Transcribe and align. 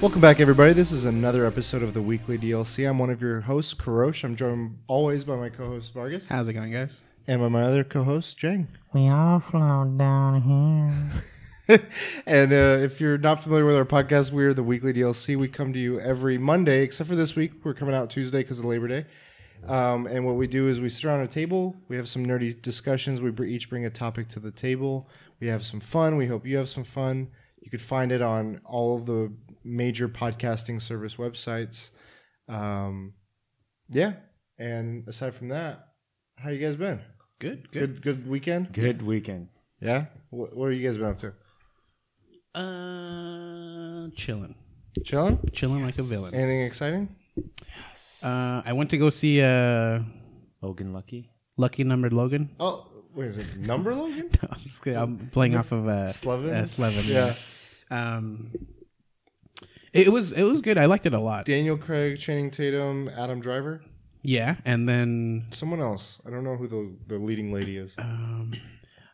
Welcome 0.00 0.20
back, 0.20 0.38
everybody. 0.38 0.72
This 0.74 0.92
is 0.92 1.04
another 1.04 1.44
episode 1.44 1.82
of 1.82 1.92
the 1.92 2.00
Weekly 2.00 2.38
DLC. 2.38 2.88
I'm 2.88 2.98
one 3.00 3.10
of 3.10 3.20
your 3.20 3.40
hosts, 3.40 3.74
Karosh. 3.74 4.22
I'm 4.22 4.36
joined 4.36 4.78
always 4.86 5.24
by 5.24 5.34
my 5.34 5.48
co-host 5.48 5.92
Vargas 5.92 6.24
How's 6.28 6.46
it 6.48 6.52
going, 6.52 6.70
guys? 6.72 7.02
and 7.26 7.40
by 7.40 7.48
my 7.48 7.62
other 7.62 7.82
co-host 7.82 8.38
Jang. 8.38 8.68
We 8.94 9.08
all 9.08 9.40
float 9.40 9.98
down 9.98 10.42
here. 11.68 11.78
and 12.26 12.52
uh, 12.52 12.78
if 12.84 13.00
you're 13.00 13.18
not 13.18 13.42
familiar 13.42 13.64
with 13.64 13.74
our 13.74 13.84
podcast, 13.84 14.30
we're 14.30 14.54
the 14.54 14.62
Weekly 14.62 14.92
DLC. 14.92 15.36
We 15.36 15.48
come 15.48 15.72
to 15.72 15.78
you 15.80 15.98
every 16.00 16.38
Monday, 16.38 16.82
except 16.82 17.08
for 17.08 17.16
this 17.16 17.34
week. 17.34 17.52
We're 17.64 17.74
coming 17.74 17.94
out 17.94 18.08
Tuesday 18.08 18.38
because 18.38 18.60
of 18.60 18.66
Labor 18.66 18.86
Day. 18.88 19.04
Um, 19.66 20.06
and 20.06 20.24
what 20.24 20.36
we 20.36 20.46
do 20.46 20.68
is 20.68 20.80
we 20.80 20.88
sit 20.90 21.04
around 21.06 21.22
a 21.22 21.26
table. 21.26 21.74
We 21.88 21.96
have 21.96 22.08
some 22.08 22.24
nerdy 22.24 22.60
discussions. 22.62 23.20
We 23.20 23.30
br- 23.32 23.44
each 23.44 23.68
bring 23.68 23.84
a 23.84 23.90
topic 23.90 24.28
to 24.28 24.40
the 24.40 24.52
table. 24.52 25.08
We 25.40 25.48
have 25.48 25.66
some 25.66 25.80
fun. 25.80 26.16
We 26.16 26.28
hope 26.28 26.46
you 26.46 26.56
have 26.56 26.68
some 26.68 26.84
fun. 26.84 27.28
You 27.60 27.70
could 27.70 27.82
find 27.82 28.12
it 28.12 28.22
on 28.22 28.60
all 28.64 28.96
of 28.96 29.04
the 29.06 29.32
major 29.68 30.08
podcasting 30.08 30.80
service 30.80 31.16
websites. 31.16 31.90
Um, 32.48 33.14
yeah. 33.88 34.14
And 34.58 35.06
aside 35.06 35.34
from 35.34 35.48
that, 35.48 35.88
how 36.36 36.50
you 36.50 36.58
guys 36.58 36.76
been? 36.76 37.00
Good, 37.38 37.70
Good, 37.70 38.02
good 38.02 38.28
weekend. 38.28 38.72
Good 38.72 39.02
weekend. 39.02 39.48
Yeah. 39.80 40.06
What, 40.30 40.56
what 40.56 40.66
are 40.66 40.72
you 40.72 40.86
guys 40.86 40.96
been 40.96 41.06
up 41.06 41.18
to? 41.18 41.32
Uh, 42.54 44.08
chilling, 44.16 44.54
Chilling. 45.04 45.38
chilling 45.52 45.84
like 45.84 45.96
a 45.98 46.02
villain. 46.02 46.34
Anything 46.34 46.62
exciting? 46.62 47.14
Yes. 47.36 48.20
Uh, 48.24 48.62
I 48.64 48.72
went 48.72 48.90
to 48.90 48.98
go 48.98 49.10
see 49.10 49.40
uh, 49.40 50.00
Logan 50.60 50.92
Lucky. 50.92 51.30
Lucky 51.56 51.84
Numbered 51.84 52.12
Logan. 52.12 52.50
Oh, 52.58 52.86
wait, 53.14 53.28
is 53.28 53.38
it 53.38 53.56
number 53.58 53.94
Logan? 53.94 54.30
I'm 54.50 54.60
just 54.60 54.82
kidding. 54.82 54.98
I'm 54.98 55.28
playing 55.30 55.54
off 55.56 55.70
of 55.70 55.86
uh, 55.86 56.08
Slevin? 56.08 56.50
Uh, 56.50 56.66
Slevin. 56.66 57.14
Yeah. 57.14 57.34
Um, 58.16 58.50
it, 59.92 60.12
was 60.12 60.32
it 60.32 60.42
was 60.42 60.60
good. 60.60 60.78
I 60.78 60.86
liked 60.86 61.06
it 61.06 61.12
a 61.14 61.20
lot. 61.20 61.44
Daniel 61.44 61.76
Craig, 61.76 62.18
Channing 62.18 62.50
Tatum, 62.50 63.08
Adam 63.16 63.40
Driver, 63.40 63.82
Yeah, 64.22 64.56
and 64.64 64.88
then 64.88 65.46
someone 65.52 65.80
else. 65.80 66.18
I 66.26 66.30
don't 66.30 66.44
know 66.44 66.56
who 66.56 66.66
the, 66.68 66.94
the 67.06 67.18
leading 67.18 67.52
lady 67.52 67.76
is. 67.76 67.94
um, 67.98 68.52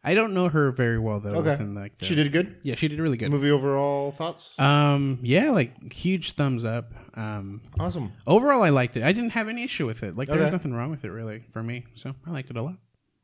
I 0.07 0.13
don't 0.15 0.35
know 0.35 0.49
her 0.51 0.71
very 0.71 0.99
well 0.99 1.19
though. 1.21 1.31
Okay. 1.39 1.51
Within 1.53 1.75
like 1.75 1.97
the, 1.97 2.05
She 2.05 2.15
did 2.15 2.31
good. 2.31 2.57
Yeah, 2.63 2.75
she 2.75 2.89
did 2.89 2.99
really 3.01 3.17
good. 3.17 3.31
Movie 3.31 3.51
overall 3.51 4.13
thoughts? 4.13 4.51
Um, 4.59 5.19
yeah, 5.23 5.51
like 5.51 5.93
huge 5.93 6.33
thumbs 6.33 6.63
up. 6.65 6.93
Um, 7.15 7.63
Awesome. 7.81 8.13
overall, 8.27 8.63
I 8.63 8.69
liked 8.69 8.97
it. 8.99 9.03
I 9.03 9.13
didn't 9.13 9.31
have 9.31 9.49
any 9.49 9.63
issue 9.63 9.87
with 9.87 10.03
it. 10.03 10.15
Like 10.17 10.29
there 10.29 10.37
was 10.37 10.45
Okay. 10.47 10.53
nothing 10.53 10.75
wrong 10.75 10.91
with 10.91 11.05
it 11.07 11.11
really 11.11 11.45
for 11.53 11.63
me. 11.63 11.87
So 11.95 12.15
I 12.27 12.31
liked 12.33 12.51
it 12.51 12.57
a 12.59 12.63
lot. 12.63 12.77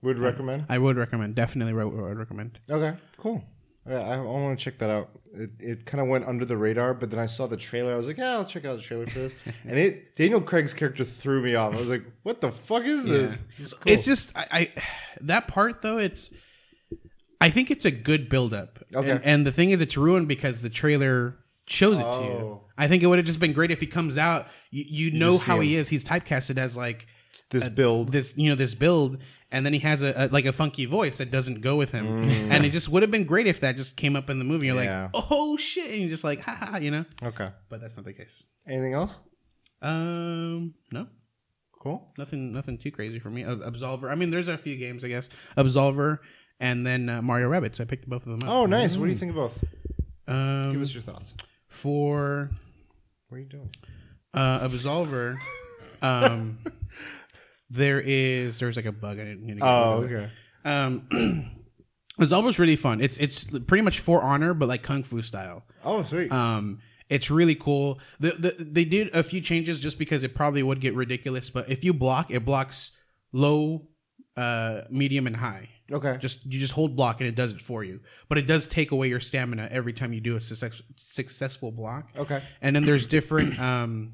Would 0.02 0.18
recommend. 0.18 0.64
I 0.70 0.78
would 0.78 0.96
recommend. 0.96 1.34
Definitely 1.34 1.74
would 1.74 1.92
would 1.92 2.16
recommend. 2.16 2.58
Okay, 2.70 2.96
cool. 3.18 3.44
Yeah, 3.88 4.00
I, 4.00 4.16
I 4.16 4.20
want 4.20 4.58
to 4.58 4.64
check 4.64 4.78
that 4.78 4.90
out. 4.90 5.10
It, 5.32 5.50
it 5.58 5.86
kind 5.86 6.00
of 6.00 6.08
went 6.08 6.26
under 6.26 6.44
the 6.44 6.56
radar, 6.56 6.92
but 6.92 7.10
then 7.10 7.18
I 7.18 7.26
saw 7.26 7.46
the 7.46 7.56
trailer. 7.56 7.94
I 7.94 7.96
was 7.96 8.06
like, 8.06 8.18
yeah, 8.18 8.32
I'll 8.32 8.44
check 8.44 8.64
out 8.64 8.76
the 8.76 8.82
trailer 8.82 9.06
for 9.06 9.20
this. 9.20 9.34
and 9.64 9.78
it 9.78 10.16
Daniel 10.16 10.40
Craig's 10.40 10.74
character 10.74 11.04
threw 11.04 11.42
me 11.42 11.54
off. 11.54 11.74
I 11.74 11.78
was 11.78 11.88
like, 11.88 12.04
what 12.22 12.40
the 12.40 12.52
fuck 12.52 12.84
is 12.84 13.04
this? 13.04 13.32
Yeah. 13.32 13.38
It's, 13.58 13.74
cool. 13.74 13.92
It's 13.92 14.04
just 14.04 14.36
I, 14.36 14.46
I 14.50 14.72
that 15.22 15.48
part 15.48 15.82
though. 15.82 15.98
It's 15.98 16.30
I 17.40 17.50
think 17.50 17.70
it's 17.70 17.84
a 17.84 17.90
good 17.90 18.28
build 18.28 18.52
up. 18.52 18.78
Okay. 18.94 19.10
And, 19.10 19.24
and 19.24 19.46
the 19.46 19.52
thing 19.52 19.70
is, 19.70 19.80
it's 19.80 19.96
ruined 19.96 20.28
because 20.28 20.60
the 20.60 20.70
trailer 20.70 21.38
shows 21.66 21.98
it 21.98 22.02
to 22.02 22.22
you. 22.24 22.30
Oh. 22.30 22.64
I 22.76 22.88
think 22.88 23.02
it 23.02 23.06
would 23.06 23.18
have 23.18 23.26
just 23.26 23.40
been 23.40 23.52
great 23.52 23.70
if 23.70 23.80
he 23.80 23.86
comes 23.86 24.18
out. 24.18 24.48
You, 24.70 24.84
you 24.86 25.18
know 25.18 25.32
just 25.32 25.44
see 25.44 25.50
how 25.50 25.60
he 25.60 25.74
him. 25.74 25.80
is. 25.80 25.88
He's 25.88 26.04
typecasted 26.04 26.58
as 26.58 26.76
like 26.76 27.06
this 27.50 27.68
build. 27.68 28.12
this, 28.12 28.36
you 28.36 28.50
know, 28.50 28.56
this 28.56 28.74
build, 28.74 29.18
and 29.52 29.64
then 29.66 29.72
he 29.72 29.78
has 29.80 30.02
a, 30.02 30.12
a 30.16 30.26
like 30.28 30.44
a 30.46 30.52
funky 30.52 30.86
voice 30.86 31.18
that 31.18 31.30
doesn't 31.30 31.60
go 31.60 31.76
with 31.76 31.90
him. 31.92 32.06
Mm. 32.06 32.50
And 32.50 32.64
it 32.66 32.70
just 32.70 32.88
would 32.88 33.02
have 33.02 33.10
been 33.10 33.24
great 33.24 33.46
if 33.46 33.60
that 33.60 33.76
just 33.76 33.96
came 33.96 34.14
up 34.16 34.30
in 34.30 34.38
the 34.38 34.44
movie. 34.44 34.66
You're 34.68 34.82
Yeah. 34.82 35.10
like, 35.12 35.24
oh 35.30 35.56
shit, 35.56 35.90
and 35.90 36.00
you're 36.00 36.08
just 36.10 36.24
like, 36.24 36.40
ha 36.40 36.54
ha, 36.60 36.76
you 36.78 36.90
know. 36.90 37.04
Okay. 37.22 37.50
But 37.68 37.80
that's 37.80 37.96
not 37.96 38.04
the 38.04 38.12
case. 38.12 38.44
Anything 38.66 38.94
else? 38.94 39.16
Um, 39.82 40.74
no, 40.92 41.06
Cool. 41.78 42.12
nothing 42.18 42.52
nothing 42.52 42.76
too 42.76 42.90
crazy 42.90 43.18
for 43.18 43.30
me 43.30 43.42
absolver 43.44 44.10
i 44.10 44.14
mean 44.14 44.28
there's 44.30 44.48
a 44.48 44.58
few 44.58 44.76
games 44.76 45.02
i 45.02 45.08
guess 45.08 45.30
absolver 45.56 46.18
and 46.60 46.86
then 46.86 47.08
uh, 47.08 47.22
mario 47.22 47.48
Rabbids 47.50 47.80
i 47.80 47.86
picked 47.86 48.06
both 48.06 48.26
of 48.26 48.32
them 48.38 48.42
up 48.46 48.54
Oh, 48.54 48.66
nice. 48.66 48.98
What 48.98 49.06
do 49.06 49.12
you 49.12 49.16
think 49.18 49.30
of 49.30 49.36
both? 49.36 49.58
um 50.28 50.72
Give 50.74 50.82
us 50.82 50.92
your 50.92 51.02
thoughts. 51.02 51.32
for 51.68 52.50
What 53.30 53.38
are 53.38 53.40
you 53.40 53.46
doing? 53.46 53.70
uh 54.34 54.68
absolver 54.68 55.38
um 56.02 56.58
there 57.70 58.00
is 58.00 58.58
there's 58.58 58.76
like 58.76 58.84
a 58.86 58.92
bug 58.92 59.18
i 59.20 59.24
didn't 59.24 59.42
need 59.46 59.54
to 59.54 59.60
get 59.60 59.66
Oh, 59.66 60.02
rid 60.02 60.04
of 60.04 60.10
it. 60.10 60.14
okay. 60.14 60.30
um 60.64 61.50
absolver's 62.20 62.58
really 62.58 62.76
fun 62.76 63.00
it's 63.00 63.16
it's 63.18 63.44
pretty 63.44 63.82
much 63.82 64.00
for 64.00 64.22
honor 64.22 64.52
but 64.54 64.68
like 64.68 64.82
kung 64.82 65.02
fu 65.02 65.22
style 65.22 65.64
Oh, 65.82 66.02
sweet. 66.04 66.30
Um, 66.30 66.80
it's 67.08 67.30
really 67.30 67.54
cool. 67.54 67.98
The, 68.20 68.32
the 68.32 68.54
they 68.62 68.84
did 68.84 69.08
a 69.14 69.22
few 69.22 69.40
changes 69.40 69.80
just 69.80 69.98
because 69.98 70.22
it 70.22 70.34
probably 70.34 70.62
would 70.62 70.78
get 70.82 70.94
ridiculous. 70.94 71.48
But 71.48 71.70
if 71.70 71.82
you 71.82 71.94
block, 71.94 72.30
it 72.30 72.44
blocks 72.44 72.90
low, 73.32 73.88
uh, 74.36 74.82
medium, 74.90 75.26
and 75.26 75.36
high. 75.36 75.70
okay. 75.90 76.18
Just 76.20 76.44
you 76.44 76.60
just 76.60 76.74
hold 76.74 76.96
block 76.96 77.20
and 77.22 77.28
it 77.28 77.34
does 77.34 77.52
it 77.52 77.62
for 77.62 77.82
you. 77.82 78.00
But 78.28 78.36
it 78.36 78.46
does 78.46 78.66
take 78.66 78.90
away 78.92 79.08
your 79.08 79.20
stamina 79.20 79.68
every 79.72 79.94
time 79.94 80.12
you 80.12 80.20
do 80.20 80.36
a 80.36 80.40
success, 80.40 80.82
successful 80.96 81.72
block. 81.72 82.10
Okay. 82.18 82.42
And 82.60 82.76
then 82.76 82.84
there's 82.84 83.06
different 83.06 83.58
um, 83.58 84.12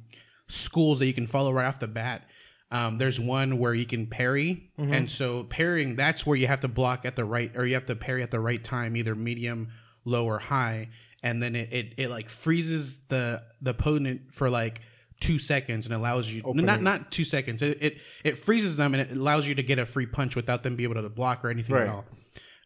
schools 0.49 1.01
that 1.01 1.07
you 1.07 1.15
can 1.15 1.27
follow 1.27 1.53
right 1.53 1.67
off 1.67 1.81
the 1.81 1.89
bat. 1.89 2.29
Um, 2.71 2.99
there's 2.99 3.21
one 3.21 3.59
where 3.59 3.75
you 3.75 3.87
can 3.87 4.07
parry, 4.09 4.71
and 4.77 5.09
so 5.11 5.45
parrying 5.45 5.95
that's 5.95 6.27
where 6.27 6.37
you 6.37 6.49
have 6.49 6.61
to 6.61 6.69
block 6.69 7.05
at 7.07 7.15
the 7.15 7.25
right, 7.25 7.53
or 7.57 7.65
you 7.65 7.75
have 7.75 7.87
to 7.87 7.95
parry 7.95 8.23
at 8.25 8.31
the 8.33 8.41
right 8.41 8.63
time, 8.63 8.97
either 8.97 9.15
medium, 9.15 9.69
low, 10.05 10.27
or 10.27 10.39
high, 10.41 10.89
and 11.23 11.41
then 11.41 11.55
it 11.55 11.73
it, 11.73 11.95
it 11.97 12.11
like 12.11 12.29
freezes 12.29 12.99
the 13.09 13.43
the 13.63 13.71
opponent 13.71 14.23
for 14.33 14.51
like 14.51 14.81
two 15.21 15.39
seconds 15.39 15.87
and 15.87 15.95
allows 15.95 16.31
you 16.31 16.43
Opening. 16.45 16.67
not 16.67 16.83
not 16.83 17.11
two 17.13 17.25
seconds. 17.25 17.63
It, 17.63 17.79
it 17.81 17.99
it 18.25 18.37
freezes 18.39 18.77
them 18.77 18.95
and 18.95 19.01
it 19.11 19.17
allows 19.17 19.47
you 19.47 19.55
to 19.55 19.63
get 19.63 19.79
a 19.79 19.87
free 19.87 20.07
punch 20.07 20.35
without 20.35 20.63
them 20.65 20.75
being 20.75 20.91
able 20.91 21.01
to 21.01 21.09
block 21.09 21.45
or 21.45 21.51
anything 21.51 21.77
Right. 21.77 21.87
at 21.87 21.89
all. 21.89 22.05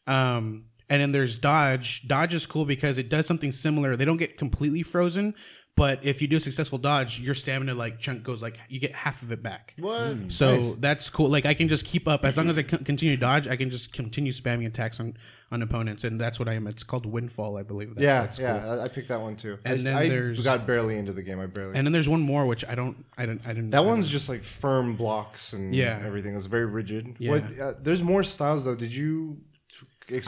Um, 0.06 0.64
and 0.88 1.00
then 1.00 1.12
there's 1.12 1.36
dodge. 1.36 2.08
Dodge 2.08 2.34
is 2.34 2.46
cool 2.46 2.64
because 2.64 2.98
it 2.98 3.08
does 3.08 3.26
something 3.26 3.52
similar. 3.52 3.94
They 3.96 4.04
don't 4.04 4.16
get 4.16 4.36
completely 4.36 4.82
frozen, 4.82 5.34
but 5.76 6.00
if 6.04 6.20
you 6.20 6.28
do 6.28 6.36
a 6.36 6.41
successful 6.41 6.76
dodge, 6.78 7.20
your 7.20 7.34
stamina 7.34 7.75
like 7.75 7.98
chunk 7.98 8.22
goes 8.22 8.42
like 8.42 8.58
you 8.69 8.78
get 8.81 8.94
half 8.94 9.22
of 9.22 9.32
it 9.32 9.42
back. 9.42 9.75
What? 9.78 10.16
So 10.31 10.56
Nice. 10.56 10.75
that's 10.78 11.10
cool. 11.10 11.28
Like 11.31 11.47
I 11.47 11.54
can 11.54 11.69
just 11.69 11.84
keep 11.86 12.06
up 12.06 12.25
as 12.25 12.36
long 12.36 12.48
as 12.50 12.58
I 12.58 12.62
continue 12.62 13.14
to 13.16 13.20
dodge. 13.20 13.48
I 13.48 13.56
can 13.56 13.70
just 13.70 13.92
continue 13.92 14.32
spamming 14.32 14.66
attacks 14.66 15.00
on 15.00 15.16
on 15.53 15.62
opponents, 15.62 16.04
and 16.04 16.20
that's 16.20 16.38
what 16.38 16.48
I 16.48 16.53
am. 16.54 16.69
It's 16.69 16.84
called 16.84 17.06
Windfall, 17.06 17.56
I 17.56 17.62
believe. 17.64 17.97
That, 17.97 18.03
yeah, 18.03 18.20
that's 18.20 18.38
yeah. 18.38 18.60
cool. 18.60 18.70
I, 18.70 18.82
I 18.84 18.88
picked 18.88 19.09
that 19.09 19.20
one 19.20 19.34
too. 19.36 19.59
And 19.64 19.80
I, 19.80 19.82
then 19.82 19.97
I 19.97 20.09
there's- 20.09 20.41
got 20.44 20.64
barely 20.66 20.97
into 20.97 21.12
the 21.12 21.22
game. 21.22 21.41
I 21.41 21.47
barely. 21.47 21.76
And 21.76 21.84
then 21.86 21.92
there's 21.92 22.09
one 22.09 22.20
more 22.20 22.47
which 22.47 22.64
I 22.66 22.75
don't. 22.75 23.04
I 23.19 23.26
don't. 23.26 23.41
I 23.44 23.53
didn't. 23.54 23.70
that 23.70 23.78
I 23.78 23.80
one's 23.80 24.06
don't- 24.06 24.12
just 24.12 24.28
like 24.28 24.44
firm 24.44 24.94
blocks 24.97 25.53
and 25.53 25.75
Yeah. 25.75 26.00
everything. 26.04 26.36
It's 26.36 26.47
very 26.47 26.66
rigid. 26.66 27.16
Yeah. 27.19 27.30
What? 27.32 27.59
Uh, 27.59 27.72
there's 27.82 28.03
more 28.03 28.22
styles 28.22 28.64
though. 28.64 28.75
Did 28.76 28.94
you? 28.94 29.38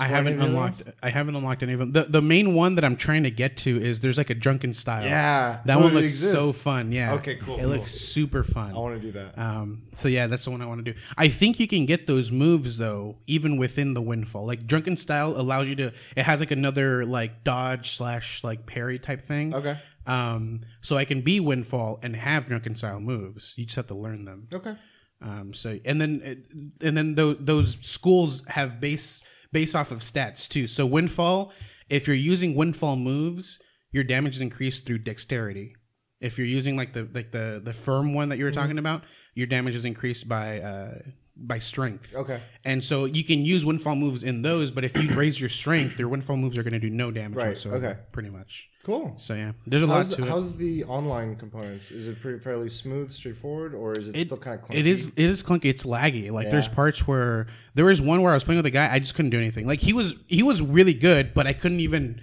I 0.00 0.04
haven't 0.06 0.40
unlocked. 0.40 0.82
I 1.02 1.10
haven't 1.10 1.34
unlocked 1.34 1.62
any 1.62 1.72
of 1.72 1.78
them. 1.78 1.92
The 1.92 2.04
the 2.04 2.22
main 2.22 2.54
one 2.54 2.74
that 2.76 2.84
I'm 2.84 2.96
trying 2.96 3.22
to 3.24 3.30
get 3.30 3.56
to 3.58 3.80
is 3.80 4.00
there's 4.00 4.18
like 4.18 4.30
a 4.30 4.34
drunken 4.34 4.74
style. 4.74 5.04
Yeah, 5.04 5.60
that 5.64 5.78
one 5.80 5.92
looks 5.94 6.04
exists. 6.04 6.32
so 6.34 6.52
fun. 6.52 6.92
Yeah. 6.92 7.14
Okay, 7.14 7.36
cool, 7.36 7.56
It 7.56 7.60
cool. 7.62 7.70
looks 7.70 7.90
super 7.90 8.44
fun. 8.44 8.70
I 8.70 8.78
want 8.78 8.94
to 9.00 9.00
do 9.00 9.12
that. 9.12 9.38
Um, 9.38 9.82
so 9.92 10.08
yeah, 10.08 10.26
that's 10.26 10.44
the 10.44 10.50
one 10.50 10.62
I 10.62 10.66
want 10.66 10.84
to 10.84 10.92
do. 10.92 10.98
I 11.16 11.28
think 11.28 11.58
you 11.60 11.66
can 11.68 11.86
get 11.86 12.06
those 12.06 12.30
moves 12.32 12.78
though, 12.78 13.16
even 13.26 13.56
within 13.56 13.94
the 13.94 14.02
windfall. 14.02 14.46
Like 14.46 14.66
drunken 14.66 14.96
style 14.96 15.34
allows 15.36 15.68
you 15.68 15.76
to. 15.76 15.92
It 16.16 16.22
has 16.24 16.40
like 16.40 16.50
another 16.50 17.04
like 17.04 17.44
dodge 17.44 17.90
slash 17.96 18.42
like 18.44 18.66
parry 18.66 18.98
type 18.98 19.22
thing. 19.22 19.54
okay. 19.54 19.78
Um, 20.04 20.62
so 20.80 20.96
I 20.96 21.04
can 21.04 21.20
be 21.20 21.38
windfall 21.38 22.00
and 22.02 22.16
have 22.16 22.48
drunken 22.48 22.74
style 22.74 22.98
moves. 22.98 23.54
You 23.56 23.66
just 23.66 23.76
have 23.76 23.86
to 23.86 23.94
learn 23.94 24.24
them. 24.24 24.48
Okay. 24.52 24.74
Um, 25.20 25.54
so 25.54 25.78
and 25.84 26.00
then 26.00 26.72
and 26.80 26.96
then 26.96 27.14
tho- 27.14 27.34
those 27.34 27.78
schools 27.82 28.42
have 28.48 28.80
base 28.80 29.22
base 29.52 29.74
off 29.74 29.90
of 29.90 30.00
stats 30.00 30.48
too. 30.48 30.66
So 30.66 30.86
windfall, 30.86 31.52
if 31.88 32.06
you're 32.06 32.16
using 32.16 32.54
windfall 32.54 32.96
moves, 32.96 33.58
your 33.90 34.04
damage 34.04 34.36
is 34.36 34.40
increased 34.40 34.86
through 34.86 34.98
dexterity. 35.00 35.74
If 36.20 36.38
you're 36.38 36.46
using 36.46 36.76
like 36.76 36.92
the 36.92 37.08
like 37.12 37.32
the 37.32 37.60
the 37.62 37.72
firm 37.72 38.14
one 38.14 38.28
that 38.30 38.38
you 38.38 38.44
were 38.44 38.50
talking 38.52 38.78
about, 38.78 39.02
your 39.34 39.46
damage 39.46 39.74
is 39.74 39.84
increased 39.84 40.28
by 40.28 40.60
uh 40.60 40.98
by 41.36 41.58
strength. 41.58 42.14
Okay. 42.14 42.40
And 42.64 42.84
so 42.84 43.06
you 43.06 43.24
can 43.24 43.44
use 43.44 43.64
windfall 43.66 43.96
moves 43.96 44.22
in 44.22 44.42
those, 44.42 44.70
but 44.70 44.84
if 44.84 44.96
you 45.02 45.14
raise 45.16 45.40
your 45.40 45.48
strength, 45.48 45.98
your 45.98 46.08
windfall 46.08 46.36
moves 46.36 46.56
are 46.58 46.62
going 46.62 46.74
to 46.74 46.78
do 46.78 46.90
no 46.90 47.10
damage 47.10 47.38
Right, 47.38 47.48
whatsoever. 47.48 47.86
okay. 47.88 48.00
Pretty 48.12 48.28
much. 48.30 48.68
Cool. 48.84 49.14
So 49.16 49.34
yeah, 49.34 49.52
there's 49.66 49.82
a 49.84 49.86
lot 49.86 49.98
How's, 49.98 50.16
to 50.16 50.22
it. 50.22 50.28
how's 50.28 50.56
the 50.56 50.82
online 50.84 51.36
components? 51.36 51.92
Is 51.92 52.08
it 52.08 52.20
pretty 52.20 52.40
fairly 52.40 52.68
smooth, 52.68 53.12
straightforward, 53.12 53.74
or 53.74 53.92
is 53.92 54.08
it, 54.08 54.16
It- 54.16 54.26
still 54.26 54.36
kind 54.38 54.58
of 54.60 54.66
clunky? 54.66 54.74
It 54.78 54.86
is. 54.88 55.08
It 55.08 55.18
is 55.18 55.42
clunky. 55.42 55.66
It's 55.66 55.84
laggy. 55.84 56.32
Like 56.32 56.50
there's 56.50 56.66
parts 56.68 57.06
where 57.06 57.46
there 57.74 57.84
was 57.84 58.02
one 58.02 58.22
where 58.22 58.32
I 58.32 58.34
was 58.34 58.42
playing 58.42 58.58
with 58.58 58.66
a 58.66 58.70
guy. 58.72 58.92
I 58.92 58.98
just 58.98 59.14
couldn't 59.14 59.30
do 59.30 59.38
anything. 59.38 59.66
Like 59.68 59.78
he 59.80 59.92
was 59.92 60.14
he 60.26 60.42
was 60.42 60.60
really 60.60 60.94
good, 60.94 61.32
but 61.32 61.46
I 61.46 61.52
couldn't 61.52 61.78
even 61.80 62.20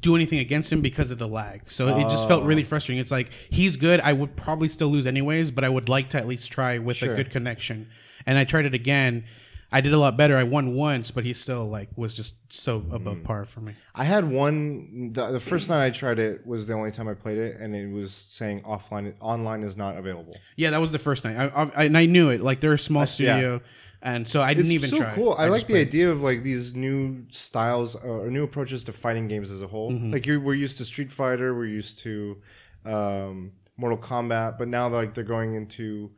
do 0.00 0.14
anything 0.14 0.38
against 0.38 0.70
him 0.70 0.80
because 0.82 1.10
of 1.10 1.18
the 1.18 1.26
lag. 1.26 1.62
So 1.70 1.88
it 1.88 2.02
just 2.02 2.28
felt 2.28 2.42
Oh. 2.42 2.46
really 2.46 2.62
frustrating. 2.64 3.00
It's 3.00 3.10
like 3.10 3.30
he's 3.50 3.76
good. 3.76 4.00
I 4.00 4.12
would 4.12 4.36
probably 4.36 4.68
still 4.68 4.88
lose 4.88 5.06
anyways, 5.06 5.50
but 5.50 5.64
I 5.64 5.68
would 5.70 5.88
like 5.88 6.10
to 6.10 6.18
at 6.18 6.26
least 6.28 6.52
try 6.52 6.76
with 6.78 6.98
Sure. 6.98 7.14
a 7.14 7.16
good 7.16 7.30
connection. 7.30 7.88
And 8.26 8.36
I 8.36 8.44
tried 8.44 8.66
it 8.66 8.74
again. 8.74 9.24
I 9.70 9.80
did 9.82 9.92
a 9.92 9.98
lot 9.98 10.16
better. 10.16 10.36
I 10.36 10.44
won 10.44 10.74
once, 10.74 11.10
but 11.10 11.24
he 11.24 11.34
still 11.34 11.66
like 11.68 11.88
was 11.96 12.14
just 12.14 12.34
so 12.50 12.80
Mm. 12.80 12.94
above 12.94 13.22
par 13.22 13.44
for 13.44 13.60
me. 13.60 13.74
I 13.94 14.04
had 14.04 14.24
one. 14.24 15.12
The, 15.12 15.30
the 15.32 15.40
first 15.40 15.68
night 15.68 15.84
I 15.84 15.90
tried 15.90 16.18
it 16.18 16.46
was 16.46 16.66
the 16.66 16.72
only 16.72 16.90
time 16.90 17.06
I 17.08 17.14
played 17.14 17.36
it, 17.38 17.56
and 17.60 17.74
it 17.76 17.92
was 17.92 18.12
saying 18.12 18.62
offline, 18.62 19.12
online 19.20 19.62
is 19.62 19.76
not 19.76 19.96
available. 19.98 20.36
Yeah, 20.56 20.70
that 20.70 20.80
was 20.80 20.90
the 20.92 20.98
first 20.98 21.24
night. 21.24 21.36
I, 21.36 21.70
I, 21.76 21.84
and 21.84 21.98
I 21.98 22.06
knew 22.06 22.30
it. 22.30 22.40
Like 22.40 22.60
they're 22.60 22.72
a 22.72 22.78
small 22.78 23.00
That's- 23.02 23.20
yeah. 23.20 23.36
studio, 23.36 23.60
and 24.00 24.26
so 24.26 24.40
I 24.40 24.54
didn't 24.54 24.66
It's 24.72 24.74
even 24.74 24.90
so 24.90 24.96
try. 24.98 25.14
cool. 25.14 25.34
I, 25.34 25.48
just 25.48 25.50
like 25.50 25.66
the 25.66 25.72
played. 25.74 25.88
idea 25.88 26.10
of 26.12 26.22
like 26.22 26.42
these 26.42 26.74
new 26.74 27.26
styles 27.28 27.94
uh, 27.96 27.98
or 28.08 28.30
new 28.30 28.44
approaches 28.44 28.84
to 28.84 28.92
fighting 28.92 29.28
games 29.28 29.50
as 29.50 29.60
a 29.60 29.66
whole. 29.66 29.92
Mm-hmm. 29.92 30.12
Like 30.12 30.24
you're, 30.24 30.40
we're 30.40 30.54
used 30.54 30.78
to 30.78 30.84
Street 30.86 31.12
Fighter, 31.12 31.54
we're 31.54 31.66
used 31.66 31.98
to 32.00 32.38
um, 32.86 33.52
Mortal 33.76 33.98
Kombat, 33.98 34.56
but 34.58 34.68
now 34.68 34.88
like 34.88 35.14
they're 35.14 35.24
going 35.24 35.54
into 35.56 36.10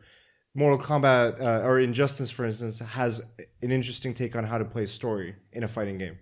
Mortal 0.55 0.79
Kombat 0.85 1.41
uh, 1.41 1.65
or 1.67 1.79
Injustice, 1.79 2.31
for 2.31 2.45
instance, 2.45 2.81
has 2.81 3.21
an 3.63 3.71
interesting 3.71 4.15
take 4.15 4.35
on 4.35 4.45
how 4.45 4.59
to 4.59 4.65
play 4.65 4.87
story 4.87 5.37
in 5.53 5.63
a 5.63 5.69
fighting 5.69 5.99
game. 5.99 6.19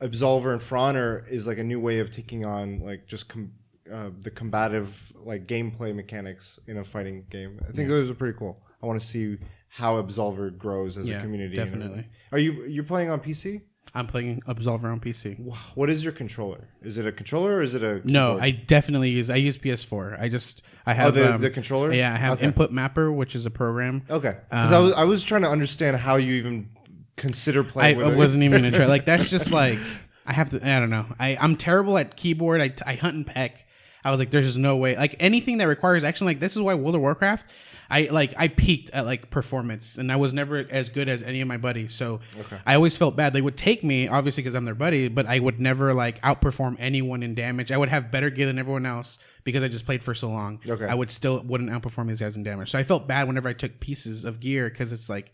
Absolver 0.00 0.52
and 0.52 0.62
For 0.62 0.76
Honor 0.76 1.24
is 1.28 1.46
like 1.46 1.58
a 1.58 1.64
new 1.64 1.78
way 1.78 1.98
of 2.00 2.10
taking 2.10 2.44
on 2.46 2.80
like 2.80 3.06
just 3.06 3.28
com- 3.28 3.52
uh, 3.92 4.10
the 4.20 4.30
combative 4.30 5.12
like 5.16 5.46
gameplay 5.46 5.94
mechanics 5.94 6.58
in 6.66 6.78
a 6.78 6.84
fighting 6.84 7.26
game. 7.30 7.60
I 7.68 7.72
think 7.72 7.88
those 7.88 8.10
are 8.10 8.14
pretty 8.14 8.38
cool. 8.38 8.62
I 8.82 8.86
want 8.86 9.00
to 9.00 9.06
see 9.06 9.38
how 9.68 10.02
Absolver 10.02 10.56
grows 10.56 10.96
as 10.96 11.08
a 11.08 11.20
community. 11.20 11.54
definitely. 11.54 12.06
Are 12.32 12.38
you 12.38 12.64
you're 12.64 12.84
playing 12.84 13.10
on 13.10 13.20
PC? 13.20 13.62
I'm 13.94 14.06
playing 14.06 14.42
Absolver 14.46 14.84
on 14.84 15.00
PC. 15.00 15.36
What 15.74 15.90
is 15.90 16.04
your 16.04 16.12
controller? 16.12 16.68
Is 16.82 16.96
it 16.96 17.06
a 17.06 17.12
controller 17.12 17.56
or 17.56 17.62
is 17.62 17.74
it 17.74 17.82
a 17.82 18.00
No. 18.04 18.38
I 18.40 18.50
definitely 18.52 19.10
use. 19.10 19.30
I 19.30 19.36
use 19.36 19.56
PS4. 19.56 20.20
I 20.20 20.28
just 20.28 20.62
I 20.86 20.92
oh 20.92 20.94
have 20.94 21.14
the, 21.14 21.34
um, 21.34 21.40
the 21.40 21.50
controller. 21.50 21.92
Yeah, 21.92 22.12
I 22.12 22.16
have 22.16 22.34
Okay. 22.38 22.44
Input 22.44 22.70
Mapper, 22.70 23.10
which 23.12 23.34
is 23.34 23.46
a 23.46 23.50
program. 23.50 24.02
Okay, 24.08 24.36
because 24.48 24.72
I 24.72 24.78
was 24.78 24.94
I 24.94 25.04
was 25.04 25.22
trying 25.22 25.42
to 25.42 25.48
understand 25.48 25.96
how 25.96 26.16
you 26.16 26.34
even 26.34 26.70
consider 27.16 27.60
I, 27.62 27.66
playing. 27.68 28.00
I 28.00 28.04
with 28.04 28.14
it. 28.14 28.16
wasn't 28.16 28.44
even 28.44 28.62
gonna 28.62 28.76
try. 28.76 28.86
Like 28.86 29.04
that's 29.04 29.28
just 29.28 29.50
like 29.52 29.78
I 30.26 30.32
have 30.32 30.50
to. 30.50 30.56
I 30.56 30.78
don't 30.80 30.90
know. 30.90 31.06
I 31.18 31.36
I'm 31.40 31.56
terrible 31.56 31.98
at 31.98 32.16
keyboard. 32.16 32.60
I 32.60 32.72
I 32.86 32.94
hunt 32.94 33.16
and 33.16 33.26
peck. 33.26 33.66
I 34.04 34.10
was 34.10 34.18
like, 34.18 34.30
there's 34.30 34.46
just 34.46 34.58
no 34.58 34.76
way. 34.76 34.96
Like 34.96 35.16
anything 35.20 35.58
that 35.58 35.66
requires 35.66 36.04
action, 36.04 36.26
like 36.26 36.40
this 36.40 36.56
is 36.56 36.62
why 36.62 36.74
World 36.74 36.94
of 36.94 37.00
Warcraft. 37.00 37.46
I 37.92 38.02
like 38.10 38.32
I 38.36 38.46
peaked 38.46 38.90
at 38.90 39.04
like 39.04 39.30
performance, 39.30 39.98
and 39.98 40.12
I 40.12 40.16
was 40.16 40.32
never 40.32 40.64
as 40.70 40.88
good 40.90 41.08
as 41.08 41.24
any 41.24 41.40
of 41.40 41.48
my 41.48 41.56
buddies. 41.56 41.92
So 41.92 42.20
I 42.64 42.76
always 42.76 42.96
felt 42.96 43.16
bad. 43.16 43.32
They 43.32 43.40
would 43.42 43.56
take 43.56 43.82
me, 43.82 44.06
obviously, 44.06 44.44
because 44.44 44.54
I'm 44.54 44.64
their 44.64 44.76
buddy, 44.76 45.08
but 45.08 45.26
I 45.26 45.40
would 45.40 45.58
never 45.60 45.92
like 45.92 46.20
outperform 46.22 46.76
anyone 46.78 47.24
in 47.24 47.34
damage. 47.34 47.72
I 47.72 47.76
would 47.76 47.88
have 47.88 48.12
better 48.12 48.30
gear 48.30 48.46
than 48.46 48.60
everyone 48.60 48.86
else 48.86 49.18
because 49.42 49.64
I 49.64 49.68
just 49.68 49.86
played 49.86 50.04
for 50.04 50.14
so 50.14 50.28
long. 50.28 50.60
Okay. 50.68 50.86
I 50.86 50.94
would 50.94 51.10
still 51.10 51.42
wouldn't 51.42 51.68
outperform 51.70 52.06
these 52.06 52.20
guys 52.20 52.36
in 52.36 52.44
damage. 52.44 52.70
So 52.70 52.78
I 52.78 52.84
felt 52.84 53.08
bad 53.08 53.26
whenever 53.26 53.48
I 53.48 53.54
took 53.54 53.80
pieces 53.80 54.24
of 54.24 54.38
gear 54.38 54.70
because 54.70 54.92
it's 54.92 55.08
like 55.08 55.32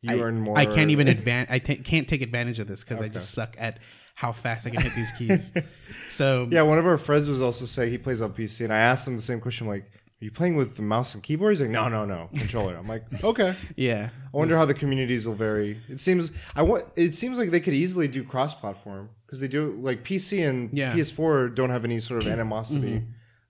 You 0.00 0.16
I, 0.16 0.18
earn 0.18 0.40
more. 0.40 0.58
I 0.58 0.66
can't 0.66 0.90
even 0.90 1.06
advan- 1.16 1.46
I 1.50 1.60
can't 1.60 2.08
take 2.08 2.20
advantage 2.22 2.58
of 2.58 2.66
this 2.66 2.82
because 2.82 3.00
I 3.00 3.08
just 3.08 3.30
suck 3.30 3.54
at 3.58 3.78
how 4.14 4.32
fast 4.32 4.66
I 4.66 4.70
can 4.70 4.82
hit 4.82 4.94
these 4.94 5.12
keys. 5.12 5.52
so 6.10 6.48
Yeah, 6.50 6.62
one 6.62 6.78
of 6.78 6.86
our 6.86 6.98
friends 6.98 7.28
was 7.28 7.40
also 7.40 7.64
saying 7.64 7.90
he 7.90 7.98
plays 7.98 8.20
on 8.22 8.32
PC, 8.32 8.62
and 8.64 8.72
I 8.72 8.78
asked 8.78 9.06
him 9.06 9.16
the 9.16 9.22
same 9.22 9.40
question. 9.40 9.66
I'm 9.66 9.72
like, 9.72 9.84
"Are 9.84 10.24
you 10.24 10.30
playing 10.30 10.56
with 10.56 10.76
the 10.76 10.82
mouse 10.82 11.14
and 11.14 11.22
keyboard?" 11.22 11.52
He's 11.52 11.60
like, 11.60 11.70
"No, 11.70 11.88
no, 11.88 12.04
no, 12.04 12.28
controller." 12.36 12.76
I'm 12.76 12.86
like, 12.86 13.04
"Okay." 13.24 13.56
yeah, 13.76 14.10
I 14.32 14.36
wonder 14.36 14.56
how 14.56 14.64
the 14.64 14.74
communities 14.74 15.26
will 15.26 15.34
vary. 15.34 15.78
It 15.88 16.00
seems 16.00 16.30
I 16.54 16.62
want. 16.62 16.84
It 16.96 17.14
seems 17.14 17.38
like 17.38 17.50
they 17.50 17.60
could 17.60 17.74
easily 17.74 18.08
do 18.08 18.22
cross-platform 18.22 19.08
because 19.26 19.40
they 19.40 19.48
do 19.48 19.72
like 19.80 20.04
PC 20.04 20.46
and 20.48 20.70
Yeah. 20.72 20.90
Mm-hmm. 20.92 21.00
PS4 21.22 21.54
don't 21.54 21.70
have 21.70 21.84
any 21.84 22.00
sort 22.00 22.22
of 22.22 22.28
animosity. 22.28 23.02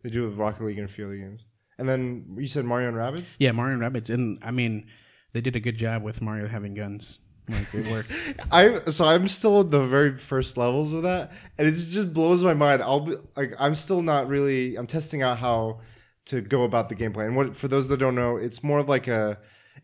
They 0.02 0.10
do 0.10 0.28
with 0.28 0.36
Rocket 0.38 0.64
League 0.64 0.78
and 0.78 0.88
a 0.88 0.92
few 0.92 1.04
other 1.04 1.16
games. 1.16 1.44
And 1.78 1.88
then 1.88 2.36
you 2.38 2.46
said 2.46 2.64
Mario 2.64 2.88
and 2.88 2.96
Rabbids. 2.96 3.26
yeah, 3.38 3.50
Mario 3.52 3.74
and 3.74 3.82
Rabbids, 3.82 4.10
and 4.10 4.38
I 4.42 4.50
mean, 4.52 4.86
they 5.32 5.40
did 5.40 5.56
a 5.56 5.60
good 5.60 5.76
job 5.78 6.02
with 6.02 6.20
Mario 6.22 6.46
having 6.46 6.74
guns. 6.74 7.18
Like 7.48 7.74
it 7.74 7.90
worked. 7.90 8.10
I 8.52 8.90
so 8.90 9.04
I'm 9.04 9.28
still 9.28 9.60
at 9.60 9.70
the 9.70 9.86
very 9.86 10.16
first 10.16 10.56
levels 10.56 10.92
of 10.92 11.02
that, 11.02 11.32
and 11.58 11.66
it 11.66 11.72
just 11.72 12.12
blows 12.12 12.44
my 12.44 12.54
mind. 12.54 12.82
I'll 12.82 13.00
be 13.00 13.16
like, 13.36 13.54
I'm 13.58 13.74
still 13.74 14.02
not 14.02 14.28
really. 14.28 14.76
I'm 14.76 14.86
testing 14.86 15.22
out 15.22 15.38
how 15.38 15.80
to 16.26 16.40
go 16.40 16.62
about 16.64 16.88
the 16.88 16.94
gameplay. 16.94 17.26
And 17.26 17.36
what 17.36 17.56
for 17.56 17.68
those 17.68 17.88
that 17.88 17.98
don't 17.98 18.14
know, 18.14 18.36
it's 18.36 18.62
more 18.62 18.78
of 18.78 18.88
like 18.88 19.08
a 19.08 19.38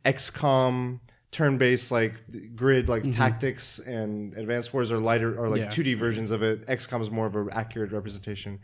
XCOM 0.05 1.01
turn-based 1.31 1.91
like 1.91 2.15
grid, 2.57 2.89
like 2.89 3.11
tactics, 3.13 3.79
and 3.81 4.35
Advanced 4.35 4.73
Wars 4.73 4.91
are 4.93 4.99
lighter 4.99 5.39
or 5.39 5.49
like 5.49 5.61
Mm-hmm. 5.63 5.83
Yeah. 5.83 5.95
2D 5.95 5.99
versions 5.99 6.31
of 6.31 6.43
it. 6.43 6.67
XCOM 6.67 7.03
is 7.03 7.11
more 7.11 7.27
of 7.27 7.35
an 7.37 7.49
accurate 7.53 7.93
representation. 7.93 8.61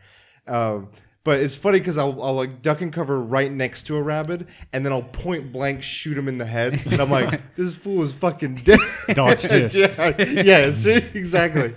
Um, 0.46 0.90
but 1.24 1.40
it's 1.40 1.54
funny 1.54 1.78
because 1.78 1.98
I'll, 1.98 2.22
I'll 2.22 2.34
like 2.34 2.62
duck 2.62 2.80
and 2.82 2.92
cover 2.92 3.18
right 3.20 3.50
next 3.50 3.84
to 3.84 3.96
a 3.96 4.02
rabbit, 4.02 4.46
and 4.72 4.84
then 4.84 4.92
I'll 4.92 5.02
point 5.02 5.52
blank 5.52 5.82
shoot 5.82 6.16
him 6.16 6.28
in 6.28 6.38
the 6.38 6.46
head, 6.46 6.80
and 6.86 7.00
I'm 7.00 7.10
like, 7.10 7.40
"This 7.56 7.74
fool 7.74 8.02
is 8.02 8.12
fucking 8.14 8.56
dead." 8.56 8.78
Dodge 9.08 9.42
this. 9.48 9.74
yeah, 9.74 10.14
yeah, 10.18 10.70
ser- 10.70 11.10
exactly. 11.14 11.74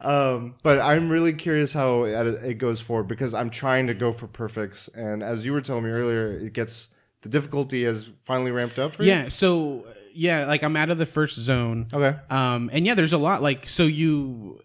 Um, 0.00 0.54
but 0.62 0.80
I'm 0.80 1.08
really 1.08 1.32
curious 1.32 1.72
how 1.72 2.04
it, 2.04 2.42
it 2.44 2.54
goes 2.58 2.80
forward 2.80 3.08
because 3.08 3.34
I'm 3.34 3.50
trying 3.50 3.86
to 3.86 3.94
go 3.94 4.12
for 4.12 4.26
perfects, 4.26 4.88
and 4.88 5.22
as 5.22 5.44
you 5.44 5.52
were 5.52 5.60
telling 5.60 5.84
me 5.84 5.90
earlier, 5.90 6.32
it 6.32 6.52
gets 6.52 6.88
the 7.22 7.28
difficulty 7.28 7.84
has 7.84 8.10
finally 8.24 8.50
ramped 8.50 8.78
up 8.78 8.92
for 8.94 9.02
you. 9.02 9.10
yeah, 9.10 9.28
so 9.28 9.86
yeah, 10.14 10.46
like 10.46 10.62
I'm 10.62 10.76
out 10.76 10.90
of 10.90 10.98
the 10.98 11.06
first 11.06 11.36
zone. 11.38 11.86
Okay. 11.92 12.16
Um, 12.30 12.70
and 12.72 12.86
yeah, 12.86 12.94
there's 12.94 13.12
a 13.12 13.18
lot 13.18 13.42
like 13.42 13.68
so 13.68 13.84
you 13.84 14.60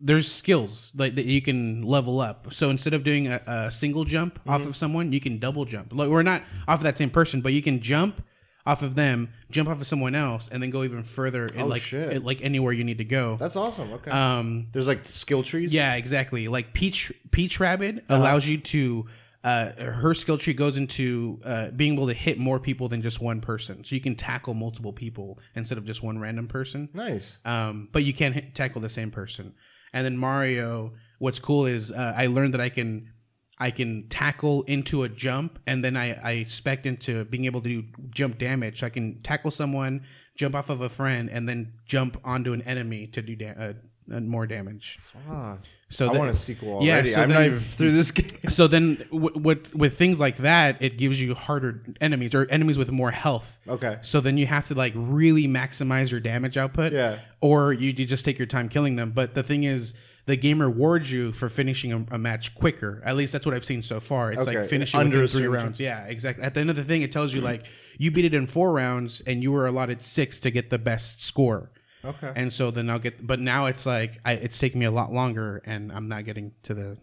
there's 0.00 0.30
skills 0.30 0.92
like 0.96 1.14
that 1.14 1.24
you 1.26 1.40
can 1.40 1.82
level 1.82 2.20
up. 2.20 2.52
So 2.52 2.68
instead 2.70 2.92
of 2.94 3.02
doing 3.02 3.28
a, 3.28 3.40
a 3.46 3.70
single 3.70 4.04
jump 4.04 4.38
off 4.46 4.60
Mm-hmm. 4.60 4.70
of 4.70 4.76
someone, 4.76 5.12
you 5.12 5.20
can 5.20 5.38
double 5.38 5.64
jump. 5.64 5.92
Like 5.92 6.08
we're 6.08 6.22
not 6.22 6.42
off 6.68 6.80
of 6.80 6.84
that 6.84 6.98
same 6.98 7.10
person, 7.10 7.40
but 7.40 7.52
you 7.52 7.62
can 7.62 7.80
jump 7.80 8.22
off 8.66 8.82
of 8.82 8.94
them, 8.96 9.30
jump 9.50 9.68
off 9.68 9.80
of 9.80 9.86
someone 9.86 10.14
else, 10.14 10.48
and 10.50 10.60
then 10.62 10.70
go 10.70 10.82
even 10.82 11.04
further 11.04 11.50
Oh, 11.56 11.66
like 11.66 11.82
shit. 11.82 12.24
like 12.24 12.42
anywhere 12.42 12.72
you 12.72 12.82
need 12.84 12.98
to 12.98 13.04
go. 13.04 13.36
That's 13.38 13.54
awesome. 13.56 13.92
Okay. 13.92 14.10
Um, 14.10 14.66
There's 14.72 14.88
like 14.88 15.06
skill 15.06 15.42
trees. 15.42 15.72
yeah, 15.72 15.94
exactly. 15.94 16.48
Like 16.48 16.72
Peach 16.74 17.12
Peach 17.30 17.60
Rabbit 17.60 17.98
Uh-huh. 18.08 18.20
allows 18.20 18.46
you 18.46 18.58
to 18.58 19.06
uh, 19.44 19.70
her 19.80 20.12
skill 20.12 20.36
tree 20.36 20.52
goes 20.54 20.76
into 20.76 21.40
uh, 21.44 21.68
being 21.70 21.92
able 21.92 22.08
to 22.08 22.12
hit 22.14 22.36
more 22.36 22.58
people 22.58 22.88
than 22.88 23.00
just 23.00 23.20
one 23.20 23.40
person. 23.40 23.84
So 23.84 23.94
you 23.94 24.00
can 24.00 24.16
tackle 24.16 24.54
multiple 24.54 24.92
people 24.92 25.38
instead 25.54 25.78
of 25.78 25.84
just 25.84 26.02
one 26.02 26.18
random 26.18 26.48
person. 26.48 26.88
Nice. 26.92 27.38
Um, 27.44 27.88
but 27.92 28.02
you 28.02 28.12
can't 28.12 28.34
hit, 28.34 28.56
tackle 28.56 28.80
the 28.80 28.90
same 28.90 29.12
person. 29.12 29.54
And 29.96 30.04
then 30.04 30.18
Mario, 30.18 30.92
what's 31.18 31.38
cool 31.38 31.64
is 31.64 31.90
uh, 31.90 32.12
I 32.14 32.26
learned 32.26 32.52
that 32.52 32.60
I 32.60 32.68
can 32.68 33.12
I 33.58 33.70
can 33.70 34.10
tackle 34.10 34.62
into 34.64 35.04
a 35.04 35.08
jump, 35.08 35.58
and 35.66 35.82
then 35.82 35.96
I 35.96 36.20
I 36.22 36.44
spec 36.44 36.84
into 36.84 37.24
being 37.24 37.46
able 37.46 37.62
to 37.62 37.80
do 37.80 37.88
jump 38.10 38.36
damage. 38.36 38.80
So 38.80 38.86
I 38.86 38.90
can 38.90 39.22
tackle 39.22 39.50
someone, 39.50 40.04
jump 40.36 40.54
off 40.54 40.68
of 40.68 40.82
a 40.82 40.90
friend, 40.90 41.30
and 41.30 41.48
then 41.48 41.72
jump 41.86 42.20
onto 42.24 42.52
an 42.52 42.60
enemy 42.60 43.06
to 43.06 43.22
do 43.22 43.36
da- 43.36 43.54
uh, 43.58 43.72
uh, 44.12 44.20
more 44.20 44.46
damage. 44.46 44.98
Ah, 45.28 45.58
So 45.88 46.08
I 46.08 46.12
that- 46.12 46.18
want 46.18 46.30
a 46.30 46.34
sequel 46.34 46.80
Yeah, 46.82 46.94
already. 46.94 47.10
so 47.10 47.22
I'm 47.22 47.28
not 47.28 47.38
then- 47.38 47.46
even 47.46 47.60
through 47.60 47.90
this 47.92 48.10
game. 48.10 48.30
So 48.50 48.66
then, 48.68 49.04
w- 49.12 49.38
with 49.38 49.74
with 49.74 49.96
things 49.98 50.20
like 50.20 50.36
that, 50.38 50.76
it 50.80 50.96
gives 50.98 51.20
you 51.20 51.34
harder 51.34 51.82
enemies 52.00 52.34
or 52.34 52.46
enemies 52.50 52.78
with 52.78 52.90
more 52.92 53.10
health. 53.10 53.58
Okay. 53.68 53.98
So 54.02 54.20
then 54.20 54.36
you 54.38 54.46
have 54.46 54.66
to 54.66 54.74
like 54.74 54.92
really 54.96 55.46
maximize 55.48 56.10
your 56.10 56.20
damage 56.20 56.56
output. 56.56 56.92
Yeah. 56.92 57.18
Or 57.40 57.72
you, 57.72 57.90
you 57.96 58.06
just 58.06 58.24
take 58.24 58.38
your 58.38 58.46
time 58.46 58.68
killing 58.68 58.96
them. 58.96 59.10
But 59.10 59.34
the 59.34 59.42
thing 59.42 59.64
is, 59.64 59.94
the 60.26 60.36
game 60.36 60.60
rewards 60.60 61.12
you 61.12 61.30
for 61.32 61.48
finishing 61.48 61.92
a, 61.92 62.04
a 62.14 62.18
match 62.18 62.54
quicker. 62.56 63.00
At 63.04 63.16
least 63.16 63.32
that's 63.32 63.46
what 63.46 63.54
I've 63.54 63.64
seen 63.64 63.82
so 63.82 64.00
far. 64.00 64.32
It's 64.32 64.40
Okay, 64.46 64.58
like 64.60 64.68
finishing 64.68 64.98
under 65.00 65.26
three 65.28 65.46
rounds. 65.46 65.78
Yeah, 65.78 66.04
exactly. 66.06 66.42
At 66.44 66.54
the 66.54 66.60
end 66.60 66.70
of 66.70 66.76
the 66.76 66.84
thing, 66.84 67.02
it 67.02 67.12
tells 67.12 67.32
you 67.34 67.40
like 67.40 67.64
you 67.98 68.10
beat 68.10 68.24
it 68.24 68.34
in 68.34 68.46
four 68.46 68.72
rounds 68.72 69.22
and 69.26 69.42
you 69.42 69.52
were 69.52 69.66
allotted 69.66 70.02
six 70.02 70.38
to 70.40 70.50
get 70.50 70.70
the 70.70 70.78
best 70.78 71.22
score. 71.22 71.70
Okay. 72.06 72.32
And 72.36 72.52
so 72.52 72.70
then 72.70 72.88
I'll 72.88 72.98
get. 72.98 73.26
But 73.26 73.40
now 73.40 73.66
it's 73.66 73.84
like 73.86 74.20
I, 74.24 74.32
it's 74.32 74.58
taking 74.58 74.80
me 74.80 74.86
a 74.86 74.90
lot 74.90 75.12
longer, 75.12 75.62
and 75.66 75.92
I'm 75.92 76.08
not 76.08 76.24
getting 76.24 76.52
to 76.64 76.74
the. 76.74 76.96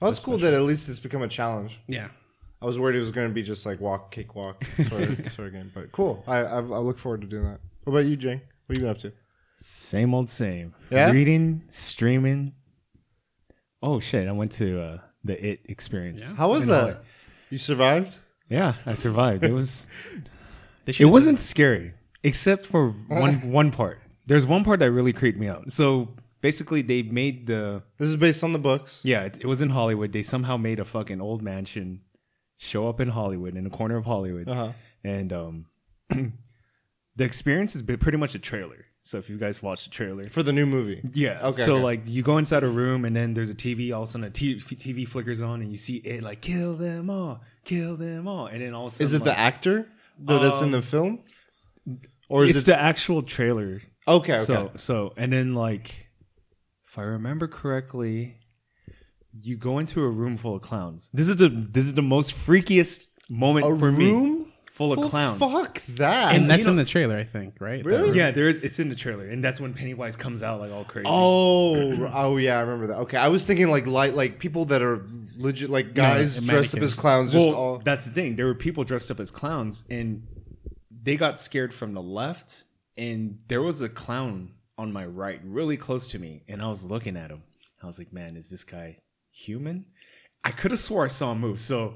Well, 0.00 0.10
that's 0.10 0.22
cool 0.24 0.38
that 0.38 0.54
at 0.54 0.62
least 0.62 0.88
it's 0.88 1.00
become 1.00 1.22
a 1.22 1.28
challenge. 1.28 1.80
Yeah. 1.86 2.08
I 2.60 2.66
was 2.66 2.78
worried 2.78 2.96
it 2.96 3.00
was 3.00 3.10
going 3.12 3.28
to 3.28 3.34
be 3.34 3.42
just 3.42 3.64
like 3.66 3.80
walk, 3.80 4.10
cake 4.10 4.34
walk 4.34 4.64
sort 4.88 5.02
of, 5.02 5.32
sort 5.32 5.48
of 5.48 5.54
game. 5.54 5.70
But 5.74 5.92
cool. 5.92 6.24
I, 6.26 6.38
I 6.38 6.56
I 6.56 6.60
look 6.60 6.98
forward 6.98 7.20
to 7.20 7.26
doing 7.26 7.44
that. 7.44 7.60
What 7.84 7.92
about 7.92 8.06
you, 8.06 8.16
Jane? 8.16 8.40
What 8.66 8.76
are 8.76 8.80
you 8.80 8.86
been 8.86 8.90
up 8.90 8.98
to? 8.98 9.12
Same 9.54 10.14
old 10.14 10.28
same. 10.28 10.74
Yeah? 10.90 11.10
Reading, 11.10 11.62
streaming. 11.70 12.52
Oh 13.82 14.00
shit! 14.00 14.26
I 14.28 14.32
went 14.32 14.52
to 14.52 14.80
uh, 14.80 14.98
the 15.24 15.50
It 15.50 15.60
experience. 15.66 16.22
Yeah. 16.22 16.34
How 16.34 16.50
was 16.50 16.64
in 16.64 16.70
that? 16.70 17.02
You 17.50 17.58
survived? 17.58 18.16
Yeah, 18.48 18.74
I 18.86 18.94
survived. 18.94 19.44
It 19.44 19.52
was. 19.52 19.86
It 20.98 21.04
wasn't 21.04 21.38
scary, 21.38 21.92
except 22.22 22.64
for 22.64 22.90
one 23.08 23.52
one 23.52 23.70
part. 23.70 24.00
There's 24.28 24.46
one 24.46 24.62
part 24.64 24.78
that 24.80 24.90
really 24.92 25.12
creeped 25.12 25.38
me 25.38 25.48
out. 25.48 25.72
So 25.72 26.08
basically, 26.40 26.82
they 26.82 27.02
made 27.02 27.46
the 27.46 27.82
This 27.98 28.08
is 28.08 28.16
based 28.16 28.44
on 28.44 28.52
the 28.52 28.58
books. 28.58 29.00
yeah. 29.04 29.22
It, 29.24 29.38
it 29.40 29.46
was 29.46 29.60
in 29.60 29.70
Hollywood. 29.70 30.12
They 30.12 30.22
somehow 30.22 30.56
made 30.56 30.78
a 30.78 30.84
fucking 30.84 31.20
old 31.20 31.42
mansion 31.42 32.02
show 32.58 32.88
up 32.88 33.00
in 33.00 33.08
Hollywood, 33.08 33.56
in 33.56 33.64
the 33.64 33.70
corner 33.70 33.96
of 33.96 34.04
Hollywood, 34.04 34.48
Uh-huh. 34.48 34.72
and 35.04 35.32
um, 35.32 35.66
the 36.10 37.24
experience 37.24 37.74
is 37.74 37.82
pretty 37.82 38.18
much 38.18 38.34
a 38.34 38.38
trailer. 38.38 38.84
So 39.02 39.16
if 39.16 39.30
you 39.30 39.38
guys 39.38 39.62
watch 39.62 39.84
the 39.84 39.90
trailer, 39.90 40.28
For 40.28 40.42
the 40.42 40.52
new 40.52 40.66
movie. 40.66 41.00
Yeah. 41.14 41.38
Okay, 41.42 41.62
So 41.62 41.76
okay. 41.76 41.82
like 41.84 42.00
you 42.06 42.22
go 42.22 42.36
inside 42.36 42.62
a 42.62 42.68
room 42.68 43.06
and 43.06 43.16
then 43.16 43.32
there's 43.32 43.48
a 43.48 43.54
TV. 43.54 43.92
All 43.94 44.02
of 44.02 44.08
a 44.08 44.12
sudden 44.12 44.26
a 44.26 44.30
TV 44.30 45.08
flickers 45.08 45.40
on 45.40 45.62
and 45.62 45.70
you 45.70 45.78
see 45.78 45.96
it 45.96 46.22
like 46.22 46.42
kill 46.42 46.76
them 46.76 47.08
all, 47.08 47.40
kill 47.64 47.96
them 47.96 48.28
all, 48.28 48.46
and 48.46 48.60
then 48.60 48.74
all 48.74 48.86
of 48.86 48.92
a 48.92 48.96
sudden 48.96 49.04
Is 49.06 49.14
it 49.14 49.24
the 49.24 49.30
like, 49.30 49.38
actor 49.38 49.88
that- 50.26 50.42
that's 50.42 50.58
in 50.60 50.66
Um, 50.66 50.70
the 50.72 50.82
film? 50.82 51.20
or 52.28 52.44
is 52.44 52.50
it's 52.56 52.68
it 52.68 52.72
the 52.72 52.78
actual 52.80 53.22
trailer. 53.22 53.80
Okay? 54.08 54.34
Okay. 54.36 54.44
So 54.44 54.70
so 54.76 55.12
and 55.16 55.32
then 55.32 55.54
like 55.54 56.08
if 56.86 56.98
I 56.98 57.02
remember 57.02 57.46
correctly, 57.48 58.38
you 59.40 59.56
go 59.56 59.78
into 59.78 60.02
a 60.02 60.08
room 60.08 60.36
full 60.36 60.54
of 60.56 60.62
clowns. 60.62 61.10
This 61.12 61.28
is 61.28 61.36
the 61.36 61.48
this 61.48 61.86
is 61.86 61.94
the 61.94 62.02
most 62.02 62.32
freakiest 62.32 63.06
moment 63.28 63.66
a 63.66 63.76
for 63.76 63.92
me. 63.92 64.10
room 64.10 64.44
Full 64.72 64.92
of 64.92 65.00
Well, 65.00 65.08
clowns. 65.08 65.40
Fuck 65.40 65.84
that. 65.96 66.36
and 66.36 66.48
that's 66.48 66.60
you 66.60 66.66
know- 66.66 66.70
in 66.70 66.76
the 66.76 66.84
trailer, 66.84 67.16
I 67.16 67.24
think, 67.24 67.56
right? 67.58 67.84
Really? 67.84 68.16
Yeah, 68.16 68.30
there 68.30 68.48
is 68.48 68.58
it's 68.58 68.78
in 68.78 68.88
the 68.90 68.94
trailer, 68.94 69.26
and 69.26 69.42
that's 69.42 69.60
when 69.60 69.74
Pennywise 69.74 70.14
comes 70.14 70.40
out 70.44 70.60
like 70.60 70.70
all 70.70 70.84
crazy. 70.84 71.08
Oh, 71.10 71.90
oh 72.14 72.36
yeah, 72.36 72.58
I 72.58 72.60
remember 72.60 72.86
that. 72.86 72.98
Okay, 72.98 73.16
I 73.16 73.26
was 73.26 73.44
thinking 73.44 73.70
like 73.70 73.88
light, 73.88 74.14
like 74.14 74.38
people 74.38 74.66
that 74.66 74.80
are 74.80 75.04
legit, 75.36 75.68
like 75.68 75.94
guys 75.94 76.36
and 76.36 76.46
dressed 76.46 76.74
up 76.76 76.82
as 76.82 76.92
mannequins. 76.92 76.94
clowns. 76.94 77.32
Just 77.32 77.48
well, 77.48 77.56
all 77.56 77.78
that's 77.78 78.06
the 78.06 78.12
thing. 78.12 78.36
There 78.36 78.46
were 78.46 78.54
people 78.54 78.84
dressed 78.84 79.10
up 79.10 79.18
as 79.18 79.32
clowns, 79.32 79.82
and 79.90 80.22
they 81.02 81.16
got 81.16 81.40
scared 81.40 81.74
from 81.74 81.92
the 81.94 82.02
left, 82.02 82.62
and 82.98 83.38
there 83.48 83.62
was 83.62 83.80
a 83.80 83.88
clown 83.88 84.50
on 84.76 84.92
my 84.92 85.06
right, 85.06 85.40
really 85.44 85.76
close 85.76 86.08
to 86.08 86.18
me, 86.18 86.42
and 86.48 86.60
I 86.60 86.68
was 86.68 86.84
looking 86.84 87.16
at 87.16 87.30
him. 87.30 87.42
I 87.82 87.86
was 87.86 87.98
like, 87.98 88.12
"Man, 88.12 88.36
is 88.36 88.50
this 88.50 88.64
guy 88.64 88.98
human?" 89.30 89.86
I 90.44 90.50
could 90.50 90.70
have 90.72 90.80
swore 90.80 91.04
I 91.04 91.08
saw 91.08 91.32
him 91.32 91.40
move. 91.40 91.60
So 91.60 91.94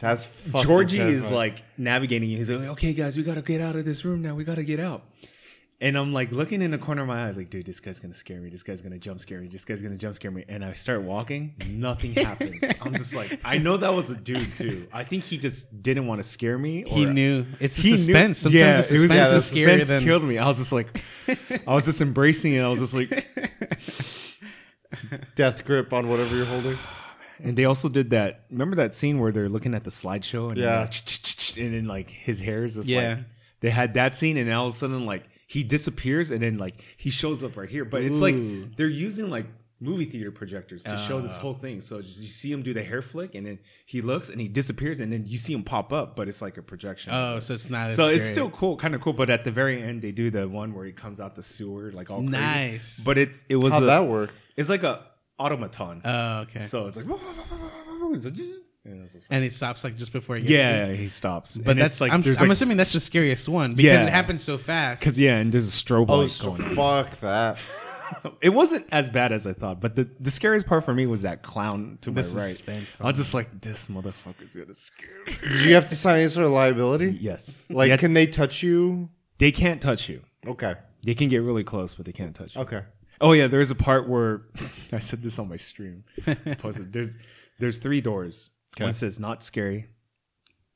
that's 0.00 0.28
Georgie 0.62 1.00
is 1.00 1.30
like 1.30 1.62
navigating. 1.78 2.28
He's 2.28 2.50
like, 2.50 2.68
"Okay, 2.70 2.92
guys, 2.92 3.16
we 3.16 3.22
gotta 3.22 3.42
get 3.42 3.60
out 3.60 3.76
of 3.76 3.84
this 3.84 4.04
room 4.04 4.22
now. 4.22 4.34
We 4.34 4.44
gotta 4.44 4.64
get 4.64 4.80
out." 4.80 5.04
And 5.78 5.98
I'm 5.98 6.14
like 6.14 6.32
looking 6.32 6.62
in 6.62 6.70
the 6.70 6.78
corner 6.78 7.02
of 7.02 7.08
my 7.08 7.26
eyes, 7.26 7.36
like, 7.36 7.50
dude, 7.50 7.66
this 7.66 7.80
guy's 7.80 7.98
gonna 7.98 8.14
scare 8.14 8.40
me. 8.40 8.48
This 8.48 8.62
guy's 8.62 8.80
gonna 8.80 8.98
jump 8.98 9.20
scare 9.20 9.42
me. 9.42 9.48
This 9.48 9.66
guy's 9.66 9.82
gonna 9.82 9.98
jump 9.98 10.14
scare 10.14 10.30
me. 10.30 10.42
And 10.48 10.64
I 10.64 10.72
start 10.72 11.02
walking, 11.02 11.54
nothing 11.68 12.12
happens. 12.14 12.64
I'm 12.80 12.94
just 12.94 13.14
like, 13.14 13.38
I 13.44 13.58
know 13.58 13.76
that 13.76 13.92
was 13.92 14.08
a 14.08 14.16
dude 14.16 14.56
too. 14.56 14.88
I 14.90 15.04
think 15.04 15.24
he 15.24 15.36
just 15.36 15.82
didn't 15.82 16.06
want 16.06 16.22
to 16.22 16.26
scare 16.26 16.56
me. 16.58 16.84
Or 16.84 16.96
He 16.96 17.04
knew 17.04 17.44
it's 17.60 17.76
the 17.76 17.82
he 17.82 17.90
knew- 17.90 17.96
suspense. 17.98 18.38
Sometimes 18.38 18.58
yeah, 18.58 18.72
the 18.72 18.72
it 18.72 18.78
was- 18.78 18.88
suspense 18.88 19.12
yeah, 19.14 19.28
the 19.28 19.36
is 19.36 19.44
scarier 19.44 19.80
suspense 19.80 19.88
than 19.90 20.02
killed 20.04 20.24
me. 20.24 20.38
I 20.38 20.46
was 20.48 20.56
just 20.56 20.72
like, 20.72 21.02
I 21.66 21.74
was 21.74 21.84
just 21.84 22.00
embracing 22.00 22.54
it. 22.54 22.60
I 22.62 22.68
was 22.68 22.80
just 22.80 22.94
like, 22.94 23.26
death 25.34 25.62
grip 25.64 25.92
on 25.92 26.08
whatever 26.08 26.34
you're 26.36 26.46
holding. 26.46 26.78
and 27.42 27.54
they 27.56 27.64
also 27.66 27.88
did 27.90 28.10
that. 28.10 28.46
Remember 28.50 28.76
that 28.76 28.94
scene 28.94 29.18
where 29.18 29.30
they're 29.32 29.48
looking 29.50 29.74
at 29.74 29.84
the 29.84 29.90
slideshow 29.90 30.48
and 30.48 30.56
Yeah. 30.58 30.88
yeah, 30.88 31.62
and 31.64 31.74
then 31.74 31.86
like 31.86 32.08
his 32.08 32.40
hair 32.40 32.64
is 32.64 32.76
just 32.76 32.88
Yeah. 32.88 33.08
like 33.16 33.24
they 33.60 33.70
had 33.70 33.94
that 33.94 34.14
scene, 34.14 34.36
and 34.36 34.50
all 34.52 34.66
of 34.68 34.72
a 34.72 34.76
sudden 34.76 35.04
like 35.04 35.24
he 35.46 35.62
disappears, 35.62 36.30
and 36.30 36.42
then 36.42 36.58
like 36.58 36.74
he 36.96 37.10
shows 37.10 37.42
up 37.44 37.56
right 37.56 37.68
here. 37.70 37.84
But 37.84 38.02
it's 38.02 38.20
like 38.20 38.36
they're 38.76 38.86
using 38.88 39.30
like 39.30 39.46
movie 39.78 40.06
theater 40.06 40.30
projectors 40.32 40.82
to 40.84 40.96
show 41.06 41.18
Ah. 41.18 41.20
this 41.20 41.36
whole 41.36 41.52
thing. 41.52 41.82
So 41.82 42.00
just, 42.00 42.18
you 42.20 42.28
see 42.28 42.50
him 42.50 42.62
do 42.62 42.72
the 42.72 42.82
hair 42.82 43.02
flick, 43.02 43.34
and 43.34 43.46
then 43.46 43.58
he 43.84 44.00
looks 44.00 44.28
and 44.30 44.40
he 44.40 44.48
disappears, 44.48 45.00
and 45.00 45.12
then 45.12 45.24
you 45.26 45.36
see 45.38 45.52
him 45.52 45.62
pop 45.62 45.92
up, 45.92 46.16
but 46.16 46.28
it's 46.28 46.40
like 46.40 46.56
a 46.56 46.62
projection. 46.62 47.12
Oh, 47.14 47.40
so 47.40 47.54
it's 47.54 47.68
not. 47.70 47.88
As 47.88 47.96
so 47.96 48.06
it's 48.06 48.22
scary. 48.22 48.32
still 48.32 48.50
cool, 48.50 48.76
kind 48.76 48.94
of 48.94 49.00
cool. 49.02 49.12
But 49.12 49.28
at 49.30 49.44
the 49.44 49.50
very 49.50 49.82
end, 49.82 50.00
they 50.02 50.12
do 50.12 50.30
the 50.30 50.48
one 50.48 50.72
where 50.74 50.84
he 50.86 50.92
comes 50.92 51.20
out 51.20 51.36
the 51.36 51.42
sewer, 51.42 51.92
like 51.92 52.10
all 52.10 52.18
crazy. 52.20 52.30
nice. 52.32 53.02
But 53.04 53.18
it 53.18 53.30
it 53.48 53.56
was 53.56 53.72
How'd 53.74 53.82
a, 53.82 53.86
that 53.86 54.06
work? 54.08 54.30
it's 54.56 54.68
like 54.70 54.82
a 54.82 55.04
automaton. 55.38 56.00
oh, 56.04 56.38
okay. 56.40 56.62
So 56.62 56.86
it's 56.86 56.96
like, 56.96 57.06
it's 58.14 58.24
like- 58.24 58.34
and 58.86 59.02
it's 59.04 59.14
like- 59.14 59.22
and 59.30 59.44
it 59.44 59.52
stops 59.52 59.84
like 59.84 59.96
just 59.96 60.12
before 60.12 60.36
he 60.36 60.42
gets 60.42 60.50
yeah, 60.52 60.86
you. 60.88 60.94
he 60.96 61.08
stops. 61.08 61.56
But 61.56 61.72
And 61.72 61.80
that's 61.80 61.96
it's 61.96 62.00
like 62.00 62.12
I'm, 62.12 62.22
I'm 62.22 62.32
like- 62.32 62.50
assuming 62.50 62.76
that's 62.76 62.92
the 62.92 63.00
scariest 63.00 63.48
one 63.48 63.72
because 63.74 63.84
Yeah. 63.84 64.06
it 64.06 64.10
happens 64.12 64.42
so 64.42 64.56
fast. 64.58 65.00
because 65.00 65.18
yeah, 65.18 65.36
and 65.38 65.52
there's 65.52 65.68
a 65.68 65.70
strobe 65.70 66.06
Oh, 66.08 66.18
light 66.18 66.30
so 66.30 66.52
going. 66.52 66.62
on. 66.62 66.74
fuck 66.74 67.20
that. 67.20 67.58
It 68.40 68.50
wasn't 68.50 68.86
as 68.92 69.08
bad 69.08 69.32
as 69.32 69.48
I 69.48 69.52
thought, 69.52 69.80
but 69.80 69.96
the 69.96 70.08
the 70.20 70.30
scariest 70.30 70.64
part 70.66 70.84
for 70.84 70.94
me 70.94 71.06
was 71.06 71.22
that 71.22 71.42
clown 71.42 71.98
to 72.02 72.10
The 72.12 72.22
my 72.22 72.28
right. 72.40 72.48
suspense 72.50 73.00
I 73.00 73.08
was 73.08 73.16
just 73.18 73.34
like, 73.34 73.60
this 73.60 73.88
motherfucker's 73.88 74.54
gonna 74.54 74.74
scare 74.74 75.08
me. 75.26 75.32
Did 75.42 75.60
you 75.62 75.74
have 75.74 75.88
to 75.88 75.96
sign 75.96 76.20
any 76.20 76.28
sort 76.28 76.46
of 76.46 76.52
liability? 76.52 77.18
Yes, 77.20 77.58
Like, 77.68 77.88
Yeah, 77.88 77.96
can 77.96 78.14
they 78.14 78.26
touch 78.28 78.62
you? 78.62 79.08
they 79.38 79.50
can't 79.50 79.82
touch 79.82 80.08
you. 80.08 80.22
Okay. 80.46 80.74
They 81.04 81.14
can 81.14 81.28
get 81.28 81.38
really 81.38 81.64
close, 81.64 81.94
but 81.94 82.06
they 82.06 82.12
can't 82.12 82.32
touch 82.34 82.54
you. 82.54 82.60
Okay. 82.62 82.82
Oh 83.20 83.32
yeah, 83.32 83.48
there's 83.48 83.72
a 83.72 83.74
part 83.74 84.08
where 84.08 84.42
I 84.92 85.00
said 85.00 85.20
this 85.24 85.40
on 85.40 85.48
my 85.48 85.56
stream. 85.56 86.04
Posted. 86.58 86.92
There's 86.92 87.16
there's 87.58 87.78
three 87.78 88.00
doors. 88.00 88.50
One 88.84 88.92
says 88.92 89.18
not 89.18 89.42
scary, 89.42 89.86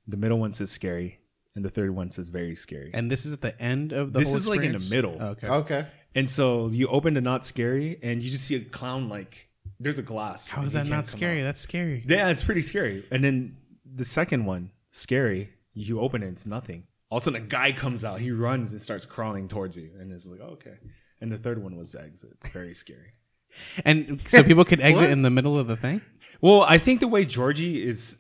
the 0.08 0.16
middle 0.16 0.38
one 0.38 0.52
says 0.52 0.70
scary, 0.70 1.18
and 1.54 1.64
the 1.64 1.68
third 1.70 1.90
one 1.90 2.10
says 2.10 2.28
very 2.28 2.54
scary. 2.56 2.90
and 2.94 3.10
this 3.10 3.26
is 3.26 3.32
at 3.32 3.40
the 3.40 3.60
end 3.60 3.92
of 3.92 4.12
the. 4.12 4.20
This 4.20 4.28
whole 4.28 4.36
is, 4.38 4.46
like, 4.48 4.62
in 4.62 4.72
the 4.72 4.78
experience? 4.78 4.90
middle. 5.18 5.28
Okay. 5.30 5.48
Okay. 5.48 5.86
And 6.14 6.28
so 6.28 6.68
you 6.68 6.88
open 6.88 7.14
the 7.14 7.20
not 7.20 7.44
scary, 7.44 7.98
and 8.02 8.22
you 8.22 8.30
just 8.30 8.46
see 8.46 8.56
a 8.56 8.60
clown 8.60 9.08
like 9.08 9.48
there's 9.78 9.98
a 9.98 10.02
glass. 10.02 10.48
How 10.50 10.58
and 10.62 10.66
is 10.68 10.72
he 10.72 10.78
that 10.78 10.82
can't 10.84 10.90
not 10.90 11.06
come 11.06 11.18
scary? 11.20 11.40
out. 11.40 11.44
That's 11.44 11.60
scary. 11.60 12.04
Yeah, 12.06 12.28
it's 12.30 12.42
pretty 12.42 12.62
scary. 12.62 13.06
And 13.10 13.22
then 13.22 13.56
the 13.84 14.04
second 14.04 14.44
one, 14.46 14.70
scary. 14.92 15.50
You 15.74 16.00
open 16.00 16.22
it, 16.22 16.28
it's 16.28 16.46
nothing. 16.46 16.84
All 17.10 17.18
of 17.18 17.22
a 17.22 17.24
sudden, 17.24 17.42
a 17.42 17.46
guy 17.46 17.72
comes 17.72 18.04
out. 18.04 18.20
He 18.20 18.30
runs 18.30 18.72
and 18.72 18.80
starts 18.82 19.04
crawling 19.04 19.46
towards 19.48 19.76
you, 19.78 19.90
and 19.98 20.12
it's 20.12 20.26
like, 20.26 20.40
oh, 20.42 20.52
okay. 20.54 20.74
And 21.20 21.30
the 21.30 21.38
third 21.38 21.62
one 21.62 21.76
was 21.76 21.92
the 21.92 22.02
exit. 22.02 22.30
Very 22.52 22.74
scary. 22.74 23.12
And 23.84 24.20
so 24.28 24.44
people 24.44 24.64
could 24.64 24.80
exit 24.80 25.02
What? 25.02 25.10
in 25.10 25.22
the 25.22 25.30
middle 25.30 25.58
of 25.58 25.66
the 25.66 25.76
thing. 25.76 26.00
Well, 26.40 26.62
I 26.62 26.78
think 26.78 27.00
the 27.00 27.08
way 27.08 27.24
Georgie 27.24 27.86
is 27.86 28.16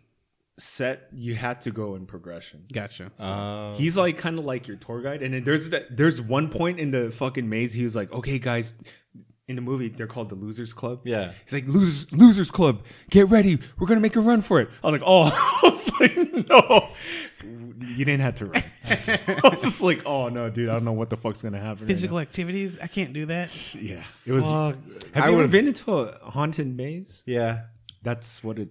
set, 0.58 1.08
you 1.12 1.34
had 1.34 1.60
to 1.62 1.70
go 1.70 1.94
in 1.94 2.06
progression. 2.06 2.64
Gotcha. 2.72 3.10
Uh, 3.18 3.74
He's 3.74 3.96
like 3.96 4.18
kind 4.18 4.38
of 4.38 4.44
like 4.44 4.68
your 4.68 4.76
tour 4.76 5.00
guide, 5.02 5.22
and 5.22 5.32
then 5.34 5.44
there's 5.44 5.70
that, 5.70 5.96
there's 5.96 6.20
one 6.20 6.48
point 6.50 6.78
in 6.78 6.90
the 6.90 7.10
fucking 7.10 7.48
maze. 7.48 7.72
He 7.72 7.82
was 7.84 7.96
like, 7.96 8.12
"Okay, 8.12 8.38
guys." 8.38 8.74
In 9.48 9.56
the 9.56 9.62
movie, 9.62 9.88
they're 9.88 10.06
called 10.06 10.28
the 10.28 10.36
Losers 10.36 10.72
Club. 10.72 11.00
Yeah. 11.02 11.32
he's 11.44 11.52
like, 11.52 11.66
"Losers, 11.66 12.12
Losers 12.12 12.52
Club, 12.52 12.84
get 13.10 13.28
ready. 13.30 13.58
We're 13.80 13.88
gonna 13.88 13.98
make 13.98 14.14
a 14.14 14.20
run 14.20 14.42
for 14.42 14.60
it." 14.60 14.68
I 14.84 14.86
was 14.86 14.92
like, 14.92 15.02
"Oh," 15.04 15.22
I 15.34 15.60
was 15.68 15.90
like, 15.98 16.16
"No, 16.48 16.88
you 17.80 18.04
didn't 18.04 18.20
have 18.20 18.36
to 18.36 18.46
run." 18.46 18.62
I 18.84 19.40
was 19.50 19.60
just 19.62 19.82
like, 19.82 20.06
"Oh 20.06 20.28
no, 20.28 20.50
dude, 20.50 20.68
I 20.68 20.74
don't 20.74 20.84
know 20.84 20.92
what 20.92 21.10
the 21.10 21.16
fuck's 21.16 21.42
gonna 21.42 21.58
happen." 21.58 21.84
Physical 21.84 22.18
now." 22.18 22.22
activities. 22.22 22.78
I 22.80 22.86
can't 22.86 23.12
do 23.12 23.26
that. 23.26 23.74
yeah, 23.80 24.04
it 24.24 24.30
was. 24.30 24.44
fuck. 24.44 24.76
have 25.14 25.24
I 25.24 25.30
you 25.30 25.38
ever 25.40 25.48
been 25.48 25.66
into 25.66 25.98
a 25.98 26.30
haunted 26.30 26.76
maze? 26.76 27.24
Yeah. 27.26 27.62
That's 28.02 28.42
what 28.42 28.58
it. 28.58 28.68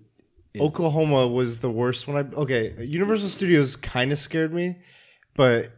Is. 0.54 0.62
Oklahoma 0.62 1.28
was 1.28 1.60
the 1.60 1.70
worst 1.70 2.08
one. 2.08 2.18
I 2.18 2.36
okay. 2.36 2.84
Universal 2.84 3.30
Studios 3.30 3.76
kind 3.76 4.12
of 4.12 4.18
scared 4.18 4.52
me, 4.54 4.78
but 5.36 5.72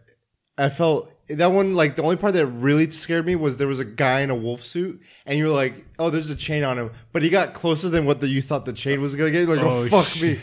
I 0.58 0.70
felt 0.70 1.12
that 1.28 1.52
one 1.52 1.74
like 1.76 1.96
the 1.98 2.04
only 2.04 2.16
part 2.16 2.34
that 2.34 2.46
really 2.48 2.90
scared 2.90 3.26
me 3.26 3.36
was 3.36 3.58
there 3.58 3.68
was 3.68 3.80
a 3.82 3.86
guy 3.86 4.22
in 4.22 4.30
a 4.30 4.36
wolf 4.36 4.64
suit, 4.64 5.02
and 5.26 5.38
you're 5.38 5.50
like, 5.54 5.74
"Oh, 6.00 6.10
there's 6.10 6.30
a 6.30 6.36
chain 6.36 6.64
on 6.64 6.78
him," 6.78 6.92
but 7.12 7.22
he 7.22 7.30
got 7.30 7.54
closer 7.54 7.90
than 7.90 8.06
what 8.06 8.22
the, 8.22 8.30
you 8.30 8.42
thought 8.42 8.64
the 8.66 8.72
chain 8.74 9.02
was 9.02 9.14
gonna 9.16 9.32
get. 9.32 9.46
You're 9.48 9.58
like, 9.58 9.66
"Oh, 9.66 9.82
Oh, 9.84 9.88
fuck 9.90 10.06
shit. 10.08 10.40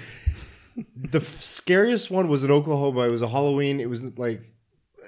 me." 0.77 0.85
The 1.11 1.19
f- 1.19 1.41
scariest 1.41 2.11
one 2.11 2.29
was 2.29 2.45
in 2.45 2.51
Oklahoma. 2.51 3.01
It 3.09 3.11
was 3.11 3.23
a 3.23 3.29
Halloween. 3.29 3.81
It 3.81 3.89
was 3.89 4.05
like 4.19 4.43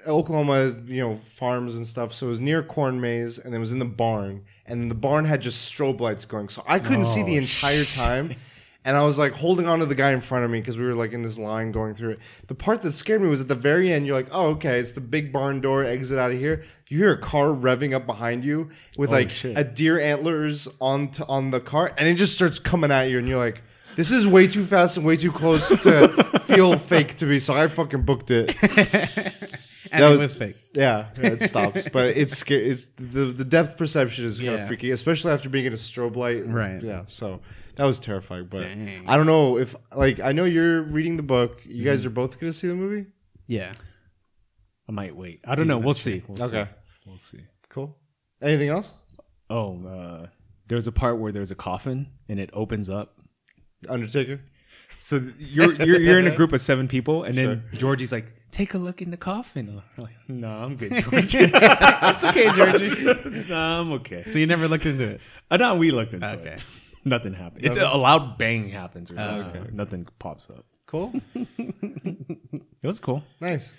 Oklahoma 0.07 0.53
has 0.55 0.77
you 0.85 1.01
know 1.01 1.15
farms 1.15 1.75
and 1.75 1.85
stuff, 1.85 2.13
so 2.13 2.25
it 2.27 2.29
was 2.29 2.39
near 2.39 2.63
corn 2.63 2.99
maze, 3.01 3.37
and 3.39 3.53
it 3.53 3.59
was 3.59 3.71
in 3.71 3.79
the 3.79 3.85
barn, 3.85 4.43
and 4.65 4.89
the 4.89 4.95
barn 4.95 5.25
had 5.25 5.41
just 5.41 5.71
strobe 5.73 5.99
lights 5.99 6.25
going, 6.25 6.49
so 6.49 6.63
I 6.67 6.79
couldn't 6.79 7.05
see 7.05 7.23
the 7.23 7.35
Oh, 7.35 7.41
entire 7.41 7.83
time. 7.83 8.35
And 8.83 8.97
I 8.97 9.05
was 9.05 9.19
like 9.19 9.33
holding 9.33 9.67
on 9.67 9.77
to 9.77 9.85
the 9.85 9.93
guy 9.93 10.11
in 10.11 10.21
front 10.21 10.43
of 10.43 10.49
me 10.49 10.59
because 10.59 10.75
we 10.75 10.83
were 10.83 10.95
like 10.95 11.13
in 11.13 11.21
this 11.21 11.37
line 11.37 11.71
going 11.71 11.93
through 11.93 12.13
it. 12.13 12.19
The 12.47 12.55
part 12.55 12.81
that 12.81 12.93
scared 12.93 13.21
me 13.21 13.27
was 13.29 13.39
at 13.39 13.47
the 13.47 13.53
very 13.53 13.91
end. 13.91 14.07
You're 14.07 14.15
like, 14.15 14.29
oh, 14.31 14.47
okay, 14.53 14.79
it's 14.79 14.93
the 14.93 15.01
big 15.01 15.31
barn 15.31 15.61
door 15.61 15.83
exit 15.83 16.17
out 16.17 16.31
of 16.31 16.39
here. 16.39 16.63
You 16.89 16.97
hear 16.97 17.11
a 17.13 17.17
car 17.19 17.49
revving 17.49 17.93
up 17.93 18.07
behind 18.07 18.43
you 18.43 18.69
with 18.97 19.11
like 19.11 19.29
shit. 19.29 19.55
a 19.55 19.63
deer 19.63 19.99
antlers 19.99 20.67
on 20.79 21.09
to, 21.11 21.25
on 21.27 21.51
the 21.51 21.59
car, 21.59 21.93
and 21.95 22.07
it 22.07 22.15
just 22.15 22.33
starts 22.33 22.57
coming 22.57 22.89
at 22.91 23.11
you, 23.11 23.19
and 23.19 23.27
you're 23.27 23.37
like, 23.37 23.61
this 23.97 24.09
is 24.09 24.25
way 24.25 24.47
too 24.47 24.63
fast 24.65 24.97
and 24.97 25.05
way 25.05 25.15
too 25.15 25.31
close 25.31 25.67
to 25.69 26.39
feel 26.45 26.75
fake 26.79 27.13
to 27.17 27.27
me. 27.27 27.37
So 27.37 27.53
I 27.53 27.67
fucking 27.67 28.01
booked 28.01 28.31
it. 28.31 28.55
And 29.91 30.03
That 30.03 30.07
it 30.07 30.17
was- 30.17 30.19
was 30.19 30.35
fake. 30.35 30.55
Yeah, 30.73 31.07
it 31.15 31.41
stops, 31.43 31.87
but 31.89 32.07
it's 32.17 32.37
scary. 32.37 32.69
It's 32.69 32.87
the 32.97 33.25
the 33.25 33.45
depth 33.45 33.77
perception 33.77 34.25
is 34.25 34.37
kind 34.39 34.51
Yeah. 34.51 34.57
of 34.57 34.67
freaky, 34.67 34.91
especially 34.91 35.31
after 35.31 35.49
being 35.49 35.65
in 35.65 35.73
a 35.73 35.77
strobe 35.77 36.15
light. 36.15 36.45
Right. 36.47 36.81
Yeah. 36.81 37.03
So 37.07 37.41
that 37.77 37.85
was 37.85 37.99
terrifying. 37.99 38.47
But 38.49 38.61
Dang. 38.61 39.05
I 39.07 39.17
don't 39.17 39.25
know 39.25 39.57
if 39.57 39.75
like 39.95 40.19
I 40.19 40.31
know 40.33 40.45
you're 40.45 40.83
reading 40.83 41.17
the 41.17 41.23
book. 41.23 41.61
You 41.65 41.83
guys 41.85 42.05
are 42.05 42.09
both 42.11 42.39
gonna 42.39 42.53
see 42.53 42.67
the 42.67 42.75
movie. 42.75 43.07
Yeah. 43.47 43.71
I 44.87 44.91
might 44.91 45.15
wait. 45.15 45.39
I 45.45 45.55
don't 45.55 45.67
know. 45.67 45.77
We'll 45.79 45.93
see. 45.93 46.21
We'll 46.27 46.43
Okay. 46.43 46.65
See. 46.65 46.69
We'll 47.07 47.17
see. 47.17 47.39
Cool. 47.69 47.97
Anything 48.41 48.69
else? 48.69 48.93
Oh, 49.49 49.85
uh, 49.85 50.27
there's 50.67 50.87
a 50.87 50.91
part 50.91 51.17
where 51.19 51.31
there's 51.31 51.51
a 51.51 51.55
coffin 51.55 52.07
and 52.29 52.39
it 52.39 52.49
opens 52.53 52.89
up. 52.89 53.17
Undertaker. 53.89 54.41
So 54.99 55.21
you're 55.39 55.73
you're, 55.73 55.99
you're 55.99 56.19
in 56.19 56.27
a 56.27 56.35
group 56.39 56.53
of 56.53 56.61
seven 56.61 56.87
people, 56.87 57.23
and 57.23 57.33
then 57.35 57.63
Sure. 57.71 57.79
Georgie's 57.79 58.11
like, 58.11 58.27
"Take 58.51 58.73
a 58.73 58.77
look 58.77 59.01
in 59.01 59.09
the 59.11 59.17
coffin." 59.17 59.81
I'm 59.97 60.03
like, 60.03 60.13
no, 60.27 60.49
I'm 60.49 60.75
good, 60.75 60.91
Georgie. 61.03 61.37
It's 61.53 62.23
okay, 62.25 62.49
Georgie. 62.55 63.45
no, 63.49 63.55
I'm 63.55 63.91
okay. 63.93 64.23
so 64.23 64.37
you 64.39 64.45
never 64.47 64.67
looked 64.67 64.85
into 64.85 65.07
it. 65.07 65.21
Uh, 65.49 65.57
no, 65.57 65.75
we 65.75 65.91
looked 65.91 66.13
into 66.13 66.31
Okay. 66.33 66.49
it. 66.53 66.63
Nothing 67.03 67.33
happened. 67.33 67.65
It's 67.65 67.77
a, 67.77 67.81
a 67.81 67.97
loud 67.97 68.37
bang 68.37 68.69
happens 68.69 69.09
or 69.09 69.15
Oh, 69.17 69.41
something. 69.41 69.75
Nothing 69.75 70.07
pops 70.19 70.49
up. 70.51 70.65
Cool. 70.85 71.13
It 71.35 72.87
was 72.87 72.99
cool. 72.99 73.23
nice. 73.39 73.73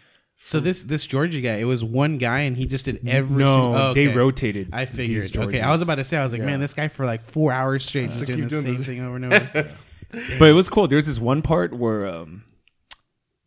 So 0.45 0.59
this 0.59 0.83
this 0.83 1.07
Georgie 1.07 1.41
guy, 1.41 1.57
it 1.57 1.65
was 1.65 1.85
one 1.85 2.19
guy, 2.19 2.41
and 2.41 2.57
he 2.57 2.67
just 2.67 2.85
did 2.87 3.07
every. 3.07 3.45
no, 3.45 3.51
single, 3.51 3.75
oh, 3.77 3.95
they 3.95 4.09
rotated. 4.09 4.71
I 4.73 4.87
these 4.87 4.97
figured. 5.31 5.37
Okay, 5.37 5.61
I 5.61 5.71
was 5.71 5.83
about 5.83 5.97
to 5.97 6.05
say, 6.05 6.17
I 6.17 6.25
was 6.25 6.33
like, 6.33 6.41
Yeah. 6.41 6.47
man, 6.47 6.61
this 6.61 6.75
guy 6.75 6.89
for 6.89 7.07
like 7.07 7.23
four 7.23 7.53
hours 7.53 7.85
straight 7.85 8.07
just 8.11 8.27
doing 8.27 8.41
keep 8.41 8.45
the 8.45 8.51
doing 8.51 8.63
same 8.63 8.77
this. 8.77 8.87
thing 8.87 9.03
over 9.03 9.17
and 9.17 9.25
over. 9.27 9.77
but 10.41 10.49
it 10.49 10.53
was 10.53 10.69
cool. 10.69 10.89
There 10.89 10.97
was 10.97 11.07
this 11.07 11.21
one 11.21 11.43
part 11.43 11.73
where 11.79 12.09
um, 12.09 12.43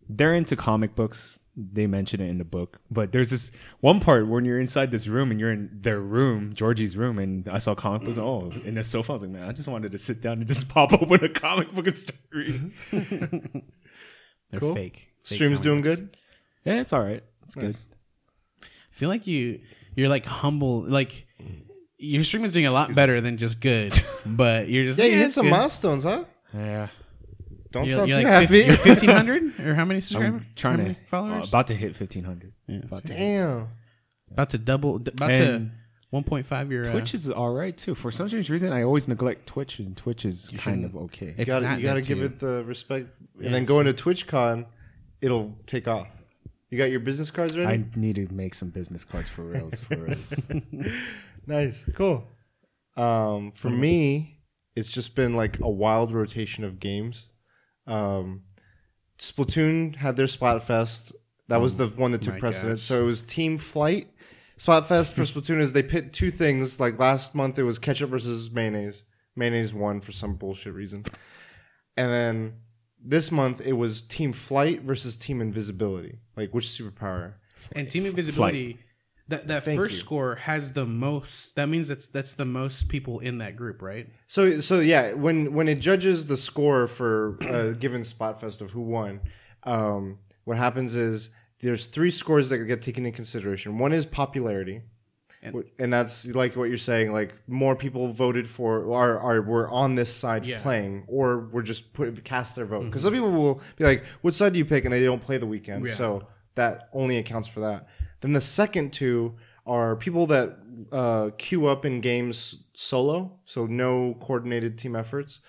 they're 0.09 0.33
into 0.35 0.55
comic 0.55 0.95
books. 0.95 1.39
they 1.57 1.88
mention 1.88 2.19
it 2.19 2.27
in 2.29 2.38
the 2.38 2.43
book. 2.43 2.79
But 2.91 3.12
there's 3.13 3.29
this 3.29 3.50
one 3.79 4.00
part 4.01 4.27
when 4.27 4.43
you're 4.43 4.59
inside 4.59 4.91
this 4.91 5.07
room 5.07 5.31
and 5.31 5.39
you're 5.39 5.53
in 5.53 5.69
their 5.81 6.01
room, 6.01 6.53
Georgie's 6.53 6.97
room, 6.97 7.17
and 7.17 7.47
I 7.47 7.59
saw 7.59 7.74
comic 7.75 8.03
books. 8.03 8.17
Oh, 8.17 8.51
in 8.65 8.75
the 8.75 8.83
sofa, 8.83 9.12
I 9.12 9.13
was 9.13 9.21
like, 9.21 9.31
man, 9.31 9.47
I 9.47 9.53
just 9.53 9.67
wanted 9.69 9.91
to 9.93 9.97
sit 9.97 10.21
down 10.21 10.38
and 10.39 10.47
just 10.47 10.67
pop 10.75 10.91
open 10.93 11.24
a 11.24 11.29
comic 11.29 11.71
book 11.74 11.88
and 11.88 11.97
start 11.97 12.19
reading. 12.33 12.74
They're 14.51 14.59
Cool. 14.59 14.75
fake. 14.75 15.09
Fake 15.24 15.35
Stream's 15.38 15.59
comic 15.59 15.63
doing 15.63 15.81
books. 15.81 15.95
good. 16.01 16.17
yeah, 16.65 16.81
it's 16.81 16.93
all 16.93 17.01
right. 17.01 17.24
It's 17.43 17.55
good. 17.55 17.63
Nice. 17.65 17.85
I 18.62 18.65
feel 18.91 19.09
like 19.09 19.25
you 19.27 19.62
you're 19.95 20.09
like 20.09 20.25
humble 20.25 20.81
like 20.88 21.25
your 21.97 22.24
stream 22.24 22.43
is 22.43 22.51
doing 22.51 22.65
a 22.65 22.71
lot 22.71 22.93
better 22.93 23.21
than 23.21 23.38
just 23.38 23.59
good, 23.59 23.93
but 24.25 24.67
you're 24.69 24.83
just 24.85 25.00
Yeah, 25.00 25.05
you 25.05 25.17
hit 25.17 25.31
some 25.31 25.45
good." 25.45 25.51
milestones, 25.51 26.03
huh? 26.03 26.25
Yeah, 26.53 26.88
Don't 27.75 27.86
You're, 27.88 27.98
sound 27.98 28.10
you're 28.10 28.20
too 28.20 28.24
like 28.25 28.34
happy. 28.34 28.48
fif- 28.48 28.67
you're 28.67 28.77
fifteen 28.77 29.10
hundred 29.10 29.60
or 29.65 29.75
how 29.75 29.84
many 29.86 30.00
subscribers? 30.01 30.41
I'm 30.41 30.48
trying 30.55 30.72
How 30.74 30.77
to 30.77 30.84
many 30.84 30.98
followers. 31.08 31.46
uh, 31.46 31.48
about 31.50 31.67
to 31.67 31.75
hit 31.75 31.96
fifteen 31.96 32.24
hundred. 32.24 32.53
Yeah, 32.67 32.77
about, 32.84 33.05
to, 33.05 33.13
Damn. 33.13 33.67
about 34.32 34.50
to 34.51 34.58
double. 34.58 34.96
About 34.96 35.27
to 35.27 35.70
one 36.10 36.24
point 36.24 36.46
five. 36.46 36.72
Your 36.72 36.86
Twitch 36.86 37.13
is 37.13 37.29
all 37.29 37.51
right 37.53 37.75
too. 37.75 37.94
For 37.94 38.12
some 38.12 38.29
strange 38.29 38.50
reason, 38.50 38.72
I 38.72 38.84
always 38.84 39.08
neglect 39.10 39.46
Twitch, 39.48 39.79
and 39.79 39.96
Twitch 39.98 40.24
is 40.24 40.50
kind 40.55 40.86
of 40.86 40.96
okay. 40.96 41.36
You 41.38 41.44
gotta, 41.46 41.75
you 41.75 41.84
gotta 41.84 42.00
give 42.01 42.20
to- 42.20 42.25
it 42.25 42.39
the 42.39 42.63
respect, 42.65 43.10
Yeah, 43.38 43.48
and 43.48 43.53
then 43.55 43.63
it's- 43.63 43.67
to 43.67 43.79
into 43.82 44.25
TwitchCon, 44.25 44.65
it'll 45.22 45.53
take 45.67 45.88
off. 45.89 46.08
You 46.70 46.77
got 46.77 46.91
your 46.91 47.01
business 47.01 47.29
cards 47.29 47.58
ready? 47.58 47.84
I 47.84 48.00
need 48.00 48.15
to 48.15 48.27
make 48.34 48.53
some 48.53 48.70
business 48.70 49.03
cards 49.03 49.29
for 49.29 49.44
reals. 49.44 49.79
For 49.82 49.98
reals. 49.98 50.34
Nice, 51.48 51.84
cool. 51.94 52.27
Um, 52.98 53.51
for 53.51 53.70
me, 53.70 54.39
it's 54.75 54.89
just 54.89 55.13
been 55.15 55.36
like 55.36 55.60
a 55.60 55.70
wild 55.70 56.12
rotation 56.13 56.63
of 56.63 56.79
games. 56.79 57.27
Um, 57.88 58.44
Splatoon 59.20 59.96
had 59.96 60.15
their 60.15 60.25
Splatfest. 60.25 61.13
That 61.48 61.62
was 61.62 61.77
the 61.77 61.88
one 61.88 62.12
that 62.12 62.22
took 62.22 62.36
my 62.36 62.39
precedence. 62.39 62.82
gosh. 62.82 62.88
So 62.88 63.01
it 63.01 63.06
was 63.06 63.22
Team 63.22 63.58
Flight. 63.58 64.10
Splatfest 64.58 65.13
for 65.13 65.22
Splatoon 65.24 65.60
is 65.60 65.74
they 65.74 65.84
pit 65.84 66.13
two 66.13 66.32
things. 66.32 66.80
Like 66.80 67.00
last 67.00 67.36
month, 67.36 67.60
it 67.60 67.63
was 67.63 67.80
ketchup 67.80 68.10
versus 68.10 68.51
mayonnaise. 68.51 69.04
Mayonnaise 69.36 69.74
won 69.74 70.01
for 70.01 70.12
some 70.12 70.36
bullshit 70.36 70.74
reason. 70.74 71.06
And 71.98 72.12
then 72.12 72.54
this 73.04 73.32
month, 73.32 73.65
it 73.65 73.74
was 73.74 74.01
Team 74.01 74.34
Flight 74.34 74.82
versus 74.82 75.18
Team 75.18 75.42
Invisibility. 75.42 76.20
Like 76.36 76.54
which 76.54 76.65
superpower? 76.65 77.34
and 77.72 77.89
team 77.89 78.06
invisibility. 78.06 78.77
That 79.27 79.48
that 79.48 79.63
Thank 79.63 79.79
first 79.79 79.94
you. 79.94 80.00
score 80.01 80.36
has 80.36 80.74
the 80.74 80.86
most. 80.86 81.55
That 81.55 81.67
means 81.67 81.88
that's 81.88 82.05
that's 82.08 82.34
the 82.34 82.46
most 82.46 82.89
people 82.89 83.20
in 83.20 83.39
that 83.39 83.55
group, 83.55 83.82
right? 83.82 84.08
So 84.27 84.60
so 84.60 84.79
yeah, 84.82 85.13
when 85.13 85.53
when 85.53 85.67
it 85.67 85.79
judges 85.79 86.27
the 86.27 86.38
score 86.38 86.86
for 86.88 87.38
a 87.41 87.74
given 87.74 88.01
Splatfest 88.01 88.62
of 88.62 88.70
who 88.72 88.82
won, 88.82 89.22
um, 89.63 90.20
what 90.44 90.58
happens 90.58 90.96
is 90.96 91.32
there's 91.62 91.88
three 91.88 92.12
scores 92.12 92.50
that 92.50 92.60
get 92.60 92.84
taken 92.84 93.05
into 93.05 93.15
consideration. 93.15 93.79
One 93.79 93.94
is 93.94 94.05
popularity, 94.05 94.82
And- 95.41 95.91
that's 95.91 96.27
like 96.27 96.55
what 96.55 96.65
you're 96.65 96.77
saying. 96.77 97.12
Like 97.12 97.34
more 97.48 97.75
people 97.75 98.12
voted 98.13 98.48
for 98.48 98.94
are 98.94 99.17
are 99.17 99.41
were 99.41 99.67
on 99.72 99.96
this 99.96 100.13
side 100.15 100.46
Yeah. 100.46 100.62
playing, 100.62 101.03
or 101.08 101.48
were 101.51 101.63
just 101.63 101.94
put 101.94 102.24
cast 102.24 102.55
their 102.55 102.65
vote. 102.67 102.86
Because 102.86 103.01
some 103.01 103.13
people 103.13 103.32
will 103.32 103.60
be 103.75 103.86
like, 103.86 104.03
"What 104.22 104.36
side 104.36 104.53
do 104.53 104.60
you 104.60 104.65
pick?" 104.65 104.86
and 104.86 104.94
they 104.94 105.03
don't 105.03 105.22
play 105.22 105.38
the 105.39 105.48
weekend. 105.48 105.84
Yeah. 105.88 105.96
So 105.96 106.27
that 106.53 106.89
only 106.94 107.17
accounts 107.17 107.48
for 107.48 107.62
that. 107.62 107.88
Then 108.25 108.34
the 108.34 108.41
second 108.41 108.91
two 108.91 109.36
are 109.67 109.96
people 109.96 110.25
that 110.25 110.58
uh, 110.91 111.29
queue 111.38 111.67
up 111.67 111.86
in 111.86 112.01
games 112.01 112.65
solo, 112.74 113.39
so 113.46 113.67
no 113.67 114.15
coordinated 114.20 114.79
team 114.79 114.96
efforts, 114.96 115.41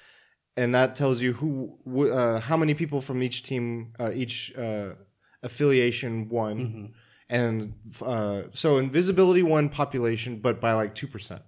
and 0.58 0.74
that 0.74 0.94
tells 0.94 1.22
you 1.22 1.32
who, 1.32 1.78
wh- 1.90 2.14
uh, 2.14 2.38
how 2.38 2.54
many 2.58 2.74
people 2.74 3.00
from 3.00 3.22
each 3.22 3.44
team, 3.44 3.94
uh, 3.98 4.10
each 4.12 4.54
uh, 4.58 4.90
affiliation 5.42 6.28
won, 6.28 6.92
and 7.30 7.72
uh, 8.02 8.42
so 8.52 8.76
invisibility 8.76 9.42
won 9.42 9.70
population, 9.70 10.38
but 10.38 10.60
by 10.60 10.74
like 10.74 10.94
two 10.94 11.06
percent, 11.06 11.40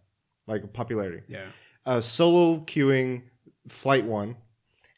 like 0.47 0.73
popularity. 0.73 1.21
Yeah. 1.29 1.45
Uh, 1.85 2.01
solo 2.01 2.61
queuing, 2.61 3.25
flight 3.69 4.07
one, 4.07 4.37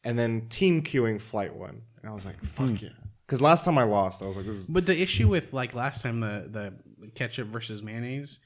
and 0.05 0.17
then 0.17 0.49
team 0.49 0.85
queuing, 0.85 1.21
flight 1.21 1.53
one. 1.57 1.83
And 2.01 2.09
I 2.09 2.15
was 2.15 2.25
like, 2.25 2.41
fuck 2.45 2.81
yeah. 2.81 2.91
Because 3.31 3.41
last 3.41 3.65
time 3.65 3.79
I 3.79 3.85
lost, 3.85 4.23
I 4.23 4.27
was 4.27 4.37
like, 4.37 4.45
this 4.47 4.57
is 4.57 4.67
But 4.67 4.87
the 4.87 5.01
issue 5.01 5.29
with 5.29 5.53
like 5.53 5.73
last 5.73 6.03
time 6.03 6.19
the 6.19 6.49
the 6.51 7.11
ketchup 7.15 7.47
versus 7.47 7.81
mayonnaise 7.81 8.41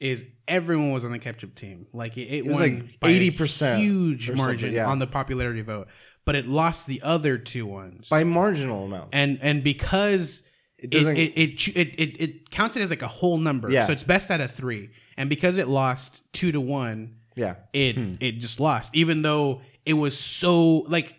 is 0.00 0.24
everyone 0.48 0.92
was 0.92 1.04
on 1.04 1.12
the 1.12 1.18
ketchup 1.18 1.54
team. 1.54 1.86
Like 1.92 2.16
it, 2.16 2.34
it, 2.34 2.46
was 2.46 2.58
won 2.58 2.90
like 3.02 3.12
80% 3.12 3.76
huge 3.76 4.30
margin 4.30 4.72
yeah. 4.72 4.86
on 4.86 4.98
the 4.98 5.06
popularity 5.06 5.60
vote, 5.60 5.88
but 6.24 6.36
it 6.36 6.48
lost 6.48 6.86
the 6.86 7.02
other 7.02 7.36
two 7.36 7.66
ones. 7.66 8.08
by 8.08 8.24
marginal 8.24 8.86
amounts. 8.86 9.10
and 9.12 9.38
and 9.42 9.62
because 9.62 10.42
it 10.78 10.88
doesn't- 10.88 11.18
it 11.18 11.32
it, 11.36 11.68
it, 11.68 11.76
it, 11.76 11.88
it, 11.98 12.20
it 12.22 12.50
counts 12.50 12.76
it 12.76 12.80
as 12.80 12.88
like 12.88 13.02
a 13.02 13.08
whole 13.08 13.36
number. 13.36 13.70
Yeah. 13.70 13.84
So 13.84 13.92
it's 13.92 14.04
best 14.04 14.30
out 14.30 14.40
of 14.40 14.50
three. 14.52 14.88
And 15.18 15.28
because 15.28 15.58
it 15.58 15.68
lost 15.68 16.22
two 16.32 16.50
to 16.50 16.62
one, 16.62 17.16
yeah. 17.36 17.56
it 17.74 17.96
hmm. 17.96 18.14
it 18.20 18.38
just 18.38 18.58
lost. 18.58 18.96
Even 18.96 19.20
though 19.20 19.60
it 19.84 19.92
was 19.92 20.18
so 20.18 20.78
like 20.88 21.14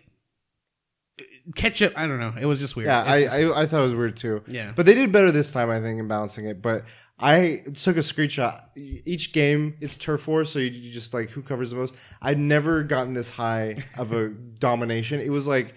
ketchup. 1.54 1.92
I 1.96 2.06
don't 2.06 2.20
know. 2.20 2.34
It 2.40 2.46
was 2.46 2.60
just 2.60 2.76
weird. 2.76 2.86
Yeah, 2.86 3.02
I, 3.06 3.22
just- 3.22 3.34
I 3.36 3.62
I 3.62 3.66
thought 3.66 3.80
it 3.80 3.86
was 3.86 3.94
weird 3.94 4.16
too. 4.16 4.42
Yeah. 4.46 4.72
but 4.74 4.86
they 4.86 4.94
did 4.94 5.12
better 5.12 5.30
this 5.32 5.52
time, 5.52 5.70
I 5.70 5.80
think, 5.80 5.98
in 6.00 6.08
balancing 6.08 6.46
it. 6.46 6.62
But 6.62 6.84
I 7.18 7.62
took 7.76 7.96
a 7.96 8.00
screenshot. 8.00 8.60
Each 8.76 9.32
game, 9.32 9.76
it's 9.80 9.96
turf 9.96 10.26
war, 10.26 10.44
so 10.44 10.58
you, 10.58 10.70
you 10.70 10.90
just 10.92 11.14
like 11.14 11.30
who 11.30 11.42
covers 11.42 11.70
the 11.70 11.76
most. 11.76 11.94
I'd 12.20 12.38
never 12.38 12.82
gotten 12.82 13.14
this 13.14 13.30
high 13.30 13.76
of 13.98 14.12
a 14.12 14.28
domination. 14.58 15.20
It 15.20 15.30
was 15.30 15.46
like 15.46 15.74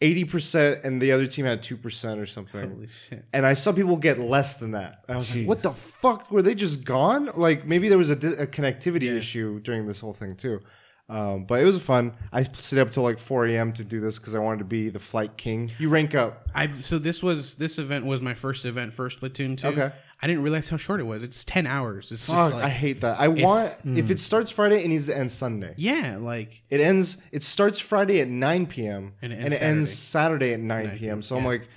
eighty 0.00 0.24
percent, 0.24 0.84
and 0.84 1.00
the 1.00 1.12
other 1.12 1.26
team 1.26 1.44
had 1.44 1.62
two 1.62 1.76
percent 1.76 2.20
or 2.20 2.26
something. 2.26 2.68
Holy 2.70 2.88
shit. 2.88 3.24
And 3.32 3.46
I 3.46 3.54
saw 3.54 3.72
people 3.72 3.96
get 3.96 4.18
less 4.18 4.56
than 4.56 4.72
that. 4.72 5.04
I 5.08 5.16
was 5.16 5.34
like, 5.34 5.46
"What 5.46 5.62
the 5.62 5.70
fuck? 5.72 6.30
Were 6.30 6.42
they 6.42 6.54
just 6.54 6.84
gone? 6.84 7.30
Like 7.34 7.66
maybe 7.66 7.88
there 7.88 7.98
was 7.98 8.10
a, 8.10 8.16
di- 8.16 8.28
a 8.36 8.46
connectivity 8.46 9.14
issue 9.16 9.60
during 9.60 9.86
this 9.86 10.00
whole 10.00 10.14
thing 10.14 10.36
too." 10.36 10.60
Um, 11.08 11.44
but 11.44 11.60
it 11.60 11.64
was 11.64 11.80
fun. 11.80 12.14
I 12.32 12.42
stayed 12.42 12.80
up 12.80 12.90
till 12.90 13.04
like 13.04 13.18
4 13.18 13.46
a.m. 13.46 13.72
to 13.74 13.84
do 13.84 14.00
this 14.00 14.18
because 14.18 14.34
I 14.34 14.38
wanted 14.40 14.58
to 14.58 14.64
be 14.64 14.88
the 14.88 14.98
flight 14.98 15.36
king. 15.36 15.70
You 15.78 15.88
rank 15.88 16.14
up. 16.14 16.48
I 16.54 16.72
so 16.72 16.98
this 16.98 17.22
was 17.22 17.54
this 17.56 17.78
event 17.78 18.06
was 18.06 18.20
my 18.20 18.34
first 18.34 18.64
event 18.64 18.92
first 18.92 19.20
Splatoon 19.20 19.56
two. 19.56 19.68
Okay. 19.68 19.92
I 20.20 20.26
didn't 20.26 20.42
realize 20.42 20.70
how 20.70 20.78
short 20.78 20.98
it 20.98 21.04
was. 21.04 21.22
It's 21.22 21.44
ten 21.44 21.66
hours. 21.66 22.10
It's 22.10 22.26
just 22.26 22.36
Fuck, 22.36 22.54
like 22.54 22.64
I 22.64 22.68
hate 22.70 23.02
that. 23.02 23.20
I 23.20 23.28
want 23.28 23.76
if 23.84 24.10
it 24.10 24.18
starts 24.18 24.50
Friday, 24.50 24.82
it 24.82 24.88
needs 24.88 25.06
to 25.06 25.16
end 25.16 25.30
Sunday. 25.30 25.74
yeah, 25.76 26.16
like 26.18 26.62
It 26.70 26.80
ends. 26.80 27.18
It 27.32 27.42
starts 27.42 27.78
Friday 27.78 28.20
at 28.20 28.28
9 28.28 28.66
p.m. 28.66 29.12
And 29.20 29.32
it 29.32 29.36
and 29.36 29.44
ends 29.52 29.56
it 29.56 29.62
ends 29.62 29.92
Saturday 29.92 30.54
at 30.54 30.60
9, 30.60 30.86
9 30.86 30.98
p.m. 30.98 31.22
So 31.22 31.36
I'm 31.36 31.44
like, 31.44 31.68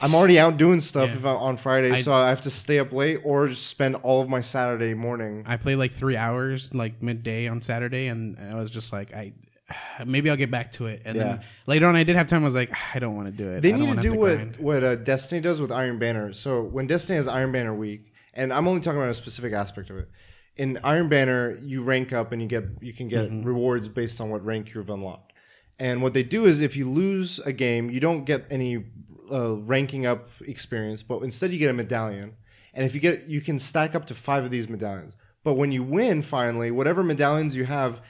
I'm 0.00 0.14
already 0.14 0.38
out 0.38 0.56
doing 0.56 0.80
stuff 0.80 1.10
Yeah. 1.10 1.16
if 1.16 1.24
I, 1.24 1.30
on 1.30 1.56
Friday, 1.56 1.92
I- 1.92 2.00
so 2.00 2.12
I 2.12 2.28
have 2.28 2.40
to 2.42 2.50
stay 2.50 2.78
up 2.78 2.92
late 2.92 3.20
or 3.24 3.48
just 3.48 3.66
spend 3.66 3.96
all 3.96 4.20
of 4.22 4.28
my 4.28 4.40
Saturday 4.40 4.94
morning. 4.94 5.44
I 5.46 5.56
played 5.56 5.76
like 5.76 5.92
three 5.92 6.16
hours 6.16 6.68
like 6.72 7.02
midday 7.02 7.48
on 7.48 7.62
Saturday, 7.62 8.06
and 8.08 8.38
I 8.38 8.54
was 8.54 8.70
just 8.70 8.92
like 8.92 9.14
I. 9.14 9.32
Maybe 10.04 10.28
I'll 10.30 10.36
get 10.36 10.50
back 10.50 10.72
to 10.72 10.86
it, 10.86 11.02
and 11.04 11.16
Yeah. 11.16 11.22
then 11.24 11.40
later 11.66 11.86
on, 11.86 11.96
I 11.96 12.04
did 12.04 12.16
have 12.16 12.26
time. 12.26 12.42
I 12.42 12.44
was 12.44 12.54
like, 12.54 12.70
I 12.94 12.98
don't 12.98 13.16
want 13.16 13.26
to 13.28 13.32
do 13.32 13.48
it. 13.50 13.62
They 13.62 13.72
need 13.72 13.94
to 13.94 14.00
do 14.00 14.12
what 14.14 14.34
grind. 14.36 14.56
what 14.58 14.84
uh, 14.84 14.96
Destiny 14.96 15.40
does 15.40 15.60
with 15.60 15.72
Iron 15.72 15.98
Banner. 15.98 16.32
So 16.32 16.62
when 16.62 16.86
Destiny 16.86 17.16
has 17.16 17.26
Iron 17.28 17.52
Banner 17.52 17.74
week, 17.74 18.12
and 18.34 18.52
I'm 18.52 18.66
only 18.68 18.80
talking 18.80 18.98
about 18.98 19.10
a 19.10 19.14
specific 19.14 19.52
aspect 19.52 19.88
of 19.90 19.96
it. 19.98 20.08
In 20.56 20.78
Iron 20.84 21.08
Banner, 21.08 21.56
you 21.62 21.82
rank 21.82 22.12
up 22.12 22.32
and 22.32 22.42
you 22.42 22.48
get 22.48 22.64
you 22.82 22.92
can 22.92 23.08
get 23.08 23.30
Mm-hmm. 23.30 23.42
rewards 23.44 23.88
based 23.88 24.20
on 24.20 24.28
what 24.28 24.44
rank 24.44 24.74
you've 24.74 24.90
unlocked. 24.90 25.32
And 25.78 26.02
what 26.02 26.12
they 26.12 26.22
do 26.22 26.44
is, 26.44 26.60
if 26.60 26.76
you 26.76 26.88
lose 26.88 27.38
a 27.40 27.52
game, 27.52 27.88
you 27.90 28.00
don't 28.00 28.24
get 28.24 28.44
any 28.50 28.84
uh, 29.30 29.56
ranking 29.56 30.06
up 30.06 30.28
experience, 30.46 31.02
but 31.02 31.22
instead 31.22 31.52
you 31.52 31.58
get 31.58 31.70
a 31.70 31.74
medallion. 31.74 32.36
And 32.74 32.84
if 32.86 32.94
you 32.94 33.00
get, 33.00 33.26
you 33.26 33.40
can 33.40 33.58
stack 33.58 33.94
up 33.94 34.06
to 34.06 34.14
five 34.14 34.44
of 34.44 34.50
these 34.50 34.68
medallions. 34.68 35.16
But 35.44 35.54
when 35.54 35.72
you 35.72 35.82
win, 35.82 36.22
finally, 36.22 36.70
whatever 36.70 37.02
medallions 37.02 37.56
you 37.56 37.64
have 37.64 38.00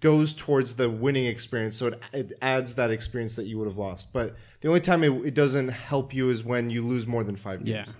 goes 0.00 0.34
towards 0.34 0.76
the 0.76 0.90
winning 0.90 1.26
experience. 1.26 1.76
So 1.76 1.88
it, 1.88 2.02
it 2.12 2.32
adds 2.42 2.74
that 2.76 2.90
experience 2.90 3.36
that 3.36 3.46
you 3.46 3.58
would 3.58 3.68
have 3.68 3.78
lost. 3.78 4.12
But 4.12 4.36
the 4.60 4.68
only 4.68 4.80
time 4.80 5.04
it, 5.04 5.10
it 5.24 5.34
doesn't 5.34 5.68
help 5.68 6.14
you 6.14 6.30
is 6.30 6.44
when 6.44 6.70
you 6.70 6.82
lose 6.82 7.06
more 7.06 7.24
than 7.24 7.36
five 7.36 7.64
games. 7.64 7.88
Yeah. 7.88 7.94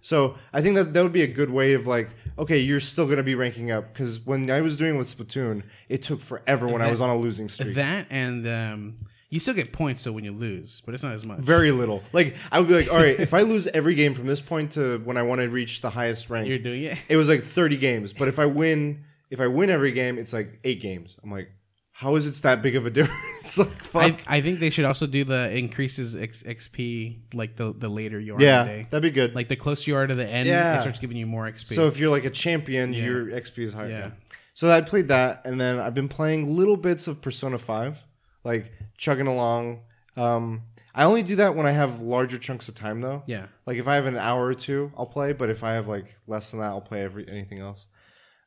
So 0.00 0.34
I 0.52 0.60
think 0.60 0.76
that 0.76 0.92
that 0.92 1.02
would 1.02 1.14
be 1.14 1.22
a 1.22 1.26
good 1.26 1.50
way 1.50 1.72
of 1.72 1.86
like, 1.86 2.10
okay, 2.38 2.58
you're 2.58 2.80
still 2.80 3.06
going 3.06 3.16
to 3.16 3.22
be 3.22 3.34
ranking 3.34 3.70
up 3.70 3.92
because 3.92 4.20
when 4.20 4.50
I 4.50 4.60
was 4.60 4.76
doing 4.76 4.98
with 4.98 5.16
Splatoon, 5.16 5.62
it 5.88 6.02
took 6.02 6.20
forever 6.20 6.68
when 6.68 6.82
I 6.82 6.90
was 6.90 7.00
on 7.00 7.08
a 7.08 7.16
losing 7.16 7.48
streak. 7.48 7.74
that, 7.76 8.06
and 8.10 8.46
um, 8.46 8.98
you 9.34 9.40
still 9.40 9.54
get 9.54 9.72
points 9.72 10.04
though 10.04 10.12
when 10.12 10.24
you 10.24 10.32
lose, 10.32 10.80
but 10.86 10.94
it's 10.94 11.02
not 11.02 11.12
as 11.12 11.24
much. 11.26 11.40
Very 11.40 11.70
little. 11.72 12.02
Like 12.12 12.36
I 12.52 12.60
would 12.60 12.68
be 12.68 12.74
like, 12.74 12.90
all 12.90 12.96
right, 12.98 13.18
if 13.18 13.34
I 13.34 13.42
lose 13.42 13.66
every 13.68 13.94
game 13.94 14.14
from 14.14 14.26
this 14.26 14.40
point 14.40 14.72
to 14.72 14.98
when 14.98 15.16
I 15.16 15.22
want 15.22 15.40
to 15.40 15.48
reach 15.48 15.80
the 15.80 15.90
highest 15.90 16.30
rank, 16.30 16.48
You're 16.48 16.58
doing 16.58 16.84
it. 16.84 16.98
it 17.08 17.16
was 17.16 17.28
like 17.28 17.42
30 17.42 17.76
games. 17.76 18.12
But 18.12 18.28
if 18.28 18.38
I 18.38 18.46
win, 18.46 19.04
if 19.30 19.40
I 19.40 19.46
win 19.48 19.70
every 19.70 19.92
game, 19.92 20.18
it's 20.18 20.32
like 20.32 20.60
eight 20.64 20.80
games. 20.80 21.18
I'm 21.22 21.30
like, 21.30 21.50
how 21.90 22.16
is 22.16 22.26
it 22.26 22.34
that 22.42 22.62
big 22.62 22.76
of 22.76 22.86
a 22.86 22.90
difference? 22.98 23.58
like, 23.58 23.84
fuck. 23.84 24.02
I, 24.26 24.38
I 24.38 24.40
think 24.40 24.60
they 24.60 24.70
should 24.70 24.84
also 24.84 25.06
do 25.06 25.24
the 25.24 25.50
increases 25.56 26.14
X, 26.16 26.42
XP 26.42 27.34
like 27.34 27.56
the 27.56 27.72
the 27.76 27.88
later 27.88 28.18
you 28.20 28.36
are 28.36 28.40
yeah, 28.40 28.62
the 28.64 28.68
day. 28.70 28.86
that'd 28.90 29.02
be 29.02 29.10
good. 29.10 29.34
Like 29.34 29.48
the 29.48 29.56
closer 29.56 29.90
you 29.90 29.96
are 29.96 30.06
to 30.06 30.14
the 30.14 30.26
end, 30.26 30.48
Yeah. 30.48 30.76
it 30.78 30.80
starts 30.80 30.98
giving 30.98 31.16
you 31.16 31.26
more 31.26 31.44
XP. 31.50 31.74
so 31.74 31.86
if 31.88 31.98
you're 31.98 32.10
like 32.10 32.24
a 32.24 32.30
champion, 32.30 32.92
Yeah. 32.92 33.04
your 33.04 33.26
XP 33.26 33.58
is 33.58 33.72
higher. 33.72 33.88
Yeah. 33.88 34.10
So 34.54 34.70
I 34.70 34.80
played 34.82 35.08
that, 35.08 35.44
and 35.44 35.60
then 35.60 35.80
I've 35.80 35.94
been 35.94 36.08
playing 36.08 36.56
little 36.56 36.76
bits 36.76 37.08
of 37.08 37.20
Persona 37.20 37.58
Five, 37.58 38.04
like 38.44 38.72
chugging 38.96 39.26
along. 39.26 39.80
Um, 40.16 40.62
I 40.94 41.04
only 41.04 41.22
do 41.22 41.36
that 41.36 41.56
when 41.56 41.66
I 41.66 41.72
have 41.72 42.00
larger 42.00 42.38
chunks 42.38 42.68
of 42.68 42.74
time 42.74 43.00
though. 43.00 43.22
Yeah. 43.26 43.46
Like 43.66 43.78
if 43.78 43.88
I 43.88 43.96
have 43.96 44.06
an 44.06 44.16
hour 44.16 44.46
or 44.46 44.54
two, 44.54 44.92
I'll 44.96 45.06
play. 45.06 45.32
But 45.32 45.50
if 45.50 45.64
I 45.64 45.72
have 45.72 45.88
like 45.88 46.14
less 46.26 46.50
than 46.50 46.60
that, 46.60 46.68
I'll 46.68 46.80
play 46.80 47.02
every 47.02 47.28
anything 47.28 47.58
else. 47.58 47.86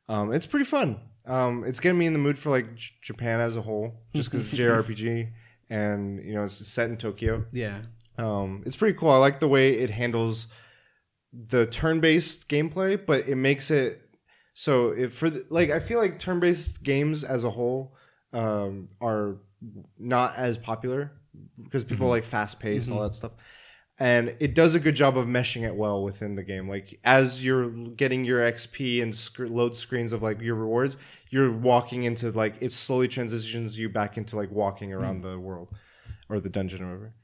Um, 0.08 0.32
it's 0.32 0.46
pretty 0.46 0.64
fun. 0.64 1.00
Um, 1.26 1.64
it's 1.64 1.80
getting 1.80 1.98
me 1.98 2.06
in 2.06 2.14
the 2.14 2.18
mood 2.18 2.38
for 2.38 2.48
like 2.48 2.74
J- 2.74 2.94
Japan 3.02 3.40
as 3.40 3.56
a 3.56 3.62
whole, 3.62 4.00
just 4.14 4.30
because 4.30 4.50
it's 4.50 4.58
JRPG 4.60 5.30
and 5.68 6.24
you 6.24 6.34
know 6.34 6.44
it's 6.44 6.66
set 6.66 6.88
in 6.88 6.96
Tokyo. 6.96 7.44
Yeah. 7.52 7.82
Um, 8.16 8.62
it's 8.64 8.76
pretty 8.76 8.98
cool. 8.98 9.10
I 9.10 9.18
like 9.18 9.40
the 9.40 9.48
way 9.48 9.74
it 9.74 9.90
handles 9.90 10.48
the 11.32 11.66
turn-based 11.66 12.48
gameplay, 12.48 13.04
but 13.04 13.28
it 13.28 13.36
makes 13.36 13.70
it 13.70 14.00
so 14.54 14.88
if 14.88 15.12
for 15.12 15.28
the, 15.30 15.46
like 15.50 15.70
I 15.70 15.80
feel 15.80 15.98
like 15.98 16.18
turn-based 16.18 16.82
games 16.82 17.22
as 17.22 17.44
a 17.44 17.50
whole 17.50 17.94
um, 18.32 18.88
are 19.00 19.36
not 19.98 20.36
as 20.36 20.56
popular 20.58 21.12
because 21.62 21.84
people 21.84 22.08
like 22.08 22.24
fast-paced 22.24 22.88
and 22.88 22.96
all 22.96 23.02
that 23.04 23.14
stuff. 23.14 23.32
And 24.00 24.36
it 24.38 24.54
does 24.54 24.76
a 24.76 24.80
good 24.80 24.94
job 24.94 25.18
of 25.18 25.26
meshing 25.26 25.62
it 25.66 25.74
well 25.74 26.04
within 26.04 26.36
the 26.36 26.44
game. 26.44 26.68
Like 26.68 27.00
as 27.02 27.44
you're 27.44 27.68
getting 27.70 28.24
your 28.24 28.40
XP 28.40 29.02
and 29.02 29.16
sc- 29.16 29.40
load 29.40 29.74
screens 29.74 30.12
of 30.12 30.22
like 30.22 30.40
your 30.40 30.54
rewards, 30.54 30.96
you're 31.30 31.50
walking 31.50 32.04
into 32.04 32.30
like 32.30 32.54
it 32.60 32.72
slowly 32.72 33.08
transitions 33.08 33.76
you 33.76 33.88
back 33.88 34.16
into 34.16 34.36
like 34.36 34.52
walking 34.52 34.92
around 34.92 35.22
the 35.22 35.36
world 35.38 35.68
or 36.28 36.38
the 36.38 36.48
dungeon 36.48 36.82
or 36.84 36.86
whatever. 36.86 37.14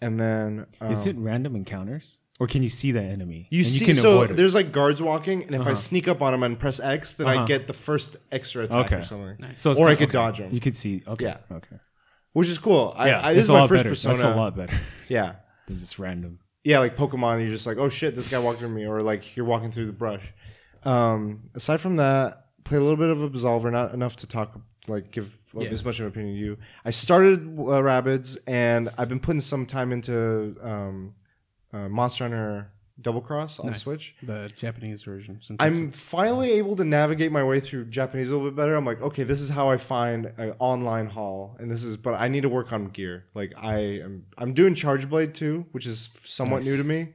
And 0.00 0.18
then 0.18 0.66
um, 0.80 0.90
Is 0.90 1.06
it 1.06 1.14
random 1.16 1.54
encounters, 1.54 2.18
or 2.40 2.48
can 2.48 2.64
you 2.64 2.68
see 2.68 2.90
the 2.90 3.00
enemy? 3.00 3.46
you 3.52 3.60
and 3.60 3.66
see, 3.68 3.84
can 3.84 3.94
so 3.94 4.14
avoid 4.22 4.32
it? 4.32 4.36
there's 4.36 4.56
like 4.56 4.72
guards 4.72 5.00
walking, 5.00 5.44
and 5.44 5.54
if 5.54 5.64
I 5.68 5.74
sneak 5.74 6.08
up 6.08 6.20
on 6.20 6.32
them 6.32 6.42
and 6.42 6.58
press 6.58 6.80
X, 6.80 7.14
then 7.14 7.28
I 7.28 7.36
Uh-huh. 7.36 7.44
get 7.46 7.68
the 7.68 7.72
first 7.72 8.16
extra 8.32 8.64
attack 8.64 8.86
Okay. 8.86 8.96
or 8.96 9.02
something. 9.02 9.36
So 9.56 9.70
it's 9.70 9.78
or 9.78 9.86
I 9.86 9.90
kinda- 9.94 9.96
could 9.98 10.08
okay. 10.08 10.12
dodge 10.26 10.38
them, 10.38 10.52
You 10.52 10.60
could 10.60 10.76
see. 10.76 11.04
Okay. 11.06 11.26
Yeah. 11.26 11.36
Okay. 11.52 11.76
Which 12.34 12.48
is 12.48 12.58
cool. 12.58 12.92
I, 12.96 13.08
Yeah. 13.08 13.20
I, 13.26 13.32
this 13.32 13.38
it's 13.40 13.44
is 13.46 13.48
a 13.48 13.52
my 13.54 13.60
lot 13.60 13.68
first 13.70 13.78
better. 13.80 13.88
persona. 13.88 14.14
That's 14.14 14.24
a 14.24 14.36
lot 14.36 14.54
better 14.56 14.78
Yeah, 15.08 15.36
than 15.66 15.78
just 15.78 15.98
random. 15.98 16.38
yeah, 16.62 16.78
like 16.80 16.96
Pokemon, 16.96 17.40
you're 17.40 17.48
just 17.48 17.66
like, 17.66 17.78
oh 17.78 17.88
shit, 17.88 18.14
this 18.14 18.30
guy 18.30 18.38
walked 18.38 18.58
through 18.58 18.68
me, 18.68 18.86
or 18.86 19.00
like 19.02 19.34
you're 19.36 19.46
walking 19.46 19.70
through 19.70 19.86
the 19.86 19.92
brush. 19.92 20.22
Um, 20.84 21.44
aside 21.54 21.80
from 21.80 21.96
that, 21.96 22.44
play 22.64 22.76
a 22.78 22.80
little 22.80 22.96
bit 22.96 23.08
of 23.10 23.18
Absolver, 23.18 23.72
not 23.72 23.92
enough 23.94 24.16
to 24.16 24.26
talk, 24.26 24.60
like 24.88 25.10
give 25.10 25.38
Yeah. 25.56 25.68
as 25.70 25.84
much 25.84 25.98
of 26.00 26.06
an 26.06 26.12
opinion 26.12 26.34
to 26.34 26.40
you. 26.40 26.58
I 26.84 26.90
started 26.90 27.38
uh, 27.40 27.80
Rabbids, 27.80 28.36
and 28.46 28.90
I've 28.98 29.08
been 29.08 29.20
putting 29.20 29.40
some 29.40 29.64
time 29.66 29.92
into 29.92 30.54
um, 30.62 31.14
uh, 31.72 31.88
Monster 31.88 32.24
Hunter 32.24 32.70
Double 33.00 33.20
Cross 33.20 33.58
on 33.58 33.66
Nice. 33.66 33.80
Switch. 33.80 34.14
The 34.22 34.50
Japanese 34.56 35.02
version. 35.02 35.40
since 35.42 35.56
I'm 35.60 35.90
finally 35.90 36.52
able 36.52 36.76
to 36.76 36.84
navigate 36.84 37.32
my 37.32 37.42
way 37.42 37.58
through 37.60 37.86
Japanese 37.86 38.30
a 38.30 38.36
little 38.36 38.48
bit 38.50 38.56
better. 38.56 38.74
I'm 38.76 38.84
like, 38.86 39.02
okay, 39.02 39.24
this 39.24 39.40
is 39.40 39.50
how 39.50 39.68
I 39.68 39.76
find 39.78 40.26
an 40.38 40.54
online 40.60 41.06
haul, 41.06 41.56
and 41.58 41.70
this 41.70 41.82
is. 41.82 41.96
But 41.96 42.14
I 42.14 42.28
need 42.28 42.42
to 42.42 42.48
work 42.48 42.72
on 42.72 42.86
gear. 42.90 43.24
Like 43.34 43.52
I 43.56 43.78
am, 44.02 44.26
I'm 44.38 44.54
doing 44.54 44.74
Charge 44.74 45.08
Blade 45.08 45.34
too, 45.34 45.66
which 45.72 45.86
is 45.86 46.10
somewhat 46.24 46.58
Nice. 46.62 46.66
new 46.66 46.76
to 46.76 46.84
me. 46.84 47.14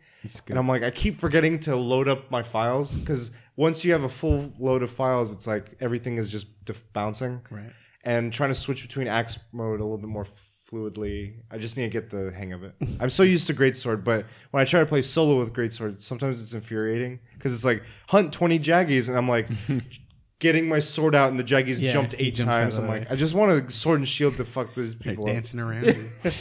And 0.49 0.59
I'm 0.59 0.67
like, 0.67 0.83
I 0.83 0.91
keep 0.91 1.21
forgetting 1.21 1.61
to 1.61 1.77
load 1.77 2.09
up 2.09 2.29
my 2.29 2.43
phials 2.43 2.93
because 2.93 3.31
once 3.55 3.85
you 3.85 3.93
have 3.93 4.03
a 4.03 4.09
full 4.09 4.51
load 4.59 4.83
of 4.83 4.91
phials, 4.91 5.31
it's 5.31 5.47
like 5.47 5.77
everything 5.79 6.17
is 6.17 6.29
just 6.29 6.47
def- 6.65 6.91
bouncing. 6.91 7.39
Right. 7.49 7.71
And 8.03 8.33
trying 8.33 8.49
to 8.49 8.55
switch 8.55 8.81
between 8.81 9.07
axe 9.07 9.39
mode 9.53 9.79
a 9.79 9.83
little 9.83 9.97
bit 9.97 10.09
more 10.09 10.25
fluidly. 10.69 11.33
I 11.51 11.57
just 11.57 11.77
need 11.77 11.83
to 11.83 11.89
get 11.89 12.09
the 12.09 12.31
hang 12.31 12.53
of 12.53 12.63
it. 12.63 12.73
I'm 12.99 13.09
so 13.09 13.23
used 13.23 13.47
to 13.47 13.53
Greatsword, 13.53 14.03
but 14.03 14.25
when 14.51 14.61
I 14.61 14.65
try 14.65 14.79
to 14.79 14.85
play 14.85 15.01
solo 15.01 15.39
with 15.39 15.53
Greatsword, 15.53 15.99
sometimes 16.01 16.41
it's 16.41 16.53
infuriating 16.53 17.19
because 17.37 17.53
it's 17.53 17.65
like 17.65 17.83
hunt 18.07 18.31
20 18.33 18.59
Jaggies, 18.59 19.07
and 19.09 19.17
I'm 19.17 19.27
like 19.29 19.47
getting 20.39 20.67
my 20.69 20.79
sword 20.79 21.15
out, 21.15 21.29
and 21.31 21.39
the 21.39 21.43
Jaggies 21.43 21.79
Yeah, 21.79 21.91
jumped 21.91 22.13
he 22.13 22.27
eight 22.27 22.35
jumps 22.35 22.53
out 22.53 22.59
times. 22.59 22.77
of 22.77 22.83
I'm 22.83 22.89
the 22.89 22.93
like, 22.99 23.09
way. 23.09 23.13
I 23.13 23.15
just 23.17 23.33
want 23.33 23.51
a 23.51 23.71
sword 23.71 23.99
and 23.99 24.07
shield 24.07 24.37
to 24.37 24.45
fuck 24.45 24.73
these 24.75 24.95
They're 24.95 25.11
people 25.13 25.25
up. 25.25 25.31
dancing 25.33 25.59
around. 25.59 25.95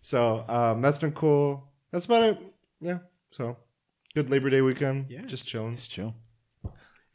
So 0.00 0.44
um, 0.48 0.82
that's 0.82 0.98
been 0.98 1.12
cool. 1.12 1.64
That's 1.90 2.04
about 2.04 2.24
it. 2.24 2.38
Yeah. 2.78 2.98
So 3.30 3.56
good 4.14 4.28
Labor 4.28 4.50
Day 4.50 4.60
weekend. 4.60 5.06
Yeah. 5.08 5.22
Just 5.22 5.48
chilling. 5.48 5.72
It's 5.72 5.88
chill. 5.88 6.14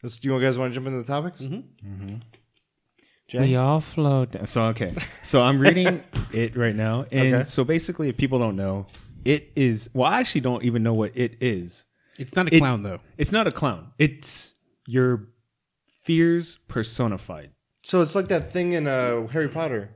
Let's, 0.02 0.16
do 0.16 0.28
you 0.28 0.40
guys 0.40 0.58
want 0.58 0.72
to 0.72 0.74
jump 0.74 0.88
into 0.88 0.98
the 0.98 1.04
topics? 1.04 1.40
Mm-hmm. 1.40 2.16
Jay? 3.30 3.40
We 3.40 3.56
all 3.56 3.80
float 3.80 4.32
down. 4.32 4.46
So 4.46 4.64
okay. 4.66 4.92
So 5.22 5.40
I'm 5.42 5.58
reading 5.60 6.02
it 6.32 6.56
right 6.56 6.74
now, 6.74 7.06
and 7.12 7.34
Okay. 7.34 7.42
so 7.44 7.62
basically, 7.64 8.08
if 8.08 8.16
people 8.16 8.38
don't 8.40 8.56
know, 8.56 8.86
it 9.24 9.52
is. 9.54 9.88
Well, 9.94 10.10
I 10.10 10.18
actually 10.20 10.40
don't 10.42 10.64
even 10.64 10.82
know 10.82 10.94
what 10.94 11.16
it 11.16 11.36
is. 11.40 11.84
it's 12.18 12.34
not 12.34 12.48
a 12.48 12.54
It- 12.56 12.58
clown 12.58 12.82
though. 12.82 12.98
It's 13.16 13.30
not 13.32 13.46
a 13.46 13.52
clown. 13.52 13.92
It's 13.98 14.54
your 14.86 15.28
fears 16.02 16.58
personified. 16.68 17.50
So 17.84 18.02
it's 18.02 18.14
like 18.14 18.28
that 18.28 18.50
thing 18.52 18.72
in 18.74 18.86
uh, 18.86 19.26
Harry 19.28 19.48
Potter. 19.48 19.90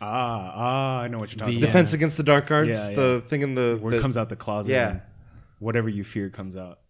Ah, 0.00 0.52
ah, 0.54 0.98
I 1.00 1.08
know 1.08 1.18
what 1.18 1.30
you're 1.32 1.38
talking 1.38 1.54
The, 1.54 1.58
about. 1.60 1.66
Defense 1.68 1.92
against 1.92 2.16
the 2.16 2.22
Dark 2.24 2.50
Arts. 2.50 2.88
Yeah, 2.90 2.94
The 2.96 3.22
thing 3.26 3.42
in 3.42 3.54
the. 3.54 3.78
Where 3.80 3.92
the- 3.92 3.98
it 3.98 4.00
comes 4.00 4.16
out 4.16 4.28
the 4.28 4.36
closet. 4.36 4.72
Yeah. 4.72 5.00
Whatever 5.60 5.88
you 5.88 6.02
fear 6.02 6.28
comes 6.28 6.56
out. 6.56 6.80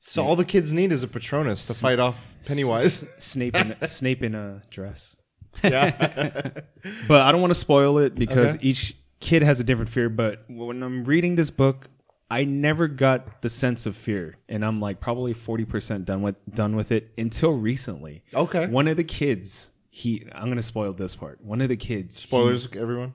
So 0.00 0.24
all 0.24 0.34
the 0.34 0.44
kids 0.44 0.72
need 0.72 0.90
is 0.92 1.02
a 1.04 1.08
Patronus 1.08 1.66
to 1.68 1.74
fight 1.74 1.98
off 2.00 2.34
Pennywise. 2.46 3.02
S- 3.04 3.24
Snape 3.24 3.54
in 3.54 3.76
Snape 3.84 4.22
in 4.24 4.34
a 4.34 4.62
dress. 4.70 5.16
yeah. 5.62 6.50
But 7.08 7.20
I 7.22 7.30
don't 7.32 7.40
want 7.42 7.50
to 7.52 7.58
spoil 7.60 7.98
it 7.98 8.14
because 8.14 8.54
Okay. 8.56 8.66
each 8.68 8.96
kid 9.20 9.42
has 9.42 9.60
a 9.60 9.64
different 9.64 9.90
fear. 9.90 10.08
But 10.08 10.44
when 10.48 10.82
I'm 10.82 11.04
reading 11.04 11.34
this 11.36 11.50
book, 11.50 11.88
I 12.30 12.44
never 12.44 12.88
got 12.88 13.42
the 13.42 13.48
sense 13.48 13.84
of 13.86 13.96
fear, 13.96 14.36
and 14.48 14.64
I'm 14.64 14.80
like 14.80 15.00
probably 15.00 15.32
forty 15.34 15.64
percent 15.64 16.04
done 16.06 16.22
with 16.22 16.36
done 16.54 16.76
with 16.76 16.90
it 16.92 17.12
until 17.18 17.52
recently. 17.52 18.22
Okay. 18.34 18.66
One 18.68 18.88
of 18.88 18.96
the 18.96 19.04
kids, 19.04 19.72
he 19.90 20.24
I'm 20.32 20.48
gonna 20.48 20.62
spoil 20.62 20.92
this 20.94 21.14
part. 21.16 21.42
One 21.44 21.60
of 21.60 21.68
the 21.68 21.76
kids, 21.76 22.18
Spoilers, 22.18 22.72
everyone. 22.74 23.14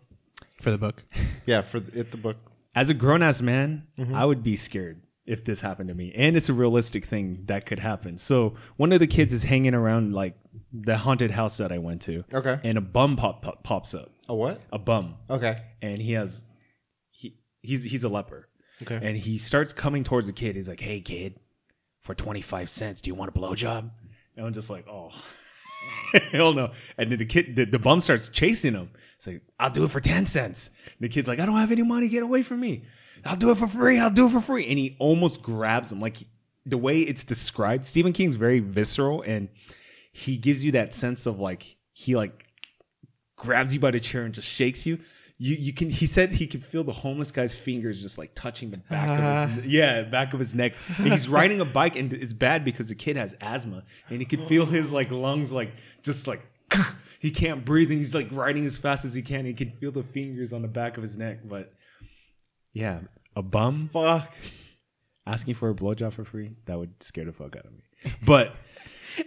For 0.61 0.69
the 0.71 0.77
book. 0.77 1.03
Yeah, 1.47 1.61
for 1.61 1.79
the, 1.79 1.99
it 1.99 2.11
the 2.11 2.17
book. 2.17 2.37
As 2.75 2.89
a 2.89 2.93
grown 2.93 3.23
ass 3.23 3.41
man, 3.41 3.87
Mm-hmm. 3.97 4.13
I 4.15 4.25
would 4.25 4.43
be 4.43 4.55
scared 4.55 4.99
if 5.25 5.43
this 5.43 5.61
happened 5.61 5.89
to 5.89 5.95
me, 5.95 6.11
and 6.15 6.35
it's 6.37 6.49
a 6.49 6.53
realistic 6.53 7.05
thing 7.05 7.43
that 7.45 7.65
could 7.65 7.79
happen. 7.79 8.17
So 8.17 8.55
one 8.77 8.91
of 8.91 8.99
the 8.99 9.07
kids 9.07 9.33
is 9.33 9.43
hanging 9.43 9.73
around 9.73 10.13
like 10.13 10.37
the 10.71 10.97
haunted 10.97 11.31
house 11.31 11.57
that 11.57 11.71
I 11.71 11.79
went 11.79 12.01
to, 12.03 12.23
Okay. 12.33 12.59
and 12.63 12.77
a 12.77 12.81
bum 12.81 13.15
pop, 13.15 13.41
pop 13.41 13.63
pops 13.63 13.93
up, 13.95 14.09
A 14.29 14.35
what? 14.35 14.61
a 14.71 14.77
bum, 14.77 15.15
Okay. 15.29 15.57
and 15.81 15.99
he 16.01 16.13
has 16.13 16.43
he 17.11 17.37
he's 17.61 17.83
he's 17.83 18.03
a 18.03 18.09
leper. 18.09 18.47
Okay. 18.83 18.99
And 19.01 19.17
he 19.17 19.37
starts 19.37 19.71
coming 19.73 20.03
towards 20.03 20.27
the 20.27 20.33
kid. 20.33 20.55
He's 20.55 20.67
like, 20.69 20.79
"Hey, 20.81 20.99
kid, 21.01 21.39
for 22.01 22.13
twenty 22.13 22.41
five 22.41 22.69
cents, 22.69 23.01
do 23.01 23.09
you 23.09 23.15
want 23.15 23.35
a 23.35 23.39
blowjob?" 23.39 23.89
And 24.37 24.45
I'm 24.45 24.53
just 24.53 24.69
like, 24.69 24.85
"Oh, 24.87 25.11
hell 26.31 26.53
no!" 26.53 26.71
And 26.97 27.11
then 27.11 27.17
the 27.17 27.25
kid, 27.25 27.55
the, 27.55 27.65
the 27.65 27.79
bum 27.79 27.99
starts 28.01 28.29
chasing 28.29 28.73
him. 28.73 28.89
It's 29.17 29.27
like, 29.27 29.41
"I'll 29.59 29.69
do 29.71 29.85
it 29.85 29.91
for 29.91 30.01
ten 30.01 30.25
cents." 30.25 30.69
And 30.85 30.97
the 30.99 31.09
kid's 31.09 31.27
like, 31.27 31.39
"I 31.39 31.45
don't 31.45 31.55
have 31.57 31.71
any 31.71 31.83
money. 31.83 32.09
Get 32.09 32.21
away 32.23 32.43
from 32.43 32.59
me! 32.59 32.83
I'll 33.25 33.35
do 33.35 33.51
it 33.51 33.57
for 33.57 33.67
free. 33.67 33.99
I'll 33.99 34.09
do 34.09 34.27
it 34.27 34.31
for 34.31 34.41
free." 34.41 34.67
And 34.67 34.77
he 34.77 34.95
almost 34.99 35.41
grabs 35.41 35.91
him. 35.91 35.99
Like 35.99 36.17
the 36.65 36.77
way 36.77 37.01
it's 37.01 37.23
described, 37.23 37.85
Stephen 37.85 38.13
King's 38.13 38.35
very 38.35 38.59
visceral, 38.59 39.21
and 39.21 39.49
he 40.11 40.37
gives 40.37 40.63
you 40.63 40.71
that 40.73 40.93
sense 40.93 41.25
of 41.25 41.39
like 41.39 41.75
he 41.93 42.15
like 42.15 42.45
grabs 43.35 43.73
you 43.73 43.79
by 43.79 43.91
the 43.91 43.99
chair 43.99 44.23
and 44.23 44.33
just 44.33 44.47
shakes 44.47 44.85
you. 44.85 44.99
You 45.37 45.55
you 45.55 45.73
can 45.73 45.89
he 45.89 46.05
said 46.05 46.31
he 46.31 46.47
could 46.47 46.63
feel 46.63 46.85
the 46.85 46.93
homeless 46.93 47.31
guy's 47.31 47.55
fingers 47.55 48.01
just 48.01 48.17
like 48.17 48.31
touching 48.35 48.69
the 48.69 48.77
back 48.77 49.09
of 49.09 49.49
his 49.55 49.63
ah. 49.63 49.67
yeah 49.67 50.03
back 50.03 50.33
of 50.33 50.39
his 50.39 50.55
neck. 50.55 50.73
And 50.97 51.07
he's 51.07 51.27
riding 51.27 51.59
a 51.59 51.65
bike 51.65 51.97
and 51.97 52.13
it's 52.13 52.31
bad 52.31 52.63
because 52.63 52.87
the 52.87 52.95
kid 52.95 53.17
has 53.17 53.35
asthma 53.41 53.83
and 54.09 54.19
he 54.19 54.25
could 54.25 54.41
feel 54.43 54.65
his 54.65 54.93
like 54.93 55.11
lungs 55.11 55.51
like 55.51 55.71
just 56.03 56.27
like 56.27 56.41
he 57.19 57.31
can't 57.31 57.65
breathe 57.65 57.91
and 57.91 57.99
he's 57.99 58.15
like 58.15 58.29
riding 58.31 58.65
as 58.65 58.77
fast 58.77 59.03
as 59.03 59.13
he 59.13 59.21
can. 59.21 59.45
He 59.45 59.53
can 59.53 59.71
feel 59.71 59.91
the 59.91 60.03
fingers 60.03 60.53
on 60.53 60.61
the 60.61 60.67
back 60.67 60.95
of 60.95 61.03
his 61.03 61.17
neck. 61.17 61.39
But 61.43 61.73
yeah, 62.75 62.99
a 63.35 63.41
bum 63.41 63.89
Fuck. 63.91 64.31
asking 65.25 65.55
for 65.55 65.69
a 65.71 65.73
blowjob 65.73 66.13
for 66.13 66.23
free 66.25 66.51
that 66.65 66.77
would 66.77 67.01
scare 67.01 67.25
the 67.25 67.31
fuck 67.33 67.55
out 67.55 67.65
of 67.65 67.71
me. 67.73 67.81
But 68.23 68.55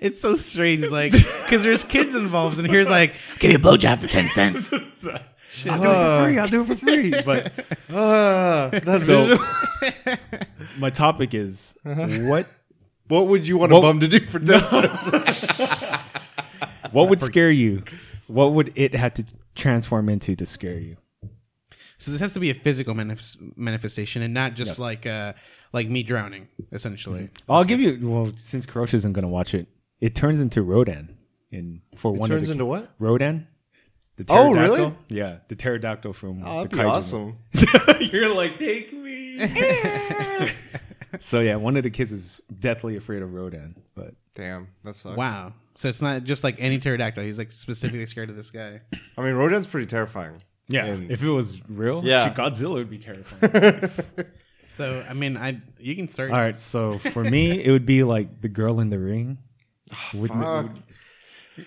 It's 0.01 0.21
so 0.21 0.37
strange, 0.37 0.87
like 0.89 1.13
because 1.45 1.63
there's 1.63 1.83
kids 1.83 2.15
involved, 2.15 2.59
and 2.59 2.69
here's 2.69 2.91
like, 2.91 3.15
give 3.39 3.49
me 3.51 3.55
a 3.55 3.59
blowjob 3.59 3.99
for 4.01 4.07
ten 4.07 4.29
cents. 4.29 4.73
I'll 5.67 5.81
do 5.81 5.89
it 5.89 5.95
for 5.95 6.25
free. 6.27 6.39
I'll 6.39 6.49
do 6.49 6.61
it 6.63 6.67
for 6.67 6.77
free. 6.77 7.11
But 7.25 7.53
Ah, 7.91 8.69
that's 8.71 9.07
So- 9.07 9.21
visual. 9.21 9.45
my 10.79 10.91
topic 10.91 11.33
is 11.33 11.75
what 11.85 12.47
What 13.09 13.29
would 13.29 13.49
you 13.49 13.57
want 13.57 13.73
What- 13.73 13.79
a 13.79 13.83
bum 13.83 14.01
to 14.01 14.09
do 14.09 14.21
for 14.27 14.41
ten 14.41 14.69
cents? 14.69 16.09
what 16.93 17.09
would 17.09 17.23
scare 17.23 17.51
you? 17.51 17.83
What 18.27 18.53
would 18.53 18.73
it 18.75 18.95
have 18.95 19.15
to 19.15 19.25
transform 19.55 20.11
into 20.11 20.37
to 20.37 20.45
scare 20.45 20.79
you? 20.79 20.97
So 21.99 22.11
this 22.13 22.21
has 22.21 22.33
to 22.35 22.41
be 22.41 22.51
a 22.51 22.55
physical 22.55 22.95
manif- 22.95 23.37
manifestation, 23.57 24.23
and 24.23 24.33
not 24.33 24.55
just 24.55 24.73
Yes. 24.73 24.79
like 24.79 25.07
uh 25.07 25.33
like 25.73 25.89
me 25.89 26.03
drowning, 26.03 26.49
essentially. 26.73 27.29
I'll 27.49 27.65
give 27.65 27.81
you. 27.81 27.99
Well, 28.09 28.33
since 28.37 28.65
Karosh 28.67 28.95
isn't 28.95 29.13
going 29.13 29.25
to 29.25 29.29
watch 29.29 29.53
it, 29.55 29.67
it 30.01 30.15
turns 30.15 30.41
into 30.41 30.63
Rodan 30.63 31.17
in 31.51 31.83
for 31.97 32.13
one 32.13 32.29
turns 32.31 32.43
of 32.43 32.47
the 32.49 32.53
into 32.53 32.65
what? 32.67 32.91
Rodan. 32.99 33.47
The 34.17 34.25
Oh, 34.31 34.53
pterodactyl? 34.55 34.77
really? 34.77 34.95
Yeah, 35.11 35.37
the 35.49 35.55
pterodactyl 35.57 36.13
from. 36.13 36.43
Oh, 36.45 36.57
that'd 36.59 36.71
be 36.73 36.79
kaiju 36.79 36.89
awesome. 36.89 37.37
movie. 37.55 38.05
You're 38.13 38.35
like, 38.35 38.57
take 38.57 38.93
me. 38.93 39.39
so 41.21 41.41
yeah, 41.41 41.57
one 41.57 41.77
of 41.77 41.83
the 41.83 41.91
kids 41.91 42.13
is 42.13 42.41
deathly 42.59 42.97
afraid 42.97 43.23
of 43.23 43.33
Rodan, 43.35 43.77
but 43.95 44.15
Damn, 44.35 44.69
that 44.85 44.95
sucks. 44.95 45.17
Wow. 45.17 45.53
So 45.75 45.89
it's 45.89 46.03
not 46.03 46.25
just 46.25 46.43
like 46.45 46.57
any 46.59 46.79
pterodactyl. 46.79 47.23
He's 47.25 47.39
like 47.39 47.51
specifically 47.53 48.07
scared 48.07 48.31
of 48.31 48.37
this 48.37 48.51
guy. 48.51 48.81
I 49.17 49.23
mean, 49.23 49.35
Rodan's 49.35 49.67
pretty 49.67 49.87
terrifying. 49.87 50.43
Yeah, 50.69 50.85
And- 50.87 51.11
if 51.11 51.23
it 51.23 51.29
was 51.31 51.61
real, 51.69 52.03
Yeah. 52.05 52.27
shit, 52.29 52.37
Godzilla 52.37 52.75
would 52.75 52.91
be 52.91 52.99
terrifying. 52.99 53.91
So 54.71 55.03
I 55.09 55.15
mean, 55.15 55.37
I 55.37 55.61
you 55.81 55.97
can 55.97 56.09
start. 56.09 56.31
All 56.31 56.37
right, 56.39 56.57
so 56.57 56.99
for 56.99 57.25
me, 57.25 57.65
it 57.65 57.71
would 57.71 57.87
be 57.87 58.03
like 58.05 58.43
the 58.43 58.49
girl 58.49 58.81
in 58.81 58.91
the 58.91 58.99
ring. 58.99 59.39
Ah, 59.93 60.11
with 60.15 60.31
no- 60.33 60.69
Fuck. 60.69 60.77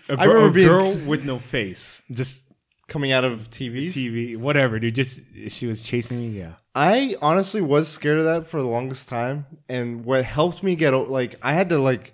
a, 0.08 0.14
I 0.22 0.26
girl, 0.26 0.36
remember 0.36 0.48
a 0.48 0.52
being- 0.54 0.68
girl 0.68 0.98
with 1.08 1.26
no 1.26 1.40
face, 1.40 2.04
just 2.12 2.44
Coming 2.88 3.12
out 3.14 3.24
of 3.24 3.50
TVs. 3.50 3.94
TV, 3.94 4.38
whatever, 4.38 4.78
dude. 4.78 4.96
Just 4.96 5.22
she 5.48 5.66
was 5.66 5.82
chasing 5.82 6.20
me. 6.20 6.38
Yeah, 6.40 6.54
I 6.76 7.16
honestly 7.22 7.62
was 7.62 7.88
scared 7.88 8.20
of 8.20 8.26
that 8.26 8.48
for 8.48 8.60
the 8.62 8.68
longest 8.68 9.10
time, 9.10 9.46
and 9.68 10.06
what 10.06 10.24
helped 10.26 10.62
me 10.62 10.76
get 10.76 10.94
o- 10.94 11.04
like 11.04 11.38
I 11.42 11.54
had 11.54 11.70
to 11.70 11.80
like 11.80 12.14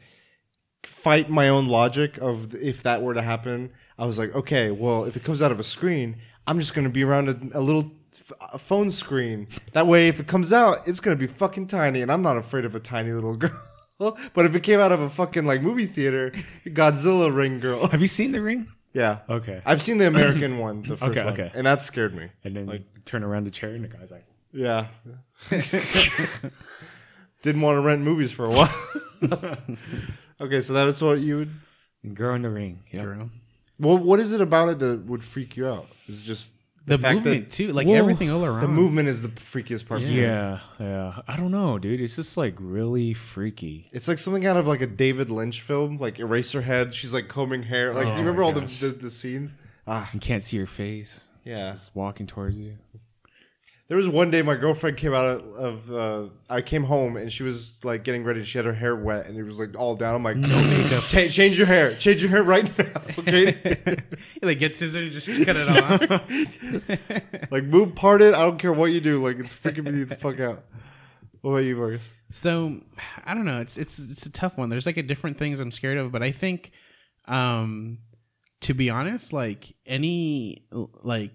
fight 0.84 1.30
my 1.30 1.50
own 1.50 1.68
logic 1.68 2.18
of 2.20 2.56
if 2.56 2.82
that 2.84 3.02
were 3.02 3.14
to 3.16 3.22
happen. 3.24 3.72
I 4.00 4.06
was 4.06 4.18
like, 4.20 4.34
okay, 4.36 4.70
well, 4.72 5.04
if 5.06 5.18
it 5.18 5.24
comes 5.24 5.42
out 5.42 5.52
of 5.52 5.60
a 5.60 5.64
screen, 5.64 6.18
I'm 6.48 6.60
just 6.60 6.74
gonna 6.74 6.90
be 6.90 7.04
around 7.04 7.30
a, 7.30 7.60
a 7.60 7.62
little 7.62 7.92
f- 8.14 8.32
a 8.54 8.58
phone 8.58 8.90
screen. 8.90 9.48
That 9.74 9.86
way, 9.86 10.08
if 10.08 10.20
it 10.20 10.28
comes 10.28 10.52
out, 10.54 10.88
it's 10.88 11.00
gonna 11.00 11.16
be 11.18 11.28
fucking 11.28 11.68
tiny, 11.68 12.02
and 12.02 12.12
I'm 12.12 12.22
not 12.22 12.38
afraid 12.38 12.66
of 12.66 12.74
a 12.74 12.80
tiny 12.80 13.12
little 13.12 13.36
girl. 13.44 14.18
but 14.34 14.46
if 14.46 14.56
it 14.56 14.62
came 14.64 14.80
out 14.80 14.92
of 14.92 15.02
a 15.02 15.10
fucking 15.10 15.46
like 15.46 15.62
movie 15.62 15.86
theater, 15.88 16.32
Godzilla 16.66 17.36
ring 17.36 17.60
girl. 17.60 17.88
have 17.88 18.02
you 18.02 18.08
seen 18.08 18.32
the 18.32 18.42
ring? 18.42 18.68
Yeah. 18.94 19.20
Okay, 19.30 19.62
I've 19.66 19.82
seen 19.82 19.98
the 19.98 20.08
American 20.16 20.58
one, 20.58 20.82
the 20.84 20.98
first 20.98 21.04
Okay, 21.04 21.24
one, 21.24 21.34
okay. 21.34 21.52
and 21.54 21.66
that 21.68 21.82
scared 21.82 22.16
me. 22.16 22.30
and 22.44 22.56
then 22.56 22.66
like 22.66 22.84
turn 23.06 23.24
around 23.24 23.44
the 23.46 23.52
chair, 23.52 23.72
and 23.76 23.84
the 23.84 23.90
guy's 23.90 24.10
like, 24.12 24.26
Yeah. 24.54 24.88
Didn't 27.44 27.62
want 27.62 27.76
to 27.78 27.82
rent 27.82 28.02
movies 28.02 28.32
for 28.32 28.46
a 28.46 28.50
while. 28.50 29.58
okay, 30.42 30.62
so 30.62 30.74
that's 30.74 31.02
what 31.02 31.20
you 31.20 31.38
would. 31.38 31.52
"Girl 32.16 32.36
in 32.36 32.42
the 32.42 32.50
ring." 32.50 32.84
Yeah, 32.92 33.04
Girl. 33.04 33.30
Well, 33.80 33.98
what 33.98 34.20
is 34.20 34.32
it 34.32 34.42
about 34.42 34.70
it 34.70 34.80
that 34.80 35.06
would 35.06 35.24
freak 35.24 35.56
you 35.58 35.68
out? 35.68 35.88
Is 36.08 36.22
just 36.24 36.52
The, 36.86 36.98
fact 36.98 37.16
movement 37.18 37.50
that 37.50 37.52
too, 37.52 37.74
like 37.74 37.86
Whoa. 37.88 37.94
everything 37.96 38.30
all 38.32 38.44
around. 38.46 38.62
the 38.62 38.68
movement 38.68 39.08
is 39.08 39.22
the 39.22 39.28
freakiest 39.30 39.88
part. 39.88 40.02
for 40.02 40.08
me. 40.08 40.22
yeah, 40.22 40.60
yeah. 40.80 41.20
I 41.28 41.36
don't 41.38 41.52
know, 41.52 41.78
dude. 41.78 42.00
It's 42.02 42.16
just 42.16 42.38
like 42.38 42.56
really 42.60 43.14
freaky. 43.14 43.88
It's 43.92 44.08
like 44.08 44.18
something 44.18 44.46
out 44.46 44.58
of 44.58 44.66
like 44.68 44.82
a 44.82 44.88
David 44.88 45.30
Lynch 45.30 45.62
film, 45.62 45.98
like 45.98 46.18
Eraserhead. 46.18 46.94
She's 46.94 47.14
like 47.14 47.28
combing 47.28 47.64
hair. 47.64 47.94
Like, 47.94 48.08
Oh 48.08 48.12
you 48.14 48.20
remember 48.20 48.42
all 48.44 48.54
the, 48.54 48.62
the 48.62 48.90
the 48.90 49.10
scenes? 49.12 49.54
Ah, 49.86 50.10
You 50.14 50.20
can't 50.20 50.44
see 50.44 50.58
her 50.58 50.66
face. 50.66 51.28
yeah. 51.46 51.72
Just 51.72 51.96
walking 51.96 52.26
towards 52.28 52.58
you. 52.60 52.78
There 53.90 53.96
was 53.98 54.10
one 54.10 54.32
day 54.32 54.42
my 54.42 54.56
girlfriend 54.56 54.98
came 54.98 55.14
out 55.14 55.26
of. 55.42 55.92
Uh, 55.92 56.26
I 56.50 56.62
came 56.62 56.84
home 56.84 57.16
and 57.16 57.32
she 57.32 57.44
was 57.44 57.80
like 57.86 58.04
getting 58.04 58.26
ready. 58.26 58.44
She 58.44 58.58
had 58.58 58.66
her 58.66 58.74
hair 58.74 58.96
wet 58.98 59.28
and 59.28 59.38
it 59.38 59.44
was 59.44 59.60
like 59.60 59.78
all 59.78 59.96
down. 59.96 60.14
I'm 60.16 60.24
like, 60.24 60.36
No 60.36 60.62
makeup. 60.62 61.04
"Cha- 61.04 61.28
change 61.30 61.58
your 61.58 61.68
hair. 61.68 61.92
Change 61.94 62.22
your 62.22 62.30
hair 62.32 62.44
right 62.44 62.70
now. 62.78 63.02
Okay. 63.20 63.98
like 64.42 64.60
get 64.60 64.78
scissors, 64.78 64.96
and 65.04 65.12
just 65.12 65.28
cut 65.46 65.56
it 65.58 65.70
off. 67.42 67.52
like 67.52 67.64
move 67.64 67.96
part 67.96 68.22
it. 68.22 68.34
I 68.34 68.44
don't 68.44 68.58
care 68.60 68.74
what 68.74 68.92
you 68.92 69.00
do. 69.02 69.24
Like 69.24 69.40
it's 69.40 69.54
freaking 69.54 69.86
me 69.86 70.04
the 70.04 70.16
fuck 70.16 70.40
out. 70.40 70.66
What 71.42 71.52
about 71.52 71.60
you, 71.64 71.76
Marcus? 71.78 72.08
So 72.30 72.82
I 73.26 73.34
don't 73.34 73.46
know. 73.46 73.62
It's 73.62 73.78
it's 73.78 74.00
it's 74.00 74.26
a 74.26 74.32
tough 74.32 74.58
one. 74.58 74.70
There's 74.70 74.86
like 74.86 74.98
a 74.98 75.04
different 75.04 75.38
things 75.38 75.60
I'm 75.60 75.72
scared 75.72 75.98
of, 75.98 76.12
but 76.12 76.22
I 76.24 76.32
think, 76.32 76.72
um, 77.28 78.00
to 78.62 78.74
be 78.74 78.90
honest, 78.90 79.32
like 79.34 79.74
any 79.86 80.66
like 80.72 81.32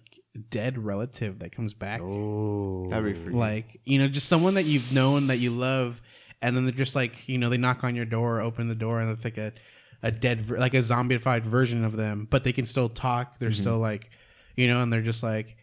dead 0.51 0.79
relative 0.79 1.41
that 1.41 1.53
comes 1.53 1.75
back, 1.75 2.01
Oh, 2.03 2.89
That'd 2.89 3.05
be 3.15 3.21
freaky. 3.21 3.37
like 3.37 3.81
you 3.85 3.99
know, 3.99 4.09
just 4.09 4.29
someone 4.29 4.55
that 4.55 4.65
you've 4.65 4.93
known 4.93 5.27
that 5.29 5.39
you 5.39 5.51
love, 5.51 6.01
and 6.41 6.57
then 6.57 6.65
they're 6.65 6.73
just 6.73 6.95
like 6.97 7.29
you 7.29 7.39
know 7.39 7.49
they 7.51 7.59
knock 7.59 7.85
on 7.85 7.95
your 7.95 8.05
door, 8.07 8.41
open 8.41 8.69
the 8.69 8.75
door, 8.75 9.01
and 9.01 9.11
it's 9.11 9.25
like 9.25 9.39
a 9.39 9.53
a 10.03 10.11
dead 10.11 10.51
like 10.51 10.75
a 10.75 10.79
zombified 10.79 11.43
version 11.43 11.85
of 11.85 11.97
them, 11.97 12.27
but 12.31 12.45
they 12.45 12.53
can 12.53 12.67
still 12.67 12.89
talk. 12.89 13.39
They're 13.39 13.53
still 13.53 13.79
like, 13.79 14.11
you 14.57 14.67
know, 14.69 14.83
and 14.83 14.93
they're 14.93 15.03
just 15.03 15.23
like, 15.23 15.57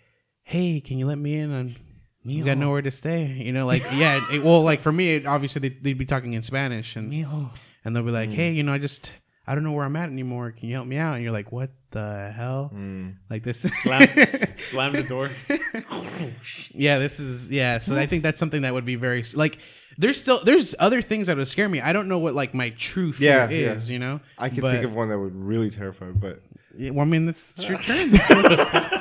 hey, 0.43 0.79
can 0.82 0.97
you 0.97 1.05
let 1.08 1.17
me 1.17 1.36
in? 1.36 1.51
And 1.51 1.75
you 2.23 2.43
got 2.45 2.58
nowhere 2.58 2.82
to 2.82 2.91
stay. 2.91 3.25
You 3.25 3.51
know, 3.51 3.65
like 3.65 3.84
yeah. 3.93 4.21
It, 4.32 4.43
well, 4.43 4.62
like 4.62 4.79
for 4.82 4.91
me, 4.91 5.15
it, 5.15 5.25
obviously 5.25 5.60
they, 5.67 5.69
they'd 5.82 5.97
be 5.97 6.05
talking 6.05 6.34
in 6.34 6.43
Spanish, 6.43 6.95
and 6.95 7.12
Mijo. 7.12 7.49
and 7.84 7.95
they'll 7.95 8.03
be 8.03 8.12
Mm. 8.12 8.13
like, 8.13 8.29
hey, 8.32 8.51
you 8.51 8.63
know, 8.63 8.71
I 8.73 8.77
just 8.77 9.12
I 9.49 9.55
don't 9.55 9.63
know 9.63 9.71
where 9.71 9.83
I'm 9.85 9.95
at 9.95 10.09
anymore. 10.09 10.51
Can 10.51 10.69
you 10.69 10.75
help 10.75 10.88
me 10.88 10.97
out? 10.97 11.15
And 11.15 11.23
you're 11.23 11.31
like, 11.33 11.51
what 11.51 11.71
the 11.89 12.31
hell? 12.35 12.71
Mm. 12.73 13.15
Like 13.31 13.43
this 13.43 13.65
is 13.65 13.75
Slam, 13.81 14.07
slam 14.57 14.93
the 14.93 15.01
door. 15.03 15.31
yeah, 16.71 16.99
this 16.99 17.19
is 17.19 17.49
yeah. 17.49 17.79
So 17.79 17.95
I 17.95 18.05
think 18.05 18.21
that's 18.23 18.39
something 18.39 18.62
that 18.62 18.73
would 18.73 18.85
be 18.85 18.95
very 18.95 19.23
like. 19.33 19.57
There's 19.97 20.19
still 20.21 20.43
there's 20.43 20.75
other 20.79 21.01
things 21.01 21.27
that 21.27 21.35
would 21.38 21.47
scare 21.47 21.67
me. 21.67 21.81
I 21.81 21.91
don't 21.93 22.07
know 22.07 22.19
what 22.19 22.33
like 22.35 22.53
my 22.53 22.69
true 22.71 23.12
fear 23.12 23.29
Yeah, 23.29 23.49
yeah. 23.49 23.71
is. 23.73 23.89
You 23.89 23.99
know, 23.99 24.19
I 24.38 24.49
can 24.49 24.62
But- 24.62 24.73
think 24.73 24.85
of 24.85 24.93
one 24.93 25.09
that 25.09 25.19
would 25.19 25.35
really 25.35 25.69
terrify 25.71 26.05
me, 26.05 26.13
but 26.15 26.41
Yeah, 26.77 26.91
well, 26.91 27.01
I 27.01 27.09
mean, 27.09 27.27
it's 27.33 27.51
it's 27.57 27.67
your 27.67 27.77
turn. 27.79 28.12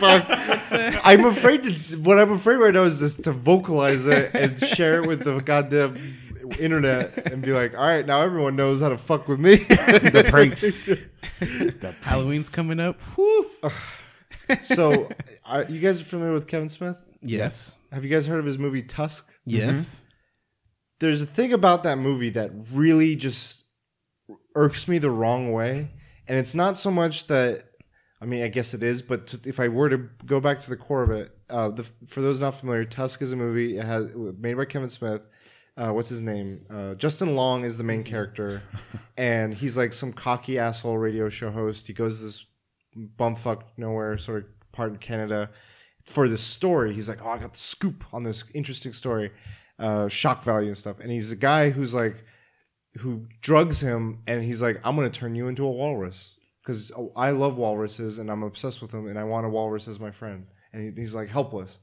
fuck. 0.01 0.25
I'm 1.05 1.25
afraid 1.27 1.63
to. 1.65 1.73
What 1.99 2.19
I'm 2.19 2.33
afraid 2.33 2.57
right 2.57 2.75
now 2.75 2.83
is 2.85 2.99
just 2.99 3.23
to 3.25 3.33
vocalize 3.33 4.07
it 4.07 4.35
and 4.35 4.59
share 4.65 5.03
it 5.03 5.07
with 5.07 5.25
the 5.25 5.39
goddamn 5.41 6.17
internet 6.59 7.31
and 7.33 7.43
be 7.43 7.53
like, 7.53 7.75
all 7.75 7.87
right, 7.87 8.07
now 8.07 8.23
everyone 8.23 8.57
knows 8.57 8.81
how 8.81 8.89
to 8.89 8.99
fuck 8.99 9.29
with 9.29 9.41
me. 9.41 9.57
the 9.57 10.27
pranks. 10.29 10.91
The 11.41 11.73
pranks. 11.81 12.05
Halloween's 12.05 12.49
coming 12.49 12.81
up. 12.81 13.01
Whew. 13.15 13.49
so, 14.61 15.09
are 15.45 15.65
you 15.65 15.81
guys 15.81 16.01
are 16.01 16.05
familiar 16.05 16.33
with 16.33 16.47
Kevin 16.47 16.69
Smith? 16.69 17.05
Yes. 17.23 17.77
Have 17.93 18.05
you 18.05 18.11
guys 18.11 18.27
heard 18.27 18.41
of 18.41 18.47
his 18.47 18.59
movie 18.59 18.83
Tusk? 18.83 19.29
Yes. 19.45 20.05
there's 21.01 21.23
a 21.23 21.27
thing 21.27 21.53
about 21.53 21.85
that 21.85 21.97
movie 21.99 22.31
that 22.31 22.51
really 22.73 23.15
just 23.17 23.65
irks 24.55 24.89
me 24.89 24.99
the 24.99 25.11
wrong 25.11 25.53
way 25.53 25.91
and 26.27 26.37
it's 26.37 26.55
not 26.55 26.77
so 26.77 26.91
much 26.91 27.27
that 27.29 27.65
i 28.21 28.27
mean 28.27 28.43
i 28.43 28.49
guess 28.49 28.75
it 28.75 28.83
is 28.83 29.01
but 29.01 29.27
to, 29.29 29.49
if 29.49 29.59
i 29.61 29.69
were 29.69 29.89
to 29.89 30.09
go 30.27 30.41
back 30.41 30.59
to 30.59 30.69
the 30.69 30.77
core 30.77 31.03
of 31.03 31.11
it 31.11 31.31
uh, 31.51 31.69
the, 31.71 31.85
for 32.07 32.21
those 32.21 32.41
not 32.41 32.55
familiar 32.55 32.85
tusk 32.85 33.23
is 33.23 33.33
a 33.33 33.37
movie 33.37 33.79
it 33.79 33.85
has 33.85 34.13
made 34.39 34.55
by 34.55 34.65
kevin 34.65 34.91
smith 34.91 35.23
uh, 35.79 35.91
what's 35.93 36.09
his 36.11 36.21
name 36.23 36.67
uh, 36.71 36.95
justin 36.95 37.35
long 37.35 37.65
is 37.65 37.79
the 37.79 37.85
main 37.85 38.05
character 38.05 38.63
and 39.17 39.55
he's 39.55 39.77
like 39.77 39.93
some 39.93 40.13
cocky 40.13 40.59
asshole 40.59 40.99
radio 40.99 41.29
show 41.29 41.51
host 41.51 41.87
he 41.87 41.93
goes 41.93 42.19
to 42.19 42.25
this 42.27 42.45
bumfuck 43.17 43.63
nowhere 43.77 44.19
sort 44.19 44.45
of 44.45 44.73
part 44.73 44.91
in 44.93 44.99
canada 44.99 45.49
for 46.05 46.29
this 46.29 46.43
story 46.43 46.93
he's 46.93 47.09
like 47.09 47.25
oh 47.25 47.31
i 47.31 47.39
got 47.39 47.53
the 47.55 47.59
scoop 47.59 48.05
on 48.13 48.23
this 48.25 48.45
interesting 48.55 48.93
story 48.93 49.31
uh, 49.79 50.09
shock 50.09 50.43
value 50.43 50.69
and 50.69 50.77
stuff. 50.77 50.99
And 51.01 51.11
he's 51.11 51.33
a 51.33 51.37
guy 51.37 51.71
who's 51.71 51.95
like, 51.95 52.25
who 52.97 53.27
drugs 53.41 53.81
him, 53.81 54.19
and 54.27 54.43
he's 54.43 54.61
like, 54.61 54.81
I'm 54.85 54.97
gonna 54.97 55.11
turn 55.11 55.35
you 55.35 55.47
into 55.47 55.65
a 55.65 55.71
walrus 55.71 56.35
because 56.63 56.91
I 57.15 57.31
love 57.31 57.57
walruses 57.57 58.19
and 58.19 58.31
I'm 58.31 58.43
obsessed 58.43 58.83
with 58.83 58.91
them, 58.91 59.07
and 59.07 59.19
I 59.19 59.25
want 59.25 59.47
a 59.47 59.49
walrus 59.49 59.87
as 59.87 60.01
my 60.01 60.11
friend. 60.11 60.47
And 60.73 60.97
he- 60.97 61.01
he's 61.01 61.15
like 61.15 61.29
helpless. 61.29 61.79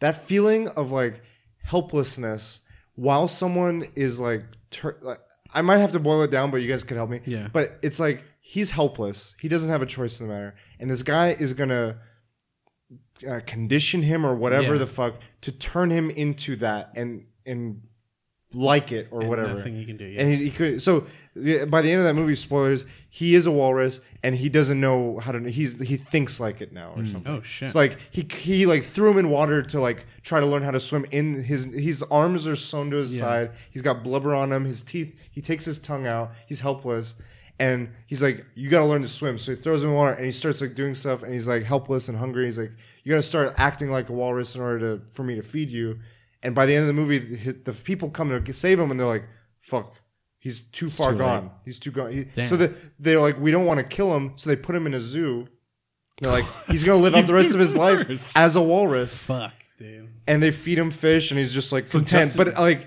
That 0.00 0.16
feeling 0.16 0.68
of 0.68 0.92
like 0.92 1.20
helplessness 1.64 2.60
while 2.96 3.28
someone 3.28 3.86
is 3.94 4.18
like, 4.20 4.42
tur- 4.70 4.98
like, 5.00 5.20
I 5.54 5.62
might 5.62 5.78
have 5.78 5.92
to 5.92 6.00
boil 6.00 6.22
it 6.22 6.30
down, 6.30 6.50
but 6.50 6.58
you 6.58 6.68
guys 6.68 6.82
could 6.82 6.96
help 6.96 7.08
me. 7.08 7.20
Yeah. 7.24 7.48
But 7.52 7.78
it's 7.82 8.00
like 8.00 8.24
he's 8.40 8.72
helpless. 8.72 9.34
He 9.40 9.48
doesn't 9.48 9.70
have 9.70 9.80
a 9.82 9.86
choice 9.86 10.20
in 10.20 10.26
the 10.28 10.34
matter, 10.34 10.54
and 10.80 10.90
this 10.90 11.02
guy 11.02 11.30
is 11.32 11.52
gonna 11.54 11.98
uh, 13.28 13.40
condition 13.46 14.02
him 14.02 14.26
or 14.26 14.34
whatever 14.34 14.72
Yeah. 14.74 14.78
the 14.80 14.86
fuck 14.86 15.14
to 15.42 15.52
turn 15.52 15.90
him 15.90 16.10
into 16.10 16.56
that 16.56 16.90
and 16.94 17.26
and 17.46 17.82
like 18.56 18.90
it 18.90 19.08
or 19.10 19.20
And 19.20 19.28
whatever. 19.28 19.54
Nothing 19.54 19.76
you 19.76 19.86
can 19.86 19.96
do. 19.96 20.04
Yeah. 20.04 20.22
And 20.22 20.32
he, 20.32 20.44
he 20.44 20.50
could 20.50 20.82
so 20.82 21.06
by 21.34 21.82
the 21.82 21.90
end 21.90 22.00
of 22.00 22.04
that 22.04 22.14
movie, 22.14 22.34
spoilers, 22.34 22.86
he 23.10 23.34
is 23.34 23.44
a 23.44 23.50
walrus 23.50 24.00
and 24.22 24.34
he 24.34 24.48
doesn't 24.48 24.80
know 24.80 25.18
how 25.18 25.32
to. 25.32 25.50
He's 25.50 25.78
he 25.80 25.96
thinks 25.96 26.40
like 26.40 26.62
it 26.62 26.72
now 26.72 26.92
or 26.96 27.02
mm. 27.02 27.12
something. 27.12 27.32
oh 27.32 27.42
shit. 27.42 27.66
It's 27.66 27.74
like 27.74 27.98
he 28.10 28.26
he 28.30 28.64
like 28.64 28.82
threw 28.82 29.10
him 29.10 29.18
in 29.18 29.28
water 29.28 29.62
to 29.62 29.80
like 29.80 30.06
try 30.22 30.40
to 30.40 30.46
learn 30.46 30.62
how 30.62 30.70
to 30.70 30.80
swim. 30.80 31.04
In 31.10 31.42
his 31.42 31.64
his 31.66 32.02
arms 32.04 32.46
are 32.46 32.56
sewn 32.56 32.90
to 32.90 32.96
his 32.96 33.14
Yeah. 33.14 33.20
side. 33.20 33.50
He's 33.70 33.82
got 33.82 34.02
blubber 34.02 34.34
on 34.34 34.50
him. 34.52 34.64
His 34.64 34.80
teeth. 34.80 35.14
He 35.30 35.42
takes 35.42 35.66
his 35.66 35.78
tongue 35.78 36.06
out. 36.06 36.32
He's 36.46 36.60
helpless, 36.60 37.14
and 37.58 37.90
he's 38.06 38.22
like, 38.22 38.46
"You 38.54 38.70
got 38.70 38.80
to 38.80 38.86
learn 38.86 39.02
to 39.02 39.08
swim." 39.08 39.36
So 39.36 39.54
he 39.54 39.60
throws 39.60 39.82
him 39.84 39.90
in 39.90 39.96
water, 39.96 40.14
and 40.14 40.24
he 40.24 40.32
starts 40.32 40.62
like 40.62 40.74
doing 40.74 40.94
stuff, 40.94 41.22
and 41.22 41.34
he's 41.34 41.46
like 41.46 41.64
helpless 41.64 42.08
and 42.08 42.16
hungry. 42.16 42.46
He's 42.46 42.58
like, 42.58 42.72
"You 43.04 43.10
got 43.10 43.16
to 43.16 43.22
start 43.22 43.52
acting 43.58 43.90
like 43.90 44.08
a 44.08 44.12
walrus 44.12 44.54
in 44.54 44.62
order 44.62 44.96
to 44.96 45.02
for 45.12 45.22
me 45.22 45.34
to 45.34 45.42
feed 45.42 45.70
you." 45.70 45.98
And 46.46 46.54
by 46.54 46.64
the 46.64 46.74
end 46.74 46.82
of 46.82 46.86
the 46.86 46.92
movie, 46.92 47.18
the, 47.18 47.52
the 47.52 47.72
people 47.72 48.08
come 48.08 48.30
to 48.30 48.52
save 48.54 48.78
him, 48.78 48.90
and 48.92 48.98
they're 49.00 49.06
like, 49.06 49.24
"Fuck." 49.60 49.94
He's 50.38 50.60
too 50.60 50.88
far 50.88 51.10
too 51.10 51.18
late. 51.18 51.24
gone. 51.24 51.50
He's 51.64 51.80
too 51.80 51.90
gone. 51.90 52.12
He, 52.12 52.44
so 52.44 52.56
the, 52.56 52.72
they're 53.00 53.18
like, 53.18 53.36
we 53.40 53.50
don't 53.50 53.66
want 53.66 53.78
to 53.78 53.84
kill 53.84 54.14
him, 54.14 54.34
so 54.36 54.48
they 54.48 54.54
put 54.54 54.76
him 54.76 54.86
in 54.86 54.94
a 54.94 55.00
zoo. 55.00 55.48
They're 56.20 56.30
like, 56.30 56.44
he's 56.68 56.86
gonna 56.86 57.02
live 57.02 57.16
out 57.16 57.26
the 57.26 57.34
rest 57.34 57.52
of 57.52 57.58
his 57.58 57.74
life 57.74 58.08
as 58.36 58.54
a 58.54 58.62
walrus, 58.62 59.18
Fuck, 59.18 59.52
dude. 59.76 60.08
and 60.28 60.40
they 60.40 60.52
feed 60.52 60.78
him 60.78 60.92
fish, 60.92 61.32
and 61.32 61.38
he's 61.40 61.52
just 61.52 61.72
like 61.72 61.90
content. 61.90 62.32
Justin- 62.34 62.44
but 62.52 62.60
like, 62.60 62.86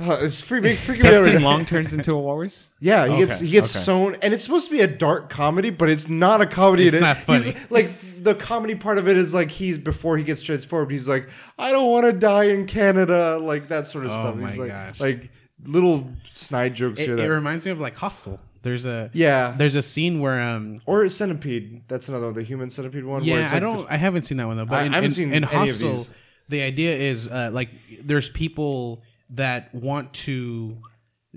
uh, 0.00 0.18
it's 0.22 0.40
free, 0.40 0.60
make 0.60 0.78
freaking 0.78 1.02
me 1.04 1.10
Justin 1.10 1.42
now. 1.42 1.48
Long 1.48 1.64
turns 1.64 1.92
into 1.92 2.12
a 2.12 2.18
walrus. 2.18 2.70
Yeah, 2.80 3.06
he 3.06 3.18
gets 3.18 3.36
Okay, 3.36 3.46
he 3.46 3.52
gets 3.52 3.74
okay. 3.76 3.84
sewn, 3.84 4.16
and 4.22 4.32
it's 4.34 4.42
supposed 4.44 4.66
to 4.68 4.72
be 4.72 4.80
a 4.80 4.86
dark 4.86 5.28
comedy, 5.30 5.70
but 5.70 5.88
it's 5.90 6.08
not 6.08 6.40
a 6.40 6.46
comedy. 6.46 6.86
It's 6.88 6.96
It- 6.96 7.00
not 7.00 7.16
he's- 7.18 7.54
like 7.70 7.86
f- 7.86 8.14
the 8.22 8.34
comedy 8.34 8.74
part 8.74 8.98
of 8.98 9.08
it 9.08 9.16
is 9.16 9.34
like 9.34 9.50
he's 9.50 9.78
before 9.78 10.16
he 10.18 10.24
gets 10.24 10.42
transformed. 10.42 10.90
He's 10.90 11.08
like, 11.08 11.28
I 11.58 11.70
don't 11.72 11.90
want 11.90 12.06
to 12.06 12.12
die 12.12 12.44
in 12.44 12.66
Canada, 12.66 13.38
like 13.38 13.68
that 13.68 13.86
sort 13.86 14.04
of 14.06 14.10
Oh 14.12 14.14
stuff. 14.14 14.36
my 14.36 14.48
He's 14.48 14.58
like, 14.58 14.68
gosh. 14.70 15.00
like 15.00 15.30
little 15.64 16.08
snide 16.32 16.74
jokes 16.74 16.98
It, 17.00 17.04
here. 17.04 17.14
it 17.14 17.16
That, 17.18 17.28
reminds 17.30 17.64
me 17.66 17.70
of 17.72 17.78
like 17.80 17.96
Hostel. 17.96 18.40
There's 18.62 18.84
a 18.84 19.10
Yeah. 19.14 19.54
there's 19.56 19.74
a 19.74 19.82
scene 19.82 20.20
where 20.20 20.40
um 20.40 20.80
Or 20.86 21.08
centipede. 21.08 21.82
That's 21.88 22.08
another 22.08 22.26
one, 22.26 22.34
the 22.34 22.42
human 22.42 22.68
centipede 22.70 23.04
one. 23.04 23.20
where 23.22 23.28
yeah 23.36 23.42
it's 23.42 23.52
I 23.52 23.54
like 23.56 23.62
don't 23.62 23.86
I 23.90 23.96
haven't 23.96 24.22
seen 24.24 24.36
that 24.38 24.46
one 24.46 24.56
though. 24.56 24.66
But 24.66 24.76
I- 24.76 24.82
in, 24.84 24.92
I 24.92 24.96
haven't 24.96 25.04
in- 25.08 25.14
seen 25.14 25.28
in 25.32 25.44
any 25.44 25.44
of 25.44 25.50
Hostel, 25.50 25.92
these. 25.96 26.10
the 26.50 26.62
idea 26.62 26.94
is 26.96 27.26
uh, 27.28 27.50
like 27.52 27.68
there's 28.02 28.28
people 28.28 29.02
that 29.30 29.74
want 29.74 30.12
to 30.12 30.78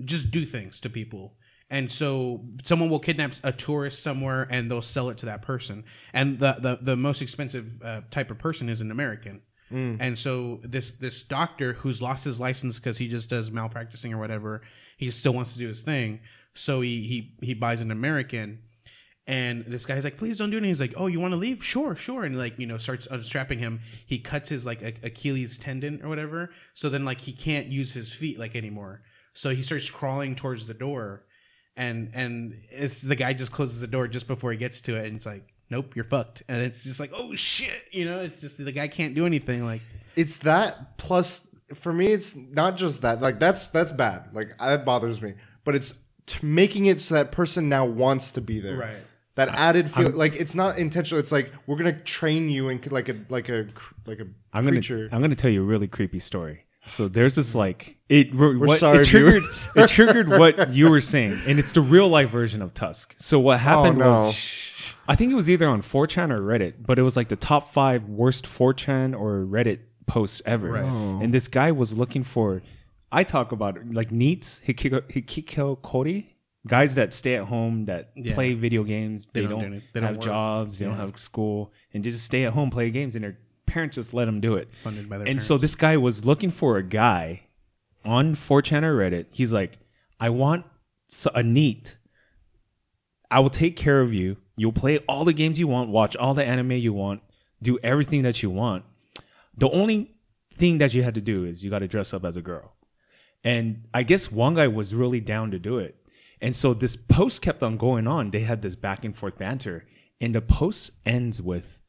just 0.04 0.30
do 0.30 0.44
things 0.44 0.80
to 0.80 0.90
people. 0.90 1.36
And 1.70 1.90
so 1.90 2.44
someone 2.64 2.90
will 2.90 3.00
kidnap 3.00 3.32
a 3.42 3.50
tourist 3.50 4.02
somewhere 4.02 4.46
and 4.50 4.70
they'll 4.70 4.82
sell 4.82 5.08
it 5.10 5.18
to 5.18 5.26
that 5.26 5.42
person. 5.42 5.84
And 6.12 6.38
the 6.38 6.56
the, 6.60 6.78
the 6.80 6.96
most 6.96 7.22
expensive 7.22 7.80
uh, 7.82 8.02
type 8.10 8.30
of 8.30 8.38
person 8.38 8.68
is 8.68 8.80
an 8.80 8.90
American. 8.90 9.42
Mm. 9.72 9.96
And 10.00 10.18
so 10.18 10.60
this 10.62 10.92
this 10.92 11.22
doctor 11.22 11.72
who's 11.74 12.02
lost 12.02 12.24
his 12.24 12.38
license 12.38 12.78
because 12.78 12.98
he 12.98 13.08
just 13.08 13.30
does 13.30 13.50
malpracticing 13.50 14.12
or 14.12 14.18
whatever, 14.18 14.62
he 14.96 15.10
still 15.10 15.32
wants 15.32 15.54
to 15.54 15.58
do 15.58 15.68
his 15.68 15.80
thing. 15.80 16.20
So 16.54 16.80
he 16.80 17.02
he 17.02 17.46
he 17.46 17.54
buys 17.54 17.80
an 17.80 17.90
American, 17.90 18.60
and 19.26 19.64
this 19.66 19.86
guy's 19.86 20.04
like, 20.04 20.16
"Please 20.18 20.38
don't 20.38 20.50
do 20.50 20.56
it." 20.56 20.58
And 20.58 20.66
he's 20.66 20.80
like, 20.80 20.94
"Oh, 20.96 21.06
you 21.06 21.18
want 21.20 21.32
to 21.32 21.38
leave? 21.38 21.64
Sure, 21.64 21.96
sure." 21.96 22.24
And 22.24 22.36
like 22.36 22.58
you 22.58 22.66
know 22.66 22.78
starts 22.78 23.06
unstrapping 23.10 23.58
him. 23.58 23.80
He 24.06 24.18
cuts 24.18 24.48
his 24.48 24.66
like 24.66 24.82
a- 24.82 24.94
Achilles 25.06 25.58
tendon 25.58 26.00
or 26.02 26.08
whatever. 26.08 26.50
So 26.74 26.88
then 26.90 27.04
like 27.04 27.20
he 27.20 27.32
can't 27.32 27.66
use 27.68 27.92
his 27.92 28.12
feet 28.12 28.38
like 28.38 28.54
anymore. 28.54 29.02
So 29.32 29.54
he 29.54 29.62
starts 29.62 29.88
crawling 29.90 30.34
towards 30.36 30.66
the 30.66 30.74
door, 30.74 31.24
and 31.76 32.10
and 32.14 32.54
it's 32.70 33.00
the 33.00 33.16
guy 33.16 33.32
just 33.32 33.52
closes 33.52 33.80
the 33.80 33.86
door 33.86 34.08
just 34.08 34.26
before 34.28 34.52
he 34.52 34.58
gets 34.58 34.80
to 34.82 34.96
it, 34.96 35.06
and 35.06 35.16
it's 35.16 35.26
like, 35.26 35.46
"Nope, 35.70 35.96
you're 35.96 36.04
fucked." 36.04 36.42
And 36.48 36.60
it's 36.62 36.84
just 36.84 37.00
like, 37.00 37.12
"Oh 37.14 37.34
shit," 37.34 37.82
you 37.92 38.04
know. 38.04 38.20
It's 38.20 38.40
just 38.40 38.62
the 38.62 38.72
guy 38.72 38.88
can't 38.88 39.14
do 39.14 39.24
anything. 39.26 39.64
Like 39.64 39.80
it's 40.16 40.36
that 40.38 40.98
plus 40.98 41.48
for 41.72 41.94
me 41.94 42.08
it's 42.08 42.36
not 42.36 42.76
just 42.76 43.00
that 43.02 43.22
like 43.22 43.40
that's 43.40 43.68
that's 43.68 43.90
bad 43.90 44.28
like 44.34 44.56
that 44.58 44.84
bothers 44.84 45.22
me 45.22 45.32
but 45.64 45.74
it's 45.74 45.94
making 46.42 46.84
it 46.84 47.00
so 47.00 47.14
that 47.14 47.32
person 47.32 47.70
now 47.70 47.86
wants 47.86 48.32
to 48.32 48.42
be 48.42 48.60
there 48.60 48.76
Right. 48.76 48.98
That 49.36 49.48
added 49.48 49.90
feel 49.90 50.10
like 50.10 50.36
it's 50.36 50.54
not 50.54 50.78
intentional 50.78 51.18
it's 51.18 51.32
like 51.32 51.52
we're 51.66 51.76
gonna 51.76 52.00
train 52.00 52.48
you 52.48 52.68
and 52.68 52.92
like 52.92 53.08
a 53.08 53.16
like 53.28 53.48
a 53.48 53.66
like 54.06 54.20
a 54.20 54.26
I'm 54.52 54.64
gonna 54.64 54.76
creature 54.76 55.08
I'm 55.10 55.20
gonna 55.20 55.34
tell 55.34 55.50
you 55.50 55.62
a 55.62 55.66
really 55.66 55.88
creepy 55.88 56.20
story. 56.20 56.64
So 56.86 57.08
there's 57.08 57.34
this 57.34 57.54
like 57.54 57.96
it. 58.08 58.34
We're 58.34 58.58
what, 58.58 58.78
sorry, 58.78 59.00
it 59.00 59.06
triggered. 59.06 59.44
it 59.76 59.88
triggered 59.88 60.28
what 60.28 60.72
you 60.72 60.90
were 60.90 61.00
saying, 61.00 61.40
and 61.46 61.58
it's 61.58 61.72
the 61.72 61.80
real 61.80 62.08
life 62.08 62.30
version 62.30 62.60
of 62.62 62.74
Tusk. 62.74 63.14
So 63.16 63.40
what 63.40 63.54
oh, 63.54 63.58
happened 63.58 64.02
oh, 64.02 64.04
no. 64.04 64.10
was, 64.12 64.94
I 65.08 65.16
think 65.16 65.32
it 65.32 65.34
was 65.34 65.48
either 65.48 65.68
on 65.68 65.82
4chan 65.82 66.30
or 66.30 66.40
Reddit, 66.40 66.74
but 66.80 66.98
it 66.98 67.02
was 67.02 67.16
like 67.16 67.28
the 67.28 67.36
top 67.36 67.72
five 67.72 68.04
worst 68.04 68.44
4chan 68.44 69.18
or 69.18 69.46
Reddit 69.46 69.80
posts 70.06 70.42
ever. 70.44 70.72
Right. 70.72 70.84
Oh. 70.84 71.20
And 71.22 71.32
this 71.32 71.48
guy 71.48 71.72
was 71.72 71.96
looking 71.96 72.22
for. 72.22 72.62
I 73.10 73.22
talk 73.22 73.52
about 73.52 73.76
it, 73.76 73.92
like 73.94 74.10
NEETs 74.10 74.62
hikiko, 74.64 75.00
hikikomori 75.02 76.26
guys 76.66 76.94
that 76.94 77.12
stay 77.12 77.34
at 77.36 77.44
home 77.44 77.84
that 77.86 78.10
Yeah. 78.16 78.34
play 78.34 78.54
video 78.54 78.84
games. 78.84 79.26
They, 79.32 79.42
don't 79.42 79.50
don't, 79.50 79.70
do 79.72 79.82
they 79.92 80.00
don't 80.00 80.08
have 80.08 80.16
work. 80.16 80.24
jobs. 80.24 80.78
They 80.78 80.86
don't 80.86 80.96
have 80.96 81.18
school, 81.18 81.72
and 81.92 82.02
just 82.04 82.24
stay 82.24 82.44
at 82.44 82.52
home 82.52 82.70
play 82.70 82.90
games, 82.90 83.14
and 83.16 83.24
their 83.24 83.38
parents 83.66 83.96
just 83.96 84.14
let 84.14 84.26
them 84.26 84.40
do 84.40 84.54
it 84.56 84.68
funded 84.82 85.08
by 85.08 85.16
their 85.18 85.22
and 85.22 85.28
parents. 85.36 85.46
so 85.46 85.58
this 85.58 85.74
guy 85.74 85.96
was 85.96 86.24
looking 86.24 86.50
for 86.50 86.76
a 86.76 86.82
guy 86.82 87.42
on 88.04 88.34
4chan 88.34 88.82
or 88.82 88.96
Reddit. 88.98 89.26
He's 89.30 89.52
like, 89.52 89.78
I 90.20 90.28
want 90.30 90.64
a 91.34 91.42
NEET. 91.42 91.96
I 93.30 93.40
will 93.40 93.50
take 93.50 93.76
care 93.76 94.00
of 94.00 94.12
you. 94.12 94.36
You'll 94.56 94.72
play 94.72 94.98
all 95.08 95.24
the 95.24 95.32
games 95.32 95.58
you 95.58 95.66
want, 95.66 95.90
watch 95.90 96.16
all 96.16 96.34
the 96.34 96.44
anime 96.44 96.72
you 96.72 96.92
want, 96.92 97.22
do 97.62 97.78
everything 97.82 98.22
that 98.22 98.42
you 98.42 98.50
want. 98.50 98.84
The 99.56 99.68
only 99.70 100.14
thing 100.56 100.78
that 100.78 100.94
you 100.94 101.02
had 101.02 101.14
to 101.14 101.20
do 101.20 101.44
is 101.44 101.64
you 101.64 101.70
got 101.70 101.80
to 101.80 101.88
dress 101.88 102.14
up 102.14 102.24
as 102.24 102.36
a 102.36 102.42
girl. 102.42 102.74
And 103.42 103.84
I 103.92 104.02
guess 104.04 104.30
one 104.30 104.54
guy 104.54 104.68
was 104.68 104.94
really 104.94 105.20
down 105.20 105.50
to 105.50 105.58
do 105.58 105.78
it. 105.78 105.96
And 106.44 106.54
so 106.54 106.74
this 106.74 106.94
post 106.94 107.40
kept 107.40 107.62
on 107.62 107.78
going 107.78 108.06
on. 108.06 108.30
They 108.30 108.40
had 108.40 108.60
this 108.60 108.74
back 108.74 109.02
and 109.02 109.16
forth 109.16 109.38
banter. 109.38 109.86
And 110.20 110.34
the 110.34 110.42
post 110.42 110.90
ends 111.06 111.40
with 111.40 111.80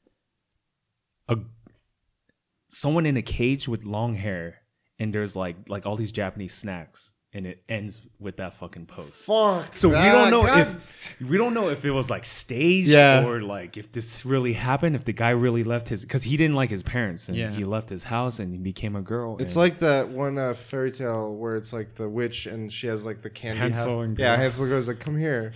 a 1.27 1.39
someone 2.69 3.05
in 3.05 3.17
a 3.17 3.21
cage 3.21 3.67
with 3.67 3.83
long 3.83 4.15
hair 4.15 4.61
and 4.97 5.13
there's 5.13 5.35
like 5.35 5.57
like 5.67 5.85
all 5.85 5.97
these 5.97 6.13
Japanese 6.13 6.53
snacks 6.53 7.11
and 7.36 7.45
it 7.45 7.62
ends 7.67 8.00
with 8.19 8.38
that 8.38 8.54
fucking 8.56 8.86
post. 8.86 9.26
fuck 9.26 9.74
So 9.74 9.89
we 9.89 9.95
don't 9.95 10.32
know 10.32 10.41
God. 10.43 10.60
if 10.60 11.15
we 11.21 11.38
don't 11.38 11.54
know 11.54 11.69
if 11.69 11.84
it 11.84 11.91
was 11.91 12.10
like 12.10 12.24
staged 12.26 12.88
Yeah. 12.88 13.26
or 13.28 13.41
like 13.41 13.76
if 13.76 13.91
this 13.91 14.26
really 14.26 14.54
happened, 14.54 14.95
if 14.95 15.04
the 15.04 15.12
guy 15.13 15.32
really 15.32 15.63
left 15.65 15.89
his 15.89 16.02
because 16.04 16.24
he 16.24 16.38
didn't 16.38 16.56
like 16.56 16.69
his 16.69 16.82
parents 16.82 17.28
and 17.28 17.38
Yeah. 17.38 17.52
he 17.52 17.65
left 17.65 17.89
his 17.89 18.06
house 18.06 18.39
and 18.39 18.54
he 18.54 18.60
became 18.60 18.95
a 18.95 19.02
girl. 19.02 19.36
it's 19.39 19.54
and- 19.54 19.58
like 19.58 19.80
that 19.80 20.08
one 20.10 20.38
uh, 20.38 20.54
fairy 20.54 20.91
tale 20.91 21.36
where 21.36 21.56
it's 21.58 21.74
like 21.74 21.95
the 21.95 22.08
witch 22.10 22.45
and 22.45 22.71
she 22.71 22.88
has 22.88 23.06
like 23.06 23.21
the 23.21 23.30
candy 23.30 23.60
Hansel 23.60 24.00
hat. 24.00 24.06
and 24.06 24.17
yeah 24.17 24.28
Gretel. 24.38 24.41
Hansel 24.43 24.67
goes 24.69 24.88
like 24.88 25.00
come 25.00 25.17
here 25.17 25.52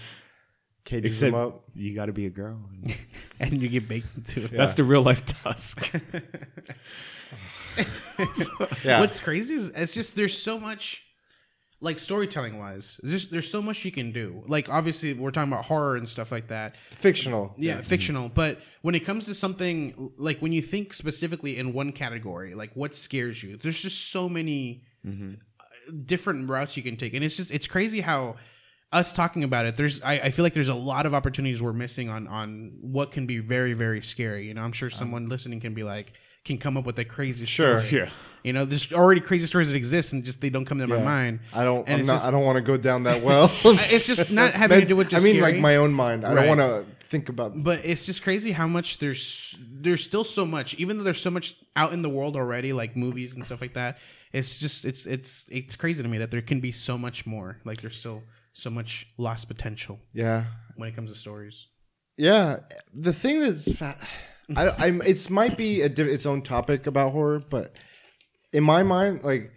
cages 0.83 1.15
except 1.15 1.29
him 1.29 1.35
up 1.35 1.63
you 1.75 1.95
got 1.95 2.07
to 2.07 2.13
be 2.13 2.25
a 2.25 2.29
girl. 2.29 2.59
and 3.39 3.61
you 3.61 3.69
get 3.69 3.87
baked 3.87 4.07
into 4.17 4.43
it. 4.45 4.51
That's 4.51 4.73
the 4.73 4.83
real 4.83 5.01
life 5.03 5.23
Tusk. 5.25 5.93
yeah 8.83 8.99
What's 8.99 9.19
crazy 9.19 9.55
is 9.55 9.69
it's 9.69 9.93
just 9.93 10.15
there's 10.15 10.37
so 10.37 10.59
much 10.59 11.05
like 11.81 11.97
storytelling 11.99 12.59
wise. 12.59 12.99
There's 13.03 13.29
there's 13.29 13.49
so 13.49 13.61
much 13.61 13.85
you 13.85 13.91
can 13.91 14.11
do. 14.11 14.43
Like 14.47 14.69
obviously 14.69 15.13
we're 15.13 15.31
talking 15.31 15.51
about 15.51 15.65
horror 15.65 15.95
and 15.95 16.07
stuff 16.07 16.31
like 16.31 16.47
that. 16.47 16.75
fictional 16.91 17.55
Yeah, 17.57 17.81
fictional. 17.81 18.29
But 18.29 18.59
when 18.81 18.95
it 18.95 19.05
comes 19.05 19.25
to 19.27 19.33
something 19.33 20.11
like 20.17 20.39
when 20.39 20.51
you 20.51 20.61
think 20.61 20.93
specifically 20.93 21.57
in 21.57 21.73
one 21.73 21.91
category, 21.91 22.53
like 22.53 22.71
what 22.73 22.95
scares 22.95 23.41
you, 23.43 23.57
there's 23.57 23.81
just 23.81 24.11
so 24.11 24.27
many 24.27 24.83
uh, 25.59 25.63
different 26.05 26.49
routes 26.49 26.75
you 26.75 26.83
can 26.83 26.97
take, 26.97 27.13
and 27.13 27.23
it's 27.23 27.37
just 27.37 27.51
it's 27.51 27.67
crazy 27.67 28.01
how 28.01 28.35
us 28.91 29.13
talking 29.13 29.43
about 29.43 29.65
it. 29.65 29.77
There's 29.77 30.01
I, 30.01 30.13
I 30.13 30.29
feel 30.31 30.43
like 30.43 30.53
there's 30.53 30.67
a 30.67 30.75
lot 30.75 31.05
of 31.05 31.13
opportunities 31.13 31.61
we're 31.61 31.73
missing 31.73 32.09
on 32.09 32.27
on 32.27 32.73
what 32.81 33.11
can 33.11 33.25
be 33.25 33.37
very 33.37 33.73
very 33.73 34.01
scary. 34.01 34.47
You 34.47 34.53
know, 34.53 34.61
I'm 34.61 34.73
sure 34.73 34.89
someone 34.89 35.27
listening 35.29 35.59
can 35.61 35.73
be 35.73 35.83
like 35.83 36.13
can 36.45 36.57
come 36.57 36.77
up 36.77 36.85
with 36.85 36.97
a 36.99 37.05
crazy 37.05 37.45
Sure. 37.45 37.77
story. 37.77 38.03
yeah. 38.03 38.09
You 38.43 38.53
know, 38.53 38.63
there's 38.63 38.93
already 38.93 39.19
crazy 39.19 39.45
stories 39.47 39.67
that 39.69 39.75
exist 39.75 40.13
and 40.13 40.23
just 40.23 40.39
they 40.39 40.49
don't 40.49 40.63
come 40.65 40.79
to 40.79 40.87
my 40.87 40.99
mind. 41.03 41.41
I 41.53 41.65
don't. 41.65 41.85
And 41.89 42.01
I'm 42.01 42.07
not, 42.07 42.13
just- 42.13 42.25
I 42.27 42.31
don't 42.31 42.45
want 42.45 42.55
to 42.55 42.61
go 42.61 42.77
down 42.77 43.03
that 43.03 43.21
well. 43.21 43.43
It's 43.53 44.07
just 44.07 44.31
not 44.31 44.53
having 44.61 44.79
to 44.79 44.85
do 44.85 44.95
with 44.95 45.09
just 45.09 45.21
I 45.21 45.25
mean, 45.25 45.35
scary. 45.37 45.53
like 45.53 45.61
my 45.61 45.75
own 45.75 45.91
mind. 45.93 46.25
I 46.25 46.33
Right. 46.33 46.45
don't 46.45 46.57
want 46.57 46.59
to 46.61 46.85
think 47.07 47.27
about. 47.27 47.61
but 47.63 47.81
it's 47.83 48.05
just 48.05 48.21
crazy 48.23 48.51
how 48.51 48.67
much 48.67 48.99
there's 48.99 49.57
there's 49.81 50.03
still 50.03 50.23
so 50.23 50.45
much 50.45 50.75
even 50.75 50.97
though 50.97 51.03
there's 51.03 51.19
so 51.19 51.31
much 51.31 51.55
out 51.75 51.91
in 51.91 52.01
the 52.03 52.09
world 52.09 52.35
already 52.35 52.71
like 52.71 52.95
movies 52.95 53.33
and 53.35 53.43
stuff 53.43 53.61
like 53.61 53.73
that 53.73 53.97
it's 54.31 54.59
just 54.59 54.85
it's 54.85 55.07
it's 55.07 55.45
it's 55.51 55.75
crazy 55.75 56.03
to 56.03 56.07
me 56.07 56.19
that 56.19 56.29
there 56.29 56.43
can 56.43 56.59
be 56.59 56.71
so 56.71 56.99
much 56.99 57.25
more 57.25 57.57
like 57.65 57.81
there's 57.81 57.97
still 57.97 58.21
so 58.53 58.69
much 58.69 59.07
lost 59.17 59.47
potential 59.47 59.99
Yeah, 60.13 60.43
when 60.75 60.87
it 60.87 60.95
comes 60.95 61.11
to 61.11 61.17
stories 61.17 61.65
yeah. 62.15 62.57
The 62.93 63.11
thing 63.13 63.39
that's, 63.39 63.75
fa- 63.75 63.97
I, 64.55 64.69
I'm. 64.87 65.01
It's 65.03 65.29
might 65.29 65.57
be 65.57 65.81
a 65.81 65.85
its 65.87 66.25
own 66.25 66.41
topic 66.41 66.87
about 66.87 67.11
horror, 67.11 67.39
but 67.39 67.75
in 68.53 68.63
my 68.63 68.83
mind, 68.83 69.23
like, 69.23 69.51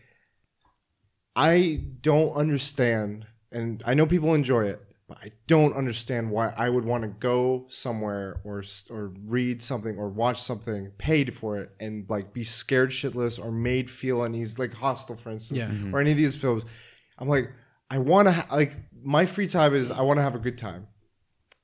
I 1.35 1.81
don't 2.01 2.33
understand, 2.35 3.27
and 3.51 3.83
I 3.87 3.95
know 3.95 4.07
people 4.07 4.35
enjoy 4.35 4.67
it, 4.67 4.83
but 5.09 5.19
I 5.19 5.33
don't 5.47 5.75
understand 5.75 6.31
why 6.31 6.53
I 6.57 6.69
would 6.69 6.85
want 6.85 7.03
to 7.05 7.09
go 7.09 7.65
somewhere 7.69 8.41
or 8.45 8.63
or 8.91 9.13
read 9.25 9.63
something 9.63 9.97
or 9.97 10.09
watch 10.11 10.41
something 10.43 10.91
paid 10.99 11.35
for 11.35 11.59
it 11.59 11.71
and 11.81 12.05
like 12.11 12.33
be 12.35 12.45
scared 12.45 12.91
shitless 12.91 13.43
or 13.43 13.51
made 13.51 13.91
feel 13.91 14.23
uneasy, 14.23 14.57
like 14.59 14.75
Hostel, 14.75 15.17
for 15.17 15.31
instance, 15.31 15.59
Yeah. 15.59 15.71
or 15.93 16.01
any 16.01 16.11
of 16.11 16.17
these 16.19 16.37
films. 16.37 16.65
I'm 17.19 17.29
like, 17.29 17.51
I 17.91 17.99
want 17.99 18.29
to 18.29 18.33
ha- 18.33 18.47
like 18.51 18.77
my 19.03 19.25
free 19.27 19.47
time 19.47 19.75
is 19.75 19.91
I 19.91 20.03
want 20.03 20.19
to 20.19 20.23
have 20.23 20.35
a 20.35 20.39
good 20.39 20.59
time. 20.59 20.87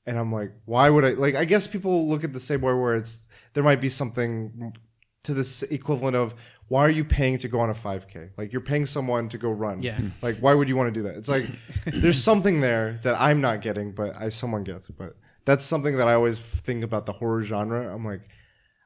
And 0.09 0.17
I'm 0.17 0.31
like, 0.31 0.51
why 0.65 0.89
would 0.89 1.05
I 1.05 1.11
like? 1.11 1.35
I 1.35 1.45
guess 1.45 1.67
people 1.67 2.09
look 2.09 2.23
at 2.23 2.33
the 2.33 2.39
same 2.39 2.61
way 2.61 2.73
where 2.73 2.95
it's 2.95 3.27
there 3.53 3.63
might 3.63 3.79
be 3.79 3.89
something 3.89 4.73
to 5.21 5.35
this 5.35 5.61
equivalent 5.61 6.15
of 6.15 6.33
why 6.67 6.81
are 6.81 6.89
you 6.89 7.05
paying 7.05 7.37
to 7.37 7.47
go 7.47 7.59
on 7.59 7.69
a 7.69 7.75
5K? 7.75 8.31
Like 8.35 8.51
you're 8.51 8.61
paying 8.61 8.87
someone 8.87 9.29
to 9.29 9.37
go 9.37 9.51
run. 9.51 9.83
Yeah. 9.83 9.97
Hmm. 9.97 10.07
Like 10.23 10.39
why 10.39 10.55
would 10.55 10.67
you 10.67 10.75
want 10.75 10.91
to 10.91 10.99
do 10.99 11.03
that? 11.03 11.15
It's 11.15 11.29
like 11.29 11.45
there's 11.85 12.23
something 12.23 12.59
there 12.59 12.99
that 13.03 13.21
I'm 13.21 13.39
not 13.39 13.61
getting, 13.61 13.91
but 13.91 14.15
I 14.15 14.29
someone 14.29 14.63
gets. 14.63 14.89
But 14.89 15.15
that's 15.45 15.63
something 15.63 15.97
that 15.97 16.07
I 16.07 16.15
always 16.15 16.39
think 16.39 16.83
about 16.83 17.05
the 17.05 17.13
horror 17.13 17.43
genre. 17.43 17.93
I'm 17.93 18.03
like, 18.03 18.21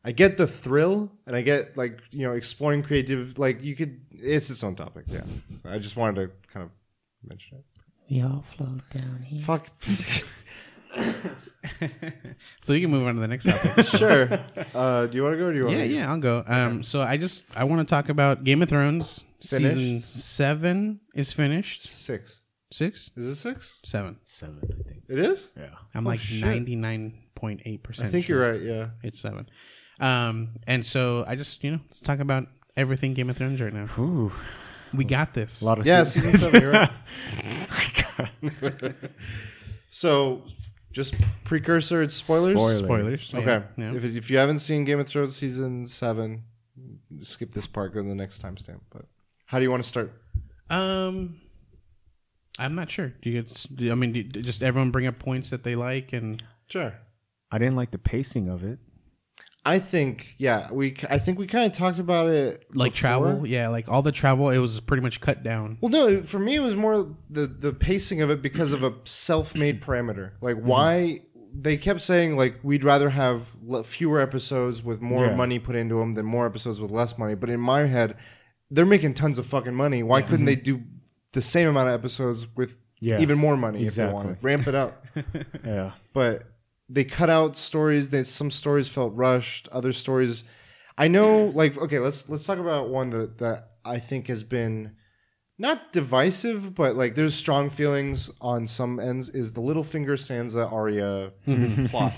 I 0.04 0.12
get 0.12 0.36
the 0.36 0.46
thrill, 0.46 1.10
and 1.26 1.38
I 1.38 1.42
get 1.42 1.78
like 1.78 2.02
you 2.12 2.28
know 2.28 2.34
exploring 2.34 2.84
creative. 2.84 3.40
Like 3.40 3.64
you 3.64 3.78
could, 3.78 4.02
it's 4.12 4.50
its 4.50 4.62
own 4.62 4.76
topic. 4.76 5.06
Yeah. 5.08 5.24
I 5.64 5.78
just 5.78 5.96
wanted 5.96 6.16
to 6.16 6.52
kind 6.52 6.66
of 6.66 6.72
mention 7.26 7.60
it. 7.60 7.66
We 8.10 8.22
all 8.22 8.44
float 8.46 8.82
down 8.90 9.22
here. 9.24 9.42
Fuck. 9.42 9.70
so 12.60 12.74
you 12.74 12.82
can 12.82 12.92
move 12.92 13.08
on 13.08 13.16
to 13.16 13.22
the 13.22 13.28
next 13.28 13.46
topic 13.46 13.86
sure. 13.98 14.30
Uh, 14.74 15.06
do 15.08 15.18
you 15.18 15.24
want 15.24 15.34
to 15.34 15.38
go? 15.38 15.46
Or 15.46 15.52
do 15.52 15.58
you 15.58 15.66
want 15.66 15.78
yeah 15.78 15.84
yeah 15.84 16.12
i'll 16.12 16.18
go 16.20 16.44
um 16.48 16.84
so 16.84 17.02
i 17.02 17.18
just 17.18 17.44
i 17.56 17.64
want 17.64 17.80
to 17.88 17.90
talk 17.90 18.10
about 18.10 18.44
game 18.44 18.62
of 18.62 18.70
thrones 18.70 19.24
season 19.40 20.00
seven 20.02 21.00
is 21.16 21.32
finished 21.34 21.84
Six. 21.88 22.40
six 22.72 23.10
Is 23.16 23.26
it 23.28 23.36
six? 23.36 23.76
seven 23.84 24.18
Seven, 24.26 24.60
I 24.64 24.84
think. 24.90 25.04
It 25.10 25.20
is. 25.20 25.50
Yeah. 25.58 25.68
i'm 25.96 26.06
Oh, 26.06 26.10
like 26.12 26.20
shit. 26.20 26.44
99.8% 26.44 28.02
I 28.02 28.08
think 28.10 28.26
sure. 28.26 28.38
you're 28.42 28.52
right. 28.54 28.62
Yeah. 28.62 28.88
It's 29.04 29.20
seven. 29.20 29.50
Um, 30.00 30.50
and 30.66 30.86
so 30.86 31.24
I 31.28 31.36
just, 31.36 31.64
you 31.64 31.72
know, 31.72 31.80
let's 31.90 32.02
talk 32.02 32.20
about 32.20 32.48
everything 32.76 33.14
Game 33.14 33.30
of 33.30 33.38
Thrones 33.38 33.62
right 33.62 33.74
now. 33.74 33.88
Ooh, 34.00 34.32
We 34.94 35.04
got 35.06 35.34
this. 35.34 35.62
a 35.62 35.66
lot 35.66 35.78
of 35.80 35.86
Yeah, 35.86 36.04
season 36.06 36.36
seven. 36.38 36.62
You're 36.62 36.72
right. 36.72 36.92
So, 39.96 40.44
just 40.94 41.16
precursor. 41.44 42.02
It's 42.02 42.14
spoilers. 42.14 42.54
Spoilers. 42.56 42.78
Spoilers. 42.80 43.34
Okay. 43.36 43.46
Yeah. 43.78 43.92
yeah. 43.92 43.98
If 43.98 44.04
if 44.16 44.30
you 44.32 44.38
haven't 44.38 44.60
seen 44.60 44.86
Game 44.86 45.00
of 45.00 45.08
Thrones 45.08 45.36
season 45.36 45.86
seven, 45.88 46.44
skip 47.22 47.54
this 47.54 47.68
part. 47.68 47.94
Go 47.94 48.02
to 48.02 48.08
the 48.08 48.16
next 48.16 48.42
timestamp. 48.42 48.80
But 48.92 49.06
how 49.46 49.60
do 49.60 49.64
you 49.64 49.72
want 49.72 49.84
to 49.84 49.90
start? 49.90 50.14
Um, 50.70 51.42
I'm 52.58 52.76
not 52.76 52.90
sure. 52.90 53.14
Do 53.22 53.30
you 53.30 53.42
get? 53.42 53.66
do- 53.76 53.92
I 53.92 53.96
mean, 53.96 54.14
do, 54.14 54.24
just 54.24 54.64
everyone 54.64 54.92
bring 54.92 55.08
up 55.08 55.20
points 55.20 55.50
that 55.50 55.64
they 55.64 55.76
like, 55.76 56.14
and 56.14 56.42
Sure. 56.70 56.94
I 57.52 57.58
didn't 57.58 57.76
like 57.76 57.92
the 57.92 57.98
pacing 58.00 58.48
of 58.50 58.64
it. 58.64 58.80
I 59.66 59.80
think 59.80 60.36
yeah. 60.38 60.72
We 60.72 60.96
I 61.10 61.20
think 61.20 61.40
we 61.40 61.48
kind 61.48 61.66
of 61.66 61.78
talked 61.78 62.00
about 62.00 62.30
it 62.30 62.66
like 62.74 62.92
before. 62.92 63.00
travel. 63.00 63.48
Yeah, 63.48 63.70
like 63.70 63.88
all 63.88 64.02
the 64.02 64.12
travel, 64.12 64.50
it 64.50 64.58
was 64.58 64.80
pretty 64.82 65.02
much 65.04 65.22
cut 65.22 65.42
down. 65.44 65.78
Well, 65.80 65.90
no, 65.90 66.24
for 66.24 66.40
me, 66.40 66.56
it 66.56 66.62
was 66.62 66.76
more 66.76 67.08
the 67.30 67.48
the 67.48 67.72
pacing 67.72 68.22
of 68.22 68.30
it 68.30 68.42
because 68.42 68.74
of 68.74 68.84
a 68.84 68.94
self-made 69.06 69.82
parameter. 69.82 70.32
Like, 70.42 70.58
mm-hmm. 70.58 70.68
why 70.68 71.22
they 71.54 71.78
kept 71.78 72.02
saying 72.02 72.36
like 72.36 72.56
we'd 72.64 72.84
rather 72.84 73.10
have 73.12 73.56
fewer 73.86 74.20
episodes 74.20 74.84
with 74.84 75.02
more 75.02 75.28
Yeah. 75.28 75.36
money 75.36 75.60
put 75.60 75.76
into 75.76 75.96
them 75.96 76.14
than 76.14 76.26
more 76.26 76.46
episodes 76.46 76.82
with 76.82 76.92
less 76.92 77.18
money. 77.18 77.36
But 77.36 77.50
in 77.50 77.60
my 77.60 77.86
head, 77.86 78.16
they're 78.72 78.86
making 78.86 79.14
tons 79.14 79.38
of 79.38 79.46
fucking 79.46 79.76
money. 79.76 80.04
Why 80.04 80.22
couldn't 80.24 80.40
mm-hmm. 80.40 80.46
they 80.46 80.56
do 80.56 80.84
the 81.32 81.42
same 81.42 81.70
amount 81.70 81.90
of 81.90 81.94
episodes 81.94 82.48
with 82.56 82.76
Yeah, 83.00 83.20
even 83.22 83.38
more 83.38 83.56
money 83.56 83.80
if 83.80 83.86
exactly. 83.86 84.10
they 84.10 84.14
wanted? 84.14 84.44
Ramp 84.44 84.68
it 84.68 84.76
up. 84.76 85.06
Yeah. 85.64 85.92
but 86.12 86.44
they 86.94 87.04
cut 87.04 87.30
out 87.30 87.56
stories 87.58 88.10
that 88.10 88.26
some 88.26 88.52
stories 88.52 88.88
felt 88.88 89.14
rushed 89.16 89.68
other 89.72 89.92
stories 89.92 90.44
i 90.98 91.08
know 91.08 91.46
like 91.56 91.78
okay 91.78 92.00
let's 92.00 92.30
let's 92.30 92.46
talk 92.46 92.60
about 92.60 92.90
one 92.90 93.10
that 93.10 93.38
that 93.38 93.72
i 93.86 94.00
think 94.00 94.28
has 94.28 94.44
been 94.44 94.96
not 95.58 95.94
divisive 95.94 96.74
but 96.76 96.96
like 96.96 97.16
there's 97.16 97.36
strong 97.36 97.70
feelings 97.70 98.30
on 98.42 98.68
some 98.68 99.00
ends 99.00 99.30
is 99.30 99.54
the 99.54 99.62
Littlefinger 99.62 100.18
sansa 100.18 100.72
Arya 100.72 101.32
plot 101.90 102.14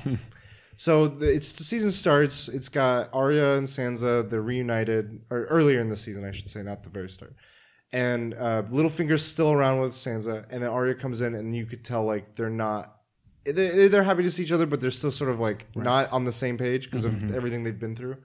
so 0.77 1.07
the, 1.07 1.33
it's 1.33 1.53
the 1.53 1.63
season 1.63 1.91
starts 1.91 2.47
it's 2.49 2.69
got 2.69 3.09
Arya 3.13 3.55
and 3.55 3.67
Sansa 3.67 4.29
they're 4.29 4.41
reunited 4.41 5.21
or 5.29 5.43
earlier 5.45 5.79
in 5.79 5.89
the 5.89 5.97
season 5.97 6.25
I 6.25 6.31
should 6.31 6.49
say 6.49 6.63
not 6.63 6.83
the 6.83 6.89
very 6.89 7.09
start 7.09 7.35
and 7.95 8.33
uh, 8.33 8.63
Littlefinger's 8.63 9.23
still 9.23 9.53
around 9.53 9.79
with 9.79 9.91
Sansa, 9.91 10.45
and 10.49 10.61
then 10.61 10.69
Arya 10.69 10.95
comes 10.95 11.21
in, 11.21 11.33
and 11.33 11.55
you 11.55 11.65
could 11.65 11.85
tell 11.85 12.03
like 12.03 12.35
they're 12.35 12.49
not. 12.49 12.94
They're, 13.45 13.89
they're 13.89 14.03
happy 14.03 14.23
to 14.23 14.31
see 14.31 14.43
each 14.43 14.51
other, 14.51 14.65
but 14.65 14.81
they're 14.81 14.91
still 14.91 15.11
sort 15.11 15.29
of 15.29 15.39
like 15.39 15.67
not 15.75 16.11
on 16.11 16.25
the 16.25 16.31
same 16.31 16.57
page 16.57 16.85
because 16.85 17.05
of 17.05 17.13
mm-hmm. 17.13 17.35
everything 17.35 17.63
they've 17.63 17.79
been 17.79 17.95
through. 17.95 18.17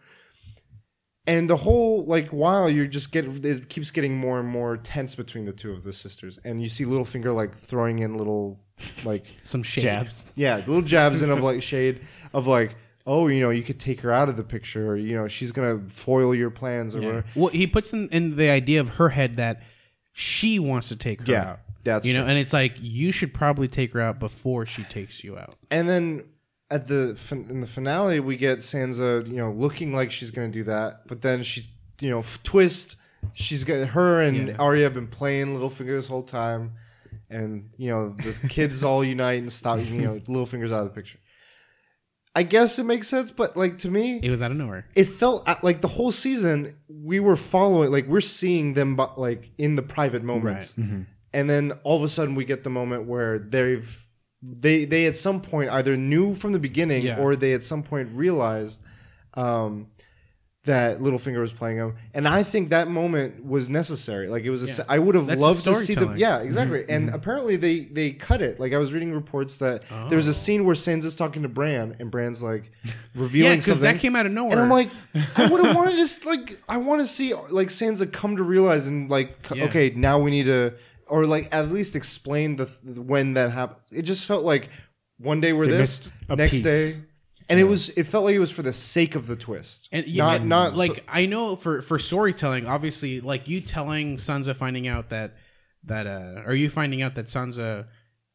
And 1.26 1.48
the 1.48 1.56
whole 1.56 2.04
like 2.04 2.28
while 2.28 2.68
you're 2.68 2.86
just 2.86 3.12
get 3.12 3.26
it 3.44 3.68
keeps 3.68 3.90
getting 3.90 4.16
more 4.16 4.40
and 4.40 4.48
more 4.48 4.76
tense 4.76 5.14
between 5.14 5.44
the 5.44 5.52
two 5.52 5.70
of 5.72 5.84
the 5.84 5.92
sisters, 5.92 6.38
and 6.44 6.62
you 6.62 6.68
see 6.68 6.84
Littlefinger 6.84 7.34
like 7.34 7.56
throwing 7.56 7.98
in 7.98 8.16
little 8.16 8.58
like 9.04 9.26
Some 9.42 9.62
shade. 9.62 9.82
Jabs. 9.82 10.32
yeah, 10.34 10.56
little 10.56 10.82
jabs 10.82 11.22
in 11.22 11.30
of 11.30 11.42
like 11.42 11.62
shade 11.72 12.00
of 12.32 12.46
like, 12.46 12.74
oh, 13.06 13.28
you 13.28 13.40
know, 13.40 13.50
you 13.50 13.62
could 13.62 13.78
take 13.78 14.00
her 14.00 14.12
out 14.12 14.28
of 14.28 14.36
the 14.36 14.42
picture, 14.42 14.88
or 14.88 14.96
you 14.96 15.14
know, 15.14 15.28
she's 15.28 15.52
gonna 15.52 15.78
foil 15.88 16.34
your 16.34 16.50
plans, 16.50 16.96
or 16.96 17.00
whatever. 17.00 17.24
Well, 17.34 17.48
he 17.48 17.66
puts 17.66 17.92
in, 17.92 18.08
in 18.08 18.36
the 18.36 18.48
idea 18.48 18.80
of 18.80 18.96
her 18.96 19.10
head 19.10 19.36
that 19.36 19.62
she 20.12 20.58
wants 20.58 20.88
to 20.88 20.96
take 20.96 21.20
her 21.20 21.32
Yeah, 21.32 21.50
out. 21.50 21.60
That's 21.84 22.04
you 22.06 22.12
know, 22.14 22.20
true. 22.22 22.30
and 22.30 22.38
it's 22.38 22.52
like 22.52 22.74
you 22.78 23.12
should 23.12 23.32
probably 23.34 23.68
take 23.68 23.92
her 23.92 24.00
out 24.00 24.18
before 24.18 24.66
she 24.66 24.84
takes 24.84 25.24
you 25.24 25.38
out. 25.38 25.56
And 25.70 25.88
then 25.88 26.24
at 26.70 26.86
the 26.86 27.14
fin- 27.16 27.46
in 27.50 27.60
the 27.60 27.66
finale, 27.66 28.20
we 28.20 28.36
get 28.36 28.58
Sansa, 28.58 29.26
you 29.26 29.36
know, 29.36 29.50
looking 29.52 29.92
like 29.92 30.10
she's 30.12 30.30
gonna 30.30 30.48
do 30.48 30.64
that, 30.64 31.06
but 31.08 31.22
then 31.22 31.42
she, 31.42 31.64
you 32.00 32.10
know, 32.10 32.20
f- 32.20 32.42
twist. 32.42 32.96
She's 33.34 33.64
got 33.64 33.88
her 33.88 34.22
and 34.22 34.48
Yeah. 34.48 34.56
Arya 34.58 34.84
have 34.84 34.94
been 34.94 35.06
playing 35.08 35.48
Littlefinger 35.56 35.88
this 35.98 36.08
whole 36.08 36.22
time, 36.22 36.72
and 37.28 37.68
you 37.76 37.90
know 37.90 38.10
the 38.10 38.32
kids 38.48 38.82
all 38.88 39.04
unite 39.04 39.40
and 39.42 39.52
stop. 39.52 39.78
You 39.80 40.00
know, 40.02 40.20
Littlefinger's 40.26 40.72
out 40.72 40.80
of 40.80 40.84
the 40.86 40.90
picture. 40.94 41.18
I 42.34 42.44
guess 42.44 42.78
it 42.78 42.84
makes 42.84 43.08
sense, 43.08 43.32
but 43.32 43.56
like 43.56 43.78
to 43.78 43.90
me, 43.90 44.20
It 44.22 44.30
was 44.30 44.40
out 44.40 44.52
of 44.52 44.56
nowhere. 44.56 44.86
it 44.94 45.04
felt 45.04 45.48
at- 45.48 45.64
like 45.64 45.80
the 45.80 45.88
whole 45.88 46.12
season 46.12 46.76
we 46.88 47.18
were 47.20 47.36
following 47.36 47.90
like 47.90 48.06
we're 48.06 48.20
seeing 48.20 48.74
them 48.74 48.94
bu- 48.96 49.08
like 49.16 49.50
in 49.58 49.74
the 49.74 49.82
private 49.82 50.22
moments 50.22 50.74
mm-hmm. 50.78 51.02
And 51.32 51.48
then 51.48 51.72
all 51.84 51.96
of 51.96 52.02
a 52.02 52.08
sudden 52.08 52.34
we 52.34 52.44
get 52.44 52.64
the 52.64 52.70
moment 52.70 53.06
where 53.06 53.38
they've 53.38 54.06
they 54.42 54.84
they 54.84 55.06
at 55.06 55.14
some 55.16 55.40
point 55.40 55.70
either 55.70 55.96
knew 55.96 56.34
from 56.34 56.52
the 56.52 56.58
beginning 56.58 57.02
Yeah. 57.02 57.18
or 57.20 57.36
they 57.36 57.52
at 57.52 57.62
some 57.62 57.82
point 57.82 58.08
realized 58.12 58.80
um 59.34 59.88
that 60.64 60.98
Littlefinger 61.00 61.40
was 61.40 61.54
playing 61.54 61.78
him, 61.78 61.94
and 62.12 62.28
I 62.28 62.42
think 62.42 62.68
that 62.68 62.86
moment 62.88 63.42
was 63.46 63.70
necessary. 63.70 64.28
Like 64.28 64.44
it 64.44 64.50
was, 64.50 64.62
a 64.62 64.66
Yeah. 64.66 64.84
I 64.90 64.98
would 64.98 65.14
have 65.14 65.26
That's 65.26 65.40
loved 65.40 65.64
to 65.64 65.74
see 65.74 65.94
the, 65.94 66.12
yeah, 66.18 66.40
exactly. 66.40 66.84
And 66.86 67.08
apparently 67.14 67.56
they 67.56 67.80
they 67.80 68.12
cut 68.12 68.42
it. 68.42 68.60
Like 68.60 68.74
I 68.74 68.76
was 68.78 68.92
reading 68.92 69.10
reports 69.14 69.56
that 69.58 69.84
there 70.10 70.16
was 70.18 70.26
a 70.26 70.34
scene 70.34 70.66
where 70.66 70.74
Sansa's 70.74 71.16
talking 71.16 71.42
to 71.44 71.48
Bran, 71.48 71.96
and 71.98 72.10
Bran's 72.10 72.42
like 72.42 72.70
revealing 73.14 73.52
Yeah, 73.52 73.56
because 73.56 73.64
something. 73.80 73.82
that 73.94 74.00
came 74.00 74.14
out 74.14 74.26
of 74.26 74.32
nowhere. 74.32 74.52
And 74.52 74.60
I'm 74.60 74.68
like, 74.68 74.90
I 75.34 75.46
would 75.46 75.64
have 75.64 75.74
wanted 75.74 76.06
to 76.06 76.28
like, 76.28 76.60
I 76.68 76.76
want 76.76 77.00
to 77.00 77.06
see 77.06 77.32
like 77.32 77.68
Sansa 77.68 78.12
come 78.12 78.36
to 78.36 78.42
realize 78.42 78.86
and 78.86 79.08
like, 79.10 79.38
Yeah. 79.54 79.64
okay, 79.64 79.90
now 79.96 80.18
we 80.20 80.30
need 80.30 80.44
to, 80.44 80.74
or 81.10 81.26
like 81.26 81.48
at 81.52 81.68
least 81.70 81.96
explain 81.96 82.56
the 82.56 82.66
when 82.84 83.34
that 83.34 83.50
happened. 83.52 83.80
It 83.92 84.02
just 84.02 84.26
felt 84.26 84.44
like 84.44 84.68
one 85.18 85.40
day 85.40 85.52
we're 85.52 85.66
They 85.66 85.72
this, 85.72 85.80
missed 86.08 86.12
a 86.28 86.36
next 86.36 86.52
piece. 86.52 86.62
day, 86.62 86.94
and 87.48 87.60
it 87.60 87.64
was 87.64 87.90
it 87.90 88.04
felt 88.04 88.24
like 88.24 88.34
it 88.34 88.38
was 88.38 88.50
for 88.50 88.62
the 88.62 88.72
sake 88.72 89.14
of 89.14 89.26
the 89.26 89.36
twist, 89.36 89.88
And 89.92 90.06
yeah, 90.06 90.24
not 90.24 90.36
and, 90.40 90.48
not 90.48 90.76
like 90.76 90.94
so- 90.96 91.02
I 91.08 91.26
know 91.26 91.56
for 91.56 91.82
for 91.82 91.98
storytelling, 91.98 92.66
obviously, 92.66 93.20
like 93.20 93.48
you 93.48 93.60
telling 93.60 94.16
Sansa 94.16 94.54
finding 94.56 94.88
out 94.88 95.10
that 95.10 95.34
that 95.84 96.06
uh, 96.06 96.42
or 96.46 96.54
you 96.54 96.70
finding 96.70 97.02
out 97.02 97.14
that 97.16 97.26
Sansa, 97.26 97.86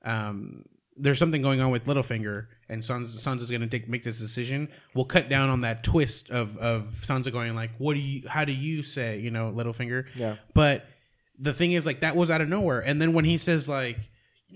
um, 0.04 0.66
there's 0.98 1.20
something 1.20 1.42
going 1.42 1.60
on 1.62 1.72
with 1.72 1.86
Littlefinger, 1.86 2.48
and 2.70 2.82
Sansa, 2.82 3.18
Sansa's 3.18 3.52
gonna 3.52 3.68
take 3.68 3.88
make 3.90 4.04
this 4.04 4.20
decision. 4.20 4.70
We'll 4.94 5.06
cut 5.06 5.30
down 5.30 5.50
on 5.50 5.62
that 5.62 5.84
twist 5.84 6.30
of 6.30 6.58
of 6.58 6.88
Sansa 7.04 7.32
going 7.32 7.54
like, 7.56 7.72
"What 7.78 7.94
do 7.96 8.00
you? 8.00 8.28
How 8.28 8.46
do 8.46 8.52
you 8.54 8.84
say? 8.84 9.20
You 9.20 9.32
know, 9.32 9.52
Littlefinger." 9.52 10.06
Yeah. 10.16 10.36
But 10.54 10.86
the 11.40 11.54
thing 11.54 11.72
is, 11.74 11.86
like, 11.86 12.00
that 12.02 12.16
was 12.16 12.30
out 12.30 12.42
of 12.42 12.50
nowhere, 12.50 12.80
and 12.80 13.02
then 13.02 13.14
when 13.14 13.26
he 13.26 13.38
says 13.38 13.68
like. 13.68 13.98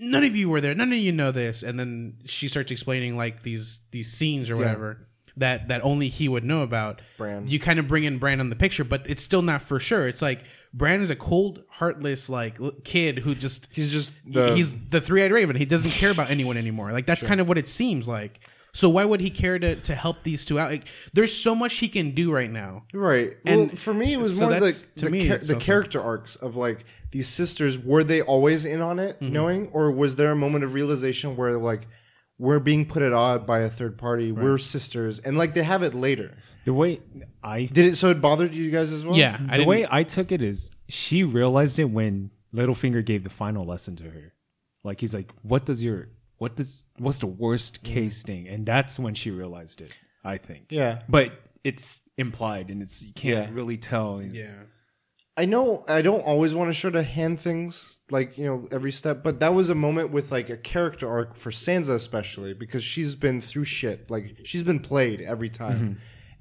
None 0.02 0.24
of 0.24 0.34
you 0.34 0.48
were 0.48 0.62
there. 0.62 0.74
None 0.74 0.92
of 0.92 0.98
you 0.98 1.12
know 1.12 1.30
this, 1.30 1.62
and 1.62 1.78
then 1.78 2.14
she 2.24 2.48
starts 2.48 2.70
explaining 2.70 3.18
like 3.18 3.42
these 3.42 3.80
these 3.90 4.10
scenes 4.10 4.48
or 4.48 4.56
whatever 4.56 5.08
that 5.36 5.68
that 5.68 5.84
only 5.84 6.08
he 6.08 6.26
would 6.28 6.44
know 6.44 6.62
about. 6.62 7.02
Bran 7.18 7.46
You 7.46 7.58
kind 7.58 7.78
of 7.78 7.88
bring 7.88 8.04
in 8.04 8.18
Bran 8.18 8.40
on 8.40 8.48
the 8.48 8.56
picture, 8.56 8.84
but 8.84 9.02
it's 9.04 9.22
still 9.22 9.42
not 9.42 9.60
for 9.60 9.78
sure. 9.78 10.08
It's 10.08 10.22
like 10.22 10.42
Bran 10.72 11.02
is 11.02 11.10
a 11.10 11.16
cold, 11.16 11.64
heartless 11.68 12.28
like 12.30 12.58
l- 12.60 12.72
kid 12.84 13.18
who 13.18 13.34
just 13.34 13.68
he's 13.72 13.92
just 13.92 14.12
the 14.26 14.54
he's 14.54 14.70
the 14.88 15.00
three 15.00 15.22
eyed 15.22 15.32
raven. 15.32 15.56
He 15.56 15.66
doesn't 15.66 15.90
care 15.90 16.12
about 16.12 16.30
anyone 16.30 16.56
anymore. 16.56 16.92
Like 16.92 17.04
that's 17.04 17.22
kind 17.22 17.40
of 17.40 17.48
what 17.48 17.58
it 17.58 17.68
seems 17.68 18.06
like. 18.08 18.40
So 18.72 18.88
why 18.88 19.04
would 19.04 19.20
he 19.20 19.30
care 19.30 19.58
to 19.58 19.76
to 19.76 19.94
help 19.94 20.22
these 20.22 20.44
two 20.44 20.58
out? 20.58 20.70
Like, 20.70 20.86
there's 21.12 21.34
so 21.36 21.54
much 21.54 21.74
he 21.76 21.88
can 21.88 22.14
do 22.14 22.32
right 22.32 22.50
now. 22.50 22.84
Right. 22.94 23.36
And 23.44 23.58
well, 23.68 23.68
for 23.76 23.92
me, 23.94 24.12
it 24.12 24.20
was 24.20 24.38
so 24.38 24.48
more 24.48 24.60
the 24.60 24.86
to 24.96 25.04
the, 25.06 25.10
me, 25.10 25.26
char- 25.28 25.36
it's 25.36 25.48
the 25.48 25.54
also- 25.54 25.64
character 25.66 26.00
arcs 26.00 26.36
of 26.36 26.56
like 26.56 26.84
these 27.10 27.28
sisters. 27.28 27.78
Were 27.78 28.04
they 28.04 28.22
always 28.22 28.64
in 28.64 28.80
on 28.80 28.98
it, 28.98 29.18
Mm-hmm. 29.20 29.32
knowing, 29.32 29.70
or 29.72 29.90
was 29.90 30.16
there 30.16 30.30
a 30.30 30.36
moment 30.36 30.64
of 30.64 30.74
realization 30.74 31.36
where 31.36 31.58
like 31.58 31.88
we're 32.38 32.60
being 32.60 32.86
put 32.86 33.02
at 33.02 33.12
odd 33.12 33.44
by 33.46 33.60
a 33.60 33.68
third 33.70 33.98
party? 33.98 34.30
We're 34.32 34.58
sisters, 34.58 35.18
and 35.18 35.36
like 35.36 35.54
they 35.54 35.62
have 35.64 35.82
it 35.82 35.92
later. 35.94 36.36
The 36.66 36.74
way 36.74 37.00
I 37.42 37.64
Did 37.64 37.86
it? 37.86 37.96
So 37.96 38.10
it 38.10 38.20
bothered 38.20 38.54
you 38.54 38.70
guys 38.70 38.92
as 38.92 39.04
well? 39.04 39.16
Yeah, 39.16 39.34
I 39.34 39.42
the 39.42 39.50
didn't, 39.58 39.68
way 39.68 39.86
I 39.90 40.02
took 40.04 40.30
it 40.30 40.42
is 40.42 40.70
she 40.88 41.24
realized 41.24 41.78
it 41.78 41.86
when 41.86 42.30
Littlefinger 42.54 43.04
gave 43.04 43.24
the 43.24 43.30
final 43.30 43.64
lesson 43.64 43.96
to 43.96 44.04
her. 44.04 44.34
Like 44.84 45.00
he's 45.00 45.14
like, 45.14 45.32
"What 45.42 45.64
does 45.64 45.82
your 45.82 46.08
what 46.40 46.56
does 46.56 46.84
what's 46.98 47.20
the 47.20 47.26
worst 47.28 47.82
case 47.84 48.22
thing?" 48.24 48.48
And 48.48 48.66
that's 48.66 48.98
when 48.98 49.14
she 49.14 49.30
realized 49.30 49.80
it. 49.80 49.94
I 50.24 50.36
think. 50.36 50.66
Yeah. 50.70 51.02
But 51.08 51.32
it's 51.64 52.02
implied, 52.16 52.70
and 52.70 52.82
it's 52.82 53.02
you 53.02 53.12
can't 53.14 53.48
Yeah. 53.50 53.54
really 53.54 53.76
tell. 53.78 54.20
yeah. 54.22 54.64
I 55.36 55.46
know 55.46 55.84
I 55.88 56.02
don't 56.02 56.20
always 56.20 56.54
want 56.54 56.68
to 56.68 56.74
show 56.74 56.90
to 56.90 57.02
hand 57.02 57.40
things 57.40 57.98
like 58.10 58.36
you 58.36 58.44
know 58.44 58.68
every 58.70 58.92
step, 58.92 59.22
but 59.22 59.40
that 59.40 59.54
was 59.54 59.70
a 59.70 59.74
moment 59.74 60.10
with 60.10 60.30
like 60.32 60.50
a 60.50 60.56
character 60.56 61.08
arc 61.08 61.36
for 61.36 61.50
Sansa 61.50 61.94
especially 61.94 62.52
because 62.52 62.82
she's 62.82 63.14
been 63.14 63.40
through 63.40 63.64
shit. 63.64 64.10
Like 64.10 64.38
she's 64.44 64.62
been 64.62 64.80
played 64.80 65.22
every 65.22 65.48
time, 65.48 65.78
mm-hmm. 65.80 65.92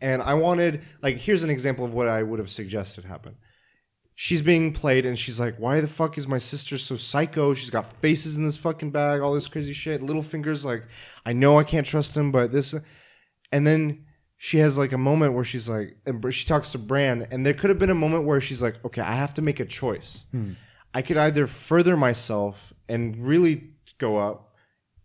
and 0.02 0.22
I 0.22 0.34
wanted 0.34 0.82
like 1.02 1.18
here's 1.18 1.43
an 1.43 1.50
example 1.50 1.86
of 1.86 1.93
what 1.93 2.08
I 2.10 2.24
would 2.24 2.39
have 2.39 2.50
suggested 2.50 3.06
happen. 3.06 3.36
She's 4.22 4.41
being 4.41 4.74
played, 4.74 5.05
and 5.05 5.17
she's 5.17 5.39
like, 5.39 5.55
"Why 5.55 5.80
the 5.80 5.88
fuck 5.88 6.17
is 6.17 6.28
my 6.28 6.39
sister 6.39 6.78
so 6.78 6.97
psycho? 6.97 7.53
She's 7.53 7.70
got 7.70 7.93
faces 8.01 8.36
in 8.36 8.43
this 8.43 8.57
fucking 8.57 8.91
bag, 8.91 9.22
all 9.22 9.34
this 9.34 9.47
crazy 9.47 9.72
shit. 9.72 10.01
Littlefinger's 10.01 10.65
like, 10.65 10.84
I 11.26 11.32
know 11.32 11.57
I 11.57 11.63
can't 11.63 11.88
trust 11.88 12.17
him, 12.17 12.30
but 12.30 12.51
this." 12.51 12.76
And 13.53 13.65
then 13.65 14.03
she 14.36 14.57
has 14.57 14.78
like 14.78 14.91
a 14.91 14.97
moment 14.97 15.36
where 15.36 15.45
she's 15.45 15.70
like, 15.70 15.95
and 16.05 16.34
she 16.34 16.45
talks 16.45 16.74
to 16.74 16.78
Bran, 16.78 17.30
and 17.32 17.45
there 17.45 17.53
could 17.53 17.70
have 17.70 17.80
been 17.80 17.89
a 17.89 17.95
moment 17.95 18.26
where 18.26 18.41
she's 18.41 18.61
like, 18.61 18.84
okay, 18.84 18.99
I 18.99 19.13
have 19.13 19.34
to 19.36 19.41
make 19.41 19.61
a 19.61 19.65
choice. 19.65 20.26
Hmm. 20.32 20.51
I 20.93 21.01
could 21.01 21.15
either 21.15 21.47
further 21.47 21.95
myself 21.95 22.74
and 22.89 23.26
really 23.26 23.70
go 23.99 24.17
up 24.17 24.53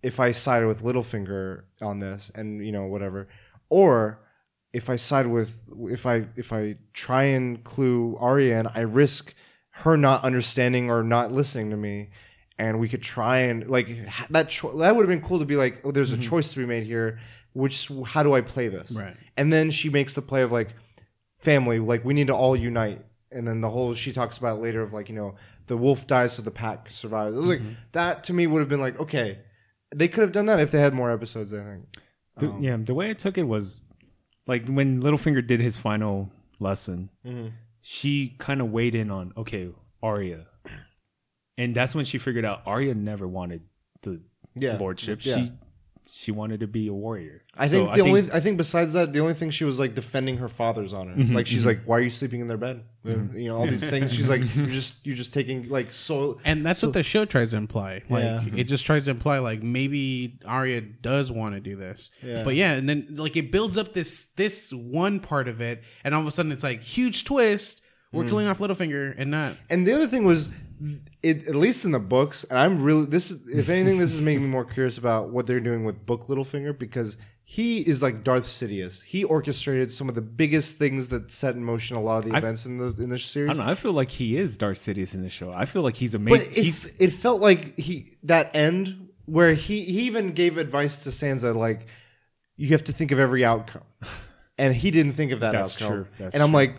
if 0.03 0.19
I 0.19 0.33
sided 0.33 0.67
with 0.67 0.83
Littlefinger 0.83 1.63
on 1.81 2.01
this, 2.01 2.33
and 2.35 2.67
you 2.67 2.73
know 2.73 2.87
whatever, 2.87 3.29
or 3.69 4.24
if 4.75 4.91
I 4.91 4.97
side 4.97 5.27
with 5.27 5.61
if 5.99 6.05
I 6.05 6.27
if 6.37 6.53
I 6.53 6.77
try 6.93 7.23
and 7.25 7.63
clue 7.65 8.17
Arya 8.21 8.59
and 8.59 8.69
I 8.75 8.81
risk 8.81 9.35
her 9.83 9.97
not 9.97 10.23
understanding 10.25 10.91
or 10.91 11.03
not 11.03 11.33
listening 11.33 11.71
to 11.71 11.77
me, 11.77 12.11
and 12.59 12.79
we 12.79 12.89
could 12.89 13.03
try 13.03 13.39
and 13.39 13.67
like 13.69 13.89
that. 14.31 14.49
Cho- 14.51 14.77
that 14.79 14.95
would 14.95 15.03
have 15.09 15.09
been 15.21 15.27
cool 15.27 15.39
to 15.39 15.45
be 15.45 15.57
like, 15.57 15.81
oh, 15.85 15.91
there's 15.93 16.13
a 16.13 16.19
choice 16.19 16.53
to 16.53 16.59
be 16.59 16.67
made 16.67 16.85
here. 16.85 17.19
Which 17.55 17.91
how 18.07 18.23
do 18.23 18.35
I 18.35 18.41
play 18.41 18.69
this? 18.69 18.91
Right. 18.93 19.17
And 19.37 19.53
then 19.53 19.71
she 19.71 19.89
makes 19.89 20.15
the 20.15 20.23
play 20.23 20.43
of 20.43 20.51
like 20.53 20.71
family, 21.39 21.79
like 21.79 22.05
we 22.05 22.15
need 22.15 22.27
to 22.29 22.35
all 22.35 22.57
unite. 22.57 23.05
And 23.33 23.47
then 23.49 23.61
the 23.61 23.71
whole 23.71 23.95
she 23.95 24.13
talks 24.13 24.39
about 24.39 24.61
later 24.61 24.83
of 24.83 24.93
like 24.93 25.09
you 25.09 25.15
know 25.15 25.35
the 25.67 25.77
wolf 25.77 26.07
dies 26.07 26.33
so 26.35 26.43
the 26.43 26.51
pack 26.51 26.91
survives. 26.91 27.35
It 27.35 27.39
was 27.39 27.49
like 27.49 27.63
that 27.93 28.25
to 28.25 28.33
me 28.33 28.47
would 28.47 28.61
have 28.61 28.69
been 28.69 28.81
like 28.81 28.99
okay, 29.01 29.39
they 29.95 30.09
could 30.09 30.23
have 30.23 30.33
done 30.33 30.47
that 30.47 30.61
if 30.61 30.71
they 30.71 30.81
had 30.81 30.95
more 30.95 31.11
episodes. 31.11 31.53
I 31.53 31.63
think. 31.65 31.85
The- 32.39 32.49
Um, 32.51 32.63
yeah, 32.63 32.77
the 32.77 32.95
way 32.95 33.11
I 33.11 33.13
took 33.15 33.39
it 33.39 33.45
was 33.45 33.83
like 34.47 34.67
when 34.67 35.03
Littlefinger 35.03 35.47
did 35.47 35.61
his 35.61 35.77
final 35.77 36.31
lesson, 36.61 37.11
Mm-hmm. 37.27 37.49
she 37.81 38.35
kind 38.39 38.61
of 38.61 38.71
weighed 38.71 38.95
in 38.95 39.11
on 39.11 39.33
okay, 39.37 39.71
Arya, 40.03 40.47
and 41.59 41.75
that's 41.75 41.95
when 41.95 42.05
she 42.05 42.19
figured 42.19 42.45
out 42.45 42.63
Arya 42.67 42.95
never 42.95 43.27
wanted 43.29 43.63
the 44.03 44.21
Yeah. 44.55 44.77
lordship. 44.79 45.25
Yeah. 45.25 45.37
She 45.37 45.53
she 46.17 46.31
wanted 46.31 46.61
to 46.61 46.69
be 46.69 46.87
a 46.87 46.93
warrior. 46.93 47.43
I 47.57 47.67
So 47.67 47.87
think 47.87 47.97
the 47.97 48.01
only 48.03 48.21
I 48.33 48.39
think 48.39 48.57
besides 48.57 48.93
that, 48.93 49.13
the 49.13 49.19
only 49.19 49.35
thing 49.35 49.51
she 49.51 49.65
was 49.65 49.81
like 49.81 49.97
defending 49.97 50.37
her 50.37 50.49
father's 50.49 50.93
honor. 50.93 51.13
Mm-hmm, 51.13 51.35
like 51.35 51.49
she's 51.49 51.63
mm-hmm. 51.63 51.71
like, 51.71 51.85
"Why 51.87 51.99
are 51.99 52.03
you 52.03 52.11
sleeping 52.11 52.41
in 52.41 52.47
their 52.47 52.57
bed?" 52.57 52.85
Uh, 53.05 53.09
mm-hmm. 53.09 53.37
You 53.37 53.49
know 53.49 53.57
all 53.57 53.67
these 53.67 53.87
things. 53.87 54.13
She's 54.15 54.31
like, 54.31 54.43
"You're 54.55 54.67
just 54.67 55.05
you're 55.05 55.17
just 55.17 55.35
taking 55.35 55.69
like 55.69 55.91
so." 55.93 56.39
And 56.45 56.65
that's 56.65 56.85
what 56.85 56.93
the 56.93 57.03
show 57.03 57.25
tries 57.25 57.51
to 57.51 57.57
imply. 57.57 58.03
Like 58.09 58.23
Yeah. 58.23 58.45
it 58.55 58.65
just 58.65 58.87
tries 58.87 59.07
to 59.07 59.11
imply 59.11 59.41
like 59.41 59.65
maybe 59.65 60.39
Arya 60.47 60.83
does 60.83 61.33
want 61.33 61.57
to 61.57 61.61
do 61.61 61.75
this. 61.75 62.13
Yeah. 62.23 62.45
But 62.45 62.55
yeah, 62.55 62.75
and 62.75 62.89
then 62.89 63.17
like 63.17 63.35
it 63.35 63.51
builds 63.51 63.77
up 63.77 63.93
this 63.93 64.27
this 64.37 64.73
one 64.73 65.19
part 65.19 65.49
of 65.49 65.61
it, 65.61 65.83
and 66.05 66.15
all 66.15 66.21
of 66.21 66.29
a 66.29 66.33
sudden 66.33 66.53
it's 66.53 66.63
like 66.63 66.81
huge 66.81 67.25
twist. 67.25 67.83
Mm. 68.13 68.19
We're 68.19 68.29
killing 68.29 68.47
off 68.47 68.61
Littlefinger 68.61 69.17
and 69.19 69.33
not. 69.33 69.57
And 69.69 69.85
the 69.85 69.93
other 69.93 70.07
thing 70.07 70.25
was, 70.25 70.49
it 71.23 71.47
at 71.49 71.55
least 71.57 71.85
in 71.85 71.93
the 71.93 71.99
books, 72.01 72.45
and 72.45 72.59
I'm 72.59 72.83
really 72.83 73.07
this. 73.07 73.31
is 73.31 73.47
If 73.49 73.69
anything, 73.69 73.99
this 73.99 74.13
is 74.13 74.21
making 74.21 74.43
me 74.43 74.49
more 74.49 74.65
curious 74.65 74.99
about 74.99 75.31
what 75.31 75.47
they're 75.47 75.61
doing 75.61 75.85
with 75.85 76.05
Book 76.07 76.27
Littlefinger 76.27 76.79
because 76.79 77.17
he 77.47 77.81
is 77.81 78.03
like 78.03 78.25
Darth 78.25 78.45
Sidious. 78.45 79.03
He 79.03 79.23
orchestrated 79.25 79.93
some 79.93 80.09
of 80.09 80.15
the 80.15 80.23
biggest 80.23 80.79
things 80.79 81.11
that 81.11 81.31
set 81.31 81.55
in 81.55 81.65
motion 81.65 81.97
a 81.97 82.01
lot 82.01 82.19
of 82.19 82.25
the 82.31 82.35
I- 82.35 82.39
events 82.39 82.67
in 82.67 82.79
the 82.79 82.87
in 83.03 83.09
the 83.11 83.17
I 83.17 83.19
series. 83.19 83.57
don't 83.57 83.65
know. 83.67 83.71
I 83.73 83.75
feel 83.75 83.93
like 83.93 84.11
he 84.11 84.37
is 84.37 84.57
Darth 84.57 84.79
Sidious 84.79 85.15
in 85.15 85.23
the 85.23 85.29
show. 85.31 85.53
I 85.53 85.65
feel 85.65 85.83
like 85.83 85.97
he's 85.97 86.15
amazing. 86.15 86.49
But 86.49 86.57
he's 86.57 86.99
it 87.01 87.11
felt 87.13 87.41
like 87.41 87.77
he 87.77 88.13
that 88.25 88.55
end 88.55 89.09
where 89.27 89.55
he 89.55 89.83
he 89.85 90.01
even 90.03 90.33
gave 90.33 90.59
advice 90.59 91.05
to 91.05 91.11
Sansa 91.11 91.55
like 91.55 91.87
you 92.57 92.69
have 92.69 92.85
to 92.85 92.93
think 92.93 93.11
of 93.11 93.19
every 93.19 93.45
outcome, 93.45 93.83
and 94.59 94.75
he 94.75 94.91
didn't 94.91 95.13
think 95.13 95.33
of 95.33 95.41
that 95.41 95.53
That's 95.53 95.75
outcome. 95.77 95.89
true. 95.97 96.07
That's 96.19 96.35
and 96.35 96.43
I'm 96.43 96.51
true. 96.51 96.57
like, 96.57 96.77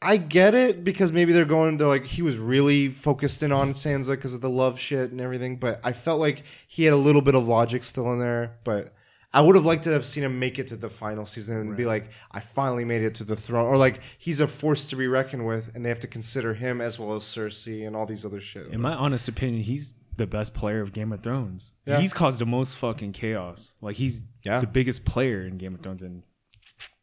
I 0.00 0.16
get 0.16 0.54
it 0.54 0.84
because 0.84 1.10
maybe 1.10 1.32
they're 1.32 1.44
going 1.44 1.78
to 1.78 1.86
like 1.88 2.04
he 2.06 2.22
was 2.22 2.38
really 2.38 2.88
focused 2.88 3.42
in 3.42 3.50
on 3.50 3.72
Sansa 3.72 4.10
because 4.10 4.32
of 4.34 4.40
the 4.40 4.50
love 4.50 4.78
shit 4.78 5.10
and 5.10 5.20
everything, 5.20 5.56
but 5.56 5.80
I 5.82 5.92
felt 5.92 6.20
like 6.20 6.44
he 6.68 6.84
had 6.84 6.92
a 6.94 6.96
little 6.96 7.22
bit 7.22 7.34
of 7.34 7.48
logic 7.48 7.82
still 7.82 8.12
in 8.12 8.18
there, 8.18 8.58
but. 8.64 8.94
I 9.30 9.42
would 9.42 9.56
have 9.56 9.66
liked 9.66 9.84
to 9.84 9.92
have 9.92 10.06
seen 10.06 10.24
him 10.24 10.38
make 10.38 10.58
it 10.58 10.68
to 10.68 10.76
the 10.76 10.88
final 10.88 11.26
season 11.26 11.58
and 11.58 11.76
be 11.76 11.84
like, 11.84 12.08
I 12.32 12.40
finally 12.40 12.86
made 12.86 13.02
it 13.02 13.16
to 13.16 13.24
the 13.24 13.36
throne. 13.36 13.66
Or 13.66 13.76
like, 13.76 14.00
he's 14.16 14.40
a 14.40 14.46
force 14.48 14.86
to 14.86 14.96
be 14.96 15.06
reckoned 15.06 15.46
with, 15.46 15.70
and 15.76 15.84
they 15.84 15.90
have 15.90 16.00
to 16.00 16.06
consider 16.06 16.54
him 16.54 16.80
as 16.80 16.98
well 16.98 17.12
as 17.14 17.24
Cersei 17.24 17.86
and 17.86 17.94
all 17.94 18.06
these 18.06 18.24
other 18.24 18.40
shit. 18.40 18.68
in 18.68 18.80
my 18.80 18.94
honest 18.94 19.28
opinion, 19.28 19.62
he's 19.64 19.92
the 20.16 20.26
best 20.26 20.54
player 20.54 20.80
of 20.80 20.94
Game 20.94 21.12
of 21.12 21.22
Thrones. 21.22 21.72
Yeah. 21.84 22.00
He's 22.00 22.14
caused 22.14 22.38
the 22.40 22.46
most 22.46 22.76
fucking 22.78 23.12
chaos. 23.12 23.74
Like 23.82 23.96
he's 23.96 24.24
Yeah. 24.44 24.60
the 24.60 24.66
biggest 24.66 25.04
player 25.04 25.42
in 25.42 25.58
Game 25.58 25.74
of 25.74 25.82
Thrones, 25.82 26.00
and 26.00 26.22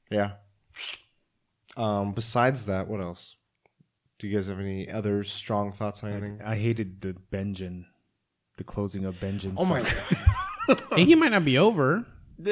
Yeah. 0.09 0.31
Um, 1.77 2.13
besides 2.13 2.65
that, 2.67 2.87
what 2.87 3.01
else? 3.01 3.35
Do 4.19 4.27
you 4.27 4.35
guys 4.35 4.47
have 4.47 4.59
any 4.59 4.89
other 4.89 5.23
strong 5.23 5.71
thoughts 5.71 6.03
on 6.03 6.11
anything? 6.11 6.41
I 6.43 6.55
hated 6.55 7.01
the 7.01 7.15
Benjen, 7.31 7.83
the 8.57 8.63
closing 8.63 9.03
of 9.05 9.15
Benjen. 9.19 9.55
Oh 9.57 9.65
my 9.65 9.81
god! 10.67 10.81
Hey, 10.95 11.03
he 11.05 11.15
might 11.15 11.31
not 11.31 11.43
be 11.45 11.57
over. 11.57 12.05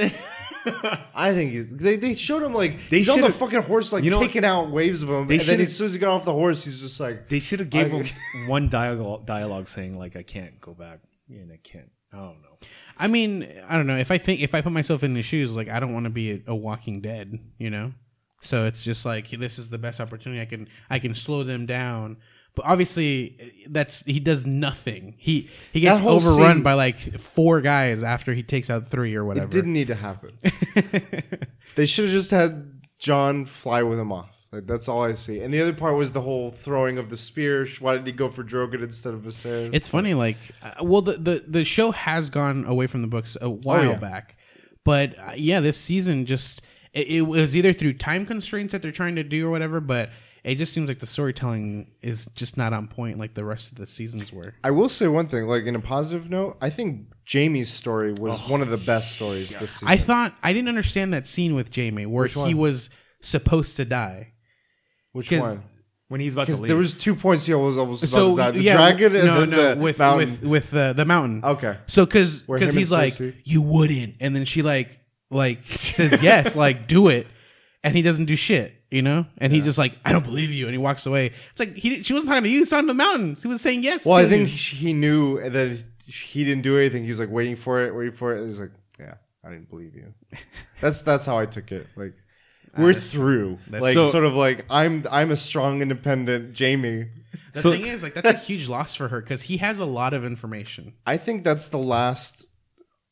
I 0.66 1.34
think 1.34 1.52
he's, 1.52 1.76
they 1.76 1.98
they 1.98 2.16
showed 2.16 2.42
him 2.42 2.54
like 2.54 2.90
They 2.90 3.00
he's 3.00 3.10
on 3.10 3.20
the 3.20 3.28
should've- 3.28 3.36
fucking 3.38 3.62
horse, 3.64 3.92
like 3.92 4.04
you 4.04 4.12
know 4.12 4.18
what? 4.18 4.28
taking 4.28 4.46
out 4.46 4.72
waves 4.72 5.04
of 5.04 5.10
them, 5.10 5.28
They 5.28 5.36
and 5.36 5.42
then 5.42 5.48
should've- 5.58 5.64
as 5.64 5.76
soon 5.76 5.86
as 5.88 5.94
he 5.94 6.00
got 6.00 6.16
off 6.16 6.26
the 6.26 6.32
horse, 6.34 6.64
he's 6.64 6.82
just 6.82 7.00
like, 7.00 7.28
They 7.30 7.40
should 7.40 7.60
have 7.60 7.70
gave 7.70 7.94
I- 7.94 7.98
him 8.04 8.08
one 8.48 8.70
dialogue, 8.70 9.26
dialogue 9.26 9.68
saying 9.68 9.98
like, 9.98 10.16
"I 10.16 10.24
can't 10.24 10.60
go 10.62 10.74
back," 10.74 11.00
and 11.30 11.52
I 11.52 11.58
can't. 11.64 11.92
I 12.14 12.18
don't 12.18 12.42
know. 12.42 12.58
I 12.98 13.08
mean, 13.08 13.48
I 13.68 13.76
don't 13.76 13.88
know. 13.88 13.98
If 13.98 14.12
I 14.12 14.18
think 14.18 14.40
if 14.42 14.54
I 14.56 14.62
put 14.62 14.72
myself 14.72 15.04
in 15.04 15.16
his 15.16 15.26
shoes, 15.26 15.56
like 15.56 15.68
I 15.68 15.80
don't 15.80 15.94
want 15.94 16.06
to 16.06 16.10
be 16.12 16.32
a, 16.32 16.42
a 16.48 16.56
Walking 16.56 17.02
Dead, 17.02 17.38
you 17.58 17.70
know. 17.70 17.92
So 18.44 18.66
it's 18.66 18.84
just 18.84 19.06
like 19.06 19.30
this 19.32 19.58
is 19.58 19.70
the 19.70 19.78
best 19.80 20.00
opportunity 20.00 20.42
I 20.42 20.46
can 20.46 20.68
I 20.90 21.00
can 21.00 21.16
slow 21.16 21.44
them 21.44 21.66
down. 21.66 22.18
But 22.56 22.66
obviously, 22.66 23.66
that's 23.68 24.04
he 24.06 24.20
does 24.20 24.46
nothing. 24.46 25.16
He 25.18 25.50
he 25.72 25.80
gets 25.80 26.02
overrun 26.02 26.58
scene- 26.58 26.64
by 26.64 26.74
like 26.74 26.98
four 27.20 27.62
guys 27.62 28.04
after 28.04 28.34
he 28.34 28.44
takes 28.44 28.70
out 28.70 28.88
three 28.88 29.16
or 29.16 29.26
whatever. 29.26 29.48
it 29.48 29.52
didn't 29.52 29.74
need 29.74 29.88
to 29.88 29.96
happen. 29.96 30.38
they 31.76 31.86
should 31.86 32.06
have 32.06 32.14
just 32.14 32.32
had 32.32 32.82
Jon 33.00 33.46
fly 33.46 33.84
with 33.84 34.00
him 34.00 34.12
off. 34.12 34.30
Like 34.52 34.68
that's 34.68 34.88
all 34.88 35.02
I 35.04 35.14
see. 35.14 35.40
And 35.40 35.52
the 35.52 35.62
other 35.62 35.74
part 35.74 35.96
was 35.96 36.12
the 36.12 36.22
whole 36.22 36.52
throwing 36.52 37.00
of 37.00 37.10
the 37.10 37.18
spear. 37.18 37.66
Why 37.80 37.96
did 37.96 38.06
he 38.06 38.12
go 38.14 38.30
for 38.30 38.44
Drogon 38.44 38.84
instead 38.84 39.16
of 39.16 39.22
Viserys? 39.22 39.74
It's 39.74 39.88
funny, 39.88 40.14
like, 40.14 40.38
uh, 40.62 40.84
well, 40.84 41.02
the, 41.02 41.14
the 41.14 41.44
the 41.48 41.66
show 41.66 41.90
has 41.92 42.30
gone 42.30 42.66
away 42.66 42.86
from 42.86 43.02
the 43.02 43.08
books 43.08 43.36
a 43.42 43.50
while 43.50 43.80
Oh, 43.82 43.92
yeah. 43.94 43.98
back, 43.98 44.38
but 44.84 45.18
uh, 45.18 45.32
yeah, 45.36 45.60
this 45.60 45.80
season 45.80 46.28
just 46.28 46.62
it, 46.94 47.08
it 47.08 47.22
was 47.22 47.56
either 47.56 47.74
through 47.74 47.94
time 47.94 48.26
constraints 48.26 48.72
that 48.72 48.82
they're 48.82 48.92
trying 48.92 49.16
to 49.16 49.24
do 49.24 49.48
or 49.48 49.52
whatever, 49.52 49.80
but 49.80 50.10
it 50.44 50.56
just 50.56 50.74
seems 50.74 50.90
like 50.90 51.00
the 51.00 51.06
storytelling 51.08 51.92
is 52.02 52.26
just 52.36 52.58
not 52.58 52.74
on 52.74 52.88
point 52.88 53.18
like 53.18 53.34
the 53.34 53.46
rest 53.46 53.72
of 53.72 53.78
the 53.78 53.88
seasons 53.88 54.32
were. 54.34 54.54
I 54.64 54.72
will 54.72 54.90
say 54.90 55.08
one 55.08 55.28
thing, 55.28 55.48
like 55.48 55.64
in 55.64 55.76
a 55.76 55.80
positive 55.80 56.30
note, 56.30 56.58
I 56.62 56.70
think 56.70 57.08
Jaime's 57.32 57.70
story 57.70 58.14
was 58.14 58.40
one 58.50 58.62
of 58.62 58.70
the 58.70 58.78
best 58.78 59.14
stories 59.14 59.56
this 59.56 59.72
season. 59.72 59.88
I 59.88 59.98
thought 59.98 60.36
I 60.44 60.52
didn't 60.54 60.68
understand 60.70 61.14
that 61.14 61.26
scene 61.28 61.56
with 61.56 61.74
Jaime 61.74 62.06
where 62.06 62.24
Which 62.24 62.34
he 62.34 62.40
one? 62.40 62.58
was 62.58 62.90
supposed 63.22 63.78
to 63.78 63.86
die. 63.86 64.34
Which 65.14 65.32
one? 65.32 65.64
When 66.10 66.20
he's 66.20 66.34
about 66.34 66.48
to 66.48 66.58
leave, 66.58 66.68
there 66.68 66.78
was 66.78 66.94
two 66.94 67.16
points 67.16 67.46
he 67.46 67.54
was 67.56 67.78
almost 67.78 68.04
about 68.04 68.12
So 68.12 68.32
to 68.36 68.42
die. 68.42 68.52
The 68.52 68.62
yeah, 68.62 68.76
dragon 68.76 69.16
and 69.16 69.26
no, 69.26 69.40
then 69.40 69.50
no, 69.50 69.76
the 69.76 69.82
with 69.82 69.98
mountain. 70.00 70.30
with 70.30 70.44
with 70.44 70.74
uh, 70.76 70.94
the 70.94 71.06
mountain. 71.06 71.44
okay. 71.44 71.78
So 71.88 72.06
because 72.06 72.44
because 72.44 72.74
he's 72.74 72.92
like 72.92 73.14
Cersei- 73.14 73.36
you 73.46 73.62
wouldn't, 73.64 74.16
and 74.20 74.36
then 74.36 74.46
she 74.46 74.62
like 74.62 75.00
like 75.34 75.60
says 75.72 76.22
yes, 76.22 76.56
like 76.56 76.88
do 76.88 77.08
it, 77.10 77.28
and 77.84 77.96
he 77.96 78.02
doesn't 78.02 78.26
do 78.26 78.36
shit, 78.36 78.74
you 78.92 79.02
know, 79.02 79.26
and 79.38 79.52
he 79.54 79.62
just 79.62 79.78
like 79.78 79.94
I 80.06 80.12
don't 80.12 80.24
believe 80.26 80.52
you, 80.52 80.66
and 80.66 80.74
he 80.74 80.78
walks 80.78 81.06
away. 81.06 81.32
It's 81.52 81.60
like 81.60 81.76
he 81.76 82.04
she 82.04 82.14
wasn't 82.14 82.30
talking 82.30 82.44
to 82.44 82.50
you, 82.50 82.56
he 82.56 82.60
was 82.62 82.70
talking 82.70 82.88
to 82.88 82.94
the 82.94 82.98
mountains. 82.98 83.42
He 83.44 83.48
was 83.48 83.62
saying 83.62 83.84
yes. 83.84 84.06
Well, 84.06 84.16
I 84.18 84.24
to 84.24 84.30
think 84.30 84.50
you. 84.50 84.56
he 84.78 84.94
knew 84.94 85.40
that 85.50 85.84
he 86.06 86.44
didn't 86.44 86.64
do 86.64 86.78
anything. 86.78 87.04
He 87.04 87.10
was 87.10 87.20
like 87.20 87.30
waiting 87.32 87.56
for 87.56 87.82
it, 87.84 87.96
waiting 87.96 88.14
for 88.14 88.36
it. 88.36 88.46
He's 88.46 88.60
like, 88.60 88.72
"Yeah, 89.00 89.16
I 89.44 89.50
didn't 89.50 89.70
believe 89.70 89.96
you." 89.96 90.14
That's 90.82 91.02
that's 91.02 91.26
how 91.26 91.38
I 91.40 91.46
took 91.46 91.72
it. 91.72 91.88
Like 91.96 92.14
we're 92.78 92.94
through. 92.94 93.60
Like 93.70 93.94
So- 93.94 94.10
sort 94.10 94.26
of 94.26 94.34
like 94.34 94.66
I'm 94.70 95.06
I'm 95.12 95.32
a 95.32 95.38
strong, 95.38 95.82
independent 95.82 96.58
Jaime. 96.60 97.08
the 97.54 97.62
so- 97.62 97.72
thing 97.72 97.86
is 97.88 98.04
like 98.04 98.16
that's 98.16 98.30
a 98.30 98.34
huge 98.34 98.68
loss 98.68 98.96
for 98.96 99.08
her 99.08 99.22
because 99.22 99.44
he 99.44 99.58
has 99.58 99.80
a 99.80 99.86
lot 99.86 100.14
of 100.14 100.26
information. 100.26 100.94
I 101.08 101.16
think 101.18 101.44
that's 101.46 101.68
the 101.70 101.78
last 101.78 102.48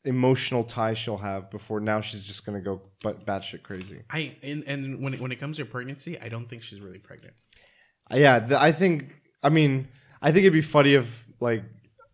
emotional 0.04 0.64
tie 0.64 0.94
she'll 0.94 1.16
have 1.16 1.50
before 1.50 1.78
now 1.78 2.00
she's 2.00 2.24
just 2.24 2.44
gonna 2.44 2.60
go 2.60 2.82
but 3.02 3.24
batshit 3.26 3.62
crazy. 3.62 4.02
I 4.10 4.36
and, 4.42 4.64
and 4.66 5.02
when 5.02 5.14
it, 5.14 5.20
when 5.20 5.32
it 5.32 5.40
comes 5.40 5.58
to 5.58 5.64
pregnancy, 5.64 6.18
I 6.20 6.28
don't 6.28 6.48
think 6.48 6.62
she's 6.62 6.80
really 6.80 6.98
pregnant. 6.98 7.34
Uh, 8.10 8.16
Yeah, 8.16 8.40
the, 8.40 8.60
I 8.60 8.72
think. 8.72 9.16
I 9.44 9.48
mean, 9.48 9.88
I 10.20 10.30
think 10.30 10.44
it'd 10.44 10.52
be 10.52 10.60
funny 10.60 10.94
if 10.94 11.26
like 11.40 11.64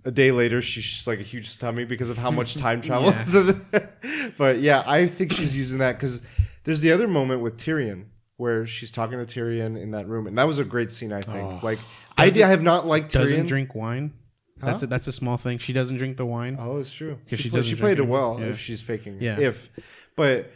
a 0.04 0.10
day 0.10 0.30
later 0.30 0.62
she's 0.62 0.84
just 0.84 1.06
like 1.06 1.18
a 1.18 1.22
huge 1.22 1.58
tummy 1.58 1.84
because 1.84 2.10
of 2.10 2.18
how 2.18 2.30
much 2.30 2.54
time 2.66 2.80
travel. 2.80 3.10
Yeah. 3.10 3.80
but 4.38 4.58
yeah, 4.58 4.82
I 4.86 5.06
think 5.06 5.32
she's 5.32 5.56
using 5.56 5.78
that 5.78 5.92
because 5.92 6.22
there's 6.64 6.80
the 6.80 6.92
other 6.92 7.08
moment 7.08 7.42
with 7.42 7.56
Tyrion 7.56 8.06
where 8.36 8.64
she's 8.66 8.92
talking 8.92 9.18
to 9.18 9.24
Tyrion 9.24 9.80
in 9.80 9.90
that 9.90 10.06
room, 10.06 10.26
and 10.26 10.38
that 10.38 10.46
was 10.46 10.58
a 10.58 10.64
great 10.64 10.92
scene. 10.92 11.12
I 11.12 11.20
think. 11.20 11.62
like, 11.62 11.78
I, 12.16 12.24
I 12.26 12.30
have 12.30 12.62
not 12.62 12.86
liked 12.86 13.12
Tyrion. 13.12 13.20
Doesn't 13.20 13.44
Tyrion. 13.44 13.48
drink 13.48 13.74
wine. 13.74 14.12
That's 14.60 14.80
Huh? 14.80 14.84
a, 14.84 14.86
that's 14.88 15.06
a 15.06 15.12
small 15.12 15.36
thing. 15.36 15.58
She 15.58 15.72
doesn't 15.72 15.96
drink 15.96 16.16
the 16.16 16.26
wine. 16.26 16.56
Oh, 16.60 16.78
it's 16.78 16.92
true. 16.92 17.18
She, 17.26 17.36
she 17.36 17.50
play- 17.50 17.62
she 17.62 17.74
played 17.76 17.98
it 17.98 18.06
well. 18.06 18.38
Yeah. 18.40 18.46
if 18.46 18.58
she's 18.58 18.82
faking. 18.82 19.18
Yeah. 19.20 19.38
If, 19.38 19.70
but 20.16 20.50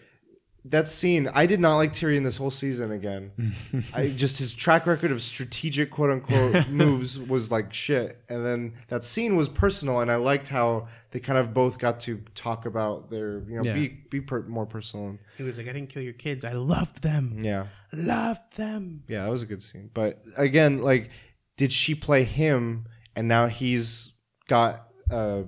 that 0.64 0.86
scene, 0.86 1.28
I 1.34 1.46
did 1.46 1.58
not 1.58 1.76
like 1.76 1.92
Tyrion 1.92 2.22
this 2.22 2.36
whole 2.36 2.50
season. 2.52 2.92
Again, 2.92 3.32
I 3.94 4.08
just 4.08 4.38
his 4.38 4.54
track 4.54 4.86
record 4.86 5.10
of 5.10 5.20
strategic 5.20 5.90
quote 5.90 6.10
unquote 6.10 6.68
moves 6.68 7.18
was 7.18 7.50
like 7.50 7.74
shit. 7.74 8.18
And 8.28 8.46
then 8.46 8.74
that 8.88 9.04
scene 9.04 9.34
was 9.34 9.48
personal, 9.48 10.00
and 10.00 10.10
I 10.10 10.16
liked 10.16 10.46
how 10.48 10.86
they 11.10 11.18
kind 11.18 11.36
of 11.38 11.52
both 11.52 11.78
got 11.80 11.98
to 12.00 12.22
talk 12.36 12.64
about 12.66 13.10
their 13.10 13.40
you 13.48 13.56
know 13.56 13.64
Yeah. 13.64 13.74
be 13.74 13.88
be 13.88 14.20
per, 14.20 14.42
more 14.42 14.66
personal. 14.66 15.18
He 15.36 15.42
was 15.42 15.58
like, 15.58 15.66
I 15.68 15.72
didn't 15.72 15.88
kill 15.90 16.02
your 16.02 16.12
kids. 16.12 16.44
I 16.44 16.52
loved 16.52 17.02
them. 17.02 17.38
Yeah, 17.42 17.66
Loved 17.92 18.56
them. 18.56 19.02
yeah, 19.08 19.24
that 19.24 19.30
was 19.30 19.42
a 19.42 19.46
good 19.46 19.62
scene. 19.64 19.90
But 19.92 20.24
again, 20.36 20.78
like, 20.78 21.10
did 21.56 21.72
she 21.72 21.96
play 21.96 22.22
him, 22.22 22.86
and 23.16 23.28
now 23.28 23.46
he's 23.46 24.12
got 24.48 24.88
uh, 25.10 25.42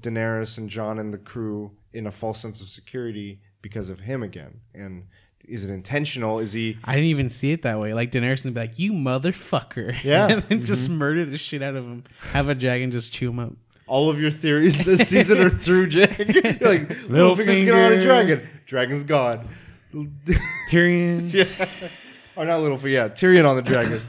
Daenerys 0.00 0.58
and 0.58 0.68
Jon 0.68 0.98
and 0.98 1.12
the 1.12 1.18
crew 1.18 1.72
in 1.92 2.06
a 2.06 2.10
false 2.10 2.40
sense 2.40 2.60
of 2.60 2.68
security 2.68 3.40
because 3.62 3.90
of 3.90 4.00
him 4.00 4.22
again? 4.22 4.60
And 4.74 5.04
is 5.46 5.64
it 5.64 5.70
intentional? 5.72 6.38
Is 6.38 6.52
he? 6.52 6.76
I 6.84 6.92
didn't 6.94 7.06
even 7.08 7.28
see 7.30 7.52
it 7.52 7.62
that 7.62 7.78
way. 7.80 7.94
Like 7.94 8.12
Daenerys 8.12 8.44
would 8.44 8.54
be 8.54 8.60
like, 8.60 8.78
"You 8.78 8.92
motherfucker," 8.92 9.96
Yeah. 10.04 10.28
and 10.28 10.42
then 10.44 10.64
just 10.64 10.88
murder 10.88 11.24
the 11.24 11.38
shit 11.38 11.62
out 11.62 11.74
of 11.74 11.84
him. 11.84 12.04
Have 12.32 12.48
a 12.48 12.54
dragon 12.54 12.90
just 12.90 13.12
chew 13.12 13.30
him 13.30 13.38
up. 13.38 13.52
All 13.86 14.10
of 14.10 14.20
your 14.20 14.30
theories 14.30 14.84
this 14.84 15.08
season 15.08 15.38
are 15.40 15.48
through 15.64 15.86
Jack. 15.88 16.18
Like 16.18 16.88
Littlefinger's 17.08 17.62
get 17.62 17.74
on 17.74 17.92
a 17.94 18.00
dragon. 18.00 18.46
Dragon's 18.66 19.04
gone. 19.04 19.48
Tyrion. 20.70 21.32
yeah. 21.32 21.46
Or 22.36 22.44
not 22.44 22.60
Littlefinger. 22.60 22.90
Yeah, 22.92 23.08
Tyrion 23.08 23.48
on 23.48 23.56
the 23.56 23.62
dragon. 23.62 24.02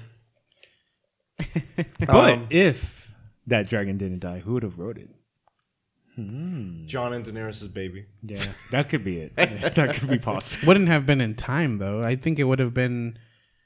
But 1.99 2.33
Um, 2.33 2.47
if 2.49 2.98
that 3.49 3.69
dragon 3.69 3.97
didn't 3.97 4.19
die, 4.19 4.39
who 4.39 4.53
would 4.53 4.63
have 4.63 4.79
wrote 4.79 4.97
it? 4.97 5.09
Hmm. 6.15 6.85
Jon 6.85 7.13
and 7.13 7.25
Daenerys' 7.25 7.71
baby. 7.73 8.05
Yeah, 8.23 8.43
that 8.71 8.89
could 8.89 9.03
be 9.03 9.19
it. 9.19 9.35
that 9.75 9.95
could 9.95 10.09
be 10.09 10.17
possible. 10.19 10.67
Wouldn't 10.67 10.87
have 10.89 11.05
been 11.05 11.21
in 11.21 11.35
time 11.35 11.77
though. 11.77 12.03
I 12.03 12.15
think 12.15 12.39
it 12.39 12.43
would 12.45 12.59
have 12.59 12.73
been. 12.73 13.17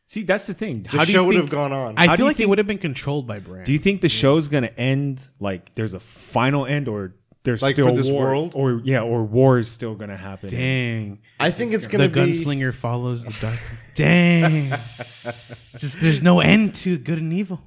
See, 0.05 0.21
that's 0.23 0.45
the 0.45 0.53
thing. 0.53 0.84
The 0.84 0.89
How 0.89 1.05
do 1.05 1.11
show 1.11 1.21
you 1.21 1.27
would 1.27 1.34
think, 1.36 1.43
have 1.45 1.51
gone 1.51 1.73
on. 1.73 1.95
I 1.97 2.05
How 2.07 2.15
feel 2.15 2.25
you 2.25 2.29
like 2.29 2.39
it 2.39 2.49
would 2.49 2.57
have 2.59 2.67
been 2.67 2.77
controlled 2.77 3.25
by 3.25 3.39
Bran. 3.39 3.63
Do 3.63 3.71
you 3.71 3.79
think 3.79 4.01
the 4.01 4.09
show's 4.09 4.47
gonna 4.49 4.71
end 4.77 5.27
like 5.39 5.73
there's 5.75 5.93
a 5.95 5.99
final 5.99 6.65
end, 6.67 6.88
or 6.88 7.15
there's 7.43 7.61
Like 7.63 7.75
still 7.75 7.88
for 7.89 7.95
this 7.95 8.11
war, 8.11 8.25
world? 8.25 8.53
or 8.55 8.81
yeah, 8.84 9.01
or 9.01 9.23
war 9.23 9.57
is 9.57 9.71
still 9.71 9.95
gonna 9.95 10.17
happen? 10.17 10.49
Dang. 10.49 11.19
I 11.39 11.49
think 11.49 11.73
it's 11.73 11.88
The 11.88 11.91
gonna 11.97 12.09
be. 12.09 12.19
The 12.21 12.27
gunslinger 12.31 12.73
follows 12.73 13.25
the 13.25 13.34
dark. 13.41 13.59
Dang. 13.95 14.51
Just 14.69 16.01
there's 16.01 16.21
no 16.21 16.39
end 16.39 16.75
to 16.75 16.97
good 16.99 17.17
and 17.17 17.34
evil. 17.34 17.61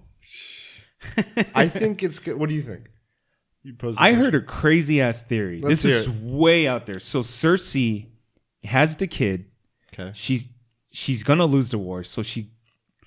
I 1.55 1.69
think 1.69 2.03
it's 2.03 2.19
good. 2.19 2.37
What 2.39 2.49
do 2.49 2.55
you 2.55 2.63
think? 2.63 2.91
You 3.63 3.75
posed. 3.75 3.99
the 3.99 4.03
I 4.03 4.11
question. 4.11 4.25
heard 4.25 4.35
a 4.35 4.41
crazy 4.41 5.01
ass 5.01 5.23
theory. 5.23 5.61
Let's 5.61 5.83
this 5.83 6.07
is 6.07 6.11
way 6.11 6.69
out 6.69 6.87
there. 6.87 7.01
So 7.01 7.21
Cersei 7.23 8.07
has 8.65 8.97
the 8.97 9.07
kid. 9.07 9.47
Okay. 9.93 10.13
She's 10.15 10.49
she's 10.93 11.23
gonna 11.23 11.47
lose 11.47 11.71
the 11.71 11.79
war, 11.79 12.05
so 12.05 12.23
she 12.23 12.51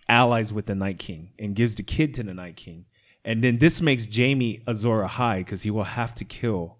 allies 0.07 0.51
with 0.51 0.65
the 0.65 0.75
Night 0.75 0.97
King 0.99 1.31
and 1.39 1.55
gives 1.55 1.75
the 1.75 1.83
kid 1.83 2.13
to 2.15 2.23
the 2.23 2.33
Night 2.33 2.55
King. 2.55 2.85
And 3.23 3.43
then 3.43 3.57
this 3.59 3.81
makes 3.81 4.07
Jaime 4.13 4.61
Azor 4.67 5.03
Ahai 5.07 5.37
because 5.39 5.61
he 5.61 5.71
will 5.71 5.83
have 5.83 6.15
to 6.15 6.25
kill. 6.25 6.77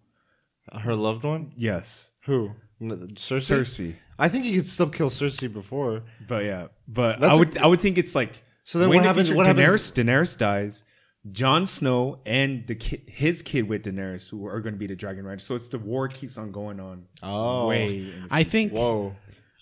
Her 0.72 0.96
loved 0.96 1.24
one. 1.24 1.52
Yes, 1.58 2.12
Who? 2.26 2.52
N- 2.82 2.92
Cersei. 3.16 3.60
Cersei. 3.62 3.96
I 4.18 4.30
think 4.30 4.46
you 4.46 4.58
could 4.58 4.70
still 4.70 4.90
kill 4.90 5.10
Cersei 5.10 5.52
before. 5.52 6.04
But 6.28 6.44
yeah, 6.46 6.68
but 6.88 7.20
That's 7.20 7.34
I 7.34 7.36
a- 7.36 7.40
would 7.40 7.58
I 7.58 7.68
would 7.68 7.82
think 7.82 7.98
it's 7.98 8.16
like 8.16 8.44
So 8.66 8.80
then 8.80 8.90
what 8.90 9.04
happens- 9.04 9.32
what 9.32 9.48
Daenerys 9.48 9.58
happens- 9.58 9.92
Daenerys 9.94 10.38
dies. 10.38 10.84
Jon 11.32 11.66
Snow 11.66 12.20
and 12.26 12.66
the 12.68 12.76
ki- 12.76 13.04
his 13.08 13.42
kid 13.42 13.68
with 13.68 13.84
Daenerys, 13.84 14.30
who 14.30 14.46
are 14.48 14.62
going 14.62 14.74
to 14.74 14.80
be 14.80 14.88
the 14.88 14.96
Dragon 14.96 15.26
Riders. 15.26 15.44
So 15.44 15.56
it's 15.56 15.70
the 15.70 15.78
war 15.80 16.08
keeps 16.08 16.38
on 16.38 16.52
going 16.52 16.80
on. 16.80 17.06
Oh. 17.22 17.68
way. 17.68 18.14
I 18.32 18.44
think 18.44 18.72
Whoa. 18.72 19.16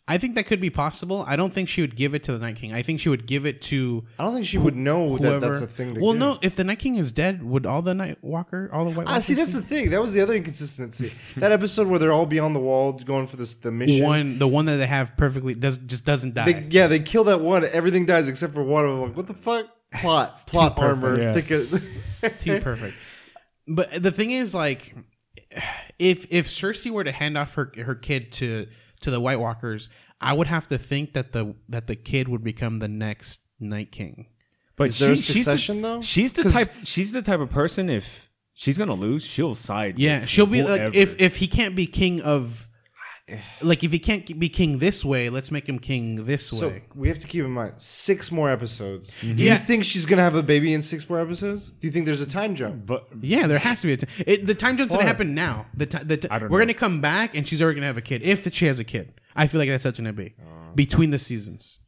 I 0.10 0.18
think 0.18 0.36
that 0.36 0.46
could 0.46 0.62
be 0.62 0.70
possible. 0.70 1.26
I 1.28 1.36
don't 1.36 1.52
think 1.54 1.68
she 1.68 1.82
would 1.82 1.98
give 1.98 2.14
it 2.16 2.24
to 2.26 2.32
the 2.32 2.38
Night 2.40 2.56
King. 2.56 2.74
I 2.74 2.82
think 2.82 3.02
she 3.02 3.10
would 3.10 3.26
give 3.28 3.46
it 3.46 3.62
to 3.64 4.06
I 4.18 4.24
don't 4.24 4.34
think 4.36 4.46
she 4.46 4.58
would 4.58 4.76
know 4.76 5.18
whoever. 5.18 5.40
that 5.42 5.48
that's 5.48 5.62
a 5.62 5.68
thing. 5.68 5.96
To 5.96 6.00
well, 6.02 6.14
give. 6.14 6.20
no. 6.20 6.40
If 6.42 6.56
the 6.56 6.64
Night 6.64 6.80
King 6.80 6.96
is 6.96 7.12
dead, 7.12 7.44
would 7.44 7.66
all 7.66 7.82
the 7.82 7.94
Night 7.94 8.18
Walker, 8.24 8.70
all 8.72 8.86
the 8.86 8.92
White 8.92 9.08
Ah, 9.08 9.12
Walkers? 9.14 9.26
see, 9.26 9.34
that's 9.34 9.52
the 9.52 9.62
thing. 9.62 9.90
That 9.90 10.02
was 10.02 10.14
the 10.14 10.22
other 10.22 10.34
inconsistency. 10.36 11.12
that 11.36 11.52
episode 11.52 11.88
where 11.88 12.00
they're 12.00 12.14
all 12.14 12.26
beyond 12.26 12.56
the 12.56 12.62
wall 12.62 12.94
going 12.94 13.28
for 13.28 13.36
this 13.36 13.56
the 13.56 13.70
mission. 13.72 14.06
one, 14.06 14.40
the 14.40 14.48
one 14.48 14.66
that 14.68 14.78
they 14.78 14.88
have 14.88 15.18
perfectly 15.18 15.56
does 15.56 15.78
just 15.80 16.06
doesn't 16.06 16.36
die. 16.36 16.54
They, 16.54 16.68
yeah, 16.70 16.88
they 16.88 17.00
kill 17.00 17.26
that 17.26 17.42
one. 17.42 17.66
Everything 17.66 18.06
dies 18.06 18.30
except 18.30 18.54
for 18.54 18.64
one 18.64 18.86
of 18.86 18.92
them. 18.92 19.02
Like, 19.10 19.18
what 19.18 19.28
the 19.28 19.34
fuck? 19.34 19.66
Plot, 19.94 20.38
plot 20.48 20.76
perfect. 20.76 21.04
armor. 21.04 21.22
Yes. 21.22 21.48
Thick 22.20 22.32
of- 22.32 22.40
Too 22.42 22.60
perfect. 22.62 22.96
But 23.70 24.02
the 24.02 24.12
thing 24.12 24.32
is, 24.32 24.54
like, 24.56 24.96
if 26.00 26.26
if 26.30 26.48
Cersei 26.48 26.90
were 26.92 27.04
to 27.04 27.12
hand 27.12 27.38
off 27.38 27.54
her 27.56 27.72
her 27.78 27.96
kid 27.96 28.32
to 28.34 28.68
to 29.02 29.12
the 29.12 29.20
White 29.20 29.40
Walkers, 29.42 29.90
I 30.22 30.32
would 30.34 30.48
have 30.48 30.68
to 30.70 30.78
think 30.78 31.14
that 31.14 31.34
the 31.34 31.54
that 31.68 31.88
the 31.88 31.96
kid 31.98 32.28
would 32.30 32.44
become 32.44 32.80
the 32.80 32.88
next 32.88 33.42
Night 33.60 33.92
King. 33.92 34.28
But 34.78 34.90
Is 34.90 35.00
there 35.00 35.12
a 35.12 35.18
she- 35.18 35.34
she's 35.34 35.46
the- 35.46 35.74
though? 35.82 36.02
She's 36.02 36.32
the 36.34 36.44
'Cause- 36.44 36.54
type. 36.54 36.72
She's 36.84 37.12
the 37.12 37.22
type 37.22 37.40
of 37.42 37.50
person. 37.50 37.90
If 37.90 38.30
she's 38.54 38.78
gonna 38.78 38.94
lose, 38.94 39.26
she'll 39.26 39.54
side. 39.56 40.00
Yeah, 40.00 40.22
with 40.22 40.30
she'll 40.30 40.46
be 40.46 40.64
like 40.64 40.94
if 40.96 41.20
if 41.20 41.36
he 41.38 41.48
can't 41.48 41.76
be 41.76 41.88
king 41.88 42.22
of. 42.22 42.67
Like 43.62 43.84
if 43.84 43.92
he 43.92 44.00
can't 44.00 44.40
be 44.40 44.48
king 44.48 44.78
this 44.80 45.04
way, 45.04 45.30
let's 45.30 45.52
make 45.52 45.68
him 45.68 45.80
king 45.80 46.26
this 46.26 46.50
way. 46.52 46.58
so 46.60 46.68
way. 46.70 46.84
we 46.96 47.10
have 47.10 47.20
to 47.20 47.28
keep 47.28 47.44
in 47.44 47.52
mind 47.52 47.74
six 47.78 48.32
more 48.32 48.50
episodes. 48.50 49.12
Mm-hmm. 49.22 49.36
Do 49.36 49.44
Yeah. 49.44 49.54
you 49.54 49.60
think 49.60 49.84
she's 49.84 50.06
gonna 50.06 50.22
have 50.22 50.36
a 50.36 50.44
baby 50.44 50.74
in 50.74 50.82
six 50.82 51.10
more 51.10 51.20
episodes? 51.20 51.68
Do 51.68 51.88
you 51.88 51.92
think 51.92 52.06
there's 52.06 52.22
a 52.22 52.26
time 52.28 52.56
jump? 52.56 52.86
But 52.86 53.06
Yeah, 53.20 53.48
there 53.48 53.60
has 53.60 53.82
to 53.82 53.88
be 53.88 53.94
a. 53.94 53.98
T- 53.98 54.08
it, 54.26 54.48
the 54.48 54.56
time 54.56 54.78
jump's 54.78 54.92
Why? 54.94 55.00
gonna 55.00 55.10
happen 55.10 55.36
now. 55.36 55.66
The, 55.74 55.86
ti- 55.88 56.04
the 56.06 56.18
ti- 56.18 56.30
I 56.32 56.40
don't 56.40 56.50
we're 56.50 56.60
know. 56.60 56.64
gonna 56.66 56.74
come 56.74 57.02
back 57.02 57.36
and 57.36 57.46
she's 57.46 57.62
already 57.62 57.76
gonna 57.76 57.88
have 57.88 57.98
a 57.98 58.02
kid 58.02 58.22
if 58.24 58.54
she 58.54 58.66
has 58.66 58.80
a 58.80 58.86
kid. 58.86 59.14
I 59.36 59.48
feel 59.48 59.60
like 59.60 59.68
that's 59.70 59.84
what's 59.84 60.00
gonna 60.00 60.14
be 60.14 60.34
oh. 60.42 60.72
between 60.74 61.10
the 61.10 61.20
seasons. 61.20 61.80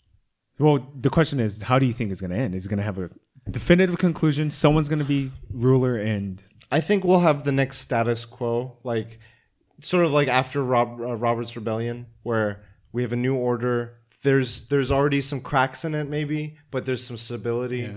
well, 0.59 0.91
the 0.99 1.09
question 1.09 1.39
is, 1.39 1.61
how 1.61 1.79
do 1.79 1.85
you 1.85 1.93
think 1.93 2.11
it's 2.11 2.19
gonna 2.19 2.35
end? 2.35 2.53
Is 2.53 2.65
it 2.65 2.69
gonna 2.69 2.83
have 2.83 2.97
a 2.97 3.07
definitive 3.49 3.97
conclusion? 3.97 4.49
Someone's 4.49 4.89
gonna 4.89 5.05
be 5.05 5.31
ruler, 5.53 5.95
and 5.95 6.43
I 6.69 6.81
think 6.81 7.05
we'll 7.05 7.21
have 7.21 7.45
the 7.45 7.53
next 7.53 7.77
status 7.79 8.25
quo, 8.25 8.77
like 8.83 9.19
sort 9.81 10.05
of 10.05 10.11
like 10.11 10.27
after 10.27 10.63
Rob, 10.63 10.99
uh, 11.01 11.15
Robert's 11.15 11.55
Rebellion, 11.55 12.05
where 12.23 12.63
we 12.91 13.01
have 13.03 13.13
a 13.13 13.17
new 13.17 13.35
order. 13.35 13.95
There's 14.23 14.67
there's 14.67 14.91
already 14.91 15.21
some 15.21 15.41
cracks 15.41 15.85
in 15.85 15.95
it, 15.95 16.09
maybe, 16.09 16.57
but 16.71 16.85
there's 16.85 17.03
some 17.05 17.17
stability. 17.17 17.89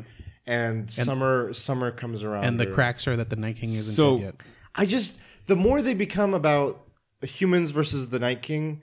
And, 0.44 0.90
summer 0.90 1.52
summer 1.52 1.90
comes 1.92 2.22
around, 2.24 2.44
And 2.44 2.58
the 2.58 2.68
or- 2.68 2.72
cracks 2.72 3.06
are 3.06 3.16
that 3.16 3.30
the 3.30 3.36
Night 3.36 3.56
King 3.56 3.70
isn't 3.70 3.94
So- 3.94 4.18
dead 4.18 4.24
yet. 4.24 4.34
I 4.74 4.86
just 4.86 5.18
the 5.46 5.56
more 5.56 5.82
they 5.82 5.94
become 5.94 6.34
about 6.34 6.84
humans 7.22 7.70
versus 7.70 8.08
the 8.08 8.18
Night 8.18 8.42
King, 8.42 8.82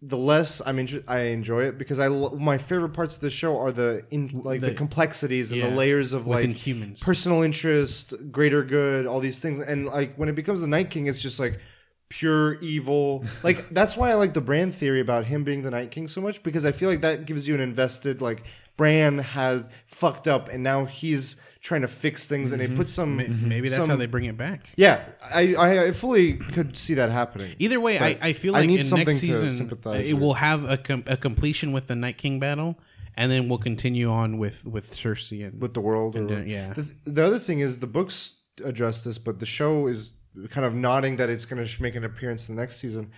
the 0.00 0.16
less 0.16 0.60
I'm 0.64 0.78
inter- 0.78 1.02
I 1.08 1.20
enjoy 1.22 1.64
it 1.64 1.78
because 1.78 1.98
I 1.98 2.06
lo- 2.08 2.36
my 2.38 2.58
favorite 2.58 2.90
parts 2.92 3.16
of 3.16 3.20
the 3.22 3.30
show 3.30 3.56
are 3.58 3.72
the 3.72 4.04
in 4.10 4.42
like 4.44 4.60
the, 4.60 4.68
The- 4.68 4.74
complexities 4.74 5.50
and 5.52 5.60
yeah, 5.60 5.70
the 5.70 5.76
layers 5.76 6.12
of 6.12 6.26
like 6.26 6.48
humans. 6.50 7.00
personal 7.00 7.42
interest, 7.42 8.14
greater 8.30 8.62
good, 8.62 9.06
all 9.06 9.20
these 9.20 9.40
things. 9.40 9.58
And 9.60 9.86
like 9.86 10.14
when 10.16 10.28
it 10.28 10.34
becomes 10.36 10.60
the 10.60 10.68
Night 10.68 10.90
King, 10.90 11.06
it's 11.06 11.20
just 11.20 11.38
like 11.40 11.58
pure 12.12 12.54
evil. 12.60 13.24
like 13.42 13.68
that's 13.70 13.96
why 13.96 14.10
I 14.10 14.14
like 14.14 14.34
the 14.34 14.40
Bran 14.42 14.70
theory 14.70 15.00
about 15.00 15.24
him 15.24 15.44
being 15.44 15.62
the 15.62 15.70
Night 15.70 15.90
King 15.90 16.06
so 16.08 16.20
much 16.20 16.42
because 16.42 16.64
I 16.66 16.72
feel 16.72 16.90
like 16.90 17.00
that 17.00 17.24
gives 17.24 17.48
you 17.48 17.54
an 17.54 17.60
invested 17.60 18.20
like 18.20 18.42
Bran 18.76 19.18
has 19.18 19.64
fucked 19.86 20.28
up 20.28 20.48
and 20.48 20.62
now 20.62 20.84
he's 20.84 21.36
trying 21.60 21.82
to 21.82 21.88
fix 21.88 22.26
things 22.28 22.52
and 22.52 22.60
it 22.60 22.74
puts 22.74 22.92
some 22.92 23.16
Maybe 23.16 23.68
that's 23.68 23.76
some- 23.76 23.88
how 23.88 23.96
they 23.96 24.06
bring 24.06 24.24
it 24.24 24.36
back. 24.36 24.68
yeah, 24.76 25.04
I, 25.34 25.54
I, 25.54 25.84
I 25.86 25.92
fully 25.92 26.34
could 26.34 26.76
see 26.76 26.94
that 26.94 27.10
happening. 27.10 27.54
Either 27.58 27.80
way, 27.80 27.98
I, 27.98 28.18
I 28.20 28.32
feel 28.34 28.54
I 28.56 28.60
like 28.60 28.68
need 28.68 28.84
in 28.84 28.90
next 28.98 29.18
season 29.18 29.70
it 29.70 29.84
with. 29.86 30.12
will 30.20 30.34
have 30.34 30.68
a, 30.68 30.76
com- 30.76 31.04
a 31.06 31.16
completion 31.16 31.72
with 31.72 31.86
the 31.86 31.94
Night 31.96 32.18
King 32.18 32.40
battle, 32.40 32.78
and 33.14 33.30
then 33.30 33.48
we'll 33.48 33.58
continue 33.58 34.10
on 34.10 34.38
with 34.38 34.64
with 34.66 34.92
Cersei 34.94 35.46
and 35.46 35.62
with 35.62 35.74
the 35.74 35.80
world. 35.80 36.16
Or, 36.16 36.18
And, 36.18 36.30
uh, 36.32 36.36
yeah. 36.44 36.72
The, 36.74 36.94
the 37.04 37.24
other 37.24 37.38
thing 37.38 37.60
is 37.60 37.78
the 37.78 37.86
books 37.86 38.32
address 38.64 39.04
this, 39.04 39.18
but 39.18 39.38
the 39.38 39.46
show 39.46 39.86
is 39.86 40.14
kind 40.50 40.66
of 40.66 40.74
nodding 40.74 41.16
that 41.16 41.28
it's 41.30 41.44
going 41.44 41.64
to 41.64 41.82
make 41.82 41.94
an 41.94 42.04
appearance 42.04 42.48
in 42.48 42.56
the 42.56 42.62
next 42.62 42.76
season. 42.76 43.10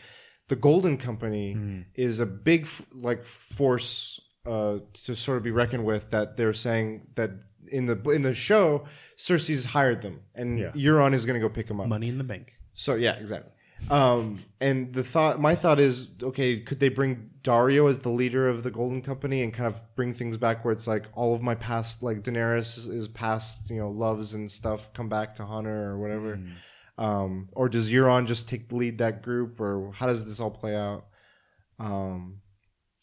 The 0.49 0.57
Golden 0.57 0.99
Company 0.99 1.53
Hmm. 1.53 1.81
is 1.95 2.21
a 2.21 2.27
big 2.27 2.67
like 2.95 3.25
force 3.27 4.21
uh, 4.47 4.79
to 5.05 5.15
sort 5.17 5.39
of 5.39 5.43
be 5.43 5.51
reckoned 5.51 5.85
with. 5.85 6.11
That 6.11 6.37
they're 6.37 6.53
saying 6.53 7.07
that 7.15 7.31
in 7.73 7.87
the 7.87 7.99
in 8.11 8.23
the 8.23 8.35
show, 8.35 8.85
Cersei's 9.17 9.65
hired 9.65 10.03
them, 10.03 10.21
and 10.35 10.59
Yeah. 10.59 10.69
Euron 10.73 11.15
is 11.15 11.25
going 11.25 11.41
to 11.41 11.47
go 11.49 11.53
pick 11.53 11.67
them 11.69 11.81
up. 11.81 11.89
Money 11.89 12.09
in 12.09 12.19
the 12.19 12.25
Bank. 12.25 12.59
So 12.75 12.95
yeah, 12.95 13.15
exactly. 13.15 13.53
Um, 13.91 14.41
and 14.61 14.93
the 14.95 15.03
thought, 15.05 15.41
my 15.41 15.55
thought 15.55 15.79
is, 15.81 16.09
okay, 16.23 16.61
could 16.61 16.79
they 16.81 16.89
bring 16.89 17.31
Daario 17.43 17.89
as 17.91 17.99
the 17.99 18.09
leader 18.11 18.49
of 18.49 18.63
the 18.63 18.71
Golden 18.71 19.03
Company 19.03 19.43
and 19.43 19.53
kind 19.53 19.67
of 19.67 19.81
bring 19.97 20.15
things 20.15 20.37
back 20.37 20.65
where 20.65 20.73
it's 20.73 20.87
like 20.87 21.05
all 21.15 21.35
of 21.35 21.43
my 21.43 21.55
past, 21.55 22.03
like 22.03 22.23
Daenerys 22.23 22.79
is, 22.79 22.87
is 22.87 23.09
past, 23.09 23.69
you 23.71 23.77
know, 23.77 23.91
loves 23.91 24.33
and 24.33 24.51
stuff 24.51 24.91
come 24.95 25.09
back 25.09 25.35
to 25.37 25.45
Hunter 25.45 25.85
or 25.91 25.99
whatever. 25.99 26.41
Um, 26.97 27.49
or 27.53 27.69
does 27.69 27.91
Euron 27.91 28.27
just 28.27 28.49
take 28.49 28.71
lead 28.71 28.99
that 28.99 29.23
group, 29.23 29.61
or 29.61 29.93
how 29.93 30.07
does 30.07 30.27
this 30.27 30.39
all 30.41 30.51
play 30.51 30.77
out? 30.77 31.07
Um, 31.79 32.41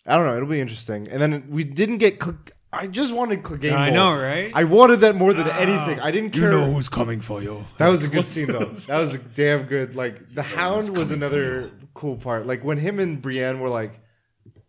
I 0.06 0.18
don't 0.18 0.28
know. 0.28 0.36
It'll 0.36 0.48
be 0.48 0.62
interesting. 0.62 1.08
And 1.10 1.22
then 1.22 1.48
we 1.50 1.64
didn't 1.64 1.98
get. 1.98 2.22
Cl- 2.24 2.38
I 2.74 2.88
just 2.88 3.14
wanted 3.14 3.44
Clegane. 3.44 3.74
I 3.78 3.90
know, 3.90 4.14
right? 4.14 4.50
I 4.56 4.64
wanted 4.64 5.02
that 5.02 5.16
more 5.16 5.34
than 5.34 5.50
anything. 5.50 6.00
I 6.00 6.10
didn't 6.10 6.30
care. 6.32 6.44
You 6.44 6.50
know 6.52 6.72
who's 6.72 6.88
coming 6.88 7.20
for 7.20 7.44
you. 7.44 7.66
That 7.80 7.90
was 7.90 8.04
a 8.06 8.08
good 8.08 8.26
scene 8.26 8.48
though. 8.48 8.60
That 8.88 9.00
was 9.00 9.14
a 9.14 9.18
damn 9.18 9.64
good. 9.64 9.94
Like 9.96 10.34
the 10.34 10.42
Hound 10.42 10.96
was 10.98 11.12
another 11.12 11.70
cool 11.94 12.16
part. 12.16 12.48
Like 12.48 12.64
when 12.64 12.78
him 12.78 13.00
and 13.00 13.22
Brienne 13.22 13.60
were 13.60 13.68
like, 13.68 14.00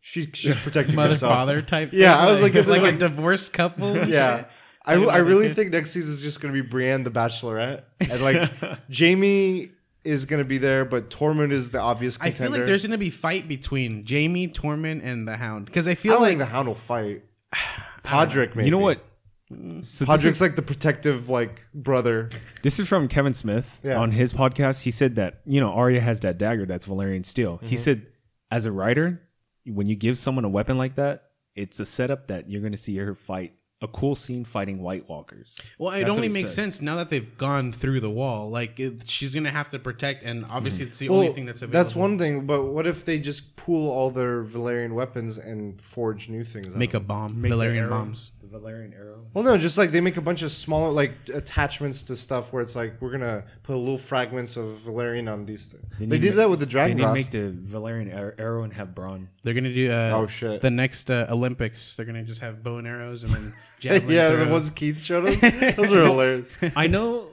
she 0.00 0.28
she's 0.32 0.56
protecting 0.64 0.96
Mother 0.96 1.10
herself. 1.10 1.32
father 1.32 1.62
type. 1.62 1.90
Yeah, 1.92 2.16
thing, 2.16 2.28
I 2.28 2.32
was 2.32 2.42
like, 2.42 2.54
like, 2.54 2.66
this 2.66 2.76
is 2.76 2.82
a 2.88 2.92
divorced 2.98 3.52
couple. 3.52 4.08
Yeah. 4.08 4.46
Shit. 4.87 4.99
I, 5.09 5.14
I 5.14 5.18
really 5.18 5.53
think 5.55 5.70
next 5.72 5.91
season 5.93 6.11
is 6.11 6.22
just 6.22 6.41
going 6.41 6.53
to 6.55 6.62
be 6.62 6.68
Brienne 6.68 7.05
the 7.05 7.11
Bachelorette, 7.11 7.83
and 8.01 8.20
like 8.20 8.51
Jaime 8.97 9.70
is 10.05 10.24
going 10.24 10.39
to 10.39 10.45
be 10.45 10.59
there, 10.59 10.85
but 10.85 11.11
Tormund 11.11 11.53
is 11.53 11.70
the 11.70 11.78
obvious 11.80 12.18
I 12.20 12.30
contender. 12.30 12.43
feel 12.53 12.59
like 12.61 12.66
there's 12.66 12.83
gonna 12.85 12.99
be 12.99 13.11
fight 13.11 13.47
between 13.47 14.05
Jaime, 14.09 14.49
Tormund, 14.49 15.01
and 15.05 15.28
the 15.28 15.37
Hound 15.37 15.66
because 15.66 15.87
I 15.87 15.93
I 15.93 15.95
feel 15.95 16.14
don't 16.14 16.22
like 16.22 16.30
think 16.30 16.39
the 16.41 16.47
Hound 16.47 16.66
will 16.68 16.74
fight. 16.74 17.22
Podrick, 18.03 18.57
maybe. 18.57 18.64
You 18.66 18.72
know 18.72 18.78
what? 18.78 19.05
So 19.51 19.57
this 19.57 20.01
Podrick's 20.03 20.24
is, 20.24 20.41
like 20.41 20.57
the 20.57 20.62
protective 20.62 21.28
like 21.28 21.61
brother. 21.74 22.30
this 22.62 22.80
is 22.80 22.89
from 22.89 23.07
Kevin 23.07 23.35
Smith 23.35 23.80
Yeah. 23.85 23.99
on 24.01 24.11
his 24.11 24.33
podcast. 24.33 24.83
He 24.83 24.91
said 24.91 25.16
that 25.16 25.41
you 25.45 25.61
know 25.61 25.70
Arya 25.72 26.01
has 26.01 26.20
that 26.20 26.39
dagger 26.39 26.66
that's 26.66 26.87
Valyrian 26.87 27.24
steel. 27.24 27.59
Mm-hmm. 27.59 27.66
He 27.66 27.76
said 27.76 28.07
as 28.51 28.64
a 28.66 28.72
writer, 28.72 29.20
when 29.66 29.87
you 29.87 29.95
give 29.95 30.16
someone 30.18 30.45
a 30.45 30.49
weapon 30.49 30.78
like 30.78 30.97
that, 30.97 31.24
it's 31.55 31.78
a 31.80 31.85
setup 31.87 32.28
that 32.28 32.51
you're 32.51 32.61
going 32.62 32.72
to 32.72 32.78
see 32.78 32.97
her 32.97 33.14
fight 33.14 33.53
a 33.83 33.89
cool 33.89 34.14
scene 34.14 34.45
fighting 34.45 34.80
White 34.80 35.09
Walkers. 35.09 35.59
Well, 35.76 35.91
it 35.93 36.01
That's 36.01 36.11
what 36.11 36.16
only 36.16 36.28
he 36.28 36.33
makes 36.35 36.51
said. 36.51 36.62
sense 36.64 36.80
now 36.80 36.97
that 36.97 37.09
they've 37.11 37.37
gone 37.37 37.72
through 37.72 38.01
the 38.01 38.11
wall. 38.11 38.49
Like 38.49 38.78
it, 38.78 39.09
she's 39.11 39.35
gonna 39.35 39.51
have 39.51 39.68
to 39.70 39.78
protect, 39.78 40.22
and 40.22 40.45
obviously 40.49 40.85
mm-hmm. 40.85 40.91
it's 40.91 40.99
the 40.99 41.09
Well, 41.09 41.18
only 41.20 41.33
thing 41.33 41.45
that's 41.47 41.62
available. 41.62 41.78
that's 41.78 41.97
one 41.97 42.18
thing, 42.18 42.47
but 42.47 42.62
what 42.64 42.87
if 42.87 43.05
they 43.05 43.18
just 43.18 43.57
pool 43.57 43.91
all 43.91 44.11
their 44.11 44.43
Valyrian 44.43 44.93
weapons 44.95 45.37
and 45.37 45.80
forge 45.80 46.28
new 46.28 46.45
things? 46.45 46.68
out 46.68 46.76
Make 46.76 46.95
of 46.95 47.03
a 47.03 47.05
it? 47.05 47.09
bomb, 47.09 47.41
Make 47.43 47.51
the 47.51 47.57
Valyrian 47.59 47.76
arrow- 47.76 47.91
bombs. 47.91 48.33
The 48.53 48.59
Valyrian 48.59 48.94
arrow. 48.94 49.24
Well, 49.32 49.44
no, 49.44 49.57
just 49.57 49.78
like 49.78 49.92
they 49.92 50.00
make 50.03 50.18
a 50.18 50.20
bunch 50.20 50.42
of 50.42 50.53
smaller 50.53 50.90
like 50.90 51.12
attachments 51.32 52.03
to 52.05 52.16
stuff 52.16 52.53
where 52.53 52.62
it's 52.62 52.76
like 52.76 53.00
we're 53.00 53.11
gonna 53.11 53.44
put 53.62 53.76
little 53.76 53.96
fragments 53.96 54.59
of 54.59 54.66
Valyrian 54.86 55.32
on 55.32 55.46
these 55.46 55.72
things. 55.72 55.84
They, 55.98 56.07
need 56.07 56.20
did 56.20 56.30
to 56.32 56.36
that 56.36 56.50
with 56.50 56.61
the 56.61 56.66
dragon. 56.66 56.98
They 56.98 57.03
Dragon 57.03 57.16
need 57.22 57.30
to 57.32 57.50
make 57.53 57.70
the 57.70 57.78
Valyrian 57.78 58.34
arrow 58.38 58.64
and 58.64 58.72
have 58.74 58.88
Bronn. 58.88 59.28
They're 59.42 59.55
gonna 59.55 59.72
do. 59.72 59.90
Uh, 59.90 60.11
Oh, 60.12 60.26
shit. 60.26 60.61
The 60.61 60.70
next 60.70 61.11
uh, 61.11 61.26
Olympics, 61.30 61.96
they're 61.96 62.05
gonna 62.05 62.24
just 62.24 62.40
have 62.42 62.62
bow 62.62 62.76
and 62.78 62.86
arrows 62.86 63.24
and 63.24 63.32
then 63.32 63.55
javelin 63.80 64.14
yeah, 64.14 64.30
the 64.30 64.50
ones 64.50 64.68
Keith 64.70 65.00
showed 65.00 65.28
us. 65.28 65.40
Those 65.76 65.90
were 65.90 66.05
hilarious. 66.05 66.48
I 66.76 66.86
know 66.86 67.28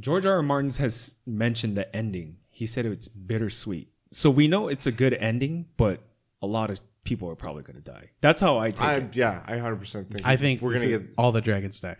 George 0.00 0.24
R. 0.24 0.36
R. 0.36 0.42
Martin 0.42 0.70
has 0.72 1.14
mentioned 1.26 1.76
the 1.76 1.94
ending. 1.94 2.36
He 2.48 2.66
said 2.66 2.86
it's 2.86 3.08
bittersweet. 3.08 3.88
So 4.12 4.30
we 4.30 4.48
know 4.48 4.68
it's 4.68 4.86
a 4.86 4.92
good 4.92 5.14
ending, 5.14 5.66
but 5.76 6.00
a 6.42 6.46
lot 6.46 6.70
of 6.70 6.80
people 7.04 7.28
are 7.30 7.34
probably 7.36 7.62
going 7.62 7.76
to 7.76 7.82
die. 7.82 8.10
That's 8.20 8.40
how 8.40 8.58
I 8.58 8.70
take 8.70 8.80
I 8.86 8.94
it. 8.96 9.16
yeah, 9.16 9.42
I 9.46 9.56
hundred 9.58 9.76
percent 9.80 10.10
think. 10.12 10.26
I 10.26 10.36
think 10.36 10.60
we're 10.62 10.74
gonna 10.74 10.86
get. 10.88 11.02
all 11.18 11.32
the 11.32 11.40
dragons 11.40 11.80
die. 11.80 11.96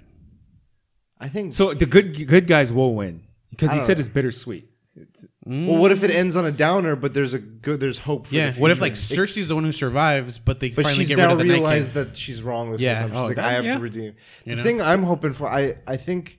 I 1.18 1.28
think. 1.28 1.52
So 1.52 1.74
the 1.74 1.86
good 1.86 2.26
good 2.26 2.46
guys 2.46 2.72
will 2.72 2.94
win 2.94 3.22
because 3.50 3.70
I 3.70 3.74
he 3.74 3.78
don't 3.78 3.86
said 3.86 3.96
know. 3.98 4.00
it's 4.00 4.08
bittersweet. 4.08 4.66
It's, 4.96 5.24
well, 5.46 5.78
what 5.78 5.92
if 5.92 6.02
it 6.02 6.10
ends 6.10 6.34
on 6.36 6.44
a 6.44 6.50
downer, 6.50 6.96
but 6.96 7.14
there's 7.14 7.32
a 7.32 7.38
good, 7.38 7.78
there's 7.80 7.98
hope. 7.98 8.26
For 8.26 8.34
Yeah. 8.34 8.50
the 8.50 8.60
What 8.60 8.70
if 8.72 8.78
future? 8.78 8.90
like 8.90 8.98
Cersei's 9.28 9.48
the 9.48 9.54
one 9.54 9.64
who 9.64 9.72
survives, 9.72 10.38
but 10.38 10.58
they 10.60 10.70
But 10.70 10.82
finally 10.84 10.98
she's 10.98 11.08
get 11.08 11.18
now 11.18 11.26
rid 11.28 11.32
of 11.32 11.38
the 11.38 11.44
Night 11.44 11.52
realized 11.54 11.94
King? 11.94 12.04
that 12.04 12.16
she's 12.18 12.42
wrong 12.42 12.72
this 12.72 12.80
Yeah. 12.80 12.98
whole 12.98 13.08
time. 13.08 13.10
She's 13.12 13.18
Oh, 13.20 13.26
like, 13.28 13.36
that- 13.36 13.44
I 13.44 13.52
have 13.52 13.64
yeah. 13.64 13.74
to 13.74 13.80
redeem. 13.80 14.02
You 14.04 14.12
the 14.44 14.56
know? 14.56 14.62
thing 14.62 14.82
I'm 14.82 15.04
hoping 15.04 15.32
for, 15.32 15.46
I 15.48 15.76
I 15.86 15.96
think 15.96 16.38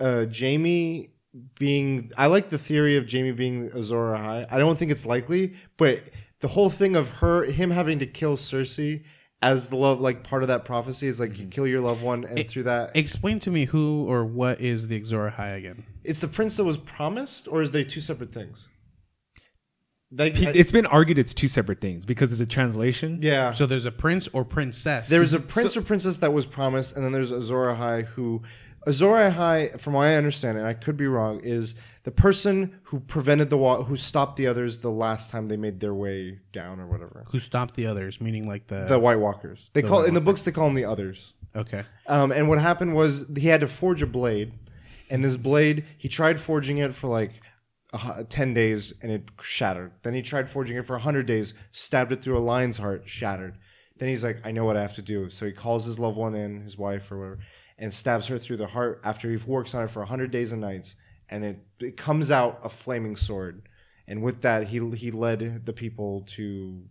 uh, 0.00 0.24
Jaime 0.36 1.10
being, 1.58 2.10
I 2.16 2.26
like 2.26 2.48
the 2.48 2.58
theory 2.58 2.96
of 2.96 3.10
Jaime 3.10 3.32
being 3.32 3.66
Azor 3.74 4.14
Ahai. 4.14 4.46
I 4.50 4.58
don't 4.58 4.78
think 4.78 4.90
it's 4.90 5.06
likely, 5.06 5.54
but 5.76 6.08
the 6.42 6.48
whole 6.48 6.68
thing 6.68 6.96
of 6.96 7.08
her, 7.20 7.44
him 7.44 7.70
having 7.70 8.00
to 8.00 8.06
kill 8.06 8.36
Cersei 8.36 9.04
as 9.40 9.68
the 9.68 9.76
love, 9.76 10.00
like 10.00 10.22
part 10.22 10.42
of 10.42 10.48
that 10.48 10.64
prophecy 10.64 11.06
is 11.06 11.18
like 11.18 11.30
you 11.38 11.44
mm-hmm. 11.44 11.50
kill 11.50 11.66
your 11.66 11.80
loved 11.80 12.02
one, 12.02 12.24
and 12.24 12.48
through 12.48 12.64
that, 12.64 12.94
Explain 12.94 13.38
to 13.40 13.50
me 13.50 13.64
who 13.64 14.04
or 14.08 14.24
what 14.24 14.60
is 14.60 14.88
the 14.88 15.00
Azor 15.00 15.32
Ahai 15.36 15.56
again? 15.56 15.84
it's 16.04 16.20
the 16.20 16.28
prince 16.28 16.56
that 16.56 16.64
was 16.64 16.76
promised, 16.76 17.48
or 17.48 17.62
is 17.62 17.70
they 17.70 17.84
two 17.84 18.00
separate 18.00 18.34
things? 18.34 18.68
Like, 20.14 20.34
it's 20.36 20.70
been 20.70 20.84
argued 20.84 21.18
it's 21.18 21.32
two 21.32 21.48
separate 21.48 21.80
things 21.80 22.04
because 22.04 22.32
of 22.32 22.38
the 22.38 22.44
translation. 22.44 23.20
yeah. 23.22 23.52
So 23.52 23.64
there's 23.64 23.86
a 23.86 23.92
prince 23.92 24.28
or 24.34 24.44
princess. 24.44 25.08
There's 25.08 25.32
a 25.32 25.40
prince 25.40 25.74
or 25.74 25.80
princess 25.80 26.18
that 26.18 26.32
was 26.32 26.44
promised, 26.44 26.96
and 26.96 27.04
then 27.04 27.12
there's 27.12 27.30
Azor 27.30 27.74
Ahai 27.74 28.04
who, 28.04 28.42
Azor 28.86 29.06
Ahai, 29.30 29.78
from 29.80 29.92
what 29.94 30.06
I 30.06 30.16
understand, 30.16 30.58
and 30.58 30.66
I 30.66 30.74
could 30.74 30.96
be 30.96 31.06
wrong, 31.06 31.40
is 31.42 31.74
the 32.04 32.10
person 32.10 32.80
who 32.84 33.00
prevented 33.00 33.48
the 33.50 33.56
wa- 33.56 33.82
who 33.84 33.96
stopped 33.96 34.36
the 34.36 34.46
others 34.46 34.78
the 34.78 34.90
last 34.90 35.30
time 35.30 35.46
they 35.46 35.56
made 35.56 35.80
their 35.80 35.94
way 35.94 36.40
down 36.52 36.80
or 36.80 36.86
whatever. 36.86 37.24
who 37.30 37.38
stopped 37.38 37.74
the 37.74 37.86
others, 37.86 38.20
meaning 38.20 38.46
like 38.48 38.66
the, 38.66 38.84
The 38.86 38.98
White 38.98 39.20
Walkers. 39.20 39.70
They 39.72 39.82
call 39.82 40.00
White 40.00 40.08
in 40.08 40.14
the 40.14 40.20
books 40.20 40.42
they 40.42 40.52
call 40.52 40.66
them 40.66 40.74
the 40.74 40.84
others. 40.84 41.34
okay. 41.54 41.84
Um, 42.08 42.32
and 42.32 42.48
what 42.48 42.58
happened 42.58 42.94
was 42.94 43.26
he 43.36 43.48
had 43.48 43.60
to 43.60 43.68
forge 43.68 44.02
a 44.02 44.06
blade, 44.06 44.52
and 45.10 45.24
this 45.24 45.36
blade 45.36 45.84
he 45.96 46.08
tried 46.08 46.40
forging 46.40 46.78
it 46.78 46.94
for 46.94 47.06
like 47.08 47.32
a 47.92 47.98
hu- 47.98 48.24
ten 48.24 48.52
days, 48.54 48.92
and 49.02 49.12
it 49.12 49.28
shattered. 49.40 49.92
Then 50.02 50.14
he 50.14 50.22
tried 50.22 50.48
forging 50.48 50.76
it 50.76 50.86
for 50.86 50.98
hundred 50.98 51.26
days, 51.26 51.54
stabbed 51.70 52.10
it 52.10 52.22
through 52.22 52.36
a 52.38 52.40
lion's 52.40 52.78
heart, 52.78 53.02
shattered. 53.06 53.58
Then 53.98 54.08
he's 54.08 54.24
like, 54.24 54.38
I 54.44 54.50
know 54.50 54.64
what 54.64 54.76
I 54.76 54.82
have 54.82 54.94
to 54.94 55.02
do. 55.02 55.28
So 55.30 55.46
he 55.46 55.52
calls 55.52 55.84
his 55.84 55.98
loved 56.00 56.16
one 56.16 56.34
in, 56.34 56.62
his 56.62 56.76
wife 56.76 57.12
or 57.12 57.18
whatever, 57.18 57.38
and 57.82 57.92
stabs 57.92 58.28
her 58.28 58.38
through 58.38 58.56
the 58.56 58.68
heart. 58.68 59.00
After 59.04 59.28
he 59.28 59.36
works 59.36 59.74
on 59.74 59.84
it 59.84 59.90
for 59.90 60.04
hundred 60.04 60.30
days 60.30 60.52
and 60.52 60.60
nights, 60.60 60.94
and 61.28 61.44
it, 61.44 61.58
it 61.80 61.96
comes 61.96 62.30
out 62.30 62.60
a 62.64 62.68
flaming 62.68 63.16
sword. 63.16 63.68
And 64.06 64.22
with 64.22 64.42
that, 64.42 64.68
he 64.68 64.78
he 64.90 65.10
led 65.10 65.66
the 65.66 65.72
people 65.72 66.24
to 66.28 66.82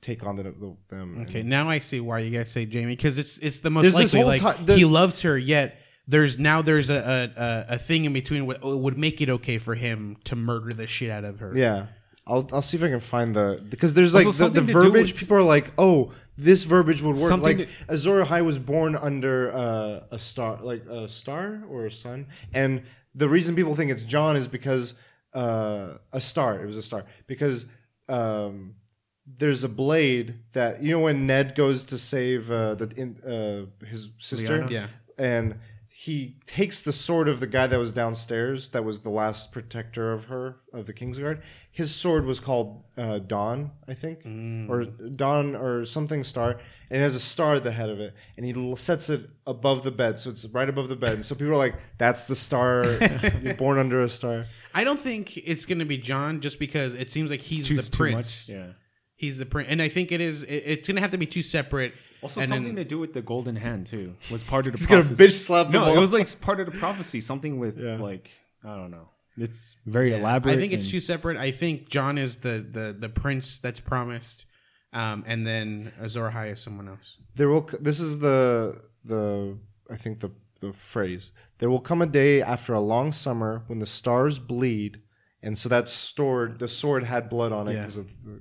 take 0.00 0.24
on 0.24 0.36
the, 0.36 0.44
the, 0.44 0.76
them. 0.88 1.22
Okay, 1.22 1.42
now 1.42 1.68
I 1.68 1.78
see 1.78 2.00
why 2.00 2.20
you 2.20 2.30
guys 2.30 2.50
say 2.50 2.64
Jaime 2.64 2.94
because 2.94 3.18
it's 3.18 3.38
it's 3.38 3.60
the 3.60 3.70
most 3.70 3.92
likely. 3.94 4.22
Like 4.22 4.40
ti- 4.40 4.64
the- 4.64 4.76
he 4.76 4.84
loves 4.84 5.22
her, 5.22 5.36
yet 5.36 5.78
there's 6.06 6.38
now 6.38 6.62
there's 6.62 6.90
a 6.90 7.32
a, 7.68 7.74
a, 7.74 7.78
thing 7.78 8.04
in 8.04 8.12
between 8.12 8.46
what 8.46 8.62
would 8.62 8.98
make 8.98 9.20
it 9.20 9.30
okay 9.30 9.58
for 9.58 9.74
him 9.74 10.16
to 10.24 10.36
murder 10.36 10.74
the 10.74 10.86
shit 10.86 11.10
out 11.10 11.24
of 11.24 11.40
her. 11.40 11.56
Yeah. 11.56 11.86
I'll, 12.26 12.46
I'll 12.52 12.62
see 12.62 12.76
if 12.76 12.82
I 12.82 12.88
can 12.88 13.00
find 13.00 13.34
the 13.34 13.64
because 13.70 13.94
there's 13.94 14.14
like 14.14 14.26
Also 14.26 14.48
the, 14.48 14.50
the 14.50 14.58
something 14.58 14.74
to 14.74 14.82
do 14.82 14.92
verbiage. 14.92 15.16
people 15.16 15.38
are 15.38 15.42
like, 15.42 15.72
oh, 15.78 16.12
this 16.38 16.62
verbiage 16.62 17.02
would 17.02 17.16
work. 17.16 17.28
Something 17.28 17.58
like 17.58 17.68
Azor 17.88 18.24
Ahai 18.24 18.44
was 18.44 18.58
born 18.58 18.94
under 18.94 19.52
uh, 19.52 20.00
a 20.12 20.18
star, 20.18 20.58
like 20.62 20.86
a 20.86 21.08
star 21.08 21.64
or 21.68 21.86
a 21.86 21.90
sun, 21.90 22.28
and 22.54 22.82
the 23.14 23.28
reason 23.28 23.56
people 23.56 23.74
think 23.74 23.90
it's 23.90 24.04
Jon 24.04 24.36
is 24.36 24.46
because 24.46 24.94
uh, 25.34 25.94
a 26.12 26.20
star. 26.20 26.62
It 26.62 26.66
was 26.66 26.76
a 26.76 26.82
star 26.82 27.04
because 27.26 27.66
um, 28.08 28.76
there's 29.26 29.64
a 29.64 29.68
blade 29.68 30.36
that 30.52 30.82
you 30.82 30.92
know 30.92 31.00
when 31.00 31.26
Ned 31.26 31.56
goes 31.56 31.84
to 31.84 31.98
save 31.98 32.50
uh, 32.50 32.76
the 32.76 32.92
in, 32.96 33.16
uh, 33.26 33.86
his 33.86 34.10
sister, 34.18 34.60
Lyanna? 34.60 34.70
Yeah. 34.70 34.86
and 35.18 35.56
he 36.00 36.36
takes 36.46 36.82
the 36.82 36.92
sword 36.92 37.26
of 37.26 37.40
the 37.40 37.46
guy 37.46 37.66
that 37.66 37.76
was 37.76 37.92
downstairs 37.92 38.68
that 38.68 38.84
was 38.84 39.00
the 39.00 39.10
last 39.10 39.50
protector 39.50 40.12
of 40.12 40.26
her 40.26 40.56
of 40.72 40.86
the 40.86 40.92
kingsguard 40.92 41.40
his 41.72 41.92
sword 41.92 42.24
was 42.24 42.38
called 42.38 42.84
uh, 42.96 43.18
dawn 43.18 43.72
i 43.88 43.94
think 43.94 44.20
or 44.70 44.84
dawn 44.84 45.56
or 45.56 45.84
something 45.84 46.22
star 46.22 46.60
and 46.88 47.00
it 47.00 47.02
has 47.02 47.16
a 47.16 47.20
star 47.20 47.56
at 47.56 47.64
the 47.64 47.72
head 47.72 47.90
of 47.90 47.98
it 47.98 48.14
and 48.36 48.46
he 48.46 48.76
sets 48.76 49.10
it 49.10 49.28
above 49.44 49.82
the 49.82 49.90
bed 49.90 50.18
so 50.20 50.30
it's 50.30 50.44
right 50.46 50.68
above 50.68 50.88
the 50.88 50.94
bed 50.94 51.14
and 51.14 51.24
so 51.24 51.34
people 51.34 51.52
are 51.52 51.56
like 51.56 51.74
that's 51.98 52.26
the 52.26 52.36
star 52.36 52.84
you're 53.42 53.54
born 53.54 53.76
under 53.76 54.00
a 54.00 54.08
star 54.08 54.44
I 54.74 54.84
don't 54.84 55.00
think 55.00 55.36
it's 55.36 55.66
gonna 55.66 55.84
be 55.84 55.98
Jon 55.98 56.40
just 56.40 56.60
because 56.60 56.94
it 56.94 57.10
seems 57.10 57.32
like 57.32 57.40
he's 57.40 57.66
too, 57.66 57.76
the 57.76 57.82
too 57.82 57.96
prince. 57.96 58.48
much. 58.48 58.48
Yeah. 58.48 58.66
He's 59.16 59.38
the 59.38 59.46
prince, 59.46 59.68
and 59.70 59.82
I 59.82 59.88
think 59.88 60.12
it 60.12 60.20
is. 60.20 60.44
It, 60.44 60.62
it's 60.66 60.88
gonna 60.88 61.00
have 61.00 61.10
to 61.10 61.18
be 61.18 61.26
two 61.26 61.42
separate. 61.42 61.94
Also, 62.22 62.40
and 62.40 62.48
something 62.48 62.74
then- 62.74 62.84
to 62.84 62.84
do 62.84 62.98
with 62.98 63.12
the 63.14 63.22
golden 63.22 63.56
hand 63.56 63.86
too 63.86 64.14
was 64.30 64.42
part 64.42 64.66
of 64.66 64.72
the. 64.72 64.78
he's 64.78 64.86
gonna 64.86 65.02
prophecy. 65.04 65.24
bitch 65.24 65.44
slap 65.46 65.70
No, 65.70 65.92
it 65.94 65.98
was 66.00 66.12
like 66.12 66.40
part 66.40 66.60
of 66.60 66.66
the 66.70 66.78
prophecy. 66.78 67.20
Something 67.20 67.58
with 67.58 67.78
Yeah. 67.78 67.96
like 67.96 68.30
I 68.64 68.74
don't 68.76 68.90
know. 68.90 69.08
It's 69.36 69.76
very 69.86 70.12
elaborate. 70.12 70.52
I 70.56 70.56
think 70.60 70.72
it's 70.72 70.84
and- 70.86 70.90
two 70.92 71.00
separate. 71.00 71.36
I 71.36 71.52
think 71.52 71.88
Jon 71.88 72.18
is 72.18 72.38
the 72.38 72.66
the 72.70 72.96
the 72.98 73.08
prince 73.08 73.60
that's 73.60 73.78
promised, 73.78 74.46
um, 74.92 75.22
and 75.28 75.46
then 75.46 75.92
Azor 76.00 76.30
Ahai 76.30 76.52
is 76.54 76.60
someone 76.60 76.88
else. 76.88 77.18
there 77.36 77.48
will 77.48 77.68
this 77.80 78.00
is 78.00 78.18
the 78.18 78.82
the 79.04 79.56
i 79.90 79.96
think 79.96 80.18
the 80.20 80.30
the 80.60 80.72
phrase 80.72 81.30
there 81.58 81.70
will 81.70 81.80
come 81.80 82.02
a 82.02 82.06
day 82.06 82.42
after 82.42 82.74
a 82.74 82.80
long 82.80 83.12
summer 83.12 83.62
when 83.68 83.78
the 83.78 83.86
stars 83.86 84.40
bleed 84.40 85.00
and 85.40 85.56
so 85.56 85.68
that 85.68 85.88
stored 85.88 86.58
the 86.58 86.66
sword 86.66 87.04
had 87.04 87.28
blood 87.30 87.52
on 87.52 87.68
it 87.68 87.74
Yeah. 87.74 87.84
'cause 87.84 87.96
of 87.96 88.08
the, 88.24 88.40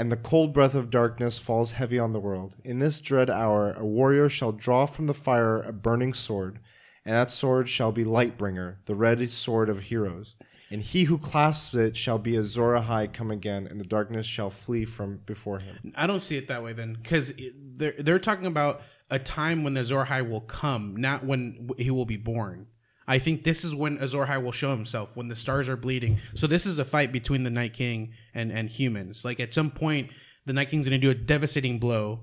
and 0.00 0.10
the 0.10 0.16
cold 0.16 0.54
breath 0.54 0.74
of 0.74 0.88
darkness 0.88 1.38
falls 1.38 1.72
heavy 1.72 1.98
on 1.98 2.14
the 2.14 2.18
world 2.18 2.56
in 2.64 2.78
this 2.78 3.02
dread 3.02 3.28
hour 3.28 3.74
a 3.74 3.84
warrior 3.84 4.30
shall 4.30 4.50
draw 4.50 4.86
from 4.86 5.06
the 5.06 5.12
fire 5.12 5.60
a 5.60 5.74
burning 5.74 6.14
sword 6.14 6.58
and 7.04 7.14
that 7.14 7.30
sword 7.30 7.68
shall 7.68 7.92
be 7.92 8.02
lightbringer 8.02 8.76
the 8.86 8.94
red 8.94 9.28
sword 9.28 9.68
of 9.68 9.80
heroes 9.82 10.36
and 10.70 10.80
he 10.80 11.04
who 11.04 11.18
clasps 11.18 11.74
it 11.74 11.96
shall 11.98 12.18
be 12.18 12.36
Azor 12.36 12.74
Ahai 12.74 13.12
come 13.12 13.32
again, 13.32 13.66
and 13.66 13.80
the 13.80 13.84
darkness 13.84 14.24
shall 14.24 14.50
flee 14.50 14.84
from 14.84 15.16
before 15.26 15.58
him. 15.58 15.92
I 15.96 16.06
don't 16.06 16.22
see 16.22 16.36
it 16.36 16.46
that 16.46 16.62
way 16.62 16.72
then, 16.72 16.94
because 16.94 17.34
they're 17.76 17.94
they're 17.98 18.20
talking 18.20 18.46
about 18.46 18.82
a 19.10 19.18
time 19.18 19.64
when 19.64 19.74
the 19.74 19.80
Azor 19.80 20.04
Ahai 20.04 20.28
will 20.28 20.42
come, 20.42 20.96
not 20.96 21.24
when 21.24 21.70
he 21.76 21.90
will 21.90 22.04
be 22.04 22.16
born. 22.16 22.68
I 23.14 23.18
think 23.18 23.44
this 23.44 23.64
is 23.64 23.74
when 23.74 23.98
Azor 23.98 24.24
Ahai 24.26 24.42
will 24.42 24.52
show 24.62 24.70
himself 24.70 25.16
when 25.16 25.28
the 25.28 25.36
stars 25.36 25.68
are 25.68 25.76
bleeding. 25.76 26.18
So 26.34 26.46
this 26.46 26.64
is 26.66 26.78
a 26.78 26.84
fight 26.84 27.10
between 27.12 27.42
the 27.42 27.50
Night 27.60 27.72
King 27.74 28.12
and 28.34 28.52
and 28.52 28.70
humans. 28.70 29.24
Like 29.24 29.40
at 29.40 29.52
some 29.52 29.70
point, 29.70 30.10
the 30.46 30.52
Night 30.52 30.68
King's 30.70 30.86
going 30.88 31.00
to 31.00 31.06
do 31.06 31.10
a 31.10 31.14
devastating 31.34 31.78
blow, 31.78 32.20